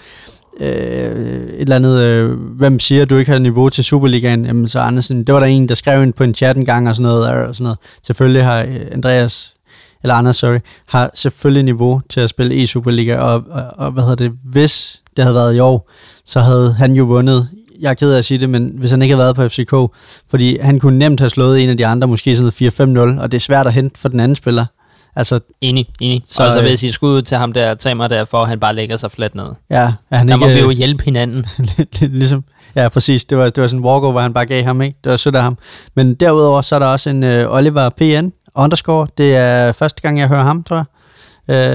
øh, 0.59 0.67
et 0.67 1.61
eller 1.61 1.75
andet, 1.75 1.99
øh, 1.99 2.31
hvem 2.31 2.79
siger, 2.79 3.01
at 3.01 3.09
du 3.09 3.15
ikke 3.15 3.31
har 3.31 3.39
niveau 3.39 3.69
til 3.69 3.83
Superligaen? 3.83 4.45
Jamen, 4.45 4.67
så 4.67 4.79
Andersen, 4.79 5.23
det 5.23 5.33
var 5.33 5.39
der 5.39 5.47
en, 5.47 5.69
der 5.69 5.75
skrev 5.75 6.03
ind 6.03 6.13
på 6.13 6.23
en 6.23 6.33
chat 6.33 6.57
en 6.57 6.65
gang 6.65 6.89
og 6.89 6.95
sådan 6.95 7.03
noget. 7.03 7.29
Og 7.29 7.55
sådan 7.55 7.63
noget. 7.63 7.77
Selvfølgelig 8.03 8.43
har 8.43 8.61
øh, 8.61 8.79
Andreas, 8.91 9.53
eller 10.03 10.15
Anders, 10.15 10.37
sorry, 10.37 10.59
har 10.87 11.11
selvfølgelig 11.15 11.63
niveau 11.63 12.01
til 12.09 12.19
at 12.19 12.29
spille 12.29 12.63
e-Superliga, 12.63 13.15
og, 13.15 13.43
og, 13.49 13.63
og 13.77 13.91
hvad 13.91 14.03
hedder 14.03 14.15
det, 14.15 14.31
hvis 14.43 15.01
det 15.17 15.23
havde 15.23 15.35
været 15.35 15.55
i 15.55 15.59
år, 15.59 15.89
så 16.25 16.39
havde 16.39 16.73
han 16.73 16.93
jo 16.93 17.03
vundet 17.03 17.49
jeg 17.79 17.89
er 17.89 17.93
ked 17.93 18.13
af 18.13 18.17
at 18.17 18.25
sige 18.25 18.37
det, 18.37 18.49
men 18.49 18.71
hvis 18.75 18.91
han 18.91 19.01
ikke 19.01 19.15
havde 19.15 19.23
været 19.23 19.35
på 19.35 19.49
FCK, 19.49 19.95
fordi 20.29 20.57
han 20.61 20.79
kunne 20.79 20.99
nemt 20.99 21.19
have 21.19 21.29
slået 21.29 21.63
en 21.63 21.69
af 21.69 21.77
de 21.77 21.85
andre, 21.85 22.07
måske 22.07 22.35
sådan 22.35 23.17
4-5-0, 23.17 23.21
og 23.21 23.31
det 23.31 23.37
er 23.37 23.41
svært 23.41 23.67
at 23.67 23.73
hente 23.73 23.99
for 23.99 24.09
den 24.09 24.19
anden 24.19 24.35
spiller. 24.35 24.65
Altså, 25.15 25.39
enig, 25.61 25.87
enig. 25.99 26.23
Så, 26.25 26.45
og 26.45 26.51
så 26.51 26.61
vil 26.61 26.69
jeg 26.69 26.79
sige 26.79 26.93
skud 26.93 27.21
til 27.21 27.37
ham 27.37 27.53
der, 27.53 27.73
tag 27.73 27.97
mig 27.97 28.09
der, 28.09 28.25
for 28.25 28.37
at 28.37 28.47
han 28.47 28.59
bare 28.59 28.75
lægger 28.75 28.97
sig 28.97 29.11
fladt 29.11 29.35
ned. 29.35 29.45
Ja, 29.69 29.93
han 30.11 30.27
der 30.27 30.35
ikke, 30.35 30.45
må 30.45 30.53
vi 30.53 30.59
jo 30.59 30.69
hjælpe 30.69 31.03
hinanden. 31.03 31.45
ligesom, 32.01 32.43
ja, 32.75 32.89
præcis. 32.89 33.25
Det 33.25 33.37
var, 33.37 33.49
det 33.49 33.61
var 33.61 33.67
sådan 33.67 33.79
en 33.79 33.85
walkover, 33.85 34.11
hvor 34.11 34.21
han 34.21 34.33
bare 34.33 34.45
gav 34.45 34.63
ham, 34.63 34.81
ikke? 34.81 34.97
Det 35.03 35.09
var 35.09 35.17
sødt 35.17 35.35
af 35.35 35.41
ham. 35.43 35.57
Men 35.95 36.15
derudover, 36.15 36.61
så 36.61 36.75
er 36.75 36.79
der 36.79 36.85
også 36.85 37.09
en 37.09 37.23
uh, 37.23 37.53
Oliver 37.53 37.89
PN 37.89 38.29
underscore. 38.55 39.07
Det 39.17 39.35
er 39.35 39.71
første 39.71 40.01
gang, 40.01 40.19
jeg 40.19 40.27
hører 40.27 40.43
ham, 40.43 40.63
tror 40.63 40.75
jeg. 40.75 40.85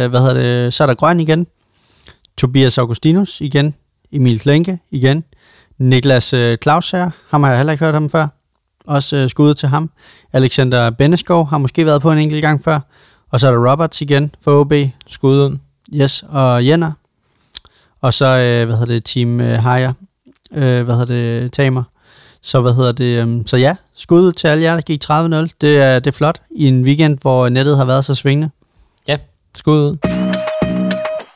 Uh, 0.05 0.11
hvad 0.11 0.21
hedder 0.21 0.35
det? 0.35 0.75
Så 0.75 0.85
er 0.85 0.87
der 0.87 0.95
Grøn 0.95 1.21
igen. 1.21 1.47
Tobias 2.39 2.79
Augustinus 2.79 3.41
igen. 3.41 3.75
Emil 4.13 4.41
Klenke 4.41 4.79
igen. 4.91 5.25
Niklas 5.79 6.35
uh, 6.35 6.55
Claus 6.63 6.91
her. 6.91 7.11
Ham 7.31 7.43
har 7.43 7.51
jeg 7.51 7.59
heller 7.59 7.73
ikke 7.73 7.85
hørt 7.85 7.95
ham 7.95 8.11
før. 8.11 8.27
Også 8.87 9.25
uh, 9.25 9.31
skud 9.31 9.55
til 9.55 9.69
ham. 9.69 9.91
Alexander 10.33 10.91
Benneskov 10.91 11.47
har 11.47 11.59
måske 11.59 11.87
været 11.87 12.03
på 12.03 12.13
en 12.13 12.19
enkelt 12.19 12.43
gang 12.43 12.65
før. 12.65 12.81
Og 13.35 13.41
så 13.41 13.49
er 13.49 13.51
der 13.51 13.71
Roberts 13.71 14.01
igen 14.01 14.35
for 14.41 14.61
OB. 14.61 14.73
Skuden. 15.07 15.61
Yes, 15.95 16.25
og 16.29 16.67
Jenner. 16.67 16.93
Og 18.01 18.15
så, 18.15 18.27
øh, 18.27 18.67
hvad 18.67 18.77
hedder 18.77 18.95
det, 18.95 19.05
Team 19.05 19.41
øh, 19.41 19.63
Haya. 19.63 19.93
Øh, 20.55 20.85
hvad 20.85 20.97
hedder 20.97 21.05
det, 21.05 21.53
Tamer. 21.53 21.83
Så 22.43 22.61
hvad 22.61 22.75
hedder 22.75 22.93
det, 22.93 23.27
øh, 23.27 23.43
så 23.47 23.57
ja, 23.57 23.77
skud 23.95 24.33
til 24.33 24.49
alle 24.49 24.65
jer, 24.65 24.75
der 24.75 24.81
gik 24.81 25.05
30-0. 25.05 25.57
Det 25.61 25.79
er, 25.79 25.99
det 25.99 26.07
er 26.07 26.13
flot 26.13 26.41
i 26.51 26.67
en 26.67 26.85
weekend, 26.85 27.19
hvor 27.21 27.49
nettet 27.49 27.77
har 27.77 27.85
været 27.85 28.05
så 28.05 28.15
svingende. 28.15 28.51
Ja, 29.09 29.17
skud 29.57 29.97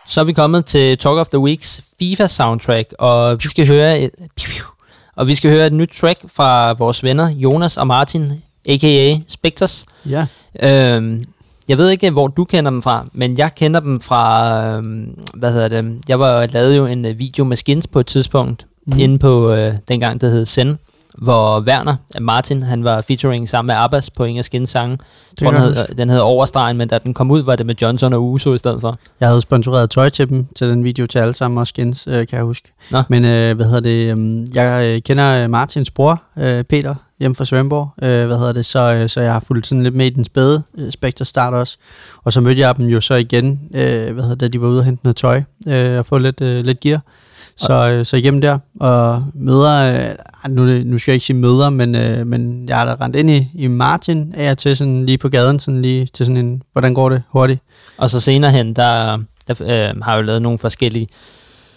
Så 0.09 0.21
er 0.21 0.25
vi 0.25 0.33
kommet 0.33 0.65
til 0.65 0.99
Talk 0.99 1.19
of 1.19 1.29
the 1.29 1.39
Weeks 1.39 1.81
FIFA 1.99 2.27
soundtrack, 2.27 2.95
og 2.99 3.43
vi 3.43 3.49
skal 3.49 3.67
høre 3.67 4.01
et, 4.01 4.11
og 5.17 5.27
vi 5.27 5.35
skal 5.35 5.51
høre 5.51 5.67
et 5.67 5.73
nyt 5.73 5.91
track 6.01 6.21
fra 6.35 6.73
vores 6.73 7.05
venner 7.05 7.31
Jonas 7.31 7.77
og 7.77 7.87
Martin, 7.87 8.33
a.k.a. 8.69 9.19
Spectres. 9.29 9.87
Ja. 10.07 10.27
Øhm, 10.63 11.25
jeg 11.69 11.79
ved 11.79 11.91
ikke, 11.91 12.11
hvor 12.11 12.27
du 12.27 12.45
kender 12.45 12.71
dem 12.71 12.83
fra, 12.83 13.07
men 13.13 13.39
jeg 13.39 13.55
kender 13.55 13.81
dem 13.81 14.01
fra, 14.01 14.53
øh, 14.77 14.83
hvad 15.35 15.53
hedder 15.53 15.69
det, 15.69 16.01
jeg 16.09 16.21
var 16.21 16.47
lavet 16.47 16.77
jo 16.77 16.87
en 16.87 17.05
øh, 17.05 17.19
video 17.19 17.45
med 17.45 17.57
skins 17.57 17.87
på 17.87 18.01
et 18.01 18.07
tidspunkt, 18.07 18.67
mm. 18.87 18.99
inde 18.99 19.19
på, 19.19 19.53
øh, 19.53 19.75
dengang 19.89 20.21
det 20.21 20.31
hed 20.31 20.47
Zen, 20.47 20.79
hvor 21.23 21.61
Werner, 21.61 21.97
Martin, 22.21 22.63
han 22.63 22.85
var 22.85 23.01
featuring 23.01 23.49
sammen 23.49 23.67
med 23.67 23.75
Abbas 23.79 24.11
på 24.11 24.25
Inger 24.25 24.43
Skins 24.43 24.71
sange. 24.71 24.99
Jeg 25.41 25.47
tror, 25.47 25.59
den 25.59 25.75
hed, 25.75 25.87
den 25.97 26.11
hed 26.11 26.19
Overstregen, 26.21 26.77
men 26.77 26.89
da 26.89 26.99
den 26.99 27.15
kom 27.15 27.31
ud, 27.31 27.43
var 27.43 27.57
det 27.57 27.67
med 27.67 27.75
Johnson 27.83 28.13
og 28.13 28.25
Uso 28.25 28.55
i 28.55 28.59
stedet 28.59 28.81
for. 28.81 28.99
Jeg 29.21 29.29
havde 29.29 29.43
sponsoreret 29.43 29.91
tøj 29.91 30.09
til 30.09 30.29
dem, 30.29 30.47
til 30.57 30.69
den 30.69 30.85
video 30.85 31.07
til 31.07 31.19
alle 31.19 31.35
sammen, 31.35 31.59
og 31.59 31.67
skins, 31.67 32.07
øh, 32.07 32.27
kan 32.27 32.37
jeg 32.37 32.43
huske. 32.43 32.73
Nå. 32.91 33.03
Men 33.09 33.25
øh, 33.25 33.57
hvad 33.57 33.67
hedder 33.67 33.81
det, 33.81 34.19
øh, 34.19 34.57
jeg 34.57 35.03
kender 35.05 35.45
øh, 35.45 35.51
Martins 35.51 35.91
bror, 35.91 36.23
øh, 36.39 36.65
Peter, 36.65 36.95
hjemme 37.21 37.35
fra 37.35 37.45
Svendborg, 37.45 37.91
øh, 38.03 38.27
hvad 38.27 38.39
hedder 38.39 38.53
det, 38.53 38.67
så, 38.67 38.95
øh, 38.95 39.09
så 39.09 39.21
jeg 39.21 39.33
har 39.33 39.41
fulgt 39.41 39.67
sådan 39.67 39.83
lidt 39.83 39.95
med 39.95 40.07
i 40.07 40.11
den 40.11 40.25
spæde 40.25 40.63
øh, 40.79 40.91
Spectre 40.91 41.25
start 41.25 41.55
også. 41.55 41.77
Og 42.25 42.33
så 42.33 42.41
mødte 42.41 42.61
jeg 42.61 42.77
dem 42.77 42.87
jo 42.87 43.01
så 43.01 43.15
igen, 43.15 43.61
øh, 43.75 44.15
hvad 44.15 44.23
hedder 44.23 44.35
det, 44.35 44.53
de 44.53 44.61
var 44.61 44.69
ude 44.69 44.79
og 44.79 44.85
hente 44.85 45.05
noget 45.05 45.17
tøj, 45.17 45.43
øh, 45.69 45.99
og 45.99 46.07
få 46.07 46.19
lidt, 46.19 46.41
øh, 46.41 46.65
lidt 46.65 46.81
gear. 46.81 47.01
Så, 47.59 47.91
øh, 47.93 48.07
så 48.07 48.17
igennem 48.17 48.41
der, 48.41 48.59
og 48.81 49.25
møder, 49.35 49.95
øh, 50.47 50.51
nu, 50.55 50.63
nu 50.65 50.99
skal 50.99 51.13
jeg 51.13 51.15
ikke 51.15 51.27
sige 51.27 51.37
møder, 51.37 51.71
men, 51.71 51.95
øh, 51.95 52.27
men 52.27 52.69
jeg 52.69 52.77
har 52.79 52.85
da 52.85 53.05
rendt 53.05 53.17
ind 53.17 53.31
i, 53.31 53.51
i 53.55 53.67
Martin 53.67 54.33
af 54.37 54.51
og 54.51 54.59
til 54.59 54.77
sådan 54.77 55.07
lige 55.07 55.19
på 55.19 55.29
gaden, 55.29 55.61
sådan 55.61 55.83
lige 55.83 56.07
til 56.15 56.27
sådan 56.27 56.37
en, 56.37 56.63
hvordan 56.73 56.95
går 56.95 57.09
det 57.09 57.23
hurtigt? 57.29 57.61
Og 57.99 58.11
så 58.11 58.21
senere 58.21 58.51
hen, 58.51 58.75
der, 58.75 59.19
der 59.49 59.55
øh, 59.61 60.01
har 60.03 60.13
jeg 60.13 60.19
jo 60.23 60.27
lavet 60.27 60.43
nogle 60.43 60.59
forskellige 60.59 61.07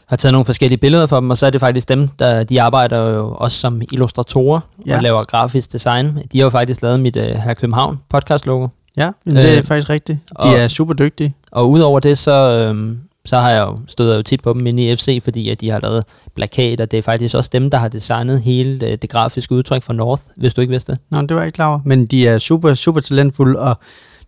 har 0.05 0.17
taget 0.17 0.33
nogle 0.33 0.45
forskellige 0.45 0.77
billeder 0.77 1.07
for 1.07 1.19
dem, 1.19 1.29
og 1.29 1.37
så 1.37 1.45
er 1.45 1.49
det 1.49 1.59
faktisk 1.61 1.89
dem, 1.89 2.07
der 2.07 2.43
de 2.43 2.61
arbejder 2.61 3.09
jo 3.09 3.35
også 3.37 3.57
som 3.57 3.81
illustratorer 3.91 4.59
ja. 4.85 4.95
Og 4.95 5.01
laver 5.03 5.23
grafisk 5.23 5.73
design. 5.73 6.17
De 6.33 6.37
har 6.39 6.43
jo 6.43 6.49
faktisk 6.49 6.81
lavet 6.81 6.99
mit 6.99 7.15
øh, 7.15 7.23
her 7.23 7.53
København 7.53 7.99
podcast 8.09 8.47
logo. 8.47 8.67
Ja, 8.97 9.11
men 9.25 9.35
det 9.35 9.51
er 9.53 9.57
Øh, 9.57 9.63
faktisk 9.63 9.89
rigtigt. 9.89 10.17
De 10.29 10.33
og- 10.35 10.53
er 10.53 10.67
super 10.67 10.93
dygtige. 10.93 11.35
Og 11.51 11.69
udover 11.69 11.99
det, 11.99 12.17
så, 12.17 12.31
øhm, 12.31 12.97
så 13.25 13.35
har 13.39 13.49
jeg 13.51 13.61
jo 13.67 13.79
stået 13.87 14.17
jo 14.17 14.21
tit 14.21 14.41
på 14.43 14.53
dem 14.53 14.67
inde 14.67 14.83
i 14.91 14.95
FC, 14.95 15.23
fordi 15.23 15.49
at 15.49 15.61
de 15.61 15.69
har 15.69 15.79
lavet 15.79 16.03
plakater. 16.35 16.85
Det 16.85 16.97
er 16.99 17.03
faktisk 17.03 17.35
også 17.35 17.49
dem, 17.53 17.69
der 17.69 17.77
har 17.77 17.87
designet 17.87 18.41
hele 18.41 18.85
øh, 18.87 18.97
det 19.01 19.09
grafiske 19.09 19.55
udtryk 19.55 19.83
for 19.83 19.93
North, 19.93 20.21
hvis 20.37 20.53
du 20.53 20.61
ikke 20.61 20.71
vidste 20.71 20.91
det. 20.91 20.99
Nå, 21.11 21.21
det 21.21 21.29
var 21.31 21.37
jeg 21.37 21.45
ikke 21.45 21.55
klar 21.55 21.67
over. 21.67 21.79
Men 21.85 22.05
de 22.05 22.27
er 22.27 22.37
super, 22.39 22.73
super 22.73 22.99
talentfulde, 23.01 23.59
og 23.59 23.75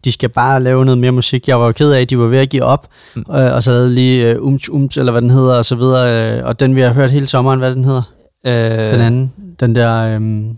de 0.06 0.12
skal 0.12 0.30
bare 0.30 0.64
lave 0.64 0.86
noget 0.86 0.98
mere 0.98 1.12
musik. 1.12 1.48
Jeg 1.48 1.60
var 1.60 1.66
jo 1.66 1.72
ked 1.72 1.92
af, 1.92 2.02
at 2.02 2.10
de 2.10 2.18
var 2.20 2.26
ved 2.28 2.38
at 2.40 2.50
give 2.50 2.64
op, 2.64 2.88
Mm. 3.16 3.22
øh, 3.36 3.56
og 3.56 3.64
så 3.64 3.72
lavede 3.72 3.94
lige 3.96 4.40
uh, 4.40 4.46
Ums 4.48 4.70
Ums, 4.70 4.98
eller 4.98 5.12
hvad 5.12 5.22
den 5.22 5.30
hedder, 5.30 5.56
og 5.58 5.66
så 5.66 5.76
videre. 5.76 6.38
Øh, 6.40 6.46
og 6.46 6.60
den, 6.60 6.76
vi 6.76 6.82
har 6.82 6.94
hørt 6.94 7.12
hele 7.12 7.28
sommeren, 7.28 7.60
hvad 7.60 7.72
den 7.76 7.86
hedder? 7.86 8.02
Øh, 8.46 8.54
Den 8.94 9.02
anden, 9.02 9.34
den 9.60 9.76
der... 9.76 10.16
øhm, 10.16 10.58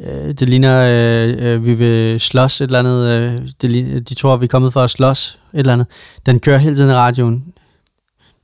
Øh, 0.00 0.34
det 0.34 0.48
ligner, 0.48 0.80
øh, 0.82 1.54
øh, 1.54 1.66
vi 1.66 1.74
vil 1.74 2.20
slås 2.20 2.60
et 2.60 2.64
eller 2.64 2.78
andet. 2.78 3.08
Øh, 3.08 3.48
det, 3.62 3.70
ligner- 3.70 4.00
de 4.00 4.14
tror, 4.14 4.36
vi 4.36 4.44
er 4.44 4.48
kommet 4.48 4.72
for 4.72 4.80
at 4.80 4.90
slås 4.90 5.38
et 5.54 5.58
eller 5.58 5.72
andet. 5.72 5.86
Den 6.26 6.40
kører 6.40 6.58
hele 6.58 6.76
tiden 6.76 6.90
i 6.90 6.94
radioen. 6.94 7.44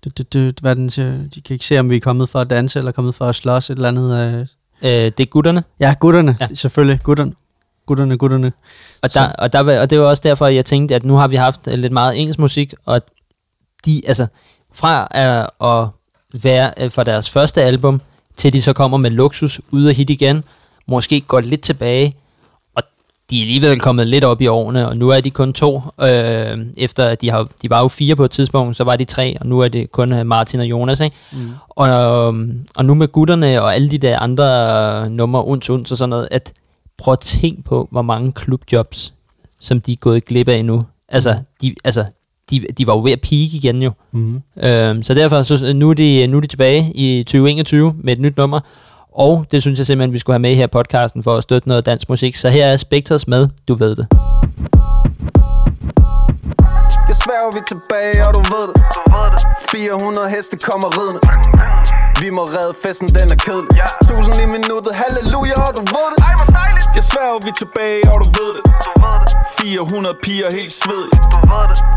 Du, 0.04 0.10
du, 0.18 0.22
du, 0.50 0.52
hvad 0.60 0.76
den 0.76 0.90
siger? 0.90 1.12
De 1.34 1.40
kan 1.40 1.54
ikke 1.54 1.66
se, 1.66 1.78
om 1.78 1.90
vi 1.90 1.96
er 1.96 2.00
kommet 2.00 2.28
for 2.28 2.38
at 2.40 2.50
danse, 2.50 2.78
eller 2.78 2.92
kommet 2.92 3.14
for 3.14 3.24
at 3.26 3.34
slås 3.34 3.70
et 3.70 3.74
eller 3.74 3.88
andet. 3.88 4.18
Øh. 4.18 4.40
øh, 4.82 5.12
det 5.18 5.20
er 5.20 5.24
gutterne. 5.26 5.64
Ja, 5.80 5.94
gutterne. 6.00 6.36
Ja. 6.40 6.48
Selvfølgelig. 6.54 7.00
Gutterne. 7.02 7.32
Gutterne, 7.86 8.16
gutterne. 8.18 8.52
Og, 9.02 9.14
der, 9.14 9.32
og, 9.32 9.52
der, 9.52 9.80
og 9.80 9.90
det 9.90 10.00
var 10.00 10.06
også 10.06 10.20
derfor, 10.24 10.46
jeg 10.46 10.64
tænkte, 10.66 10.94
at 10.94 11.04
nu 11.04 11.14
har 11.16 11.28
vi 11.28 11.36
haft 11.36 11.68
øh, 11.68 11.74
lidt 11.78 11.92
meget 11.92 12.18
engelsk 12.20 12.38
musik, 12.38 12.74
og 12.86 13.00
de, 13.86 14.02
altså, 14.06 14.26
fra 14.74 15.08
at, 15.10 15.46
at 15.70 15.88
være 16.42 16.72
øh, 16.80 16.90
fra 16.90 17.04
deres 17.04 17.30
første 17.30 17.62
album, 17.62 18.00
til 18.36 18.52
de 18.52 18.62
så 18.62 18.72
kommer 18.72 18.98
med 18.98 19.10
Luxus 19.10 19.60
ud 19.70 19.84
og 19.86 19.92
hit 19.92 20.10
igen, 20.10 20.44
måske 20.90 21.20
går 21.20 21.40
lidt 21.40 21.60
tilbage, 21.60 22.14
og 22.74 22.82
de 23.30 23.38
er 23.38 23.42
alligevel 23.42 23.80
kommet 23.80 24.06
lidt 24.06 24.24
op 24.24 24.40
i 24.40 24.46
årene, 24.46 24.88
og 24.88 24.96
nu 24.96 25.08
er 25.08 25.20
de 25.20 25.30
kun 25.30 25.52
to, 25.52 25.82
øh, 26.00 26.58
efter 26.76 27.04
at 27.04 27.20
de, 27.20 27.30
har, 27.30 27.48
de 27.62 27.70
var 27.70 27.80
jo 27.80 27.88
fire 27.88 28.16
på 28.16 28.24
et 28.24 28.30
tidspunkt, 28.30 28.76
så 28.76 28.84
var 28.84 28.96
de 28.96 29.04
tre, 29.04 29.36
og 29.40 29.46
nu 29.46 29.60
er 29.60 29.68
det 29.68 29.92
kun 29.92 30.12
øh, 30.12 30.26
Martin 30.26 30.60
og 30.60 30.66
Jonas, 30.66 31.00
ikke? 31.00 31.16
Mm. 31.32 31.50
Og, 31.68 31.88
øhm, 31.88 32.66
og 32.76 32.84
nu 32.84 32.94
med 32.94 33.08
gutterne 33.08 33.62
og 33.62 33.74
alle 33.74 33.90
de 33.90 33.98
der 33.98 34.18
andre 34.18 34.44
øh, 35.04 35.10
numre, 35.10 35.44
uns, 35.44 35.70
uns 35.70 35.92
og 35.92 35.98
sådan 35.98 36.10
noget, 36.10 36.28
at 36.30 36.52
prøv 36.98 37.12
at 37.12 37.20
tænke 37.20 37.62
på, 37.62 37.88
hvor 37.90 38.02
mange 38.02 38.32
klubjobs, 38.32 39.14
som 39.60 39.80
de 39.80 39.92
er 39.92 39.96
gået 39.96 40.24
glip 40.24 40.48
af 40.48 40.64
nu. 40.64 40.84
Altså, 41.08 41.38
de, 41.62 41.74
altså 41.84 42.04
de, 42.50 42.66
de 42.78 42.86
var 42.86 42.94
jo 42.94 43.02
ved 43.02 43.12
at 43.12 43.20
peak 43.20 43.54
igen 43.54 43.82
jo. 43.82 43.90
Mm. 44.12 44.42
Øhm, 44.62 45.02
så 45.02 45.14
derfor 45.14 45.42
så 45.42 45.72
nu 45.72 45.90
er, 45.90 45.94
de, 45.94 46.26
nu 46.26 46.36
er 46.36 46.40
de 46.40 46.46
tilbage 46.46 46.92
i 46.94 47.22
2021 47.22 47.94
med 47.98 48.12
et 48.12 48.20
nyt 48.20 48.36
nummer, 48.36 48.60
og 49.12 49.46
det 49.50 49.62
synes 49.62 49.78
jeg 49.78 49.86
simpelthen, 49.86 50.12
vi 50.12 50.18
skulle 50.18 50.34
have 50.34 50.38
med 50.38 50.54
her 50.54 50.64
i 50.64 50.66
podcasten 50.66 51.22
for 51.22 51.36
at 51.36 51.42
støtte 51.42 51.68
noget 51.68 51.86
dansk 51.86 52.08
musik. 52.08 52.36
Så 52.36 52.48
her 52.48 52.66
er 52.66 52.76
Spectres 52.76 53.28
med, 53.28 53.48
du 53.68 53.74
ved 53.74 53.96
det. 53.96 54.06
Jeg 57.40 57.54
vi 57.54 57.62
tilbage, 57.74 58.18
og 58.28 58.32
du 58.38 58.42
ved 58.54 58.66
det. 58.70 58.76
400 59.70 60.30
heste 60.34 60.56
kommer 60.68 60.88
ridende. 60.98 61.20
Vi 62.22 62.28
må 62.36 62.42
redde 62.56 62.74
festen, 62.84 63.08
den 63.18 63.28
er 63.34 63.38
kedelig. 63.46 63.72
Tusind 64.10 64.38
i 64.44 64.46
minuttet, 64.56 64.92
halleluja, 65.02 65.58
og 65.68 65.72
du 65.78 65.82
ved 65.94 66.06
det. 66.12 66.18
Jeg 66.96 67.04
sværger 67.10 67.38
vi 67.46 67.50
er 67.54 67.58
tilbage, 67.64 68.02
og 68.12 68.16
du 68.24 68.28
ved 68.38 68.50
det. 68.56 68.62
400 69.58 70.16
piger 70.24 70.48
helt 70.58 70.72
svedige. 70.82 71.18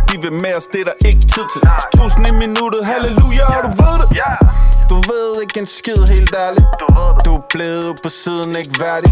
De 0.09 0.15
vil 0.23 0.33
med 0.43 0.53
os, 0.59 0.67
det 0.73 0.79
er 0.83 0.87
der 0.91 0.97
ikke 1.09 1.23
tid 1.33 1.45
til. 1.53 1.61
Tusind 1.97 2.25
i 2.31 2.33
minuttet, 2.43 2.81
halleluja, 2.91 3.45
og 3.57 3.61
du 3.67 3.71
ved 3.83 3.95
det. 4.01 4.07
Du 4.91 4.95
ved 5.11 5.41
ikke 5.43 5.59
en 5.59 5.67
skid, 5.67 6.01
helt 6.15 6.35
ærligt. 6.45 6.67
Du 7.25 7.31
er 7.39 7.43
blevet 7.53 7.93
på 8.03 8.09
siden, 8.09 8.49
ikke 8.61 8.75
værdig. 8.79 9.11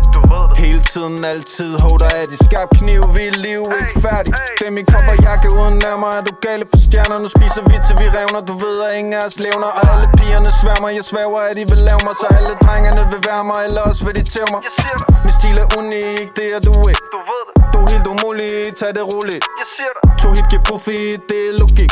Hele 0.58 0.82
tiden, 0.94 1.24
altid, 1.34 1.72
holder 1.86 2.10
af 2.20 2.28
de 2.32 2.38
skarp 2.46 2.70
kniv 2.80 3.02
Vi 3.16 3.24
er 3.28 3.38
liv, 3.48 3.64
ikke 3.82 3.96
færdig. 4.08 4.34
Det 4.60 4.68
er 4.68 4.72
min 4.72 4.86
kop 4.86 5.08
jakke 5.28 5.48
uden 5.60 5.76
nærmere 5.86 6.21
er 6.22 6.26
du 6.26 6.36
gale 6.48 6.66
på 6.74 6.78
stjerner, 6.88 7.18
nu 7.26 7.30
spiser 7.38 7.62
vi 7.70 7.76
til 7.86 7.96
vi 8.02 8.08
revner? 8.18 8.42
Du 8.50 8.54
ved, 8.64 8.78
at 8.88 8.92
ingen 9.00 9.14
af 9.20 9.24
os 9.28 9.38
levner. 9.46 9.70
Og 9.78 9.84
alle 9.94 10.08
pigerne 10.18 10.52
sværmer, 10.62 10.90
jeg 10.98 11.06
svæver, 11.12 11.40
at 11.50 11.56
de 11.60 11.64
vil 11.72 11.82
lave 11.90 12.02
mig. 12.08 12.14
Så 12.22 12.28
alle 12.38 12.54
drengene 12.64 13.02
vil 13.12 13.22
være 13.30 13.44
mig, 13.52 13.60
eller 13.68 13.82
også 13.90 14.02
vil 14.06 14.16
de 14.20 14.24
tæve 14.34 14.50
mig. 14.56 14.62
Min 15.26 15.34
stil 15.40 15.56
er 15.64 15.68
unik, 15.80 16.26
det 16.38 16.48
er 16.56 16.62
du 16.68 16.74
ikke. 16.92 17.06
Du 17.74 17.78
er 17.84 17.88
helt 17.94 18.08
umulig, 18.14 18.52
tag 18.80 18.90
det 18.98 19.04
roligt. 19.14 19.44
To 20.22 20.28
hit 20.38 20.48
giver 20.52 20.64
profit, 20.72 21.20
det 21.30 21.40
er 21.50 21.54
logik. 21.62 21.92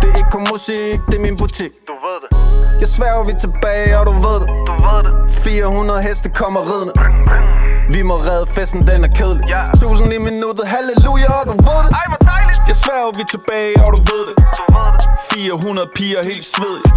Det. 0.00 0.08
Er 0.10 0.16
ikke 0.20 0.32
kun 0.36 0.44
musik, 0.52 0.98
det 1.08 1.16
er 1.20 1.24
min 1.28 1.36
butik. 1.42 1.72
Jeg 2.82 2.88
sværger 2.96 3.24
vi 3.28 3.34
tilbage, 3.44 3.90
og 3.98 4.04
du 4.10 4.14
ved 4.26 4.38
det. 4.42 4.48
400 5.44 6.02
heste 6.08 6.28
kommer 6.40 6.60
ridende 6.70 6.94
Vi 7.90 8.02
må 8.02 8.16
redde 8.16 8.46
festen, 8.46 8.86
den 8.86 9.04
er 9.04 9.08
kedelig. 9.08 9.44
Tusind 9.80 10.12
i 10.12 10.18
minuttet, 10.18 10.66
halleluja, 10.66 11.32
og 11.40 11.46
du 11.46 11.52
ved 11.66 11.80
det. 11.86 11.92
Jeg 12.68 12.76
sværger 12.76 13.12
vi 13.16 13.22
er 13.26 13.30
tilbage, 13.36 13.74
og 13.86 13.90
du 13.96 14.00
ved 14.10 14.22
det. 14.28 14.34
400 15.32 15.88
piger 15.96 16.22
helt 16.30 16.46
svedige 16.54 16.90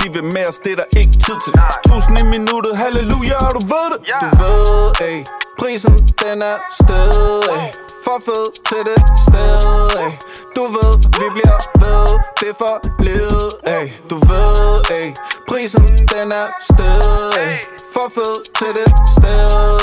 De 0.00 0.06
vil 0.14 0.24
med 0.24 0.44
os, 0.48 0.58
det 0.64 0.72
er 0.72 0.76
der 0.76 0.88
ikke 1.00 1.14
tid 1.26 1.38
til. 1.44 1.52
Tusind 1.90 2.18
i 2.18 2.24
minuttet, 2.34 2.72
halleluja, 2.82 3.38
og 3.46 3.52
du 3.58 3.62
ved 3.72 3.86
det. 3.92 3.98
Du 4.22 4.28
ved, 4.42 5.08
ey 5.08 5.18
Prisen, 5.58 5.94
den 6.22 6.42
er 6.42 6.56
sted, 6.80 7.42
ey. 7.56 7.66
For 8.04 8.18
fed 8.26 8.46
til 8.68 8.82
det 8.88 9.00
sted, 9.26 9.90
ey. 10.04 10.12
Du 10.56 10.62
ved, 10.76 10.92
vi 11.20 11.26
bliver 11.36 11.58
ved. 11.82 12.06
Det 12.40 12.48
er 12.54 12.58
for 12.62 12.74
livet, 13.02 13.50
ey. 13.76 13.86
Du 14.10 14.16
ved, 14.30 14.80
ey 14.98 15.06
Prisen, 15.48 15.86
den 16.12 16.32
er 16.32 16.46
sted, 16.60 17.32
ey 17.44 17.75
for 17.96 18.08
fed 18.08 18.44
til 18.58 18.74
det 18.78 18.88
sted, 19.16 19.80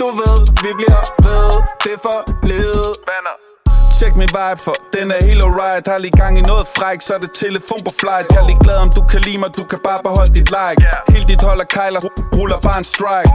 Du 0.00 0.06
ved, 0.06 0.38
vi 0.62 0.70
bliver 0.74 1.02
ved. 1.24 1.62
Det 1.84 1.92
er 1.92 1.98
for 1.98 2.46
livet. 2.46 3.49
Check 4.00 4.16
min 4.16 4.32
vibe 4.40 4.60
for, 4.66 4.76
den 4.96 5.06
er 5.16 5.20
helt 5.28 5.42
alright. 5.48 5.84
Har 5.90 5.98
lige 6.04 6.16
gang 6.22 6.34
i 6.40 6.44
noget 6.52 6.66
fræk, 6.76 6.98
så 7.06 7.12
er 7.16 7.20
det 7.24 7.32
telefon 7.44 7.80
på 7.88 7.92
flight. 8.00 8.26
Jeg 8.32 8.38
er 8.42 8.48
lige 8.50 8.62
glad 8.66 8.78
om 8.86 8.90
du 8.98 9.02
kan 9.12 9.20
lide 9.26 9.38
mig, 9.42 9.50
du 9.58 9.64
kan 9.72 9.80
bare 9.88 10.00
beholde 10.06 10.32
dit 10.38 10.50
like. 10.58 10.80
Helt 11.14 11.26
dit 11.32 11.42
hold 11.48 11.60
af 11.64 11.68
kejler, 11.76 12.00
ruller 12.36 12.58
bare 12.66 12.78
en 12.82 12.88
strike. 12.94 13.32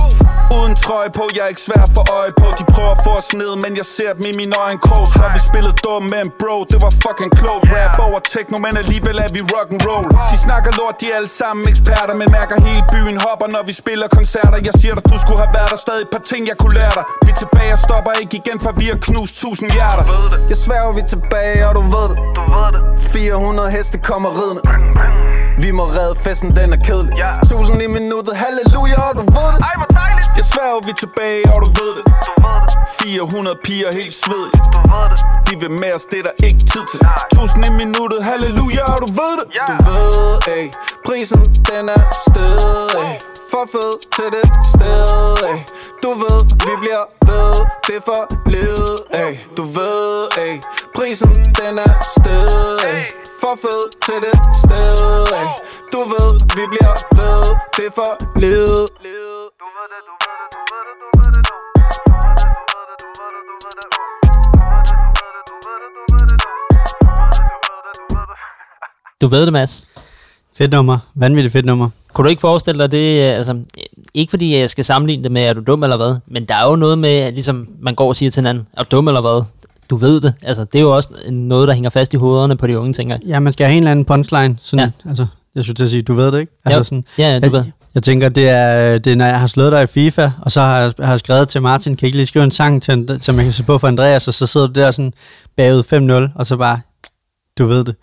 Uden 0.57 0.73
trøje 0.83 1.11
på, 1.19 1.23
jeg 1.35 1.43
er 1.47 1.51
ikke 1.53 1.65
svær 1.67 1.83
få 1.97 2.01
øje 2.19 2.33
på. 2.41 2.47
De 2.59 2.63
prøver 2.73 2.93
at 2.97 3.01
få 3.07 3.11
os 3.21 3.29
ned, 3.41 3.51
men 3.63 3.71
jeg 3.79 3.87
ser 3.97 4.11
dem 4.17 4.25
i 4.31 4.33
min 4.41 4.51
øjne 4.63 4.79
krog 4.85 5.05
Så 5.15 5.25
vi 5.35 5.39
spillet 5.49 5.75
dum, 5.85 6.03
men 6.15 6.25
bro, 6.41 6.57
det 6.71 6.77
var 6.85 6.93
fucking 7.05 7.31
klogt. 7.39 7.65
Rap 7.75 7.95
over 8.07 8.19
techno, 8.33 8.55
men 8.65 8.73
alligevel 8.81 9.17
er 9.25 9.29
vi 9.35 9.41
rock 9.53 9.69
and 9.75 9.81
roll. 9.89 10.05
De 10.31 10.37
snakker 10.47 10.71
lort, 10.79 10.95
de 11.01 11.05
er 11.11 11.15
alle 11.19 11.31
sammen 11.41 11.63
eksperter 11.73 12.15
Men 12.21 12.27
mærker 12.37 12.55
hele 12.67 12.83
byen 12.93 13.17
hopper, 13.25 13.47
når 13.55 13.63
vi 13.69 13.73
spiller 13.83 14.07
koncerter. 14.19 14.57
Jeg 14.69 14.75
siger 14.81 14.93
dig, 14.97 15.03
du 15.13 15.17
skulle 15.23 15.39
have 15.43 15.53
været 15.57 15.69
der 15.73 15.79
stadig 15.85 16.03
et 16.07 16.11
par 16.15 16.23
ting, 16.31 16.41
jeg 16.51 16.57
kunne 16.61 16.75
lære 16.79 16.93
dig. 16.99 17.05
Vi 17.25 17.29
er 17.35 17.39
tilbage 17.43 17.71
og 17.77 17.81
stopper 17.87 18.11
ikke 18.21 18.35
igen, 18.41 18.57
for 18.63 18.71
vi 18.81 18.85
har 18.91 18.99
knust 19.07 19.33
tusind 19.41 19.69
hjerter 19.77 20.05
Jeg 20.55 20.63
sværger 20.63 20.93
vi 20.93 20.99
er 20.99 21.05
tilbage, 21.05 21.67
og 21.67 21.75
du 21.75 21.81
ved 21.81 22.07
det. 22.09 22.19
400 22.99 23.71
heste 23.71 23.97
kommer 23.97 24.29
ridende 24.29 24.61
Vi 25.63 25.71
må 25.71 25.85
redde 25.85 26.15
festen, 26.23 26.55
den 26.55 26.73
er 26.73 26.77
kedelig. 26.87 27.13
Tusind 27.49 27.81
i 27.81 27.87
minuttet, 27.87 28.35
halleluja, 28.35 29.01
og 29.09 29.13
du 29.15 29.23
ved 29.37 29.49
det. 29.55 29.61
Jeg 30.37 30.45
sværger 30.45 30.79
vi 30.85 30.91
er 30.95 30.99
tilbage, 31.05 31.43
og 31.53 31.59
du 31.65 31.69
ved 31.79 31.91
det. 31.97 32.03
400 33.01 33.57
piger 33.63 33.89
helt 33.99 34.13
svedige 34.13 34.61
De 35.47 35.53
vil 35.61 35.71
med 35.71 35.91
os, 35.95 36.05
det 36.11 36.19
er 36.19 36.23
der 36.29 36.35
ikke 36.47 36.61
tid 36.71 36.83
til. 36.91 36.99
Tusind 37.35 37.65
i 37.65 37.71
minuttet, 37.81 38.19
halleluja, 38.29 38.83
og 38.93 38.99
du 39.03 39.09
ved 39.19 39.33
det. 39.39 39.45
Du 39.69 39.75
ved, 39.87 40.37
ey 40.55 40.65
Prisen, 41.05 41.41
den 41.69 41.85
er 41.97 42.03
sted, 42.27 42.89
ey. 43.03 43.13
For 43.51 43.63
fed 43.73 43.93
til 44.15 44.27
det 44.35 44.45
sted, 44.73 45.37
ey. 45.49 45.57
Du 46.03 46.09
ved, 46.23 46.39
vi 46.67 46.73
bliver 46.83 47.03
ved. 47.29 47.51
Det 47.87 47.95
er 48.01 48.05
for 48.11 48.21
livet, 48.55 48.97
ey. 49.23 49.33
Du 49.57 49.63
ved, 49.63 50.27
ey 50.45 50.53
Prisen, 50.95 51.31
den 51.59 51.73
er 51.87 51.93
sted, 52.15 52.79
ey 52.91 53.24
For 53.45 53.55
fed 53.55 53.83
til 54.05 54.19
det 54.25 54.37
sted, 54.63 55.27
ey 55.39 55.47
Du 55.93 55.99
ved, 56.13 56.31
vi 56.57 56.63
bliver 56.73 56.95
ved 57.17 57.39
Det 57.77 57.85
er 57.85 57.93
for 57.95 58.39
livet 58.39 58.87
Du 69.21 69.27
ved 69.27 69.41
det, 69.45 69.53
Mads. 69.53 69.87
Fedt 70.57 70.71
nummer. 70.71 70.97
Vanvittigt 71.15 71.53
fedt 71.53 71.65
nummer. 71.65 71.89
Kunne 72.13 72.23
du 72.23 72.29
ikke 72.29 72.41
forestille 72.41 72.81
dig 72.81 72.91
det, 72.91 73.29
øh, 73.29 73.37
altså, 73.37 73.59
ikke 74.13 74.29
fordi 74.29 74.57
jeg 74.57 74.69
skal 74.69 74.85
sammenligne 74.85 75.23
det 75.23 75.31
med, 75.31 75.41
er 75.41 75.53
du 75.53 75.61
dum 75.67 75.83
eller 75.83 75.97
hvad, 75.97 76.17
men 76.27 76.45
der 76.45 76.55
er 76.55 76.69
jo 76.69 76.75
noget 76.75 76.97
med, 76.97 77.15
at 77.15 77.33
ligesom 77.33 77.67
man 77.79 77.95
går 77.95 78.07
og 78.07 78.15
siger 78.15 78.31
til 78.31 78.41
hinanden, 78.41 78.67
er 78.73 78.83
du 78.83 78.95
dum 78.95 79.07
eller 79.07 79.21
hvad? 79.21 79.43
Du 79.89 79.95
ved 79.95 80.21
det. 80.21 80.33
Altså, 80.41 80.63
det 80.63 80.75
er 80.79 80.83
jo 80.83 80.95
også 80.95 81.09
noget, 81.31 81.67
der 81.67 81.73
hænger 81.73 81.89
fast 81.89 82.13
i 82.13 82.17
hovederne 82.17 82.57
på 82.57 82.67
de 82.67 82.79
unge, 82.79 82.93
tænker 82.93 83.15
jeg. 83.15 83.27
Ja, 83.29 83.39
man 83.39 83.53
skal 83.53 83.65
have 83.65 83.77
en 83.77 83.83
eller 83.83 83.91
anden 83.91 84.05
punchline. 84.05 84.57
Sådan, 84.61 84.91
ja. 85.05 85.09
altså, 85.09 85.25
jeg 85.55 85.63
skulle 85.63 85.75
til 85.75 85.83
at 85.83 85.89
sige, 85.89 86.01
du 86.01 86.13
ved 86.13 86.31
det, 86.31 86.39
ikke? 86.39 86.51
Altså, 86.65 86.77
Jo. 86.77 86.83
sådan, 86.83 87.05
Ja, 87.17 87.23
ja, 87.33 87.39
du 87.39 87.45
jeg, 87.45 87.51
ved. 87.51 87.63
jeg 87.95 88.03
tænker, 88.03 88.29
det 88.29 88.49
er, 88.49 88.97
det 88.97 89.11
er, 89.11 89.15
når 89.15 89.25
jeg 89.25 89.39
har 89.39 89.47
slået 89.47 89.71
dig 89.71 89.83
i 89.83 89.87
FIFA, 89.87 90.31
og 90.41 90.51
så 90.51 90.61
har 90.61 90.79
jeg, 90.79 90.93
har 90.99 91.09
jeg 91.11 91.19
skrevet 91.19 91.49
til 91.49 91.61
Martin, 91.61 91.95
kan 91.95 92.05
I 92.05 92.07
ikke 92.07 92.17
lige 92.17 92.25
skrive 92.27 92.43
en 92.45 92.51
sang, 92.51 92.83
til, 92.83 93.17
som 93.21 93.35
jeg 93.35 93.43
kan 93.43 93.53
se 93.53 93.63
på 93.63 93.77
for 93.77 93.87
Andreas, 93.87 94.27
og 94.27 94.33
så 94.33 94.47
sidder 94.47 94.67
du 94.67 94.73
der 94.79 94.91
sådan 94.91 95.13
bagud 95.57 96.27
5-0, 96.29 96.31
og 96.39 96.47
så 96.47 96.57
bare, 96.57 96.79
du 97.57 97.65
ved 97.65 97.83
det. 97.83 97.95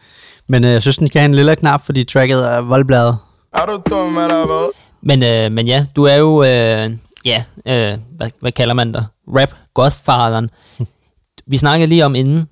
Men 0.49 0.65
øh, 0.65 0.71
jeg 0.71 0.83
synes, 0.83 0.97
den 0.97 1.09
kan 1.09 1.21
have 1.21 1.25
en 1.29 1.35
lille 1.35 1.57
knap, 1.57 1.85
fordi 1.87 2.05
tracket 2.05 2.55
er 2.57 2.61
voldbladet. 2.61 3.17
Er 3.55 3.67
du 3.67 3.83
dum 3.91 4.17
eller 4.19 4.47
hvad? 4.47 4.71
Men, 5.03 5.23
øh, 5.23 5.53
men 5.53 5.67
ja, 5.67 5.87
du 5.97 6.05
er 6.05 6.15
jo, 6.15 6.43
øh, 6.43 6.91
ja, 7.25 7.43
øh, 7.67 7.99
hvad, 8.17 8.31
hvad 8.41 8.53
kalder 8.53 8.75
man 8.75 8.93
dig? 8.93 9.05
Rap 9.29 9.51
Godfatheren. 9.75 10.51
Vi 11.53 11.57
snakkede 11.57 11.89
lige 11.89 12.05
om 12.05 12.15
inden, 12.15 12.45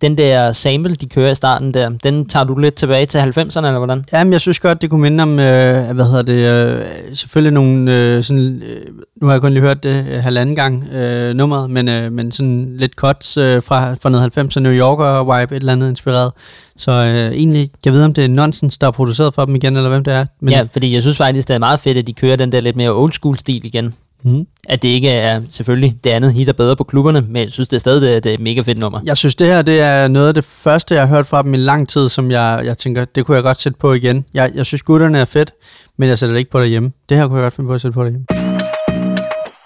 den 0.00 0.18
der 0.18 0.52
sample, 0.52 0.94
de 0.94 1.08
kører 1.08 1.30
i 1.30 1.34
starten 1.34 1.74
der, 1.74 1.90
den 2.04 2.28
tager 2.28 2.44
du 2.44 2.58
lidt 2.58 2.74
tilbage 2.74 3.06
til 3.06 3.18
90'erne, 3.18 3.66
eller 3.66 3.78
hvordan? 3.78 4.04
Jamen, 4.12 4.32
jeg 4.32 4.40
synes 4.40 4.60
godt, 4.60 4.82
det 4.82 4.90
kunne 4.90 5.00
minde 5.00 5.22
om, 5.22 5.30
øh, 5.30 5.94
hvad 5.94 6.04
hedder 6.04 6.22
det, 6.22 6.78
øh, 6.78 6.86
selvfølgelig 7.14 7.52
nogle, 7.52 7.96
øh, 7.96 8.22
sådan, 8.22 8.62
øh, 8.62 8.80
nu 9.20 9.26
har 9.26 9.34
jeg 9.34 9.40
kun 9.40 9.52
lige 9.52 9.62
hørt 9.62 9.82
det 9.82 10.06
øh, 10.10 10.22
halvanden 10.22 10.56
gang, 10.56 10.88
øh, 10.92 11.34
nummeret, 11.34 11.70
men, 11.70 11.88
øh, 11.88 12.12
men 12.12 12.32
sådan 12.32 12.76
lidt 12.76 12.92
cuts 12.92 13.36
øh, 13.36 13.62
fra, 13.62 13.94
fra 13.94 14.10
noget 14.10 14.38
90'er 14.38 14.60
New 14.60 14.72
Yorker 14.72 15.40
vibe, 15.40 15.56
et 15.56 15.60
eller 15.60 15.72
andet 15.72 15.88
inspireret. 15.88 16.32
Så 16.76 16.90
øh, 16.90 17.36
egentlig, 17.36 17.70
kan 17.70 17.80
jeg 17.84 17.92
vide, 17.92 18.04
om 18.04 18.14
det 18.14 18.24
er 18.24 18.28
Nonsens, 18.28 18.78
der 18.78 18.86
er 18.86 18.90
produceret 18.90 19.34
for 19.34 19.44
dem 19.44 19.54
igen, 19.54 19.76
eller 19.76 19.90
hvem 19.90 20.04
det 20.04 20.14
er. 20.14 20.26
Men, 20.40 20.52
ja, 20.52 20.66
fordi 20.72 20.94
jeg 20.94 21.02
synes 21.02 21.16
faktisk, 21.16 21.48
det 21.48 21.54
er 21.54 21.58
meget 21.58 21.80
fedt, 21.80 21.98
at 21.98 22.06
de 22.06 22.12
kører 22.12 22.36
den 22.36 22.52
der 22.52 22.60
lidt 22.60 22.76
mere 22.76 22.90
old 22.90 23.12
school 23.12 23.38
stil 23.38 23.66
igen. 23.66 23.94
Mm. 24.24 24.46
At 24.68 24.82
det 24.82 24.88
ikke 24.88 25.10
er, 25.10 25.42
selvfølgelig, 25.50 25.96
det 26.04 26.10
andet 26.10 26.32
hit 26.32 26.48
er 26.48 26.52
bedre 26.52 26.76
på 26.76 26.84
klubberne, 26.84 27.20
men 27.20 27.42
jeg 27.42 27.52
synes 27.52 27.68
det 27.68 27.76
er 27.76 27.80
stadig, 27.80 28.00
det 28.02 28.16
er, 28.16 28.20
det 28.20 28.30
er 28.30 28.34
et 28.34 28.40
mega 28.40 28.60
fedt 28.60 28.78
nummer. 28.78 29.00
Jeg 29.04 29.16
synes, 29.16 29.34
det 29.34 29.46
her 29.46 29.62
det 29.62 29.80
er 29.80 30.08
noget 30.08 30.28
af 30.28 30.34
det 30.34 30.44
første, 30.44 30.94
jeg 30.94 31.02
har 31.02 31.08
hørt 31.16 31.26
fra 31.26 31.42
dem 31.42 31.54
i 31.54 31.56
lang 31.56 31.88
tid, 31.88 32.08
som 32.08 32.30
jeg, 32.30 32.62
jeg 32.64 32.78
tænker, 32.78 33.04
det 33.04 33.26
kunne 33.26 33.34
jeg 33.34 33.42
godt 33.44 33.60
sætte 33.60 33.78
på 33.78 33.92
igen. 33.92 34.24
Jeg, 34.34 34.50
jeg 34.54 34.66
synes, 34.66 34.82
gutterne 34.82 35.18
er 35.18 35.24
fedt, 35.24 35.52
men 35.96 36.08
jeg 36.08 36.18
sætter 36.18 36.32
det 36.32 36.38
ikke 36.38 36.50
på 36.50 36.60
derhjemme. 36.60 36.92
Det 37.08 37.16
her 37.16 37.26
kunne 37.28 37.38
jeg 37.38 37.44
godt 37.44 37.54
finde 37.54 37.68
på 37.68 37.74
at 37.74 37.80
sætte 37.80 37.94
på 37.94 38.04
derhjemme. 38.04 38.26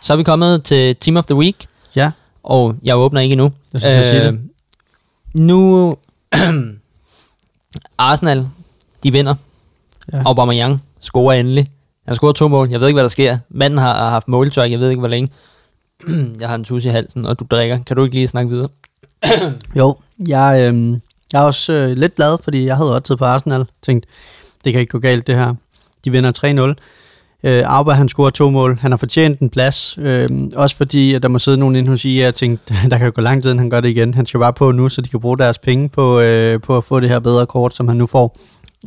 Så 0.03 0.13
er 0.13 0.17
vi 0.17 0.23
kommet 0.23 0.65
til 0.65 0.97
Team 0.97 1.17
of 1.17 1.27
the 1.27 1.35
Week, 1.37 1.57
Ja, 1.97 2.11
og 2.43 2.75
jeg 2.83 2.97
åbner 2.97 3.21
ikke 3.21 3.33
endnu. 3.33 3.53
jeg 3.73 3.81
synes, 3.81 3.97
jeg 3.97 4.05
siger 4.05 4.31
det. 4.31 4.41
Nu, 5.35 5.95
Arsenal, 7.99 8.47
de 9.03 9.13
vinder. 9.13 9.35
Ja. 10.13 10.23
Aubameyang 10.27 10.83
scorer 11.01 11.41
endelig. 11.41 11.67
Han 12.07 12.15
scorede 12.17 12.39
to 12.39 12.49
mål. 12.49 12.71
Jeg 12.71 12.81
ved 12.81 12.87
ikke, 12.87 12.97
hvad 12.97 13.03
der 13.03 13.09
sker. 13.09 13.39
Manden 13.51 13.79
har, 13.79 13.95
har 13.95 14.11
haft 14.11 14.29
måltøj. 14.29 14.71
Jeg 14.71 14.81
ved 14.81 14.91
ikke, 14.91 15.01
hvor 15.01 15.09
længe. 15.09 15.31
jeg 16.41 16.49
har 16.49 16.55
en 16.55 16.65
tus 16.65 16.85
i 16.85 16.89
halsen, 16.89 17.27
og 17.27 17.39
du 17.39 17.47
drikker. 17.51 17.79
Kan 17.87 17.97
du 17.97 18.05
ikke 18.05 18.15
lige 18.15 18.29
snakke 18.29 18.51
videre? 18.51 18.69
Jo, 19.79 19.97
jeg, 20.29 20.73
øh, 20.75 20.93
jeg 21.33 21.43
er 21.43 21.45
også 21.45 21.73
øh, 21.73 21.91
lidt 21.91 22.15
glad, 22.15 22.39
fordi 22.45 22.67
jeg 22.67 22.77
havde 22.77 22.97
også 22.97 23.17
på 23.17 23.25
Arsenal. 23.25 23.67
Tænkt, 23.83 24.07
det 24.65 24.73
kan 24.73 24.81
ikke 24.81 24.91
gå 24.91 24.99
galt 24.99 25.27
det 25.27 25.35
her. 25.35 25.55
De 26.05 26.11
vinder 26.11 26.75
3-0. 26.75 26.83
Øh, 27.45 27.63
Auba, 27.67 27.93
han 27.93 28.09
scorer 28.09 28.31
to 28.31 28.51
mål. 28.51 28.79
Han 28.81 28.93
har 28.93 28.97
fortjent 28.97 29.41
en 29.41 29.51
plads. 29.51 29.99
Øh, 29.99 30.29
også 30.57 30.77
fordi, 30.77 31.15
at 31.15 31.23
der 31.23 31.29
må 31.29 31.39
sidde 31.39 31.59
nogen 31.59 31.77
inde 31.77 31.89
hos 31.89 32.05
IA 32.05 32.29
og 32.29 32.35
tænke, 32.35 32.63
der 32.91 32.99
kan 32.99 33.07
jo 33.07 33.13
gå 33.15 33.23
lang 33.23 33.43
tid, 33.43 33.51
inden 33.51 33.59
han 33.59 33.71
gør 33.71 33.81
det 33.81 33.89
igen. 33.89 34.15
Han 34.15 34.27
skal 34.27 34.41
bare 34.41 34.53
på 34.53 34.73
nu, 34.73 34.89
så 34.89 35.01
de 35.01 35.09
kan 35.09 35.21
bruge 35.21 35.39
deres 35.39 35.59
penge 35.59 35.89
på, 35.89 36.21
øh, 36.21 36.61
på 36.61 36.77
at 36.77 36.85
få 36.85 37.01
det 37.01 37.09
her 37.09 37.19
bedre 37.19 37.47
kort, 37.47 37.75
som 37.75 37.89
han 37.89 37.97
nu 37.97 38.07
får. 38.07 38.37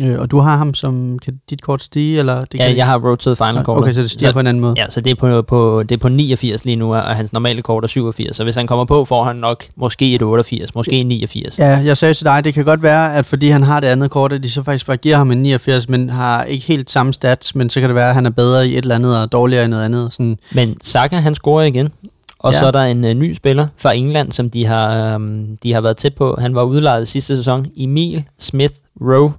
Øh, 0.02 0.20
og 0.20 0.32
du 0.32 0.40
har 0.40 0.58
ham 0.58 0.74
som, 0.74 1.20
kan 1.20 1.40
dit 1.50 1.62
kort 1.62 1.84
stige? 1.84 2.20
Eller 2.20 2.46
det 2.46 2.60
Ja, 2.60 2.68
kan 2.68 2.78
jeg 2.78 2.86
har 2.86 3.00
road 3.00 3.18
to 3.18 3.30
the 3.36 3.46
final 3.46 3.64
kort. 3.64 3.78
Okay, 3.78 3.94
så 3.94 4.02
det 4.02 4.12
stiger 4.12 4.32
på 4.34 4.40
en 4.40 4.48
anden 4.48 4.62
måde. 4.62 4.74
Ja, 4.78 4.90
så 4.90 5.02
det 5.02 5.12
er 5.12 5.16
på, 5.16 5.42
på, 5.42 5.84
det 5.90 5.92
er 5.96 5.98
på 6.00 6.10
89 6.10 6.66
lige 6.66 6.76
nu, 6.76 6.96
og 6.96 7.02
hans 7.02 7.34
normale 7.34 7.62
kort 7.62 7.84
er 7.84 7.88
87. 7.88 8.36
Så 8.36 8.44
hvis 8.44 8.56
han 8.56 8.68
kommer 8.68 8.86
på, 8.86 9.06
får 9.06 9.24
han 9.24 9.36
nok 9.36 9.64
måske 9.76 10.16
et 10.16 10.22
88, 10.22 10.76
måske 10.76 10.92
en 10.92 11.08
89. 11.08 11.60
Ja, 11.60 11.66
jeg 11.86 11.98
sagde 11.98 12.14
til 12.14 12.26
dig, 12.26 12.44
det 12.44 12.54
kan 12.54 12.66
godt 12.66 12.84
være, 12.84 13.16
at 13.16 13.26
fordi 13.26 13.48
han 13.50 13.64
har 13.64 13.80
det 13.80 13.88
andet 13.88 14.12
kort, 14.12 14.32
at 14.32 14.44
de 14.44 14.52
så 14.52 14.64
faktisk 14.64 14.86
bare 14.88 14.98
giver 14.98 15.18
ham 15.18 15.32
en 15.32 15.38
89, 15.42 15.90
men 15.90 16.10
har 16.10 16.44
ikke 16.44 16.66
helt 16.66 16.90
samme 16.92 17.14
stats, 17.14 17.56
men 17.56 17.70
så 17.70 17.80
kan 17.80 17.90
det 17.90 17.96
være, 17.96 18.10
at 18.10 18.16
han 18.16 18.26
er 18.26 18.30
bedre 18.30 18.68
i 18.68 18.72
et 18.72 18.78
eller 18.78 18.96
andet 18.96 19.22
og 19.22 19.32
dårligere 19.32 19.66
i 19.66 19.68
noget 19.68 19.86
andet. 19.86 20.14
Sådan, 20.14 20.38
Men 20.52 20.78
Saka, 20.84 21.16
han 21.18 21.36
scorer 21.36 21.64
igen. 21.64 21.90
Og 22.40 22.54
Ja. 22.54 22.60
så 22.60 22.68
er 22.68 22.72
der 22.72 22.82
en 22.84 23.04
uh, 23.04 23.10
ny 23.12 23.34
spiller 23.34 23.68
fra 23.78 23.94
England, 23.94 24.32
som 24.32 24.50
de 24.50 24.66
har, 24.66 25.16
um, 25.16 25.58
de 25.64 25.74
har 25.74 25.82
været 25.82 25.98
tæt 25.98 26.16
på. 26.16 26.36
Han 26.40 26.56
var 26.56 26.64
udlejet 26.64 27.08
sidste 27.08 27.36
sæson. 27.36 27.66
Emil 27.78 28.24
Smith 28.40 28.74
Rowe. 29.02 29.34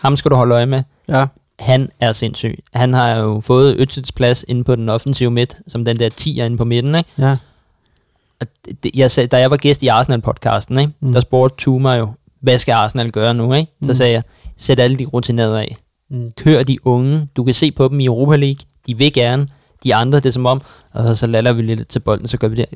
Ham 0.00 0.16
skal 0.16 0.30
du 0.30 0.36
holde 0.36 0.54
øje 0.54 0.66
med. 0.66 0.82
ja, 1.08 1.26
Han 1.58 1.90
er 2.00 2.12
sindssyg. 2.12 2.58
Han 2.74 2.94
har 2.94 3.16
jo 3.18 3.40
fået 3.40 3.76
Øtsits 3.78 4.12
plads 4.12 4.44
inde 4.48 4.64
på 4.64 4.76
den 4.76 4.88
offensive 4.88 5.30
midt, 5.30 5.56
som 5.66 5.84
den 5.84 5.98
der 5.98 6.10
10'er 6.20 6.42
inde 6.44 6.56
på 6.56 6.64
midten. 6.64 6.94
Ikke? 6.94 7.10
ja, 7.18 7.36
Og 8.40 8.46
det, 8.82 8.90
jeg 8.94 9.10
sagde, 9.10 9.26
da 9.26 9.38
jeg 9.38 9.50
var 9.50 9.56
gæst 9.56 9.82
i 9.82 9.86
Arsenal-podcasten, 9.88 10.78
ikke? 10.80 10.92
Mm. 11.00 11.12
der 11.12 11.20
spurgte 11.20 11.56
Tuma 11.56 11.92
jo, 11.94 12.08
hvad 12.40 12.58
skal 12.58 12.72
Arsenal 12.72 13.10
gøre 13.10 13.34
nu? 13.34 13.52
Ikke? 13.54 13.72
Så 13.82 13.88
Mm. 13.88 13.94
sagde 13.94 14.12
jeg, 14.12 14.22
sæt 14.56 14.80
alle 14.80 14.96
de 14.98 15.04
rutinerede 15.04 15.60
af. 15.60 15.76
mm. 16.10 16.32
Kør 16.36 16.62
de 16.62 16.86
unge. 16.86 17.28
Du 17.36 17.44
kan 17.44 17.54
se 17.54 17.70
på 17.72 17.88
dem 17.88 18.00
i 18.00 18.04
Europa 18.04 18.36
League. 18.36 18.58
De 18.86 18.96
vil 18.98 19.12
gerne. 19.12 19.48
De 19.84 19.94
andre, 19.94 20.18
det 20.18 20.26
er 20.26 20.30
som 20.30 20.46
om, 20.46 20.62
og 20.92 21.16
så 21.16 21.26
lader 21.26 21.52
vi 21.52 21.62
lidt 21.62 21.88
til 21.88 22.00
bolden, 22.00 22.28
så 22.28 22.36
gør 22.36 22.48
vi 22.48 22.56
det. 22.56 22.66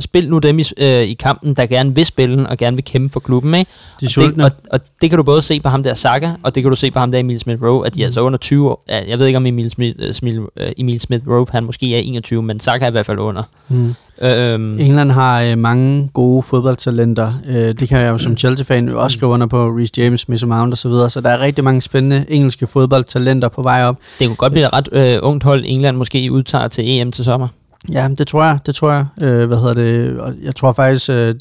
Spil 0.00 0.30
nu 0.30 0.38
dem 0.38 0.58
i, 0.58 0.64
øh, 0.76 1.02
i 1.02 1.12
kampen, 1.12 1.54
der 1.54 1.66
gerne 1.66 1.94
vil 1.94 2.06
spille 2.06 2.48
og 2.48 2.56
gerne 2.58 2.76
vil 2.76 2.84
kæmpe 2.84 3.12
for 3.12 3.20
klubben. 3.20 3.54
Ikke? 3.54 3.70
De 4.00 4.06
og, 4.06 4.22
det, 4.22 4.44
og, 4.44 4.50
og 4.70 4.80
det 5.00 5.10
kan 5.10 5.16
du 5.16 5.22
både 5.22 5.42
se 5.42 5.60
på 5.60 5.68
ham 5.68 5.82
der 5.82 5.94
Saka, 5.94 6.30
og 6.42 6.54
det 6.54 6.62
kan 6.62 6.70
du 6.70 6.76
se 6.76 6.90
på 6.90 6.98
ham 6.98 7.12
der 7.12 7.18
Emil 7.18 7.40
Smith 7.40 7.62
Rowe, 7.62 7.86
at 7.86 7.94
de 7.94 8.00
er 8.02 8.06
altså 8.06 8.20
under 8.20 8.38
20 8.38 8.70
år. 8.70 8.84
Jeg 8.88 9.18
ved 9.18 9.26
ikke 9.26 9.36
om 9.36 9.46
Emil 9.46 9.70
Smith, 9.70 9.98
uh, 10.08 10.12
Smith, 10.12 10.38
uh, 10.38 10.46
Emil 10.76 11.00
Smith 11.00 11.28
Rowe, 11.28 11.46
han 11.50 11.64
måske 11.64 11.94
er 11.94 11.98
21, 11.98 12.42
men 12.42 12.60
Saka 12.60 12.84
er 12.84 12.88
i 12.88 12.92
hvert 12.92 13.06
fald 13.06 13.18
under. 13.18 13.42
Mm. 13.68 13.94
Øhm, 14.22 14.78
England 14.78 15.10
har 15.10 15.42
øh, 15.42 15.58
mange 15.58 16.10
gode 16.12 16.42
fodboldtalenter. 16.42 17.32
Øh, 17.48 17.54
det 17.54 17.88
kan 17.88 18.00
jeg 18.00 18.10
jo 18.10 18.18
som 18.18 18.36
Chelsea-fan 18.36 18.88
jo 18.88 19.02
også 19.02 19.16
skrive 19.16 19.30
under 19.30 19.46
på 19.46 19.68
Reece 19.68 19.92
James, 19.96 20.28
Mason 20.28 20.48
Mount 20.48 20.72
og 20.72 20.78
så 20.78 20.88
videre. 20.88 21.10
Så 21.10 21.20
der 21.20 21.30
er 21.30 21.40
rigtig 21.40 21.64
mange 21.64 21.82
spændende 21.82 22.24
engelske 22.28 22.66
fodboldtalenter 22.66 23.48
på 23.48 23.62
vej 23.62 23.84
op. 23.84 23.96
det 24.18 24.26
kunne 24.26 24.36
godt 24.36 24.52
blive 24.52 24.66
et 24.66 24.72
ret 24.72 24.88
øh, 24.92 25.18
ungt 25.22 25.44
hold, 25.44 25.64
England 25.66 25.96
måske 25.96 26.32
udtager 26.32 26.68
til 26.68 26.84
EM 26.88 27.12
til 27.12 27.24
sommer. 27.24 27.48
Ja, 27.92 28.08
det 28.18 28.26
tror 28.26 28.44
jeg. 28.44 28.58
Det 28.66 28.74
tror 28.74 28.92
jeg. 28.92 29.06
Øh, 29.22 29.46
hvad 29.46 29.56
hedder 29.56 29.74
det? 29.74 30.20
Jeg 30.42 30.56
tror 30.56 30.72
faktisk, 30.72 31.10
øh, 31.10 31.34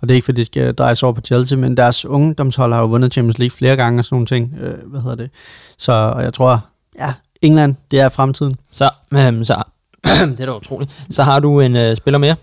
og 0.00 0.08
det 0.08 0.10
er 0.10 0.14
ikke 0.14 0.24
fordi, 0.24 0.40
det 0.40 0.46
skal 0.46 0.74
drejes 0.74 1.02
over 1.02 1.12
på 1.12 1.20
Chelsea, 1.20 1.58
men 1.58 1.76
deres 1.76 2.04
ungdomshold 2.04 2.72
har 2.72 2.80
jo 2.80 2.86
vundet 2.86 3.12
Champions 3.12 3.38
League 3.38 3.56
flere 3.56 3.76
gange 3.76 4.00
og 4.00 4.04
sådan 4.04 4.14
nogle 4.14 4.26
ting. 4.26 4.54
Øh, 4.60 4.90
hvad 4.90 5.00
hedder 5.00 5.16
det? 5.16 5.30
Så 5.78 5.92
og 5.92 6.22
jeg 6.22 6.34
tror, 6.34 6.64
ja, 6.98 7.12
England, 7.42 7.74
det 7.90 8.00
er 8.00 8.08
fremtiden. 8.08 8.56
Så, 8.72 8.90
øhm, 9.14 9.44
så 9.44 9.62
det 10.36 10.40
er 10.40 10.46
da 10.46 10.56
utroligt. 10.56 10.90
Så 11.10 11.22
har 11.22 11.40
du 11.40 11.60
en 11.60 11.76
øh, 11.76 11.96
spiller 11.96 12.18
mere. 12.18 12.34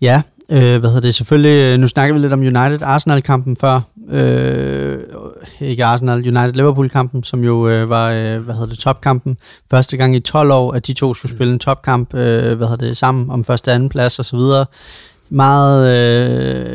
Ja, 0.00 0.22
øh, 0.50 0.58
hvad 0.58 0.90
hedder 0.90 1.00
det? 1.00 1.14
Selvfølgelig, 1.14 1.72
øh, 1.72 1.78
nu 1.78 1.88
snakker 1.88 2.14
vi 2.14 2.20
lidt 2.20 2.32
om 2.32 2.40
United-Arsenal-kampen 2.40 3.56
før. 3.56 3.80
Øh, 4.10 4.98
ikke 5.60 5.84
Arsenal, 5.84 6.28
United-Liverpool-kampen, 6.28 7.24
som 7.24 7.44
jo 7.44 7.68
øh, 7.68 7.88
var, 7.88 8.10
øh, 8.10 8.38
hvad 8.38 8.54
hedder 8.54 8.68
det, 8.68 8.78
topkampen. 8.78 9.36
Første 9.70 9.96
gang 9.96 10.16
i 10.16 10.20
12 10.20 10.50
år, 10.50 10.72
at 10.72 10.86
de 10.86 10.92
to 10.92 11.14
skulle 11.14 11.34
spille 11.34 11.52
en 11.52 11.58
topkamp, 11.58 12.14
øh, 12.14 12.56
hvad 12.56 12.68
hedder 12.68 12.86
det, 12.86 12.96
sammen 12.96 13.30
om 13.30 13.44
første 13.44 13.68
og 13.68 13.74
anden 13.74 13.88
plads 13.88 14.18
og 14.18 14.24
så 14.24 14.36
videre. 14.36 14.66
Meget 15.28 15.98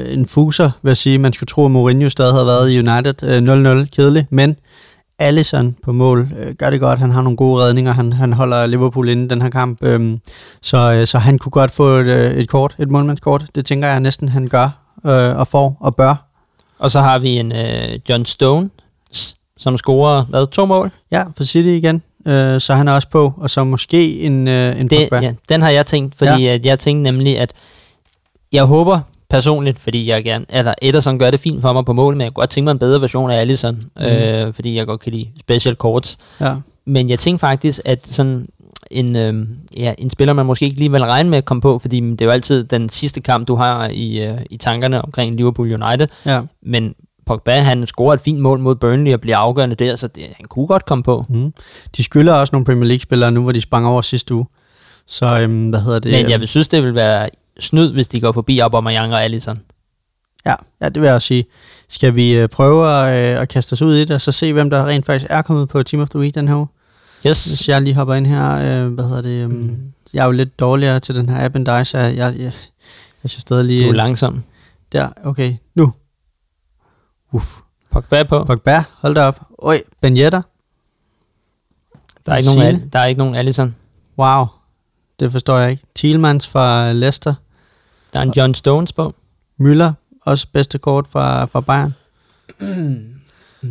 øh, 0.07 0.13
en 0.13 0.25
fuser, 0.25 0.71
vil 0.81 0.89
jeg 0.89 0.97
sige. 0.97 1.17
Man 1.17 1.33
skulle 1.33 1.47
tro, 1.47 1.65
at 1.65 1.71
Mourinho 1.71 2.09
stadig 2.09 2.33
havde 2.33 2.45
været 2.45 2.71
i 2.71 2.79
United. 2.79 3.23
Øh, 3.23 3.81
0-0, 3.83 3.85
kedelig, 3.95 4.27
men 4.29 4.55
Allison 5.21 5.75
på 5.83 5.91
mål 5.91 6.33
øh, 6.39 6.53
gør 6.53 6.69
det 6.69 6.79
godt. 6.79 6.99
Han 6.99 7.11
har 7.11 7.21
nogle 7.21 7.37
gode 7.37 7.63
redninger. 7.63 7.91
Han, 7.91 8.13
han 8.13 8.33
holder 8.33 8.67
Liverpool 8.67 9.09
inde 9.09 9.29
den 9.29 9.41
her 9.41 9.49
kamp. 9.49 9.83
Øhm, 9.83 10.19
så, 10.61 10.77
øh, 10.91 11.07
så 11.07 11.17
han 11.17 11.37
kunne 11.39 11.51
godt 11.51 11.71
få 11.71 11.87
et, 11.87 12.05
øh, 12.05 12.31
et 12.31 12.49
kort, 12.49 12.75
et 12.79 12.89
målmandskort. 12.89 13.45
Det 13.55 13.65
tænker 13.65 13.87
jeg 13.87 13.99
næsten, 13.99 14.29
han 14.29 14.47
gør 14.47 14.69
øh, 15.05 15.37
og 15.37 15.47
får 15.47 15.77
og 15.79 15.95
bør. 15.95 16.25
Og 16.79 16.91
så 16.91 17.01
har 17.01 17.19
vi 17.19 17.29
en 17.29 17.51
øh, 17.51 17.99
John 18.09 18.25
Stone, 18.25 18.69
som 19.57 19.77
scorer 19.77 20.25
hvad, 20.25 20.47
to 20.47 20.65
mål. 20.65 20.91
Ja, 21.11 21.23
for 21.37 21.43
City 21.43 21.67
igen. 21.69 22.03
Øh, 22.27 22.61
så 22.61 22.73
han 22.73 22.87
er 22.87 22.91
også 22.93 23.09
på. 23.09 23.33
Og 23.37 23.49
så 23.49 23.63
måske 23.63 24.19
en, 24.19 24.47
øh, 24.47 24.79
en 24.79 24.89
Det, 24.89 25.09
Pogba. 25.11 25.25
ja, 25.25 25.33
den 25.49 25.61
har 25.61 25.69
jeg 25.69 25.85
tænkt, 25.85 26.15
fordi 26.15 26.43
ja. 26.43 26.53
at 26.53 26.65
jeg 26.65 26.79
tænkte 26.79 27.11
nemlig, 27.11 27.39
at 27.39 27.51
jeg 28.51 28.63
håber 28.63 28.99
personligt, 29.31 29.79
fordi 29.79 30.09
jeg 30.09 30.23
gerne, 30.23 30.45
altså 30.49 30.73
Ederson 30.81 31.19
gør 31.19 31.31
det 31.31 31.39
fint 31.39 31.61
for 31.61 31.73
mig 31.73 31.85
på 31.85 31.93
mål, 31.93 32.13
men 32.13 32.21
jeg 32.21 32.29
kunne 32.33 32.41
godt 32.41 32.49
tænke 32.49 32.65
mig 32.65 32.71
en 32.71 32.79
bedre 32.79 33.01
version 33.01 33.31
af 33.31 33.39
Allison, 33.39 33.83
mm. 33.95 34.05
øh, 34.05 34.53
fordi 34.53 34.75
jeg 34.75 34.85
godt 34.85 35.01
kan 35.01 35.11
lide 35.11 35.27
special 35.39 35.75
courts. 35.75 36.17
Ja. 36.41 36.55
Men 36.85 37.09
jeg 37.09 37.19
tænkte 37.19 37.39
faktisk, 37.39 37.81
at 37.85 38.07
sådan 38.09 38.47
en, 38.91 39.15
øh, 39.15 39.47
ja, 39.77 39.93
en 39.97 40.09
spiller, 40.09 40.33
man 40.33 40.45
måske 40.45 40.65
ikke 40.65 40.77
lige 40.77 40.91
vil 40.91 41.03
regne 41.03 41.29
med 41.29 41.37
at 41.37 41.45
komme 41.45 41.61
på, 41.61 41.79
fordi 41.79 41.99
det 41.99 42.21
er 42.21 42.25
jo 42.25 42.31
altid 42.31 42.63
den 42.63 42.89
sidste 42.89 43.21
kamp, 43.21 43.47
du 43.47 43.55
har 43.55 43.87
i, 43.87 44.23
øh, 44.23 44.37
i 44.49 44.57
tankerne 44.57 45.01
omkring 45.01 45.35
Liverpool 45.35 45.83
United. 45.83 46.07
ja. 46.25 46.41
Men 46.63 46.93
Pogba, 47.25 47.59
han 47.59 47.87
scorer 47.87 48.13
et 48.13 48.21
fint 48.21 48.39
mål 48.39 48.59
mod 48.59 48.75
Burnley 48.75 49.13
og 49.13 49.21
bliver 49.21 49.37
afgørende 49.37 49.75
der, 49.75 49.95
så 49.95 50.07
det, 50.07 50.23
han 50.23 50.45
kunne 50.49 50.67
godt 50.67 50.85
komme 50.85 51.03
på. 51.03 51.25
Mm. 51.29 51.53
De 51.97 52.03
skylder 52.03 52.33
også 52.33 52.51
nogle 52.55 52.65
Premier 52.65 52.87
League-spillere 52.87 53.31
nu, 53.31 53.43
hvor 53.43 53.51
de 53.51 53.61
sprang 53.61 53.87
over 53.87 54.01
sidste 54.01 54.33
uge. 54.35 54.45
Så 55.07 55.39
øhm, 55.39 55.69
hvad 55.69 55.79
hedder 55.79 55.99
det? 55.99 56.11
Men 56.11 56.29
jeg 56.29 56.39
vil 56.39 56.47
synes, 56.47 56.67
det 56.67 56.83
vil 56.83 56.95
være 56.95 57.29
snyd, 57.61 57.91
hvis 57.91 58.07
de 58.07 58.21
går 58.21 58.31
forbi 58.31 58.59
Aubameyang 58.59 59.13
og 59.13 59.23
Alisson. 59.23 59.57
Ja, 60.45 60.55
ja, 60.81 60.85
det 60.89 61.01
vil 61.01 61.07
jeg 61.07 61.15
også 61.15 61.27
sige. 61.27 61.45
Skal 61.89 62.15
vi 62.15 62.37
øh, 62.37 62.49
prøve 62.49 62.89
at, 62.89 63.35
øh, 63.35 63.41
at 63.41 63.49
kaste 63.49 63.73
os 63.73 63.81
ud 63.81 63.95
i 63.95 63.99
det, 63.99 64.11
og 64.11 64.21
så 64.21 64.31
se, 64.31 64.53
hvem 64.53 64.69
der 64.69 64.87
rent 64.87 65.05
faktisk 65.05 65.27
er 65.29 65.41
kommet 65.41 65.69
på 65.69 65.83
Team 65.83 66.01
of 66.01 66.09
the 66.09 66.19
Week 66.19 66.35
den 66.35 66.47
her 66.47 66.55
uge? 66.55 66.67
Yes. 67.27 67.45
Hvis 67.45 67.69
jeg 67.69 67.81
lige 67.81 67.95
hopper 67.95 68.13
ind 68.13 68.27
her, 68.27 68.51
øh, 68.51 68.93
hvad 68.93 69.05
hedder 69.05 69.21
det? 69.21 69.49
Mm. 69.49 69.93
Jeg 70.13 70.21
er 70.21 70.25
jo 70.25 70.31
lidt 70.31 70.59
dårligere 70.59 70.99
til 70.99 71.15
den 71.15 71.29
her 71.29 71.45
app 71.45 71.55
end 71.55 71.65
dig, 71.65 71.87
så 71.87 71.97
jeg, 71.97 72.15
jeg, 72.15 72.35
jeg, 72.37 72.51
jeg 73.23 73.29
skal 73.29 73.41
stadig 73.41 73.65
lige... 73.65 73.83
Du 73.83 73.89
er 73.89 73.95
langsom. 73.95 74.43
Der, 74.91 75.09
okay. 75.23 75.55
Nu. 75.75 75.93
Uff. 77.31 77.57
Pogba 77.91 78.23
på. 78.23 78.43
Pogba, 78.43 78.83
hold 78.97 79.15
da 79.15 79.21
op. 79.21 79.41
Oj, 79.57 79.81
Ben 80.01 80.17
Yedder. 80.17 80.41
Der 82.25 82.31
er, 82.31 82.37
ikke 82.37 82.49
nogen, 82.55 82.89
der 82.93 82.99
er 82.99 83.05
ikke 83.05 83.19
nogen 83.19 83.35
Alisson. 83.35 83.75
Wow, 84.19 84.45
det 85.19 85.31
forstår 85.31 85.57
jeg 85.57 85.71
ikke. 85.71 85.83
Thielmans 85.95 86.47
fra 86.47 86.91
Leicester. 86.93 87.33
Der 88.13 88.19
er 88.19 88.23
en 88.23 88.33
John 88.37 88.53
Stones 88.53 88.93
på. 88.93 89.13
Müller, 89.61 89.91
også 90.25 90.47
bedste 90.53 90.77
kort 90.77 91.07
fra, 91.07 91.45
fra 91.45 91.61
Bayern. 91.61 91.93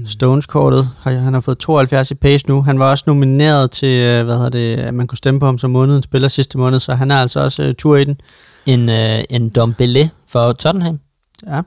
Stones-kortet, 0.06 0.88
har- 1.00 1.12
han 1.12 1.32
har 1.34 1.40
fået 1.40 1.58
72 1.58 2.10
i 2.10 2.14
pace 2.14 2.48
nu. 2.48 2.62
Han 2.62 2.78
var 2.78 2.90
også 2.90 3.04
nomineret 3.06 3.70
til, 3.70 3.88
øh, 4.02 4.24
hvad 4.24 4.34
hedder 4.36 4.50
det, 4.50 4.76
at 4.76 4.94
man 4.94 5.06
kunne 5.06 5.18
stemme 5.18 5.40
på 5.40 5.46
ham 5.46 5.58
som 5.58 5.70
månedens 5.70 6.04
spiller 6.04 6.28
sidste 6.28 6.58
måned, 6.58 6.80
så 6.80 6.94
han 6.94 7.10
er 7.10 7.16
altså 7.16 7.40
også 7.40 7.68
uh, 7.68 7.74
tur 7.78 7.96
i 7.96 8.04
den. 8.04 8.20
En, 8.66 8.88
øh, 8.88 9.24
en 9.30 9.48
Dombele 9.48 10.10
for 10.28 10.52
Tottenham. 10.52 11.00
Ja. 11.46 11.60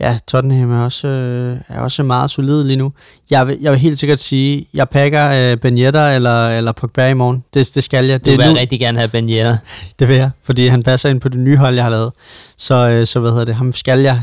Ja, 0.00 0.18
Tottenham 0.26 0.72
er 0.72 0.84
også, 0.84 1.06
øh, 1.08 1.58
er 1.68 1.80
også 1.80 2.02
meget 2.02 2.30
solid 2.30 2.64
lige 2.64 2.76
nu. 2.76 2.92
Jeg 3.30 3.46
vil, 3.48 3.58
jeg 3.60 3.72
vil 3.72 3.80
helt 3.80 3.98
sikkert 3.98 4.18
sige, 4.18 4.66
jeg 4.74 4.88
pakker 4.88 5.52
øh, 5.52 5.56
Ben 5.56 5.78
Yedder 5.78 6.06
eller, 6.16 6.48
eller 6.48 6.72
Pogba 6.72 7.08
i 7.08 7.14
morgen. 7.14 7.44
Det, 7.54 7.74
det 7.74 7.84
skal 7.84 8.04
jeg. 8.04 8.24
Du 8.24 8.30
Det, 8.30 8.38
vil 8.38 8.48
nu, 8.48 8.54
rigtig 8.54 8.80
gerne 8.80 8.98
have 8.98 9.08
Ben 9.08 9.30
Yedder. 9.30 9.56
det 9.98 10.08
vil 10.08 10.16
jeg, 10.16 10.30
fordi 10.42 10.66
han 10.66 10.82
passer 10.82 11.08
ind 11.08 11.20
på 11.20 11.28
det 11.28 11.38
nye 11.40 11.56
hold, 11.56 11.74
jeg 11.74 11.84
har 11.84 11.90
lavet. 11.90 12.12
Så, 12.56 12.74
øh, 12.88 13.06
så 13.06 13.20
hvad 13.20 13.30
hedder 13.30 13.44
det, 13.44 13.54
ham 13.54 13.72
skal 13.72 13.98
jeg, 14.00 14.22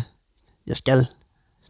jeg 0.68 0.78
skal 0.78 1.06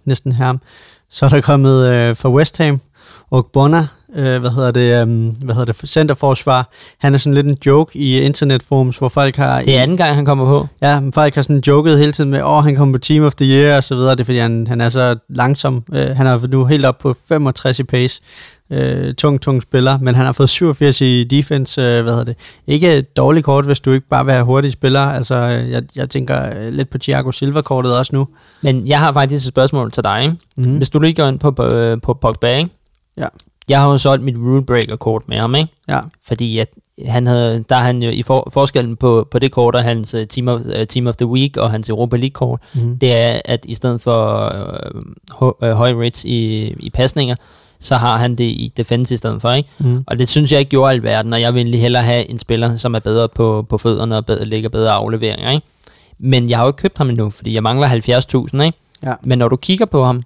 næsten 0.06 0.32
have 0.32 0.46
ham. 0.48 0.62
Så 1.10 1.26
er 1.26 1.30
der 1.30 1.42
kommet 1.42 1.88
øh, 1.88 2.16
fra 2.16 2.30
West 2.30 2.58
Ham, 2.58 2.82
og 3.30 3.50
Bonner, 3.54 3.86
øh, 4.16 4.40
hvad 4.40 4.50
hedder 4.50 4.72
det, 4.72 5.02
øh, 5.02 5.08
hvad 5.44 5.56
hedder 5.56 5.74
det, 5.74 5.90
centerforsvar. 5.90 6.72
Han 6.98 7.14
er 7.14 7.18
sådan 7.18 7.34
lidt 7.34 7.48
en 7.48 7.58
joke 7.66 7.98
i 7.98 8.20
internetforums, 8.20 8.98
hvor 8.98 9.10
folk 9.10 9.36
har... 9.36 9.62
Det 9.62 9.78
er 9.78 9.82
anden 9.82 9.98
gang, 9.98 10.16
han 10.16 10.26
kommer 10.26 10.46
på. 10.46 10.68
Ja, 10.82 11.00
men 11.00 11.14
folk 11.14 11.36
har 11.36 11.42
sådan 11.42 11.64
joket 11.68 12.00
hele 12.00 12.12
tiden 12.12 12.30
med, 12.30 12.44
åh, 12.44 12.64
han 12.64 12.76
kommer 12.76 12.98
på 12.98 13.00
Team 13.00 13.24
of 13.24 13.36
the 13.36 13.46
Year 13.46 13.78
og 13.78 13.84
så 13.84 13.96
videre. 13.96 14.12
Det 14.12 14.20
er 14.20 14.26
fordi, 14.26 14.38
han, 14.38 14.68
han 14.68 14.82
er 14.82 14.90
så 14.90 15.16
langsom. 15.30 15.84
Øh, 15.94 16.08
han 16.08 16.28
er 16.28 16.48
nu 16.48 16.66
helt 16.66 16.86
op 16.86 16.98
på 16.98 17.16
65 17.28 17.80
i 17.80 17.84
pace. 17.84 18.22
Øh, 18.72 19.14
tung, 19.14 19.42
tung 19.42 19.62
spiller, 19.62 19.98
men 19.98 20.16
han 20.16 20.26
har 20.26 20.32
fået 20.34 20.50
87 20.50 21.02
i 21.02 21.24
defense. 21.24 21.82
Øh, 21.82 22.04
hvad 22.04 22.12
hedder 22.12 22.26
det? 22.26 22.38
Ikke 22.68 22.98
et 22.98 23.18
dårligt 23.18 23.46
kort, 23.46 23.66
hvis 23.66 23.80
du 23.80 23.92
ikke 23.92 24.08
bare 24.08 24.26
vil 24.26 24.34
have 24.34 24.46
hurtige 24.46 24.72
spillere. 24.72 25.16
Altså, 25.16 25.36
øh, 25.36 25.72
jeg, 25.72 25.84
jeg 25.96 26.10
tænker 26.10 26.60
øh, 26.60 26.74
lidt 26.74 26.90
på 26.90 26.98
Thiago 26.98 27.32
Silva-kortet 27.32 27.98
også 27.98 28.16
nu. 28.16 28.28
Men 28.62 28.88
jeg 28.88 29.00
har 29.00 29.14
faktisk 29.14 29.46
et 29.46 29.48
spørgsmål 29.48 29.92
til 29.92 30.04
dig. 30.04 30.24
Ikke? 30.24 30.38
Mm. 30.58 30.78
Hvis 30.78 30.90
du 30.90 31.00
lige 31.00 31.14
går 31.14 31.28
ind 31.28 31.40
på, 31.40 31.52
på, 31.52 31.96
på 32.04 32.14
Pogba, 32.14 32.58
ikke? 32.58 32.70
Ja. 33.18 33.28
Jeg 33.70 33.82
har 33.82 33.90
jo 33.92 33.98
solgt 33.98 34.24
mit 34.24 34.36
rule 34.38 34.66
breaker 34.66 34.96
kort 34.96 35.22
med 35.28 35.38
ham, 35.38 35.56
ikke? 35.56 35.72
Ja. 35.90 36.00
Fordi 36.28 36.58
at 36.58 36.70
han 37.06 37.28
havde, 37.28 37.64
der 37.70 37.76
er 37.76 37.80
han 37.80 38.04
jo 38.04 38.10
i 38.10 38.24
for, 38.24 38.50
forskellen 38.54 38.96
på, 38.96 39.28
på 39.32 39.40
det 39.40 39.52
kort 39.52 39.76
og 39.76 39.84
hans 39.84 40.14
uh, 40.14 40.22
team, 40.30 40.48
of, 40.48 40.62
uh, 40.66 40.84
team 40.90 41.08
of 41.08 41.16
the 41.16 41.28
Week 41.28 41.58
og 41.58 41.72
hans 41.72 41.90
Europa 41.90 42.16
League 42.18 42.34
kort, 42.34 42.62
Mm. 42.74 42.98
det 42.98 43.16
er, 43.16 43.40
at 43.46 43.66
i 43.66 43.74
stedet 43.76 44.02
for 44.02 44.52
uh, 44.96 45.02
hø, 45.40 45.70
uh, 45.72 45.78
høj 45.78 45.94
rates 45.94 46.26
i, 46.26 46.68
i 46.80 46.90
pasninger, 46.90 47.36
så 47.80 47.96
har 47.96 48.18
han 48.18 48.36
det 48.36 48.44
i 48.44 48.72
defense 48.78 49.14
i 49.14 49.18
stedet 49.18 49.42
for, 49.42 49.52
ikke? 49.52 49.70
Mm. 49.80 50.04
Og 50.08 50.20
det 50.20 50.30
synes 50.30 50.52
jeg 50.52 50.60
ikke 50.60 50.70
gjorde 50.70 50.92
alverden, 50.94 51.34
og 51.34 51.42
jeg 51.42 51.54
vil 51.54 51.60
egentlig 51.62 51.82
hellere 51.82 52.04
have 52.04 52.30
en 52.30 52.40
spiller, 52.40 52.76
som 52.76 52.96
er 52.96 53.00
bedre 53.00 53.30
på, 53.30 53.66
på 53.70 53.78
fødderne 53.78 54.18
og 54.18 54.26
bedre, 54.26 54.46
lægger 54.46 54.70
bedre 54.70 54.92
afleveringer, 54.92 55.52
ikke? 55.52 55.68
Men 56.20 56.50
jeg 56.50 56.58
har 56.58 56.66
jo 56.66 56.70
ikke 56.70 56.78
købt 56.82 56.98
ham 56.98 57.10
endnu, 57.10 57.30
fordi 57.30 57.54
jeg 57.54 57.64
mangler 57.64 57.88
70.000, 57.88 58.62
ikke? 58.64 58.78
Ja. 59.06 59.14
Men 59.24 59.38
når 59.40 59.48
du 59.50 59.56
kigger 59.56 59.86
på 59.86 60.04
ham, 60.04 60.24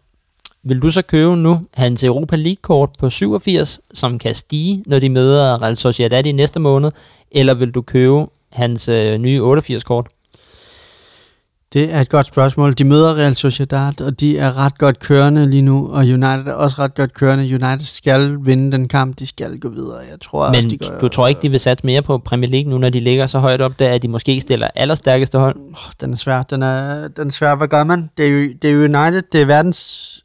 vil 0.64 0.80
du 0.80 0.92
så 0.92 1.02
købe 1.02 1.36
nu 1.36 1.62
hans 1.74 2.04
Europa 2.04 2.36
League-kort 2.36 2.90
på 3.00 3.10
87, 3.10 3.82
som 3.94 4.20
kan 4.20 4.36
stige, 4.36 4.84
når 4.86 5.00
de 5.00 5.10
møder 5.10 5.62
Real 5.62 5.78
Sociedad 5.78 6.26
i 6.26 6.32
næste 6.32 6.60
måned, 6.60 6.92
eller 7.32 7.54
vil 7.54 7.72
du 7.72 7.82
købe 7.82 8.26
hans 8.52 8.88
øh, 8.88 9.18
nye 9.18 9.42
88-kort? 9.42 10.08
Det 11.74 11.94
er 11.94 12.02
et 12.02 12.10
godt 12.10 12.26
spørgsmål. 12.28 12.74
De 12.74 12.84
møder 12.84 13.18
Real 13.18 13.36
Sociedad, 13.36 14.02
og 14.02 14.20
de 14.20 14.38
er 14.38 14.58
ret 14.58 14.78
godt 14.78 15.00
kørende 15.00 15.50
lige 15.50 15.62
nu, 15.62 15.88
og 15.92 16.00
United 16.00 16.48
er 16.48 16.54
også 16.54 16.76
ret 16.80 16.96
godt 16.96 17.14
kørende. 17.14 17.44
United 17.44 17.86
skal 17.86 18.38
vinde 18.42 18.72
den 18.72 18.88
kamp, 18.88 19.20
de 19.20 19.28
skal 19.28 19.60
gå 19.60 19.70
videre. 19.70 20.00
Jeg 20.12 20.20
tror 20.22 20.46
også, 20.46 20.62
Men 20.62 20.70
de 20.70 20.78
går, 20.78 21.00
du 21.02 21.08
tror 21.08 21.28
ikke, 21.28 21.42
de 21.42 21.50
vil 21.50 21.60
satse 21.60 21.86
mere 21.86 22.02
på 22.02 22.18
Premier 22.18 22.50
League 22.52 22.70
nu, 22.72 22.78
når 22.78 22.90
de 22.90 23.00
ligger 23.00 23.28
så 23.28 23.40
højt 23.40 23.62
op, 23.62 23.80
der 23.80 23.90
at 23.90 24.02
de 24.02 24.08
måske 24.08 24.42
stiller 24.42 24.68
allerstærkeste 24.76 25.40
hold? 25.40 25.56
Oh, 25.56 25.92
den 26.02 26.14
er 26.14 26.18
svær. 26.18 26.44
Den 26.44 26.64
er, 26.64 27.08
den 27.08 27.28
er 27.28 27.32
svær. 27.32 27.56
Hvad 27.56 27.68
gør 27.68 27.84
man? 27.84 28.10
Det 28.18 28.26
er, 28.26 28.30
jo, 28.30 28.50
det 28.62 28.72
er 28.72 28.76
United. 28.76 29.22
Det 29.32 29.42
er 29.42 29.46
verdens 29.46 30.21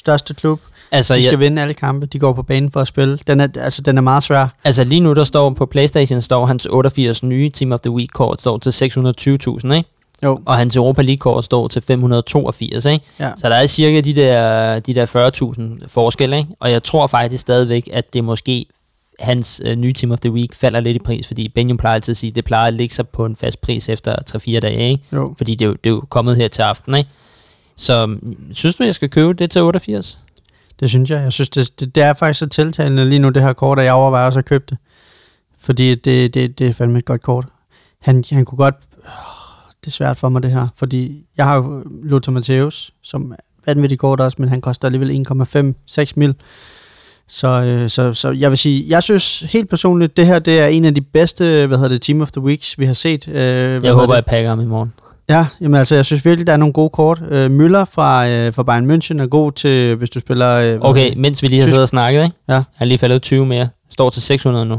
største 0.00 0.34
klub. 0.34 0.60
Altså, 0.92 1.14
De 1.14 1.22
skal 1.22 1.30
jeg, 1.30 1.38
vinde 1.40 1.62
alle 1.62 1.74
kampe. 1.74 2.06
De 2.06 2.18
går 2.18 2.32
på 2.32 2.42
banen 2.42 2.70
for 2.70 2.80
at 2.80 2.88
spille. 2.88 3.18
Den 3.26 3.40
er, 3.40 3.46
altså, 3.56 3.82
den 3.82 3.98
er 3.98 4.02
meget 4.02 4.22
svær. 4.22 4.48
altså 4.64 4.84
lige 4.84 5.00
nu, 5.00 5.12
der 5.12 5.24
står 5.24 5.50
på 5.50 5.66
Playstation, 5.66 6.20
står 6.20 6.46
hans 6.46 6.66
88 6.66 7.22
nye 7.22 7.50
Team 7.50 7.72
of 7.72 7.80
the 7.80 7.90
Week-kort, 7.90 8.40
står 8.40 8.58
til 8.58 8.70
620.000, 8.70 9.72
ikke? 9.72 9.84
Jo. 10.24 10.40
Og 10.44 10.56
hans 10.56 10.76
Europa 10.76 11.02
League-kort 11.02 11.44
står 11.44 11.68
til 11.68 11.82
582, 11.82 12.84
ikke? 12.84 13.04
Ja. 13.20 13.30
Så 13.36 13.48
der 13.48 13.54
er 13.54 13.66
cirka 13.66 14.00
de 14.00 14.12
der, 14.12 14.78
de 14.78 14.94
der 14.94 15.06
40.000 15.80 15.88
forskel, 15.88 16.32
ikke? 16.32 16.48
Og 16.60 16.70
jeg 16.70 16.82
tror 16.82 17.06
faktisk 17.06 17.40
stadigvæk, 17.40 17.88
at 17.92 18.12
det 18.12 18.24
måske 18.24 18.66
hans 19.18 19.62
øh, 19.64 19.76
nye 19.76 19.92
Team 19.92 20.12
of 20.12 20.20
the 20.20 20.32
Week 20.32 20.54
falder 20.54 20.80
lidt 20.80 20.96
i 20.96 20.98
pris, 20.98 21.26
fordi 21.26 21.48
Benjamin 21.48 21.76
plejer 21.76 21.94
altid 21.94 22.12
at 22.12 22.16
sige, 22.16 22.28
at 22.28 22.34
det 22.34 22.44
plejer 22.44 22.66
at 22.66 22.74
ligge 22.74 22.94
sig 22.94 23.08
på 23.08 23.24
en 23.24 23.36
fast 23.36 23.60
pris 23.60 23.88
efter 23.88 24.14
3-4 24.30 24.60
dage, 24.60 24.90
ikke? 24.90 25.04
Jo. 25.12 25.34
Fordi 25.36 25.54
det 25.54 25.64
er, 25.64 25.68
jo, 25.68 25.72
det 25.84 25.90
er 25.90 25.94
jo 25.94 26.02
kommet 26.08 26.36
her 26.36 26.48
til 26.48 26.62
aften, 26.62 26.94
ikke? 26.94 27.10
Så 27.80 28.16
synes 28.52 28.74
du, 28.74 28.84
jeg 28.84 28.94
skal 28.94 29.10
købe 29.10 29.32
det 29.32 29.50
til 29.50 29.62
88? 29.62 30.20
Det 30.80 30.88
synes 30.90 31.10
jeg. 31.10 31.22
Jeg 31.22 31.32
synes, 31.32 31.48
det, 31.48 31.80
det, 31.80 31.94
det 31.94 32.02
er 32.02 32.14
faktisk 32.14 32.38
så 32.38 32.46
tiltalende 32.46 33.04
lige 33.08 33.18
nu, 33.18 33.28
det 33.28 33.42
her 33.42 33.52
kort, 33.52 33.78
at 33.78 33.84
jeg 33.84 33.92
overvejer 33.92 34.26
også 34.26 34.38
at 34.38 34.44
købe 34.44 34.64
det. 34.70 34.78
Fordi 35.60 35.94
det, 35.94 36.34
det, 36.34 36.58
det 36.58 36.66
er 36.68 36.72
fandme 36.72 36.98
et 36.98 37.04
godt 37.04 37.22
kort. 37.22 37.46
Han, 38.00 38.24
han 38.30 38.44
kunne 38.44 38.56
godt... 38.56 38.74
åh, 38.98 39.10
Det 39.80 39.86
er 39.86 39.90
svært 39.90 40.18
for 40.18 40.28
mig, 40.28 40.42
det 40.42 40.50
her. 40.50 40.68
Fordi 40.76 41.24
jeg 41.36 41.44
har 41.46 41.56
jo 41.56 41.82
Lothar 42.02 42.32
Matthäus, 42.32 42.90
som 43.02 43.32
er 43.32 43.36
vanvittigt 43.74 44.00
kort 44.00 44.20
også, 44.20 44.36
men 44.40 44.48
han 44.48 44.60
koster 44.60 44.88
alligevel 44.88 45.26
1,5-6 45.90 46.12
mil. 46.16 46.34
Så, 47.28 47.48
øh, 47.48 47.90
så, 47.90 48.14
så 48.14 48.30
jeg 48.30 48.50
vil 48.50 48.58
sige, 48.58 48.84
jeg 48.88 49.02
synes 49.02 49.40
helt 49.40 49.68
personligt, 49.70 50.16
det 50.16 50.26
her 50.26 50.38
det 50.38 50.60
er 50.60 50.66
en 50.66 50.84
af 50.84 50.94
de 50.94 51.00
bedste, 51.00 51.66
hvad 51.66 51.78
hedder 51.78 51.88
det, 51.88 52.02
Team 52.02 52.20
of 52.20 52.30
the 52.30 52.40
Weeks, 52.40 52.78
vi 52.78 52.84
har 52.84 52.94
set. 52.94 53.28
Øh, 53.28 53.34
Jeg 53.34 53.92
håber, 53.92 54.06
det? 54.06 54.14
jeg 54.14 54.24
pakker 54.24 54.48
ham 54.50 54.60
i 54.60 54.64
morgen. 54.66 54.92
Ja, 55.30 55.46
jamen 55.60 55.74
altså, 55.78 55.94
jeg 55.94 56.04
synes 56.04 56.24
virkelig, 56.24 56.46
der 56.46 56.52
er 56.52 56.56
nogle 56.56 56.72
gode 56.72 56.90
kort. 56.90 57.22
Øh, 57.30 57.46
Müller 57.46 57.84
fra, 57.84 58.28
øh, 58.28 58.54
fra 58.54 58.62
Bayern 58.62 58.90
München 58.90 59.22
er 59.22 59.26
god 59.26 59.52
til, 59.52 59.94
hvis 59.96 60.10
du 60.10 60.20
spiller... 60.20 60.54
Øh, 60.74 60.78
Okay, 60.80 61.12
mens 61.16 61.42
vi 61.42 61.48
lige 61.48 61.60
har 61.60 61.68
siddet 61.68 61.82
og 61.82 61.88
snakket, 61.88 62.22
ikke? 62.24 62.36
Ja. 62.48 62.54
Han 62.54 62.64
er 62.78 62.84
lige 62.84 62.98
faldet 62.98 63.22
20 63.22 63.46
mere. 63.46 63.68
Står 63.90 64.10
til 64.10 64.22
600 64.22 64.66
nu. 64.66 64.76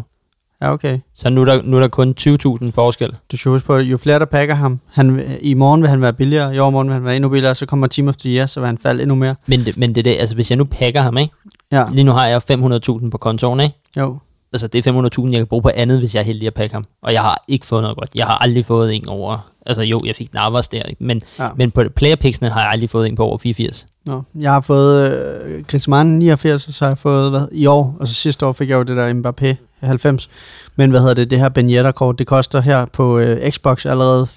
Ja, 0.62 0.74
okay. 0.74 1.00
Så 1.16 1.30
nu 1.30 1.42
er 1.42 1.46
der, 1.46 1.62
nu 1.64 1.78
er 1.78 1.82
der 1.82 1.88
kun 1.88 2.16
20.000 2.20 2.72
forskel. 2.72 3.16
Du 3.32 3.38
skal 3.38 3.50
huske 3.50 3.66
på, 3.68 3.78
jo 3.78 3.98
flere 3.98 4.20
der 4.20 4.26
pakker 4.26 4.56
ham, 4.56 4.80
han, 4.94 5.16
vil- 5.18 5.26
i 5.42 5.54
morgen 5.54 5.82
vil 5.82 5.90
han 5.90 6.02
være 6.02 6.14
billigere, 6.14 6.56
i 6.56 6.60
overmorgen 6.60 6.88
vil 6.88 6.94
han 6.94 7.06
være 7.06 7.16
endnu 7.16 7.30
billigere, 7.30 7.56
så 7.56 7.66
kommer 7.66 7.88
Team 7.88 8.08
of 8.08 8.16
the 8.16 8.30
Year, 8.30 8.46
så 8.46 8.60
vil 8.60 8.68
han 8.68 8.78
falde 8.78 9.02
endnu 9.02 9.16
mere. 9.16 9.36
Men 9.48 9.66
det, 9.66 9.78
men 9.78 9.90
det 9.96 9.98
er 9.98 10.04
det, 10.04 10.18
altså 10.20 10.36
hvis 10.36 10.50
jeg 10.52 10.58
nu 10.58 10.64
pakker 10.64 11.02
ham, 11.02 11.18
ikke? 11.18 11.34
Ja, 11.72 11.86
Lige 11.92 12.04
nu 12.04 12.12
har 12.12 12.28
jeg 12.28 12.42
500.000 12.52 13.10
på 13.10 13.18
kontoen, 13.18 13.60
ikke? 13.60 13.76
jo. 13.98 14.18
Altså 14.54 14.68
det 14.68 14.88
er 14.88 14.92
500.000, 15.20 15.32
jeg 15.32 15.38
kan 15.40 15.48
bruge 15.48 15.62
på 15.62 15.72
andet, 15.76 16.00
hvis 16.00 16.16
jeg 16.16 16.22
er 16.22 16.26
heldig 16.26 16.48
at 16.48 16.54
pakke 16.54 16.74
ham. 16.76 16.86
Og 17.04 17.14
jeg 17.14 17.22
har 17.22 17.44
ikke 17.48 17.66
fået 17.66 17.82
noget 17.82 17.98
godt. 17.98 18.10
Jeg 18.16 18.26
har 18.26 18.38
aldrig 18.38 18.66
fået 18.66 18.96
en 18.96 19.08
over... 19.08 19.51
Altså 19.66 19.82
jo, 19.84 20.02
jeg 20.06 20.16
fik 20.16 20.34
Navas 20.34 20.68
der, 20.68 20.84
ikke? 20.84 21.04
Men, 21.04 21.22
Ja. 21.40 21.50
men 21.56 21.72
på 21.72 21.84
playerpicksene 21.96 22.50
har 22.50 22.62
jeg 22.62 22.70
aldrig 22.72 22.90
fået 22.90 23.08
en 23.08 23.16
på 23.16 23.24
over 23.26 23.38
84. 23.38 23.88
Nå. 24.06 24.24
Jeg 24.40 24.52
har 24.52 24.62
fået 24.62 25.14
øh, 25.46 25.64
Griezmann 25.64 26.20
89, 26.20 26.68
og 26.68 26.74
så 26.74 26.86
har 26.86 26.90
jeg 26.90 26.98
fået 26.98 27.30
hvad, 27.32 27.48
i 27.52 27.66
år, 27.66 27.98
og 28.00 28.08
så 28.08 28.14
sidste 28.14 28.46
år 28.46 28.54
fik 28.54 28.70
jeg 28.70 28.76
jo 28.76 28.84
det 28.84 28.98
der 28.98 29.14
Mbappé 29.14 29.56
90. 29.88 30.30
Men 30.76 30.90
hvad 30.90 31.00
hedder 31.00 31.14
det, 31.14 31.30
det 31.30 31.40
her 31.40 31.50
Ben 31.50 31.70
Yedder-kort, 31.70 32.20
det 32.20 32.28
koster 32.28 32.62
her 32.62 32.86
på 32.86 33.20
øh, 33.20 33.52
Xbox 33.52 33.86
allerede 33.86 34.28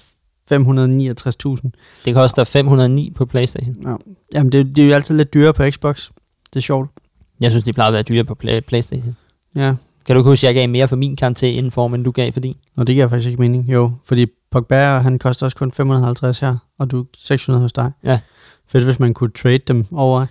569.000. 0.53 1.69
Det 2.05 2.13
koster 2.13 2.43
509 2.43 3.11
på 3.15 3.25
Playstation. 3.25 3.75
Ja. 3.83 3.95
Jamen, 4.33 4.51
det, 4.51 4.75
det 4.75 4.83
er 4.83 4.87
jo 4.87 4.93
altid 4.93 5.17
lidt 5.17 5.33
dyrere 5.33 5.53
på 5.53 5.63
Xbox. 5.71 6.09
Det 6.53 6.59
er 6.59 6.61
sjovt. 6.63 6.89
Jeg 7.39 7.51
synes, 7.51 7.63
de 7.65 7.73
plejer 7.73 7.87
at 7.87 7.93
være 7.93 8.03
dyre 8.03 8.23
på 8.23 8.35
play, 8.35 8.59
Playstation. 8.59 9.15
Ja, 9.55 9.73
Kan 10.05 10.15
du 10.15 10.23
huske, 10.23 10.47
at 10.47 10.55
jeg 10.55 10.61
gav 10.61 10.69
mere 10.69 10.87
for 10.87 10.95
min 10.95 11.15
karantæ 11.15 11.51
indenfor, 11.51 11.87
end 11.95 12.03
du 12.03 12.11
gav 12.11 12.31
for 12.31 12.39
din? 12.39 12.55
og 12.77 12.87
det 12.87 12.95
giver 12.95 13.07
faktisk 13.07 13.29
ikke 13.29 13.41
mening. 13.41 13.69
Jo, 13.69 13.91
fordi 14.05 14.25
Pogba, 14.55 14.97
han 14.97 15.19
koster 15.19 15.45
også 15.45 15.57
kun 15.57 15.71
550 15.71 16.39
her, 16.39 16.55
og 16.79 16.91
du 16.91 17.05
600 17.17 17.61
hos 17.61 17.73
dig. 17.73 17.91
Ja. 18.03 18.19
Fedt, 18.67 18.83
hvis 18.83 18.99
man 18.99 19.13
kunne 19.13 19.29
trade 19.29 19.57
dem 19.57 19.85
over. 19.91 20.25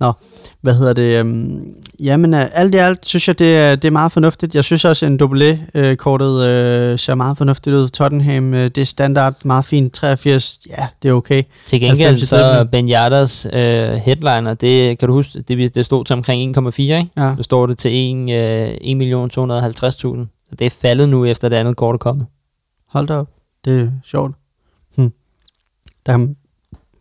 Nå, 0.00 0.12
hvad 0.60 0.74
hedder 0.74 0.92
det? 0.92 1.20
Um, 1.20 1.62
jamen, 2.00 2.34
uh, 2.34 2.40
alt 2.52 2.74
i 2.74 2.78
alt 2.78 3.06
synes 3.06 3.28
jeg, 3.28 3.38
det 3.38 3.56
er, 3.56 3.76
det 3.76 3.88
er 3.88 3.92
meget 3.92 4.12
fornuftigt. 4.12 4.54
Jeg 4.54 4.64
synes 4.64 4.84
også, 4.84 5.06
en 5.06 5.16
doublet-kortet 5.16 6.34
uh, 6.92 6.98
ser 6.98 7.14
meget 7.14 7.38
fornuftigt 7.38 7.76
ud. 7.76 7.88
Tottenham, 7.88 8.52
uh, 8.52 8.58
det 8.58 8.78
er 8.78 8.84
standard, 8.84 9.34
meget 9.44 9.64
fint. 9.64 9.92
83, 9.92 10.58
ja, 10.78 10.88
det 11.02 11.08
er 11.08 11.12
okay. 11.12 11.42
Til 11.66 11.80
gengæld 11.80 12.18
så 12.18 12.66
Ben 12.72 12.90
Yarders 12.90 13.46
uh, 13.46 13.52
headliner, 13.52 14.54
det 14.54 14.98
kan 14.98 15.08
du 15.08 15.14
huske, 15.14 15.40
det, 15.40 15.74
det 15.74 15.84
stod 15.84 16.04
til 16.04 16.16
omkring 16.16 16.58
1,4, 16.58 16.80
ikke? 16.80 17.08
Ja. 17.16 17.34
Nu 17.34 17.42
står 17.42 17.66
det 17.66 17.78
til 17.78 17.90
1, 17.92 18.14
uh, 18.14 19.46
1.250.000. 19.58 20.44
Så 20.48 20.54
det 20.58 20.66
er 20.66 20.70
faldet 20.82 21.08
nu, 21.08 21.24
efter 21.24 21.48
det 21.48 21.56
andet 21.56 21.76
kort 21.76 21.94
er 21.94 21.98
kommet. 21.98 22.26
Hold 22.88 23.06
da 23.06 23.14
op. 23.14 23.28
Det 23.64 23.80
er 23.80 23.90
sjovt. 24.04 24.36
Hm. 24.96 25.12
Der 26.06 26.14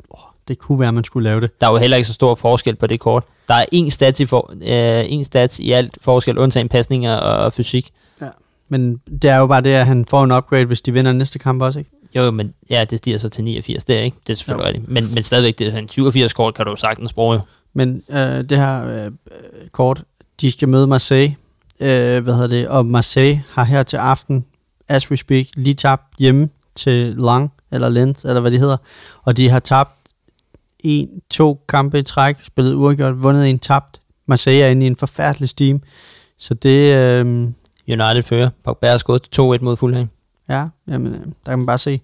oh, 0.10 0.20
det 0.48 0.58
kunne 0.58 0.80
være, 0.80 0.94
man 0.94 1.04
skulle 1.04 1.30
lave 1.30 1.42
det. 1.42 1.62
Der 1.62 1.68
er 1.68 1.72
jo 1.72 1.78
heller 1.78 1.98
ikke 1.98 2.08
så 2.08 2.14
stor 2.14 2.36
forskel 2.36 2.76
på 2.76 2.88
det 2.88 3.00
kort. 3.00 3.24
Der 3.48 3.54
er 3.54 3.66
en 3.72 3.92
stats 3.92 4.20
i, 4.20 4.26
for, 4.26 4.52
øh, 4.52 5.06
en 5.12 5.24
stats 5.24 5.60
i 5.60 5.72
alt 5.72 5.98
forskel, 6.02 6.38
undtagen 6.38 6.70
pasninger 6.70 7.16
og 7.16 7.54
fysik. 7.54 7.92
Ja. 8.22 8.30
Men 8.70 9.02
det 9.22 9.30
er 9.30 9.38
jo 9.38 9.48
bare 9.48 9.62
det, 9.62 9.74
at 9.74 9.86
han 9.86 10.06
får 10.06 10.24
en 10.24 10.32
upgrade, 10.32 10.66
hvis 10.66 10.82
de 10.82 10.94
vinder 10.94 11.12
næste 11.12 11.40
kamp 11.40 11.62
også, 11.62 11.80
ikke? 11.80 11.92
Jo, 12.16 12.32
men 12.32 12.54
ja, 12.70 12.86
det 12.90 12.98
stiger 12.98 13.18
så 13.18 13.30
til 13.30 13.44
89, 13.44 13.84
det 13.84 13.98
er 13.98 14.02
ikke. 14.02 14.18
Det 14.28 14.34
er 14.34 14.38
selvfølgelig 14.38 14.64
jo. 14.64 14.68
rigtigt. 14.68 14.90
Men, 14.90 15.14
men 15.14 15.24
stadigvæk, 15.24 15.60
det 15.60 15.68
er 15.68 15.78
en 15.78 15.90
87 15.90 16.34
kort, 16.34 16.54
kan 16.54 16.66
du 16.66 16.72
jo 16.72 16.76
sagtens 16.76 17.14
bruge 17.14 17.36
jo. 17.36 17.42
Men 17.74 18.04
øh, 18.10 18.18
det 18.20 18.58
her 18.58 18.88
øh, 18.88 19.12
kort, 19.72 20.04
de 20.42 20.52
skal 20.52 20.70
møde 20.70 20.88
Marseille, 20.88 21.36
øh, 21.82 22.24
hvad 22.24 22.34
hedder 22.34 22.48
det, 22.48 22.68
og 22.68 22.86
Marseille 22.86 23.44
har 23.50 23.64
her 23.64 23.84
til 23.84 23.98
aften, 23.98 24.46
as 24.90 25.12
we 25.12 25.18
speak, 25.18 25.46
lige 25.56 25.74
tabt 25.74 26.04
hjemme 26.20 26.50
til 26.76 27.16
Lang, 27.18 27.52
eller 27.72 27.90
Lens, 27.90 28.26
eller 28.26 28.40
hvad 28.40 28.52
det 28.52 28.60
hedder, 28.60 28.78
og 29.24 29.38
de 29.38 29.50
har 29.50 29.60
tabt 29.60 29.92
en, 30.80 31.10
to 31.30 31.64
kampe 31.70 32.00
i 32.00 32.04
træk, 32.04 32.36
spillet 32.44 32.74
uafgjort, 32.74 33.24
vundet 33.24 33.50
en 33.50 33.60
tabt. 33.60 34.02
Marseille 34.26 34.64
er 34.64 34.70
inde 34.70 34.86
i 34.86 34.88
en 34.88 34.96
forfærdelig 34.96 35.50
steam, 35.50 35.82
så 36.38 36.54
det... 36.54 36.96
Øh, 36.96 37.50
United 37.88 38.24
fører. 38.24 38.50
Pogba 38.64 38.92
har 38.92 38.98
skået 38.98 39.28
2-1 39.40 39.42
mod 39.42 39.78
Fulham. 39.78 40.10
Ja, 40.50 40.68
jamen, 40.88 41.14
øh, 41.14 41.20
der 41.20 41.52
kan 41.52 41.60
man 41.60 41.66
bare 41.66 41.78
se. 41.78 42.02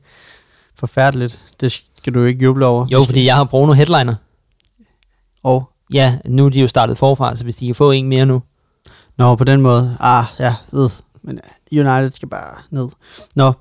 Forfærdeligt. 0.75 1.39
Det 1.61 1.71
skal 1.71 2.13
du 2.13 2.23
ikke 2.23 2.43
juble 2.43 2.65
over. 2.65 2.88
Jo, 2.91 3.03
fordi 3.03 3.25
jeg 3.25 3.36
har 3.36 3.43
Bruno 3.43 3.73
headliner. 3.73 4.15
Og? 5.43 5.69
Ja, 5.93 6.17
nu 6.25 6.45
er 6.45 6.49
de 6.49 6.59
jo 6.59 6.67
startet 6.67 6.97
forfra, 6.97 7.36
så 7.36 7.43
hvis 7.43 7.55
de 7.55 7.65
kan 7.65 7.75
få 7.75 7.91
en 7.91 8.07
mere 8.07 8.25
nu. 8.25 8.43
Nå, 9.17 9.36
på 9.36 9.43
den 9.43 9.61
måde. 9.61 9.97
Ah, 9.99 10.25
ja, 10.39 10.55
ved. 10.71 10.89
Men 11.24 11.39
United 11.71 12.11
skal 12.11 12.28
bare 12.28 12.55
ned. 12.71 12.88
Nå, 13.36 13.53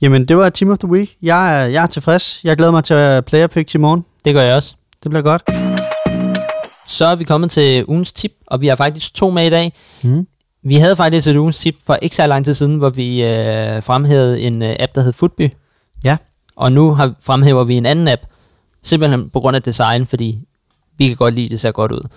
jamen 0.00 0.24
det 0.24 0.36
var 0.36 0.50
Team 0.50 0.70
of 0.70 0.78
the 0.78 0.88
Week. 0.88 1.16
Jeg 1.22 1.62
er, 1.62 1.66
jeg 1.66 1.82
er 1.82 1.86
tilfreds. 1.86 2.40
Jeg 2.44 2.56
glæder 2.56 2.72
mig 2.72 2.84
til 2.84 3.22
player 3.22 3.46
pick 3.46 3.74
i 3.74 3.78
morgen. 3.78 4.04
Det 4.24 4.34
gør 4.34 4.42
jeg 4.42 4.56
også. 4.56 4.74
Det 5.02 5.10
bliver 5.10 5.22
godt. 5.22 5.42
Så 6.86 7.06
er 7.06 7.14
vi 7.14 7.24
kommet 7.24 7.50
til 7.50 7.84
ugens 7.88 8.12
tip, 8.12 8.32
og 8.46 8.60
vi 8.60 8.66
har 8.66 8.76
faktisk 8.76 9.14
to 9.14 9.30
med 9.30 9.46
i 9.46 9.50
dag. 9.50 9.72
Mm. 10.02 10.26
Vi 10.62 10.74
havde 10.74 10.96
faktisk 10.96 11.28
et 11.28 11.36
ugens 11.36 11.58
tip 11.58 11.74
for 11.86 11.94
ikke 11.94 12.16
så 12.16 12.26
lang 12.26 12.44
tid 12.44 12.54
siden, 12.54 12.76
hvor 12.76 12.88
vi 12.88 13.24
øh, 13.24 13.82
fremhævede 13.82 14.40
en 14.40 14.62
øh, 14.62 14.76
app, 14.78 14.94
der 14.94 15.00
hed 15.00 15.12
Footby. 15.12 15.50
Ja. 16.04 16.16
Og 16.56 16.72
nu 16.72 16.92
har, 16.94 17.14
fremhæver 17.20 17.64
vi 17.64 17.74
en 17.74 17.86
anden 17.86 18.08
app, 18.08 18.22
simpelthen 18.82 19.30
på 19.30 19.40
grund 19.40 19.56
af 19.56 19.62
design, 19.62 20.06
fordi 20.06 20.38
vi 20.98 21.08
kan 21.08 21.16
godt 21.16 21.34
lide, 21.34 21.44
at 21.44 21.50
det 21.50 21.60
ser 21.60 21.70
godt 21.70 21.92
ud. 21.92 22.08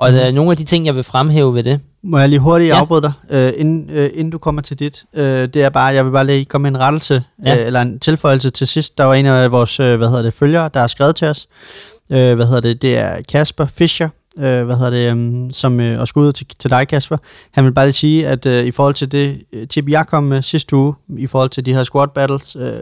Og 0.00 0.10
mm. 0.10 0.16
der 0.16 0.24
er 0.24 0.32
nogle 0.32 0.50
af 0.50 0.56
de 0.56 0.64
ting, 0.64 0.86
jeg 0.86 0.94
vil 0.94 1.04
fremhæve 1.04 1.54
ved 1.54 1.62
det. 1.62 1.80
Må 2.04 2.18
jeg 2.18 2.28
lige 2.28 2.38
hurtigt 2.38 2.68
ja. 2.68 2.80
afbryde 2.80 3.02
dig, 3.02 3.12
øh, 3.30 3.52
inden, 3.56 3.90
øh, 3.90 4.10
inden 4.14 4.30
du 4.30 4.38
kommer 4.38 4.62
til 4.62 4.78
dit? 4.78 5.04
Øh, 5.14 5.48
det 5.48 5.56
er 5.56 5.68
bare, 5.68 5.86
jeg 5.86 6.04
vil 6.04 6.10
bare 6.10 6.26
lige 6.26 6.44
komme 6.44 6.70
med 6.70 6.78
en 6.78 6.84
rettelse, 6.84 7.22
ja. 7.44 7.60
øh, 7.60 7.66
eller 7.66 7.80
en 7.80 7.98
tilføjelse 7.98 8.50
til 8.50 8.66
sidst. 8.66 8.98
Der 8.98 9.04
var 9.04 9.14
en 9.14 9.26
af 9.26 9.52
vores, 9.52 9.80
øh, 9.80 9.96
hvad 9.96 10.08
hedder 10.08 10.22
det, 10.22 10.34
følgere, 10.34 10.70
der 10.74 10.80
har 10.80 10.86
skrevet 10.86 11.16
til 11.16 11.28
os. 11.28 11.48
Øh, 12.12 12.34
hvad 12.34 12.46
hedder 12.46 12.60
det, 12.60 12.82
det 12.82 12.98
er 12.98 13.16
Kasper 13.28 13.66
Fischer, 13.66 14.08
øh, 14.40 14.64
hvad 14.64 14.76
hedder 14.76 14.90
det, 14.90 15.12
um, 15.12 15.50
som 15.52 15.80
øh, 15.80 16.00
også 16.00 16.12
ud 16.16 16.32
til, 16.32 16.46
til 16.58 16.70
dig, 16.70 16.88
Kasper. 16.88 17.16
Han 17.50 17.64
vil 17.64 17.72
bare 17.72 17.86
lige 17.86 17.92
sige, 17.92 18.28
at 18.28 18.46
øh, 18.46 18.64
i 18.64 18.70
forhold 18.70 18.94
til 18.94 19.12
det 19.12 19.42
øh, 19.52 19.68
tip, 19.68 19.88
jeg 19.88 20.06
kom 20.06 20.24
med 20.24 20.42
sidste 20.42 20.76
uge, 20.76 20.94
i 21.18 21.26
forhold 21.26 21.50
til 21.50 21.66
de 21.66 21.74
her 21.74 21.84
squad 21.84 22.08
battles, 22.14 22.56
øh, 22.56 22.72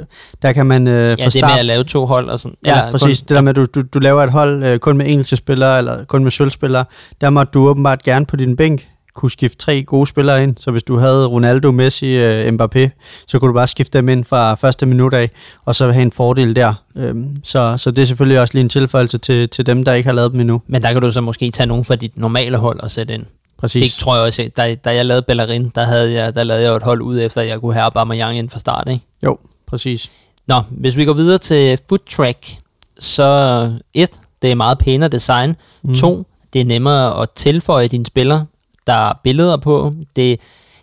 der 0.42 0.52
kan 0.52 0.66
man 0.66 0.86
øh, 0.86 0.94
Ja, 0.94 1.14
det 1.14 1.34
med 1.34 1.58
at 1.58 1.64
lave 1.64 1.84
to 1.84 2.06
hold 2.06 2.28
og 2.28 2.40
sådan. 2.40 2.56
Ja, 2.64 2.78
eller 2.78 2.90
præcis. 2.90 3.18
Kun, 3.20 3.24
det 3.28 3.34
der 3.34 3.40
med, 3.40 3.50
at 3.50 3.56
du, 3.56 3.64
du, 3.74 3.82
du 3.94 3.98
laver 3.98 4.24
et 4.24 4.30
hold 4.30 4.64
øh, 4.64 4.78
kun 4.78 4.96
med 4.96 5.06
engelske 5.08 5.36
spillere, 5.36 5.78
eller 5.78 6.04
kun 6.04 6.22
med 6.22 6.30
sølvspillere, 6.30 6.84
der 7.20 7.30
må 7.30 7.44
du 7.44 7.68
åbenbart 7.68 8.02
gerne 8.02 8.26
på 8.26 8.36
din 8.36 8.56
bænk 8.56 8.88
kunne 9.18 9.30
skifte 9.30 9.58
tre 9.58 9.82
gode 9.82 10.06
spillere 10.06 10.42
ind, 10.42 10.56
så 10.58 10.70
hvis 10.70 10.82
du 10.82 10.96
havde 10.96 11.26
Ronaldo, 11.26 11.70
Messi, 11.70 12.16
uh, 12.16 12.48
Mbappé, 12.48 12.88
så 13.26 13.38
kunne 13.38 13.48
du 13.48 13.52
bare 13.52 13.66
skifte 13.66 13.98
dem 13.98 14.08
ind 14.08 14.24
fra 14.24 14.54
første 14.54 14.86
minut 14.86 15.14
af, 15.14 15.30
og 15.64 15.74
så 15.74 15.90
have 15.90 16.02
en 16.02 16.12
fordel 16.12 16.56
der. 16.56 16.74
Um, 16.94 17.36
så, 17.44 17.74
så 17.76 17.90
det 17.90 18.02
er 18.02 18.06
selvfølgelig 18.06 18.40
også 18.40 18.54
lige 18.54 18.60
en 18.62 18.68
tilføjelse 18.68 19.18
til, 19.18 19.48
til 19.48 19.66
dem, 19.66 19.84
der 19.84 19.92
ikke 19.92 20.06
har 20.06 20.14
lavet 20.14 20.32
dem 20.32 20.40
endnu. 20.40 20.62
Men 20.66 20.82
der 20.82 20.92
kan 20.92 21.02
du 21.02 21.12
så 21.12 21.20
måske 21.20 21.50
tage 21.50 21.66
nogen 21.66 21.84
fra 21.84 21.96
dit 21.96 22.18
normale 22.18 22.56
hold 22.56 22.80
og 22.80 22.90
sætte 22.90 23.14
ind. 23.14 23.24
Præcis. 23.58 23.92
Det 23.92 24.00
tror 24.00 24.14
jeg 24.14 24.24
også, 24.24 24.50
da, 24.56 24.74
da 24.74 24.94
jeg 24.94 25.06
lavede 25.06 25.22
Bellerin, 25.22 25.72
der, 25.74 25.84
havde 25.84 26.12
jeg, 26.12 26.34
der 26.34 26.44
lavede 26.44 26.64
jeg 26.64 26.76
et 26.76 26.82
hold 26.82 27.02
ud 27.02 27.20
efter, 27.20 27.40
at 27.40 27.48
jeg 27.48 27.60
kunne 27.60 27.74
have 27.74 27.84
Aubameyang 27.84 28.38
ind 28.38 28.50
fra 28.50 28.58
start, 28.58 28.88
ikke? 28.90 29.04
Jo, 29.22 29.38
præcis. 29.66 30.10
Nå, 30.46 30.62
hvis 30.70 30.96
vi 30.96 31.04
går 31.04 31.12
videre 31.12 31.38
til 31.38 31.78
Foot 31.88 32.02
Track, 32.10 32.58
så 32.98 33.72
et, 33.94 34.10
det 34.42 34.50
er 34.50 34.54
meget 34.54 34.78
pænere 34.78 35.08
design. 35.08 35.56
Mm. 35.82 35.94
To, 35.94 36.26
det 36.52 36.60
er 36.60 36.64
nemmere 36.64 37.22
at 37.22 37.28
tilføje 37.36 37.88
dine 37.88 38.06
spillere 38.06 38.46
der 38.88 39.08
er 39.08 39.12
billeder 39.22 39.56
på. 39.56 39.94
Det, 40.16 40.40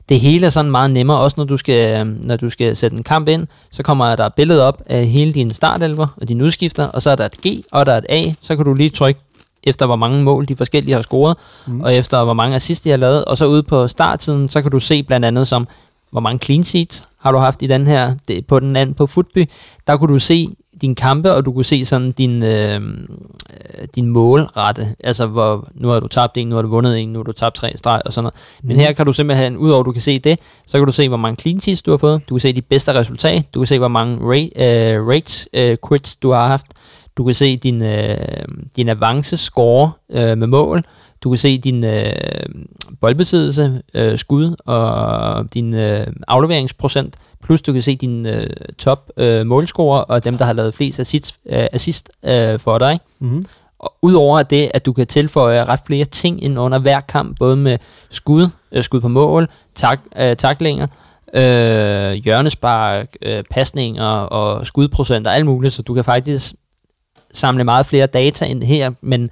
det 0.10 0.20
hele 0.20 0.46
er 0.46 0.50
sådan 0.50 0.72
meget 0.72 0.92
nemmere, 0.92 1.20
også 1.20 1.36
når 1.38 1.44
du 1.44 1.58
skal, 1.58 2.08
når 2.08 2.38
du 2.38 2.50
skal 2.50 2.76
sætte 2.76 2.98
en 2.98 3.04
kamp 3.04 3.28
ind, 3.28 3.48
så 3.72 3.84
kommer 3.84 4.16
der 4.16 4.30
billeder 4.30 4.64
op 4.64 4.82
af 4.86 5.08
hele 5.08 5.34
dine 5.34 5.54
startelver 5.54 6.08
og 6.18 6.28
dine 6.28 6.44
udskifter, 6.44 6.88
og 6.88 7.02
så 7.02 7.10
er 7.10 7.16
der 7.16 7.26
et 7.26 7.38
G, 7.48 7.64
og 7.72 7.86
der 7.86 7.94
er 7.94 7.98
et 7.98 8.06
A, 8.10 8.34
så 8.42 8.56
kan 8.56 8.66
du 8.66 8.74
lige 8.74 8.90
trykke 8.90 9.20
efter 9.64 9.86
hvor 9.86 9.96
mange 9.96 10.24
mål 10.24 10.48
de 10.48 10.56
forskellige 10.56 10.96
har 10.96 11.02
scoret, 11.02 11.38
mm. 11.68 11.82
og 11.82 11.96
efter 11.96 12.24
hvor 12.24 12.34
mange 12.34 12.56
assist 12.56 12.84
de 12.84 12.90
har 12.90 12.98
lavet, 12.98 13.26
og 13.26 13.38
så 13.38 13.46
ude 13.46 13.64
på 13.64 13.88
starttiden, 13.88 14.50
så 14.50 14.62
kan 14.62 14.72
du 14.72 14.80
se 14.80 15.04
blandt 15.04 15.26
andet 15.26 15.48
som, 15.48 15.68
hvor 16.12 16.22
mange 16.22 16.40
clean 16.40 16.64
sheets 16.64 17.08
har 17.20 17.32
du 17.32 17.38
haft 17.38 17.62
i 17.62 17.68
den 17.68 17.88
her, 17.88 18.16
det, 18.28 18.48
på 18.48 18.60
den 18.60 18.76
anden, 18.76 18.96
på 18.96 19.08
Footby, 19.08 19.50
der 19.88 19.98
kunne 19.98 20.14
du 20.14 20.20
se 20.20 20.48
dine 20.82 20.96
kampe, 20.96 21.34
og 21.34 21.46
du 21.46 21.52
kunne 21.52 21.66
se 21.66 21.86
sådan 21.86 22.12
din, 22.12 22.44
øh, 22.44 22.82
din 23.96 24.08
målrette. 24.08 24.96
Altså, 25.04 25.26
hvor 25.26 25.68
nu 25.74 25.88
har 25.88 26.00
du 26.00 26.08
tabt 26.08 26.38
en, 26.38 26.48
nu 26.48 26.56
har 26.56 26.62
du 26.62 26.68
vundet 26.68 27.00
en, 27.00 27.10
nu 27.10 27.20
har 27.20 27.24
du 27.24 27.32
tabt 27.32 27.56
tre 27.56 27.72
streg 27.76 28.02
og 28.06 28.14
sådan 28.14 28.24
noget. 28.24 28.36
Men 28.64 28.78
mm. 28.78 28.80
her 28.80 28.92
kan 28.92 29.06
du 29.06 29.14
simpelthen, 29.14 29.58
udover 29.58 29.80
at 29.80 29.86
du 29.86 29.92
kan 29.92 30.02
se 30.02 30.20
det, 30.20 30.40
så 30.68 30.78
kan 30.78 30.86
du 30.86 30.92
se, 30.92 31.08
hvor 31.08 31.18
mange 31.18 31.42
clean 31.42 31.60
sheets 31.60 31.82
du 31.82 31.92
har 31.92 31.98
fået. 31.98 32.30
Du 32.30 32.36
kan 32.36 32.40
se 32.40 32.54
de 32.54 32.62
bedste 32.62 32.94
resultat. 32.94 33.54
Du 33.54 33.60
kan 33.60 33.68
se, 33.68 33.80
hvor 33.80 33.88
mange 33.88 34.18
rate, 34.22 35.00
uh, 35.00 35.08
rates, 35.08 35.48
uh, 35.58 35.90
quits 35.90 36.16
du 36.16 36.32
har 36.32 36.48
haft. 36.48 36.66
Du 37.18 37.24
kan 37.24 37.34
se 37.34 37.58
din, 37.58 37.82
uh, 37.82 37.88
din 38.76 38.90
avance 38.90 39.38
score 39.38 39.92
uh, 40.10 40.16
med 40.16 40.48
mål. 40.48 40.84
Du 41.26 41.30
kan 41.30 41.38
se 41.38 41.58
din 41.58 41.86
øh, 41.86 42.12
boldbesiddelse, 43.02 43.82
øh, 43.94 44.18
skud 44.18 44.56
og 44.66 45.54
din 45.54 45.74
øh, 45.74 46.08
afleveringsprocent, 46.28 47.16
plus 47.46 47.62
du 47.62 47.74
kan 47.74 47.82
se 47.82 47.96
din 47.96 48.26
øh, 48.26 48.48
top 48.78 49.12
øh, 49.18 49.46
målscorer 49.46 50.02
og 50.02 50.24
dem, 50.24 50.38
der 50.38 50.46
har 50.46 50.54
lavet 50.54 50.74
flest 50.74 51.00
assist, 51.00 51.36
øh, 51.46 51.68
assist 51.72 52.10
øh, 52.26 52.60
for 52.60 52.78
dig. 52.78 53.00
Mm-hmm. 53.20 53.44
Og 53.80 53.94
udover 54.02 54.44
det, 54.44 54.72
at 54.74 54.86
du 54.86 54.94
kan 54.94 55.08
tilføje 55.08 55.66
ret 55.66 55.80
flere 55.88 56.06
ting 56.06 56.44
ind 56.44 56.60
under 56.60 56.80
hver 56.80 57.00
kamp, 57.00 57.38
både 57.40 57.56
med 57.56 57.78
skud, 58.10 58.50
øh, 58.72 58.84
skud 58.84 59.02
på 59.02 59.08
mål, 59.08 59.48
tak, 59.76 60.00
øh, 60.18 60.36
taklinger, 60.36 60.88
øh, 61.34 62.12
hjørnespark, 62.12 63.16
øh, 63.22 63.44
pasninger 63.50 64.06
og 64.06 64.68
skudprocent 64.68 65.28
og 65.28 65.36
alt 65.36 65.46
muligt, 65.46 65.74
så 65.74 65.82
du 65.82 65.94
kan 65.94 66.04
faktisk 66.04 66.56
samle 67.34 67.64
meget 67.64 67.86
flere 67.86 68.08
data 68.08 68.46
ind 68.46 68.64
her, 68.64 68.92
men 69.02 69.30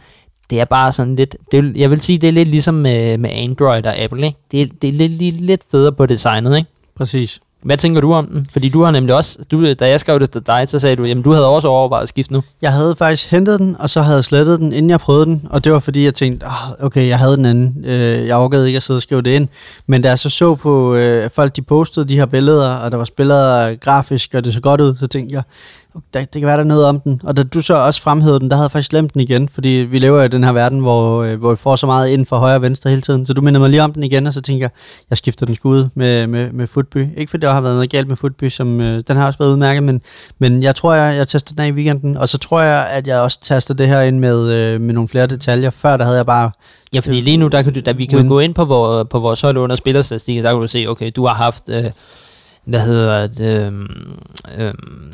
det 0.50 0.60
er 0.60 0.66
bare 0.66 0.92
sådan 0.92 1.16
lidt, 1.16 1.36
det, 1.52 1.78
jeg 1.78 1.90
vil 1.90 2.02
sige, 2.02 2.18
det 2.18 2.28
er 2.28 2.34
lidt 2.34 2.50
ligesom 2.50 2.74
med, 2.74 3.18
med 3.18 3.30
Android 3.34 3.86
og 3.86 3.98
Apple, 3.98 4.26
ikke? 4.26 4.38
Det, 4.52 4.82
det 4.82 4.88
er 4.88 4.94
lidt, 4.94 5.42
lidt 5.42 5.62
federe 5.72 5.92
på 5.92 6.06
designet, 6.06 6.58
ikke? 6.58 6.70
Præcis. 6.96 7.40
Hvad 7.64 7.78
tænker 7.78 8.02
du 8.02 8.14
om 8.14 8.28
den? 8.28 8.48
Fordi 8.54 8.70
du 8.70 8.84
har 8.84 8.92
nemlig 8.92 9.16
også, 9.16 9.40
du, 9.52 9.74
da 9.74 9.90
jeg 9.90 10.00
skrev 10.00 10.20
det 10.20 10.30
til 10.30 10.42
dig, 10.48 10.70
så 10.70 10.80
sagde 10.80 10.96
du, 10.96 11.04
jamen 11.04 11.24
du 11.24 11.32
havde 11.32 11.48
også 11.48 11.68
overvejet 11.68 12.04
at 12.04 12.10
skifte 12.10 12.34
nu. 12.34 12.44
Jeg 12.62 12.74
havde 12.74 12.96
faktisk 12.96 13.32
hentet 13.32 13.60
den, 13.60 13.76
og 13.80 13.90
så 13.90 14.02
havde 14.02 14.16
jeg 14.16 14.26
slettet 14.26 14.60
den, 14.60 14.74
inden 14.74 14.90
jeg 14.90 15.00
prøvede 15.00 15.26
den, 15.26 15.48
og 15.50 15.64
det 15.64 15.72
var 15.72 15.80
fordi, 15.80 16.06
jeg 16.06 16.14
tænkte, 16.14 16.46
oh, 16.46 16.86
okay, 16.86 17.08
jeg 17.08 17.20
havde 17.20 17.38
den 17.38 17.46
anden, 17.46 17.86
øh, 17.86 18.28
jeg 18.28 18.36
overgade 18.36 18.68
ikke 18.68 18.78
at 18.78 18.84
sidde 18.84 18.98
og 18.98 19.02
skrive 19.02 19.22
det 19.22 19.32
ind. 19.32 19.48
Men 19.88 20.02
da 20.02 20.10
jeg 20.10 20.20
så 20.20 20.30
så 20.30 20.56
på, 20.56 20.96
øh, 20.96 21.30
folk 21.30 21.56
de 21.56 21.62
postede 21.62 22.10
de 22.10 22.16
her 22.16 22.26
billeder, 22.26 22.70
og 22.70 22.92
der 22.92 22.98
var 22.98 23.08
billeder 23.18 23.76
grafisk, 23.76 24.34
og 24.34 24.46
det 24.46 24.54
så 24.54 24.62
godt 24.62 24.82
ud, 24.82 24.96
så 25.00 25.08
tænkte 25.08 25.36
jeg, 25.36 25.44
der, 26.14 26.20
det 26.20 26.42
kan 26.42 26.46
være, 26.46 26.58
der 26.58 26.64
noget 26.64 26.86
om 26.86 27.00
den. 27.00 27.22
Og 27.24 27.38
da 27.38 27.44
du 27.44 27.62
så 27.62 27.74
også 27.74 28.02
fremhævede 28.02 28.40
den, 28.40 28.50
der 28.50 28.56
havde 28.56 28.66
jeg 28.66 28.72
faktisk 28.72 28.90
glemt 28.90 29.14
den 29.14 29.22
igen, 29.22 29.50
fordi 29.50 29.70
vi 29.70 30.00
lever 30.00 30.24
i 30.24 30.28
den 30.28 30.44
her 30.44 30.52
verden, 30.52 30.80
hvor, 30.80 31.24
øh, 31.24 31.40
hvor 31.40 31.50
vi 31.50 31.56
får 31.56 31.76
så 31.76 31.86
meget 31.86 32.10
ind 32.10 32.26
for 32.26 32.38
højre 32.38 32.56
og 32.56 32.62
venstre 32.62 32.90
hele 32.90 33.02
tiden. 33.02 33.26
Så 33.26 33.34
du 33.34 33.42
minder 33.42 33.60
mig 33.60 33.70
lige 33.70 33.84
om 33.84 33.94
den 33.94 34.04
igen, 34.04 34.28
og 34.28 34.34
så 34.34 34.42
tænker 34.42 34.64
jeg, 34.64 34.72
jeg 35.10 35.18
skifter 35.18 35.46
den 35.46 35.56
skud 35.56 35.90
med, 35.96 36.28
med, 36.28 36.52
med 36.52 36.68
Footby. 36.68 37.08
Ikke 37.18 37.30
fordi 37.30 37.46
der 37.46 37.54
har 37.54 37.62
været 37.62 37.76
noget 37.76 37.90
galt 37.90 38.08
med 38.08 38.16
Footby, 38.16 38.50
som, 38.50 38.82
øh, 38.82 39.04
den 39.08 39.18
har 39.18 39.28
også 39.28 39.40
været 39.40 39.50
udmærket, 39.50 39.84
men, 39.84 40.02
men 40.40 40.64
jeg 40.64 40.76
tror, 40.76 40.94
jeg, 40.94 41.18
jeg 41.18 41.28
tester 41.28 41.56
den 41.56 41.64
af 41.64 41.68
i 41.68 41.72
weekenden, 41.72 42.18
og 42.18 42.30
så 42.30 42.38
tror 42.38 42.62
jeg, 42.62 42.88
at 42.92 43.08
jeg 43.08 43.20
også 43.20 43.40
tester 43.42 43.74
det 43.74 43.88
her 43.88 44.02
ind 44.02 44.20
med, 44.20 44.52
øh, 44.52 44.82
med 44.82 44.94
nogle 44.94 45.10
flere 45.10 45.28
detaljer. 45.28 45.70
Før 45.70 45.98
der 45.98 46.06
havde 46.06 46.18
jeg 46.18 46.26
bare 46.26 46.52
Ja, 46.94 47.00
fordi 47.00 47.22
lige 47.22 47.38
nu, 47.38 47.48
der 47.48 47.62
kan 47.62 47.74
du, 47.74 47.80
der, 47.80 47.94
vi 47.94 48.06
kan 48.06 48.20
jo 48.20 48.28
gå 48.28 48.40
ind 48.40 48.54
på, 48.54 48.66
vores, 48.66 49.08
på 49.10 49.20
vores 49.20 49.42
hold 49.42 49.58
under 49.58 49.76
spillerstatistik, 49.76 50.44
der 50.44 50.52
kan 50.52 50.62
du 50.62 50.68
se, 50.68 50.86
okay, 50.88 51.12
du 51.16 51.26
har 51.26 51.34
haft 51.34 51.64
øh, 51.70 51.84
hvad 52.66 52.80
hedder 52.80 53.28
det, 53.28 53.66
øhm, 53.66 53.88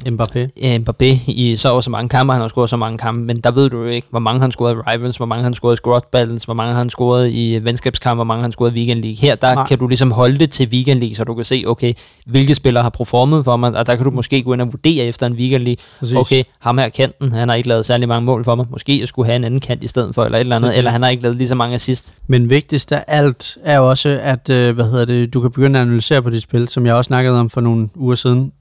Mbappé. 0.07 0.47
ja, 0.61 0.77
Mbappé 0.77 1.05
i 1.27 1.55
så 1.57 1.73
og 1.75 1.83
så 1.83 1.89
mange 1.89 2.09
kampe, 2.09 2.33
han 2.33 2.41
har 2.41 2.47
scoret 2.47 2.69
så 2.69 2.77
mange 2.77 2.97
kampe, 2.97 3.21
men 3.21 3.37
der 3.41 3.51
ved 3.51 3.69
du 3.69 3.77
jo 3.77 3.85
ikke, 3.85 4.07
hvor 4.09 4.19
mange 4.19 4.41
han 4.41 4.51
scoret 4.51 4.73
i 4.73 4.77
Rivals, 4.77 5.17
hvor 5.17 5.25
mange 5.25 5.43
han 5.43 5.53
scoret 5.53 5.73
i 5.73 5.77
Squad 5.77 6.01
Battles, 6.11 6.43
hvor 6.43 6.53
mange 6.53 6.75
han 6.75 6.89
scoret 6.89 7.29
i 7.31 7.59
venskabskampe, 7.63 8.15
hvor 8.17 8.23
mange 8.23 8.41
han 8.41 8.51
scoret 8.51 8.71
i 8.71 8.73
Weekend 8.75 9.01
League. 9.01 9.17
Her, 9.21 9.35
der 9.35 9.53
Nej. 9.55 9.67
Kan 9.67 9.77
du 9.77 9.87
ligesom 9.87 10.11
holde 10.11 10.37
det 10.39 10.51
til 10.51 10.67
Weekend 10.69 10.99
League, 10.99 11.15
så 11.15 11.23
du 11.23 11.33
kan 11.33 11.45
se, 11.45 11.63
okay, 11.67 11.93
hvilke 12.25 12.55
spillere 12.55 12.83
har 12.83 12.89
performet 12.89 13.45
for 13.45 13.57
mig, 13.57 13.75
og 13.77 13.85
der 13.85 13.95
kan 13.95 14.05
du 14.05 14.11
måske 14.11 14.43
gå 14.43 14.53
ind 14.53 14.61
og 14.61 14.67
vurdere 14.73 15.05
efter 15.05 15.27
en 15.27 15.33
Weekend 15.33 15.63
League, 15.63 15.77
Præcis. 15.99 16.15
okay, 16.15 16.43
ham 16.59 16.77
her 16.77 16.89
kanten, 16.89 17.31
han 17.31 17.49
har 17.49 17.55
ikke 17.55 17.69
lavet 17.69 17.85
særlig 17.85 18.07
mange 18.07 18.25
mål 18.25 18.43
for 18.43 18.55
mig, 18.55 18.65
måske 18.71 18.99
jeg 18.99 19.07
skulle 19.07 19.25
have 19.25 19.35
en 19.35 19.43
anden 19.43 19.59
kant 19.59 19.83
i 19.83 19.87
stedet 19.87 20.15
for, 20.15 20.25
eller 20.25 20.37
et 20.37 20.39
eller 20.39 20.55
andet, 20.55 20.67
Det 20.67 20.73
det. 20.73 20.77
eller 20.77 20.91
han 20.91 21.01
har 21.03 21.09
ikke 21.09 21.23
lavet 21.23 21.37
lige 21.37 21.47
så 21.47 21.55
mange 21.55 21.75
assist. 21.75 22.13
Men 22.27 22.49
vigtigst 22.49 22.91
af 22.91 23.03
alt 23.07 23.57
er 23.63 23.77
jo 23.77 23.89
også, 23.89 24.19
at 24.21 24.49
øh, 24.49 24.75
hvad 24.75 24.85
hedder 24.85 25.05
det, 25.05 25.33
du 25.33 25.41
kan 25.41 25.51
begynde 25.51 25.79
at 25.79 25.85
analysere 25.85 26.21
på 26.21 26.29
dit 26.29 26.43
spil, 26.43 26.67
som 26.67 26.85
jeg 26.85 26.95
også 26.95 27.07
snakkede 27.07 27.38
om 27.39 27.49
for 27.49 27.61
nogle 27.61 27.89
uger 27.95 28.15
siden. 28.15 28.51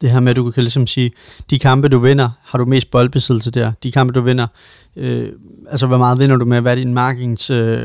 Det 0.00 0.10
her 0.10 0.20
med, 0.20 0.30
at 0.30 0.36
du 0.36 0.50
kan 0.50 0.62
ligesom 0.62 0.86
sige, 0.86 1.10
de 1.50 1.58
kampe, 1.58 1.88
du 1.88 1.98
vinder, 1.98 2.30
har 2.44 2.58
du 2.58 2.64
mest 2.64 2.90
boldbesiddelse 2.90 3.50
der. 3.50 3.72
De 3.82 3.92
kampe, 3.92 4.12
du 4.12 4.20
vinder, 4.20 4.46
øh, 4.96 5.28
altså 5.70 5.86
hvor 5.86 5.98
meget 5.98 6.18
vinder 6.18 6.36
du 6.36 6.44
med, 6.44 6.60
hvad 6.60 6.72
er 6.72 6.76
din 6.76 6.94
markings, 6.94 7.50
øh, 7.50 7.80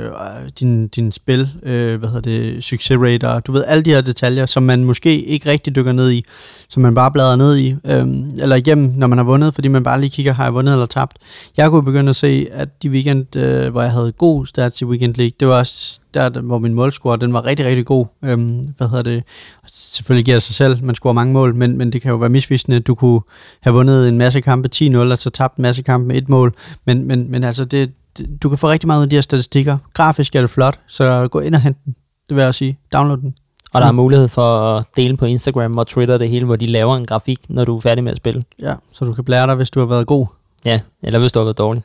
din, 0.60 0.88
din 0.88 1.11
spil, 1.11 1.49
øh, 1.64 1.99
hvad 1.99 2.10
hedder 2.10 2.22
det, 2.22 2.64
succesrate, 2.64 3.30
og 3.30 3.47
du 3.47 3.51
ved, 3.51 3.64
alle 3.68 3.84
de 3.84 3.89
her 3.89 4.01
detaljer, 4.01 4.45
som 4.45 4.64
man 4.64 4.85
måske 4.85 5.22
ikke 5.22 5.49
rigtig 5.49 5.76
dykker 5.76 5.91
ned 5.91 6.11
i, 6.11 6.26
som 6.69 6.81
man 6.81 6.95
bare 6.95 7.11
bladrer 7.11 7.35
ned 7.35 7.57
i, 7.57 7.76
øh, 7.85 8.07
eller 8.41 8.55
igennem, 8.55 8.93
når 8.95 9.07
man 9.07 9.18
har 9.18 9.26
vundet, 9.26 9.53
fordi 9.53 9.68
man 9.68 9.84
bare 9.84 10.01
lige 10.01 10.10
kigger, 10.10 10.34
har 10.34 10.43
jeg 10.43 10.53
vundet 10.53 10.73
eller 10.73 10.85
tabt. 10.85 11.18
Jeg 11.57 11.69
kunne 11.69 11.84
begynde 11.84 12.10
at 12.10 12.15
se, 12.15 12.47
at 12.51 12.84
de 12.84 12.89
weekend, 12.89 13.35
øh, 13.35 13.72
hvor 13.72 13.81
jeg 13.81 13.91
havde 13.91 14.11
god 14.11 14.45
stats 14.45 14.81
i 14.81 14.85
Weekend 14.85 15.15
League, 15.15 15.34
det 15.39 15.47
var 15.47 15.60
også 15.60 15.99
der, 16.14 16.41
hvor 16.41 16.60
min 16.60 16.73
målscore, 16.73 17.18
den 17.18 17.34
var 17.34 17.45
rigtig, 17.45 17.65
rigtig 17.65 17.85
god. 17.85 18.06
Øhm, 18.26 18.73
hvad 18.77 18.90
hedder 18.90 19.03
det? 19.03 19.23
Selvfølgelig 19.68 20.26
giver 20.26 20.35
det 20.35 20.44
sig 20.44 20.56
selv, 20.56 20.84
man 20.84 20.95
scorer 20.95 21.14
mange 21.14 21.34
mål, 21.34 21.56
men, 21.56 21.77
men 21.77 21.94
det 21.94 22.02
kan 22.02 22.11
jo 22.11 22.18
være 22.18 22.30
misvisende. 22.30 22.80
Du 22.80 22.95
kunne 22.95 23.22
have 23.61 23.73
vundet 23.73 24.10
en 24.10 24.18
masse 24.18 24.41
kampe 24.41 24.69
10-0, 24.76 24.98
og 24.98 25.18
så 25.18 25.30
tabt 25.30 25.57
en 25.57 25.61
masse 25.61 25.84
kampe 25.84 26.07
med 26.07 26.15
et 26.15 26.30
mål. 26.30 26.53
Men, 26.85 27.07
men, 27.07 27.31
men 27.31 27.44
altså, 27.44 27.65
det, 27.65 27.91
det, 28.18 28.44
du 28.44 28.49
kan 28.49 28.57
få 28.57 28.69
rigtig 28.69 28.88
meget 28.88 28.99
ud 28.99 29.03
af 29.03 29.10
de 29.10 29.15
her 29.15 29.22
statistikker. 29.22 29.77
Grafisk 29.94 30.35
er 30.35 30.41
det 30.41 30.49
flot, 30.49 30.80
så 30.88 31.27
gå 31.27 31.40
ind 31.40 31.56
og 31.56 31.61
hent 31.61 31.77
den. 31.85 31.95
Det 32.30 32.35
vil 32.35 32.44
jeg 32.44 32.56
sige. 32.56 32.77
Download 32.94 33.18
den. 33.18 33.35
Og 33.73 33.81
der 33.81 33.88
er 33.88 33.91
mulighed 33.91 34.27
for 34.27 34.76
at 34.76 34.85
dele 34.95 35.18
på 35.18 35.26
Instagram 35.26 35.77
og 35.77 35.88
Twitter 35.88 36.18
det 36.18 36.30
hele, 36.30 36.45
hvor 36.45 36.56
de 36.56 36.65
laver 36.65 36.98
en 36.98 37.06
grafik, 37.06 37.40
når 37.49 37.65
du 37.65 37.76
er 37.76 37.81
færdig 37.81 38.03
med 38.03 38.11
at 38.11 38.18
spille. 38.18 38.44
Ja, 38.61 38.73
så 38.91 39.06
du 39.06 39.14
kan 39.14 39.23
blære 39.23 39.48
dig, 39.48 39.56
hvis 39.56 39.69
du 39.69 39.80
har 39.80 39.88
været 39.88 40.07
god. 40.07 40.27
Ja, 40.65 40.80
eller 41.03 41.19
hvis 41.19 41.31
du 41.31 41.40
har 41.40 41.44
været 41.44 41.57
dårlig. 41.57 41.84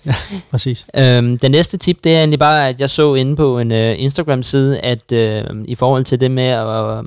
Præcis. 0.51 0.87
Øhm, 0.97 1.39
den 1.39 1.51
næste 1.51 1.77
tip, 1.77 2.05
det 2.05 2.15
er 2.15 2.19
egentlig 2.19 2.39
bare, 2.39 2.69
at 2.69 2.81
jeg 2.81 2.91
så 2.91 3.15
inde 3.15 3.37
på 3.37 3.59
en 3.59 3.73
øh, 3.73 3.95
Instagram-side, 3.99 4.81
at 4.81 5.13
øh, 5.13 5.45
i 5.65 5.75
forhold 5.75 6.05
til 6.05 6.21
det 6.21 6.31
med 6.31 6.45
at 6.45 6.99
øh, 6.99 7.05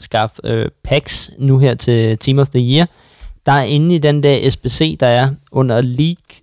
skaffe 0.00 0.40
øh, 0.44 0.68
packs 0.84 1.30
nu 1.38 1.58
her 1.58 1.74
til 1.74 2.18
Team 2.18 2.38
of 2.38 2.48
the 2.48 2.74
Year, 2.74 2.86
der 3.46 3.52
er 3.52 3.62
inde 3.62 3.94
i 3.94 3.98
den 3.98 4.22
der 4.22 4.50
SBC, 4.50 4.96
der 5.00 5.06
er 5.06 5.28
under 5.52 5.80
League 5.80 6.41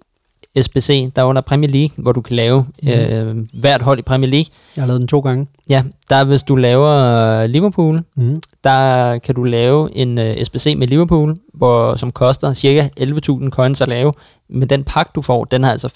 SBC, 0.61 1.11
der 1.15 1.21
er 1.21 1.25
under 1.25 1.41
Premier 1.41 1.69
League, 1.71 1.89
hvor 1.97 2.11
du 2.11 2.21
kan 2.21 2.35
lave 2.35 2.65
øh, 2.89 3.37
hvert 3.53 3.81
hold 3.81 3.99
i 3.99 4.01
Premier 4.01 4.29
League. 4.29 4.45
Jeg 4.75 4.81
har 4.81 4.87
lavet 4.87 4.99
den 4.99 5.07
to 5.07 5.19
gange. 5.19 5.47
Ja, 5.69 5.83
der 6.09 6.15
er, 6.15 6.23
hvis 6.23 6.43
du 6.43 6.55
laver 6.55 6.89
øh, 7.43 7.49
Liverpool, 7.49 8.03
Mm. 8.15 8.37
der 8.63 9.17
kan 9.17 9.35
du 9.35 9.43
lave 9.43 9.95
en 9.95 10.17
uh, 10.17 10.23
SBC 10.43 10.73
med 10.77 10.87
Liverpool, 10.87 11.37
hvor, 11.53 11.95
som 11.95 12.11
koster 12.11 12.53
cirka 12.53 12.89
11.000 12.99 13.49
coins 13.49 13.81
at 13.81 13.87
lave. 13.87 14.13
Men 14.49 14.69
den 14.69 14.83
pakke, 14.83 15.11
du 15.15 15.21
får, 15.21 15.45
den 15.45 15.63
har 15.63 15.71
altså 15.71 15.87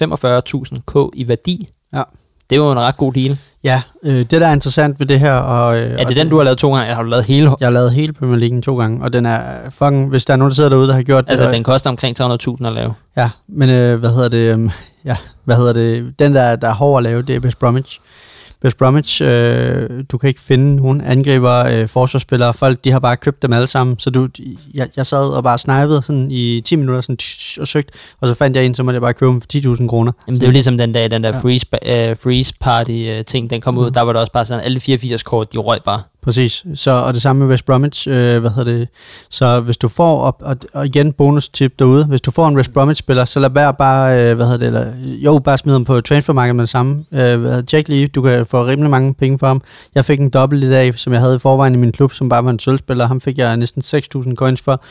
45.000 0.76 0.80
k 0.88 1.12
i 1.16 1.28
værdi. 1.28 1.70
Ja. 1.94 2.04
Det 2.50 2.56
er 2.56 2.60
jo 2.60 2.72
en 2.72 2.80
ret 2.80 2.98
god 2.98 3.14
deal. 3.14 3.38
Ja, 3.64 3.82
øh, 4.06 4.16
det 4.16 4.32
der 4.32 4.48
er 4.48 4.54
interessant 4.54 5.00
ved 5.00 5.08
det 5.08 5.20
her... 5.20 5.34
Og, 5.34 5.78
øh, 5.78 5.92
Er 5.92 6.04
og 6.04 6.08
det 6.10 6.18
den, 6.18 6.30
du 6.30 6.38
har 6.38 6.44
lavet 6.44 6.58
to 6.58 6.74
gange? 6.74 6.86
Eller 6.86 6.96
har 6.96 7.04
du 7.04 7.10
lavet 7.10 7.26
hele? 7.26 7.52
Jeg 7.60 7.66
har 7.66 7.72
lavet 7.72 7.92
hele 7.92 8.14
Premier 8.14 8.38
League 8.38 8.62
to 8.62 8.78
gange, 8.78 9.04
og 9.04 9.14
den 9.14 9.26
er 9.26 9.40
fucking... 9.70 10.10
Hvis 10.10 10.26
der 10.26 10.34
er 10.34 10.38
nogen, 10.38 10.50
der 10.52 10.56
sidder 10.56 10.70
derude, 10.70 10.88
der 10.88 10.94
har 10.94 11.02
gjort 11.02 11.26
Altså, 11.28 11.46
det... 11.46 11.54
den 11.54 11.64
koster 11.64 11.90
omkring 11.90 12.22
300.000 12.22 12.68
at 12.68 12.74
lave. 12.74 12.94
Ja, 13.18 13.30
men 13.48 13.70
øh, 13.70 14.00
hvad 14.00 14.10
hedder 14.10 14.30
det? 14.30 14.38
Øh, 14.60 14.70
ja, 15.06 15.18
hvad 15.44 15.56
hedder 15.56 15.74
det? 15.74 16.20
Den, 16.20 16.36
der, 16.36 16.56
der 16.56 16.68
er 16.70 16.74
hård 16.74 16.98
at 17.00 17.04
lave, 17.04 17.22
det 17.22 17.36
er 17.36 17.40
West 17.40 17.60
Bromwich. 17.60 18.00
West 18.64 18.78
Bromwich, 18.78 19.22
øh, 19.24 19.90
du 20.12 20.18
kan 20.18 20.28
ikke 20.28 20.42
finde 20.42 20.76
nogen 20.76 21.02
angriber, 21.02 21.66
øh, 21.66 21.88
forsvarsspillere, 21.88 22.54
folk, 22.54 22.84
de 22.84 22.92
har 22.92 23.00
bare 23.00 23.18
købt 23.18 23.42
dem 23.42 23.54
alle 23.54 23.68
sammen, 23.68 24.00
så 24.00 24.10
du, 24.10 24.28
jeg, 24.74 24.88
jeg 24.98 25.06
sad 25.06 25.28
og 25.30 25.44
bare 25.44 25.60
snipede 25.60 26.02
sådan 26.02 26.28
i 26.32 26.62
10 26.62 26.76
minutter 26.76 27.02
sådan, 27.02 27.18
tsh, 27.18 27.62
og 27.62 27.68
søgte, 27.68 27.94
og 28.22 28.28
så 28.28 28.34
fandt 28.34 28.58
jeg 28.58 28.66
en, 28.66 28.76
så 28.76 28.84
måtte 28.84 28.96
jeg 28.96 29.02
bare 29.02 29.14
købe 29.14 29.32
dem 29.32 29.42
for 29.42 29.48
10.000 29.76 29.88
kroner. 29.88 30.12
Jamen, 30.28 30.40
det 30.40 30.44
er 30.44 30.48
jo 30.48 30.52
ligesom 30.52 30.78
den 30.78 30.94
dag, 30.94 31.12
den 31.12 31.24
der 31.24 31.30
Ja. 31.30 31.40
freeze, 31.40 31.66
uh, 31.74 32.18
freeze 32.24 32.54
party 32.60 33.06
uh, 33.20 33.26
ting, 33.26 33.50
den 33.50 33.62
kom 33.62 33.78
ud. 33.78 33.86
Mhm. 33.86 33.94
Der 33.94 34.02
var 34.02 34.14
det 34.14 34.20
også 34.22 34.32
bare 34.32 34.46
sådan, 34.46 34.64
alle 34.64 34.80
84 34.80 35.24
kort, 35.24 35.54
de 35.54 35.58
røg 35.58 35.80
bare. 35.86 36.02
Præcis, 36.24 36.66
så, 36.74 36.92
og 36.92 37.14
det 37.14 37.22
samme 37.22 37.40
med 37.40 37.48
West 37.48 37.66
Bromwich, 37.66 38.08
øh, 38.08 38.40
hvad 38.40 38.50
hedder 38.50 38.72
det, 38.72 38.88
så 39.30 39.60
hvis 39.60 39.78
du 39.78 39.88
får, 39.88 40.20
og, 40.20 40.38
og, 40.42 40.58
og 40.74 40.86
igen 40.86 41.14
bonus 41.14 41.50
tip 41.50 41.80
derude, 41.80 42.06
hvis 42.06 42.22
du 42.22 42.32
får 42.32 42.48
en 42.48 42.56
West 42.56 42.74
Bromwich 42.74 43.00
spiller, 43.00 43.26
så 43.26 43.40
lad 43.40 43.50
være 43.50 43.74
bare, 43.74 44.22
øh, 44.22 44.36
hvad 44.36 44.46
hedder 44.46 44.60
det, 44.60 44.68
eller, 44.68 44.94
jo, 45.00 45.40
bare 45.44 45.58
smid 45.58 45.74
ham 45.74 45.86
på 45.86 46.02
transfermarkedet 46.02 46.56
med 46.56 46.62
det 46.62 46.70
samme, 46.70 47.06
øh, 47.12 47.18
hvad 47.20 47.38
hedder 47.38 47.56
det, 47.56 47.68
tjek 47.68 47.88
lige, 47.88 48.08
du 48.08 48.22
kan 48.22 48.46
få 48.46 48.66
rimelig 48.66 48.90
mange 48.90 49.14
penge 49.14 49.40
for 49.40 49.48
ham. 49.48 49.62
Jeg 49.96 50.06
fik 50.06 50.20
en 50.20 50.30
dobbelt 50.30 50.64
i 50.64 50.70
dag, 50.70 51.00
som 51.00 51.14
jeg 51.14 51.22
havde 51.22 51.36
i 51.36 51.40
forvejen 51.40 51.74
i 51.74 51.78
min 51.78 51.92
klub, 51.92 52.14
som 52.14 52.30
bare 52.30 52.46
var 52.46 52.52
en 52.52 52.60
sølvspiller, 52.60 53.08
ham 53.08 53.22
fik 53.22 53.38
jeg 53.38 53.58
næsten 53.58 53.82
6.000 53.82 54.36
coins 54.36 54.62
for, 54.62 54.82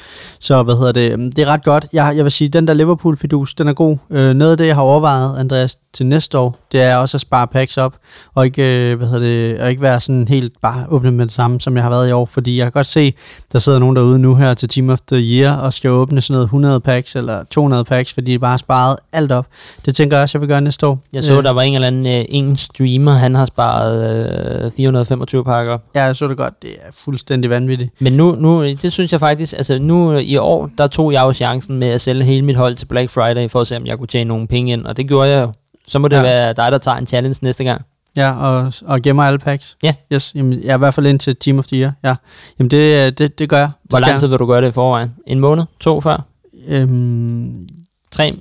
så 0.41 0.63
hvad 0.63 0.75
hedder 0.75 0.93
det, 0.93 1.19
mm, 1.19 1.33
det 1.33 1.43
er 1.43 1.47
ret 1.47 1.65
godt. 1.65 1.87
Jeg, 1.93 2.13
jeg 2.17 2.25
vil 2.25 2.33
sige, 2.33 2.49
den 2.49 2.67
der 2.67 2.75
Liverpool-fidus, 2.75 3.55
den 3.55 3.69
er 3.69 3.73
god. 3.73 3.97
Øh, 4.11 4.35
noget 4.35 4.53
af 4.53 4.59
det, 4.59 4.67
jeg 4.67 4.75
har 4.75 4.83
overvejet, 4.83 5.39
Andreas, 5.39 5.77
til 5.95 6.07
næste 6.07 6.39
år, 6.39 6.59
det 6.73 6.83
er 6.83 6.97
også 6.97 7.17
at 7.17 7.21
spare 7.21 7.47
packs 7.47 7.79
op, 7.79 7.97
og 8.35 8.45
ikke, 8.45 8.91
øh, 8.91 8.97
hvad 8.97 9.07
hedder 9.07 9.27
det, 9.27 9.61
og 9.61 9.71
ikke 9.71 9.83
være 9.83 10.01
sådan 10.01 10.29
helt 10.29 10.53
bare 10.63 10.87
åbne 10.89 11.11
med 11.23 11.27
det 11.27 11.35
samme, 11.35 11.61
som 11.61 11.77
jeg 11.77 11.83
har 11.83 11.91
været 11.91 12.09
i 12.09 12.13
år, 12.13 12.27
fordi 12.27 12.57
jeg 12.57 12.65
kan 12.65 12.73
godt 12.73 12.87
se, 12.87 13.15
der 13.53 13.59
sidder 13.59 13.79
nogen 13.79 13.97
derude 13.97 14.19
nu 14.19 14.35
her 14.35 14.55
til 14.55 14.69
Team 14.69 14.91
of 14.91 14.99
the 15.13 15.21
Year, 15.21 15.57
og 15.57 15.73
skal 15.73 15.91
åbne 15.91 16.21
sådan 16.21 16.35
noget 16.35 16.45
100 16.45 16.81
packs, 16.81 17.17
eller 17.17 17.45
200 17.51 17.85
packs, 17.85 18.13
fordi 18.13 18.33
de 18.33 18.39
bare 18.39 18.51
har 18.51 18.57
sparet 18.57 18.97
alt 19.13 19.33
op. 19.33 19.47
Det 19.87 19.97
tænker 19.97 20.17
jeg 20.17 20.23
også, 20.23 20.39
jeg 20.39 20.41
vil 20.41 20.49
gøre 20.49 20.61
næste 20.61 20.87
år. 20.87 20.99
Jeg 21.13 21.25
så, 21.25 21.39
Øh, 21.39 21.45
der 21.45 21.51
var 21.51 21.63
en 21.63 21.75
eller 21.75 21.87
anden 21.87 22.07
uh, 22.07 22.25
en 22.29 22.57
streamer, 22.57 23.13
han 23.13 23.35
har 23.35 23.47
sparet 23.47 24.67
uh, 24.67 24.73
425 24.77 25.45
pakker. 25.45 25.79
Ja, 25.95 26.03
jeg 26.03 26.17
så 26.17 26.29
det 26.29 26.37
godt. 26.37 26.63
Det 26.63 26.71
er 26.71 26.91
fuldstændig 26.93 27.51
vanvittigt. 27.51 27.91
Men 27.99 28.13
nu, 28.13 28.35
nu, 28.35 28.65
det 28.65 28.93
synes 28.93 29.13
jeg 29.13 29.21
faktisk, 29.21 29.53
altså 29.57 29.79
nu 29.79 30.13
øh, 30.13 30.23
i 30.23 30.37
år, 30.37 30.71
der 30.79 30.87
tog 30.87 31.13
jeg 31.13 31.23
jo 31.23 31.33
chancen 31.33 31.79
med 31.79 31.89
at 31.89 32.01
sælge 32.01 32.25
hele 32.25 32.43
mit 32.43 32.57
hold 32.57 32.75
til 32.75 32.87
Black 32.87 33.11
Friday, 33.11 33.49
for 33.51 33.61
at 33.61 33.67
se, 33.67 33.77
om 33.77 33.87
jeg 33.87 33.99
kunne 33.99 34.07
tjene 34.07 34.29
nogle 34.29 34.47
penge 34.47 34.73
ind, 34.73 34.87
og 34.87 34.97
det 34.97 35.09
gjorde 35.09 35.31
jeg 35.31 35.43
jo. 35.43 35.53
Så 35.89 35.99
må 35.99 36.09
det 36.09 36.17
ja. 36.17 36.23
være 36.23 36.53
dig, 36.53 36.73
der 36.73 36.79
tager 36.79 36.97
en 36.97 37.07
challenge 37.07 37.39
næste 37.43 37.65
gang. 37.65 37.83
Ja, 38.17 38.33
og, 38.33 38.73
og 38.85 39.03
gemmer 39.03 39.23
alle 39.23 39.39
packs. 39.39 39.77
Ja. 39.83 39.95
Yes, 40.13 40.33
jamen, 40.35 40.53
jeg 40.63 40.71
er 40.71 40.75
i 40.75 40.79
hvert 40.79 40.95
fald 40.95 41.07
ind 41.07 41.19
til 41.19 41.37
Team 41.37 41.59
of 41.59 41.67
the 41.67 41.77
Year. 41.77 41.93
Ja. 42.05 42.15
Jamen, 42.59 42.71
det, 42.71 43.07
øh, 43.07 43.13
det, 43.13 43.39
det 43.39 43.49
gør 43.49 43.59
jeg. 43.59 43.71
Det 43.83 43.91
Hvor 43.91 43.99
lang 43.99 44.21
tid 44.21 44.27
vil 44.29 44.39
du 44.39 44.47
gøre 44.47 44.61
det 44.61 44.69
i 44.69 44.71
forvejen? 44.71 45.15
En 45.27 45.41
måned? 45.41 45.65
To 45.81 46.01
før? 46.01 46.27
Øhm, 46.69 47.69
Tre? 48.11 48.39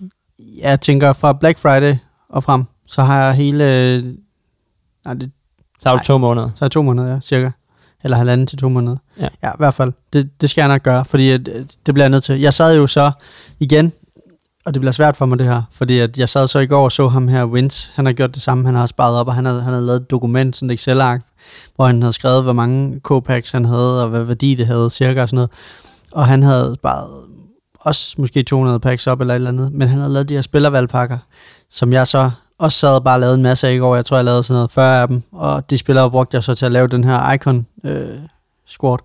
jeg 0.61 0.81
tænker 0.81 1.13
fra 1.13 1.33
Black 1.33 1.59
Friday 1.59 1.95
og 2.29 2.43
frem, 2.43 2.63
så 2.87 3.01
har 3.03 3.25
jeg 3.25 3.33
hele... 3.33 3.63
øh, 3.75 4.03
Nej, 5.05 5.13
det, 5.13 5.31
Så 5.79 5.89
har 5.89 5.97
du 5.97 6.03
to 6.03 6.17
måneder. 6.17 6.47
så 6.55 6.65
er 6.65 6.67
jeg 6.67 6.71
to 6.71 6.81
måneder, 6.81 7.13
ja, 7.13 7.19
cirka. 7.19 7.49
Eller 8.03 8.17
halvanden 8.17 8.47
til 8.47 8.57
to 8.57 8.69
måneder. 8.69 8.97
Ja. 9.19 9.27
ja 9.43 9.49
i 9.49 9.55
hvert 9.57 9.73
fald. 9.73 9.93
Det, 10.13 10.41
det 10.41 10.49
skal 10.49 10.61
jeg 10.61 10.67
nok 10.67 10.83
gøre, 10.83 11.05
fordi 11.05 11.29
at, 11.31 11.47
øh, 11.47 11.65
det 11.85 11.93
bliver 11.93 12.03
jeg 12.03 12.09
nødt 12.09 12.23
til. 12.23 12.39
Jeg 12.39 12.53
sad 12.53 12.75
jo 12.77 12.87
så 12.87 13.11
igen, 13.59 13.93
og 14.65 14.73
det 14.73 14.81
bliver 14.81 14.91
svært 14.91 15.17
for 15.17 15.25
mig 15.25 15.39
det 15.39 15.47
her, 15.47 15.61
fordi 15.71 15.99
at 15.99 16.17
jeg 16.17 16.29
sad 16.29 16.47
så 16.47 16.59
i 16.59 16.65
går 16.65 16.83
og 16.83 16.91
så 16.91 17.07
ham 17.07 17.27
her, 17.27 17.45
Wins, 17.45 17.91
han 17.95 18.05
har 18.05 18.13
gjort 18.13 18.33
det 18.33 18.41
samme, 18.41 18.65
han 18.65 18.75
har 18.75 18.85
sparet 18.85 19.19
op, 19.19 19.27
og 19.27 19.35
han 19.35 19.45
havde, 19.45 19.61
han 19.61 19.73
havde 19.73 19.85
lavet 19.85 20.01
et 20.01 20.11
dokument, 20.11 20.55
sådan 20.55 20.69
et 20.69 20.73
Excel-ark, 20.73 21.21
hvor 21.75 21.85
han 21.85 22.01
havde 22.01 22.13
skrevet, 22.13 22.43
hvor 22.43 22.53
mange 22.53 23.01
K-packs 23.07 23.51
han 23.51 23.65
havde, 23.65 24.03
og 24.03 24.09
hvad 24.09 24.23
værdi 24.23 24.55
det 24.55 24.67
havde, 24.67 24.89
cirka 24.89 25.21
og 25.21 25.29
sådan 25.29 25.37
noget. 25.37 25.51
Og 26.11 26.27
han 26.27 26.43
havde 26.43 26.75
sparet 26.79 27.09
også 27.79 28.15
måske 28.17 28.43
200 28.43 28.79
packs 28.79 29.07
op 29.07 29.21
eller 29.21 29.33
et 29.33 29.35
eller 29.35 29.49
andet, 29.49 29.73
men 29.73 29.87
han 29.87 29.97
havde 29.97 30.13
lavet 30.13 30.29
de 30.29 30.33
her 30.33 30.41
spillervalgpakker, 30.41 31.17
som 31.71 31.93
jeg 31.93 32.07
så 32.07 32.31
også 32.59 32.79
sad 32.79 32.95
og 32.95 33.03
bare 33.03 33.19
lavede 33.19 33.35
en 33.35 33.41
masse 33.41 33.67
af 33.67 33.73
i 33.73 33.77
går. 33.77 33.95
Jeg 33.95 34.05
tror, 34.05 34.17
jeg 34.17 34.25
lavede 34.25 34.43
sådan 34.43 34.55
noget 34.57 34.71
40 34.71 35.01
af 35.01 35.07
dem, 35.07 35.23
og 35.31 35.69
de 35.69 35.77
spillere 35.77 36.11
brugte 36.11 36.35
jeg 36.35 36.43
så 36.43 36.55
til 36.55 36.65
at 36.65 36.71
lave 36.71 36.87
den 36.87 37.03
her 37.03 37.33
Icon 37.33 37.67
øh, 37.83 38.19
Squad 38.67 38.97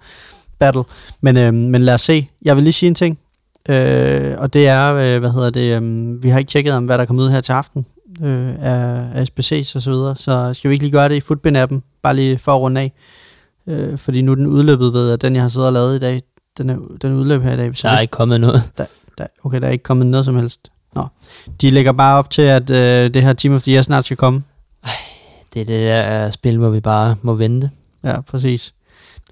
Battle. 0.58 0.84
Men, 1.20 1.36
øh, 1.36 1.54
men 1.54 1.82
lad 1.82 1.94
os 1.94 2.00
se. 2.00 2.28
Jeg 2.42 2.56
vil 2.56 2.64
lige 2.64 2.72
sige 2.72 2.88
en 2.88 2.94
ting, 2.94 3.18
øh, 3.68 4.34
og 4.38 4.52
det 4.52 4.68
er, 4.68 4.94
øh, 4.94 5.20
hvad 5.20 5.30
hedder 5.30 5.50
det, 5.50 5.82
øh, 5.82 6.22
vi 6.22 6.28
har 6.28 6.38
ikke 6.38 6.50
tjekket 6.50 6.72
om, 6.72 6.84
hvad 6.84 6.98
der 6.98 7.04
kommer 7.04 7.22
ud 7.22 7.30
her 7.30 7.40
til 7.40 7.52
aften 7.52 7.86
øh, 8.22 8.54
af, 8.60 9.04
af 9.14 9.24
SBC's 9.24 9.76
og 9.76 9.82
så 9.82 9.90
videre, 9.90 10.16
så 10.16 10.54
skal 10.54 10.68
vi 10.68 10.74
ikke 10.74 10.84
lige 10.84 10.92
gøre 10.92 11.08
det 11.08 11.14
i 11.14 11.20
Footbin-appen, 11.20 11.80
bare 12.02 12.16
lige 12.16 12.38
for 12.38 12.54
at 12.54 12.60
runde 12.60 12.80
af. 12.80 12.92
Øh, 13.66 13.98
fordi 13.98 14.22
nu 14.22 14.32
er 14.32 14.34
den 14.34 14.46
udløbet 14.46 14.92
ved, 14.92 15.10
at 15.10 15.22
den, 15.22 15.34
jeg 15.34 15.42
har 15.42 15.48
siddet 15.48 15.66
og 15.66 15.72
lavet 15.72 15.96
i 15.96 15.98
dag, 15.98 16.22
den 16.58 16.70
er, 16.70 16.76
den 17.02 17.12
er 17.12 17.16
udløbet 17.16 17.46
her 17.46 17.54
i 17.54 17.56
dag. 17.56 17.76
Så 17.76 17.88
Der 17.88 17.94
er 17.94 18.00
ikke 18.00 18.12
kommet 18.12 18.40
noget. 18.40 18.62
der, 19.18 19.26
okay, 19.44 19.60
der 19.60 19.66
er 19.66 19.70
ikke 19.70 19.82
kommet 19.82 20.06
noget 20.06 20.24
som 20.24 20.36
helst. 20.36 20.70
Nå. 20.94 21.06
De 21.60 21.70
lægger 21.70 21.92
bare 21.92 22.18
op 22.18 22.30
til, 22.30 22.42
at 22.42 22.70
øh, 22.70 23.14
det 23.14 23.22
her 23.22 23.32
Team 23.32 23.54
of 23.54 23.62
the 23.62 23.72
Year 23.72 23.82
snart 23.82 24.04
skal 24.04 24.16
komme. 24.16 24.42
Det 25.54 25.62
er 25.62 25.66
det 25.66 25.80
der 25.80 26.30
spil, 26.30 26.58
hvor 26.58 26.68
vi 26.68 26.80
bare 26.80 27.16
må 27.22 27.34
vente. 27.34 27.70
Ja, 28.04 28.20
præcis. 28.20 28.74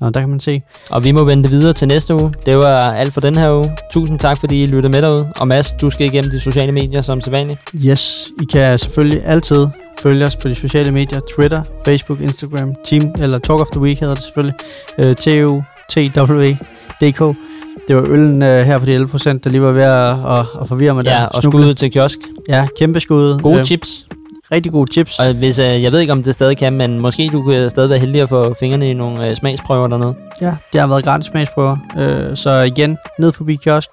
Nå, 0.01 0.11
der 0.11 0.21
kan 0.21 0.29
man 0.29 0.41
se. 0.41 0.63
Og 0.91 1.05
vi 1.05 1.13
må 1.13 1.25
vente 1.25 1.51
videre 1.51 1.73
til 1.73 1.89
næste 1.89 2.15
uge. 2.15 2.33
Det 2.47 2.57
var 2.59 2.93
alt 2.93 3.15
for 3.15 3.21
den 3.21 3.35
her 3.39 3.53
uge. 3.57 3.77
Tusind 3.93 4.19
tak, 4.19 4.41
fordi 4.41 4.63
I 4.63 4.67
lyttede 4.67 4.89
med 4.93 5.03
derude. 5.03 5.29
Og 5.37 5.49
Mads, 5.49 5.71
du 5.81 5.91
skal 5.91 6.07
igennem 6.07 6.31
de 6.31 6.41
sociale 6.41 6.73
medier 6.73 7.01
som 7.03 7.21
sædvanligt. 7.21 7.61
Yes, 7.87 8.29
I 8.43 8.45
kan 8.45 8.79
selvfølgelig 8.79 9.23
altid 9.25 9.67
følge 10.01 10.27
os 10.27 10.37
på 10.37 10.49
de 10.49 10.55
sociale 10.55 10.91
medier. 10.93 11.21
Twitter, 11.37 11.63
Facebook, 11.85 12.21
Instagram, 12.21 12.73
Team, 12.85 13.15
eller 13.19 13.39
Talk 13.39 13.61
of 13.61 13.67
the 13.73 13.81
Week 13.81 14.01
hedder 14.01 14.15
det 14.15 14.25
selvfølgelig. 14.25 14.55
Øh, 14.99 15.17
TU, 15.17 15.63
TW, 15.91 16.51
DK. 17.01 17.37
det 17.89 17.97
var 17.97 18.05
øllen 18.09 18.43
øh, 18.43 18.65
her 18.67 18.79
på 18.79 18.85
de 18.87 18.93
11 18.95 19.09
procent, 19.09 19.45
der 19.45 19.51
lige 19.51 19.63
var 19.63 19.73
ved 19.73 19.83
at, 19.83 20.39
at, 20.41 20.47
at 20.63 20.69
forvirre 20.69 20.95
mig 20.95 21.05
Ja, 21.05 21.11
der. 21.11 21.27
og 21.27 21.43
Snuble. 21.43 21.63
skud 21.63 21.75
til 21.75 21.91
kiosk. 21.93 22.19
Ja, 22.49 22.67
kæmpe 22.79 23.01
skud. 23.01 23.41
Gode 23.43 23.59
Øh, 23.59 23.65
chips. 23.65 24.07
Rigtig 24.53 24.73
gode 24.73 24.93
chips. 24.93 25.19
Og 25.19 25.35
hvis, 25.35 25.59
øh, 25.59 25.83
jeg 25.83 25.93
ved 25.93 26.01
ikke, 26.01 26.13
om 26.13 26.23
det 26.23 26.35
stadig 26.35 26.57
kan, 26.57 26.73
men 26.73 27.01
måske 27.01 27.29
du 27.33 27.43
kan 27.43 27.71
stadig 27.71 27.91
være 27.91 27.99
heldig 27.99 28.21
at 28.21 28.29
få 28.29 28.55
fingrene 28.61 28.91
i 28.91 28.95
nogle 28.95 29.29
øh, 29.29 29.37
smagsprøver 29.37 29.89
dernede. 29.89 30.15
Ja, 30.41 30.55
det 30.73 30.81
har 30.81 30.89
været 30.89 31.05
gratis 31.05 31.27
smagsprøver. 31.27 31.77
Øh, 31.99 32.37
så 32.37 32.51
igen, 32.51 32.99
ned 33.19 33.33
forbi 33.33 33.57
kiosk. 33.57 33.89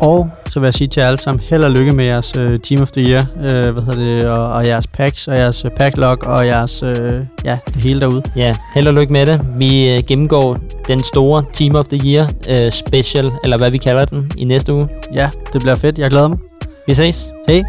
Og 0.00 0.30
så 0.50 0.60
vil 0.60 0.66
jeg 0.66 0.74
sige 0.74 0.88
til 0.88 1.00
jer 1.00 1.06
alle 1.08 1.20
sammen, 1.20 1.44
held 1.50 1.64
og 1.64 1.70
lykke 1.70 1.92
med 1.92 2.04
jeres 2.04 2.36
øh, 2.36 2.60
Team 2.60 2.82
of 2.82 2.90
the 2.90 3.02
Year, 3.02 3.26
øh, 3.36 3.72
hvad 3.72 3.82
hedder 3.82 4.16
det, 4.16 4.26
og, 4.26 4.52
og 4.52 4.66
jeres 4.66 4.86
packs, 4.86 5.28
og 5.28 5.36
jeres 5.36 5.64
øh, 5.64 5.70
packlog, 5.70 6.18
og 6.22 6.46
jeres, 6.46 6.82
øh, 6.82 7.20
ja, 7.44 7.58
det 7.66 7.76
hele 7.76 8.00
derude. 8.00 8.22
Ja, 8.36 8.56
held 8.74 8.88
og 8.88 8.94
lykke 8.94 9.12
med 9.12 9.26
det. 9.26 9.40
Vi 9.56 9.96
øh, 9.96 10.02
gennemgår 10.06 10.58
den 10.88 11.04
store 11.04 11.44
Team 11.52 11.74
of 11.74 11.86
the 11.86 12.00
Year 12.04 12.30
øh, 12.48 12.72
special, 12.72 13.30
eller 13.44 13.56
hvad 13.56 13.70
vi 13.70 13.78
kalder 13.78 14.04
den, 14.04 14.30
i 14.36 14.44
næste 14.44 14.74
uge. 14.74 14.88
Ja, 15.14 15.30
det 15.52 15.60
bliver 15.60 15.74
fedt. 15.74 15.98
Jeg 15.98 16.10
glæder 16.10 16.28
mig. 16.28 16.38
Vi 16.86 16.94
ses. 16.94 17.32
Hej. 17.48 17.62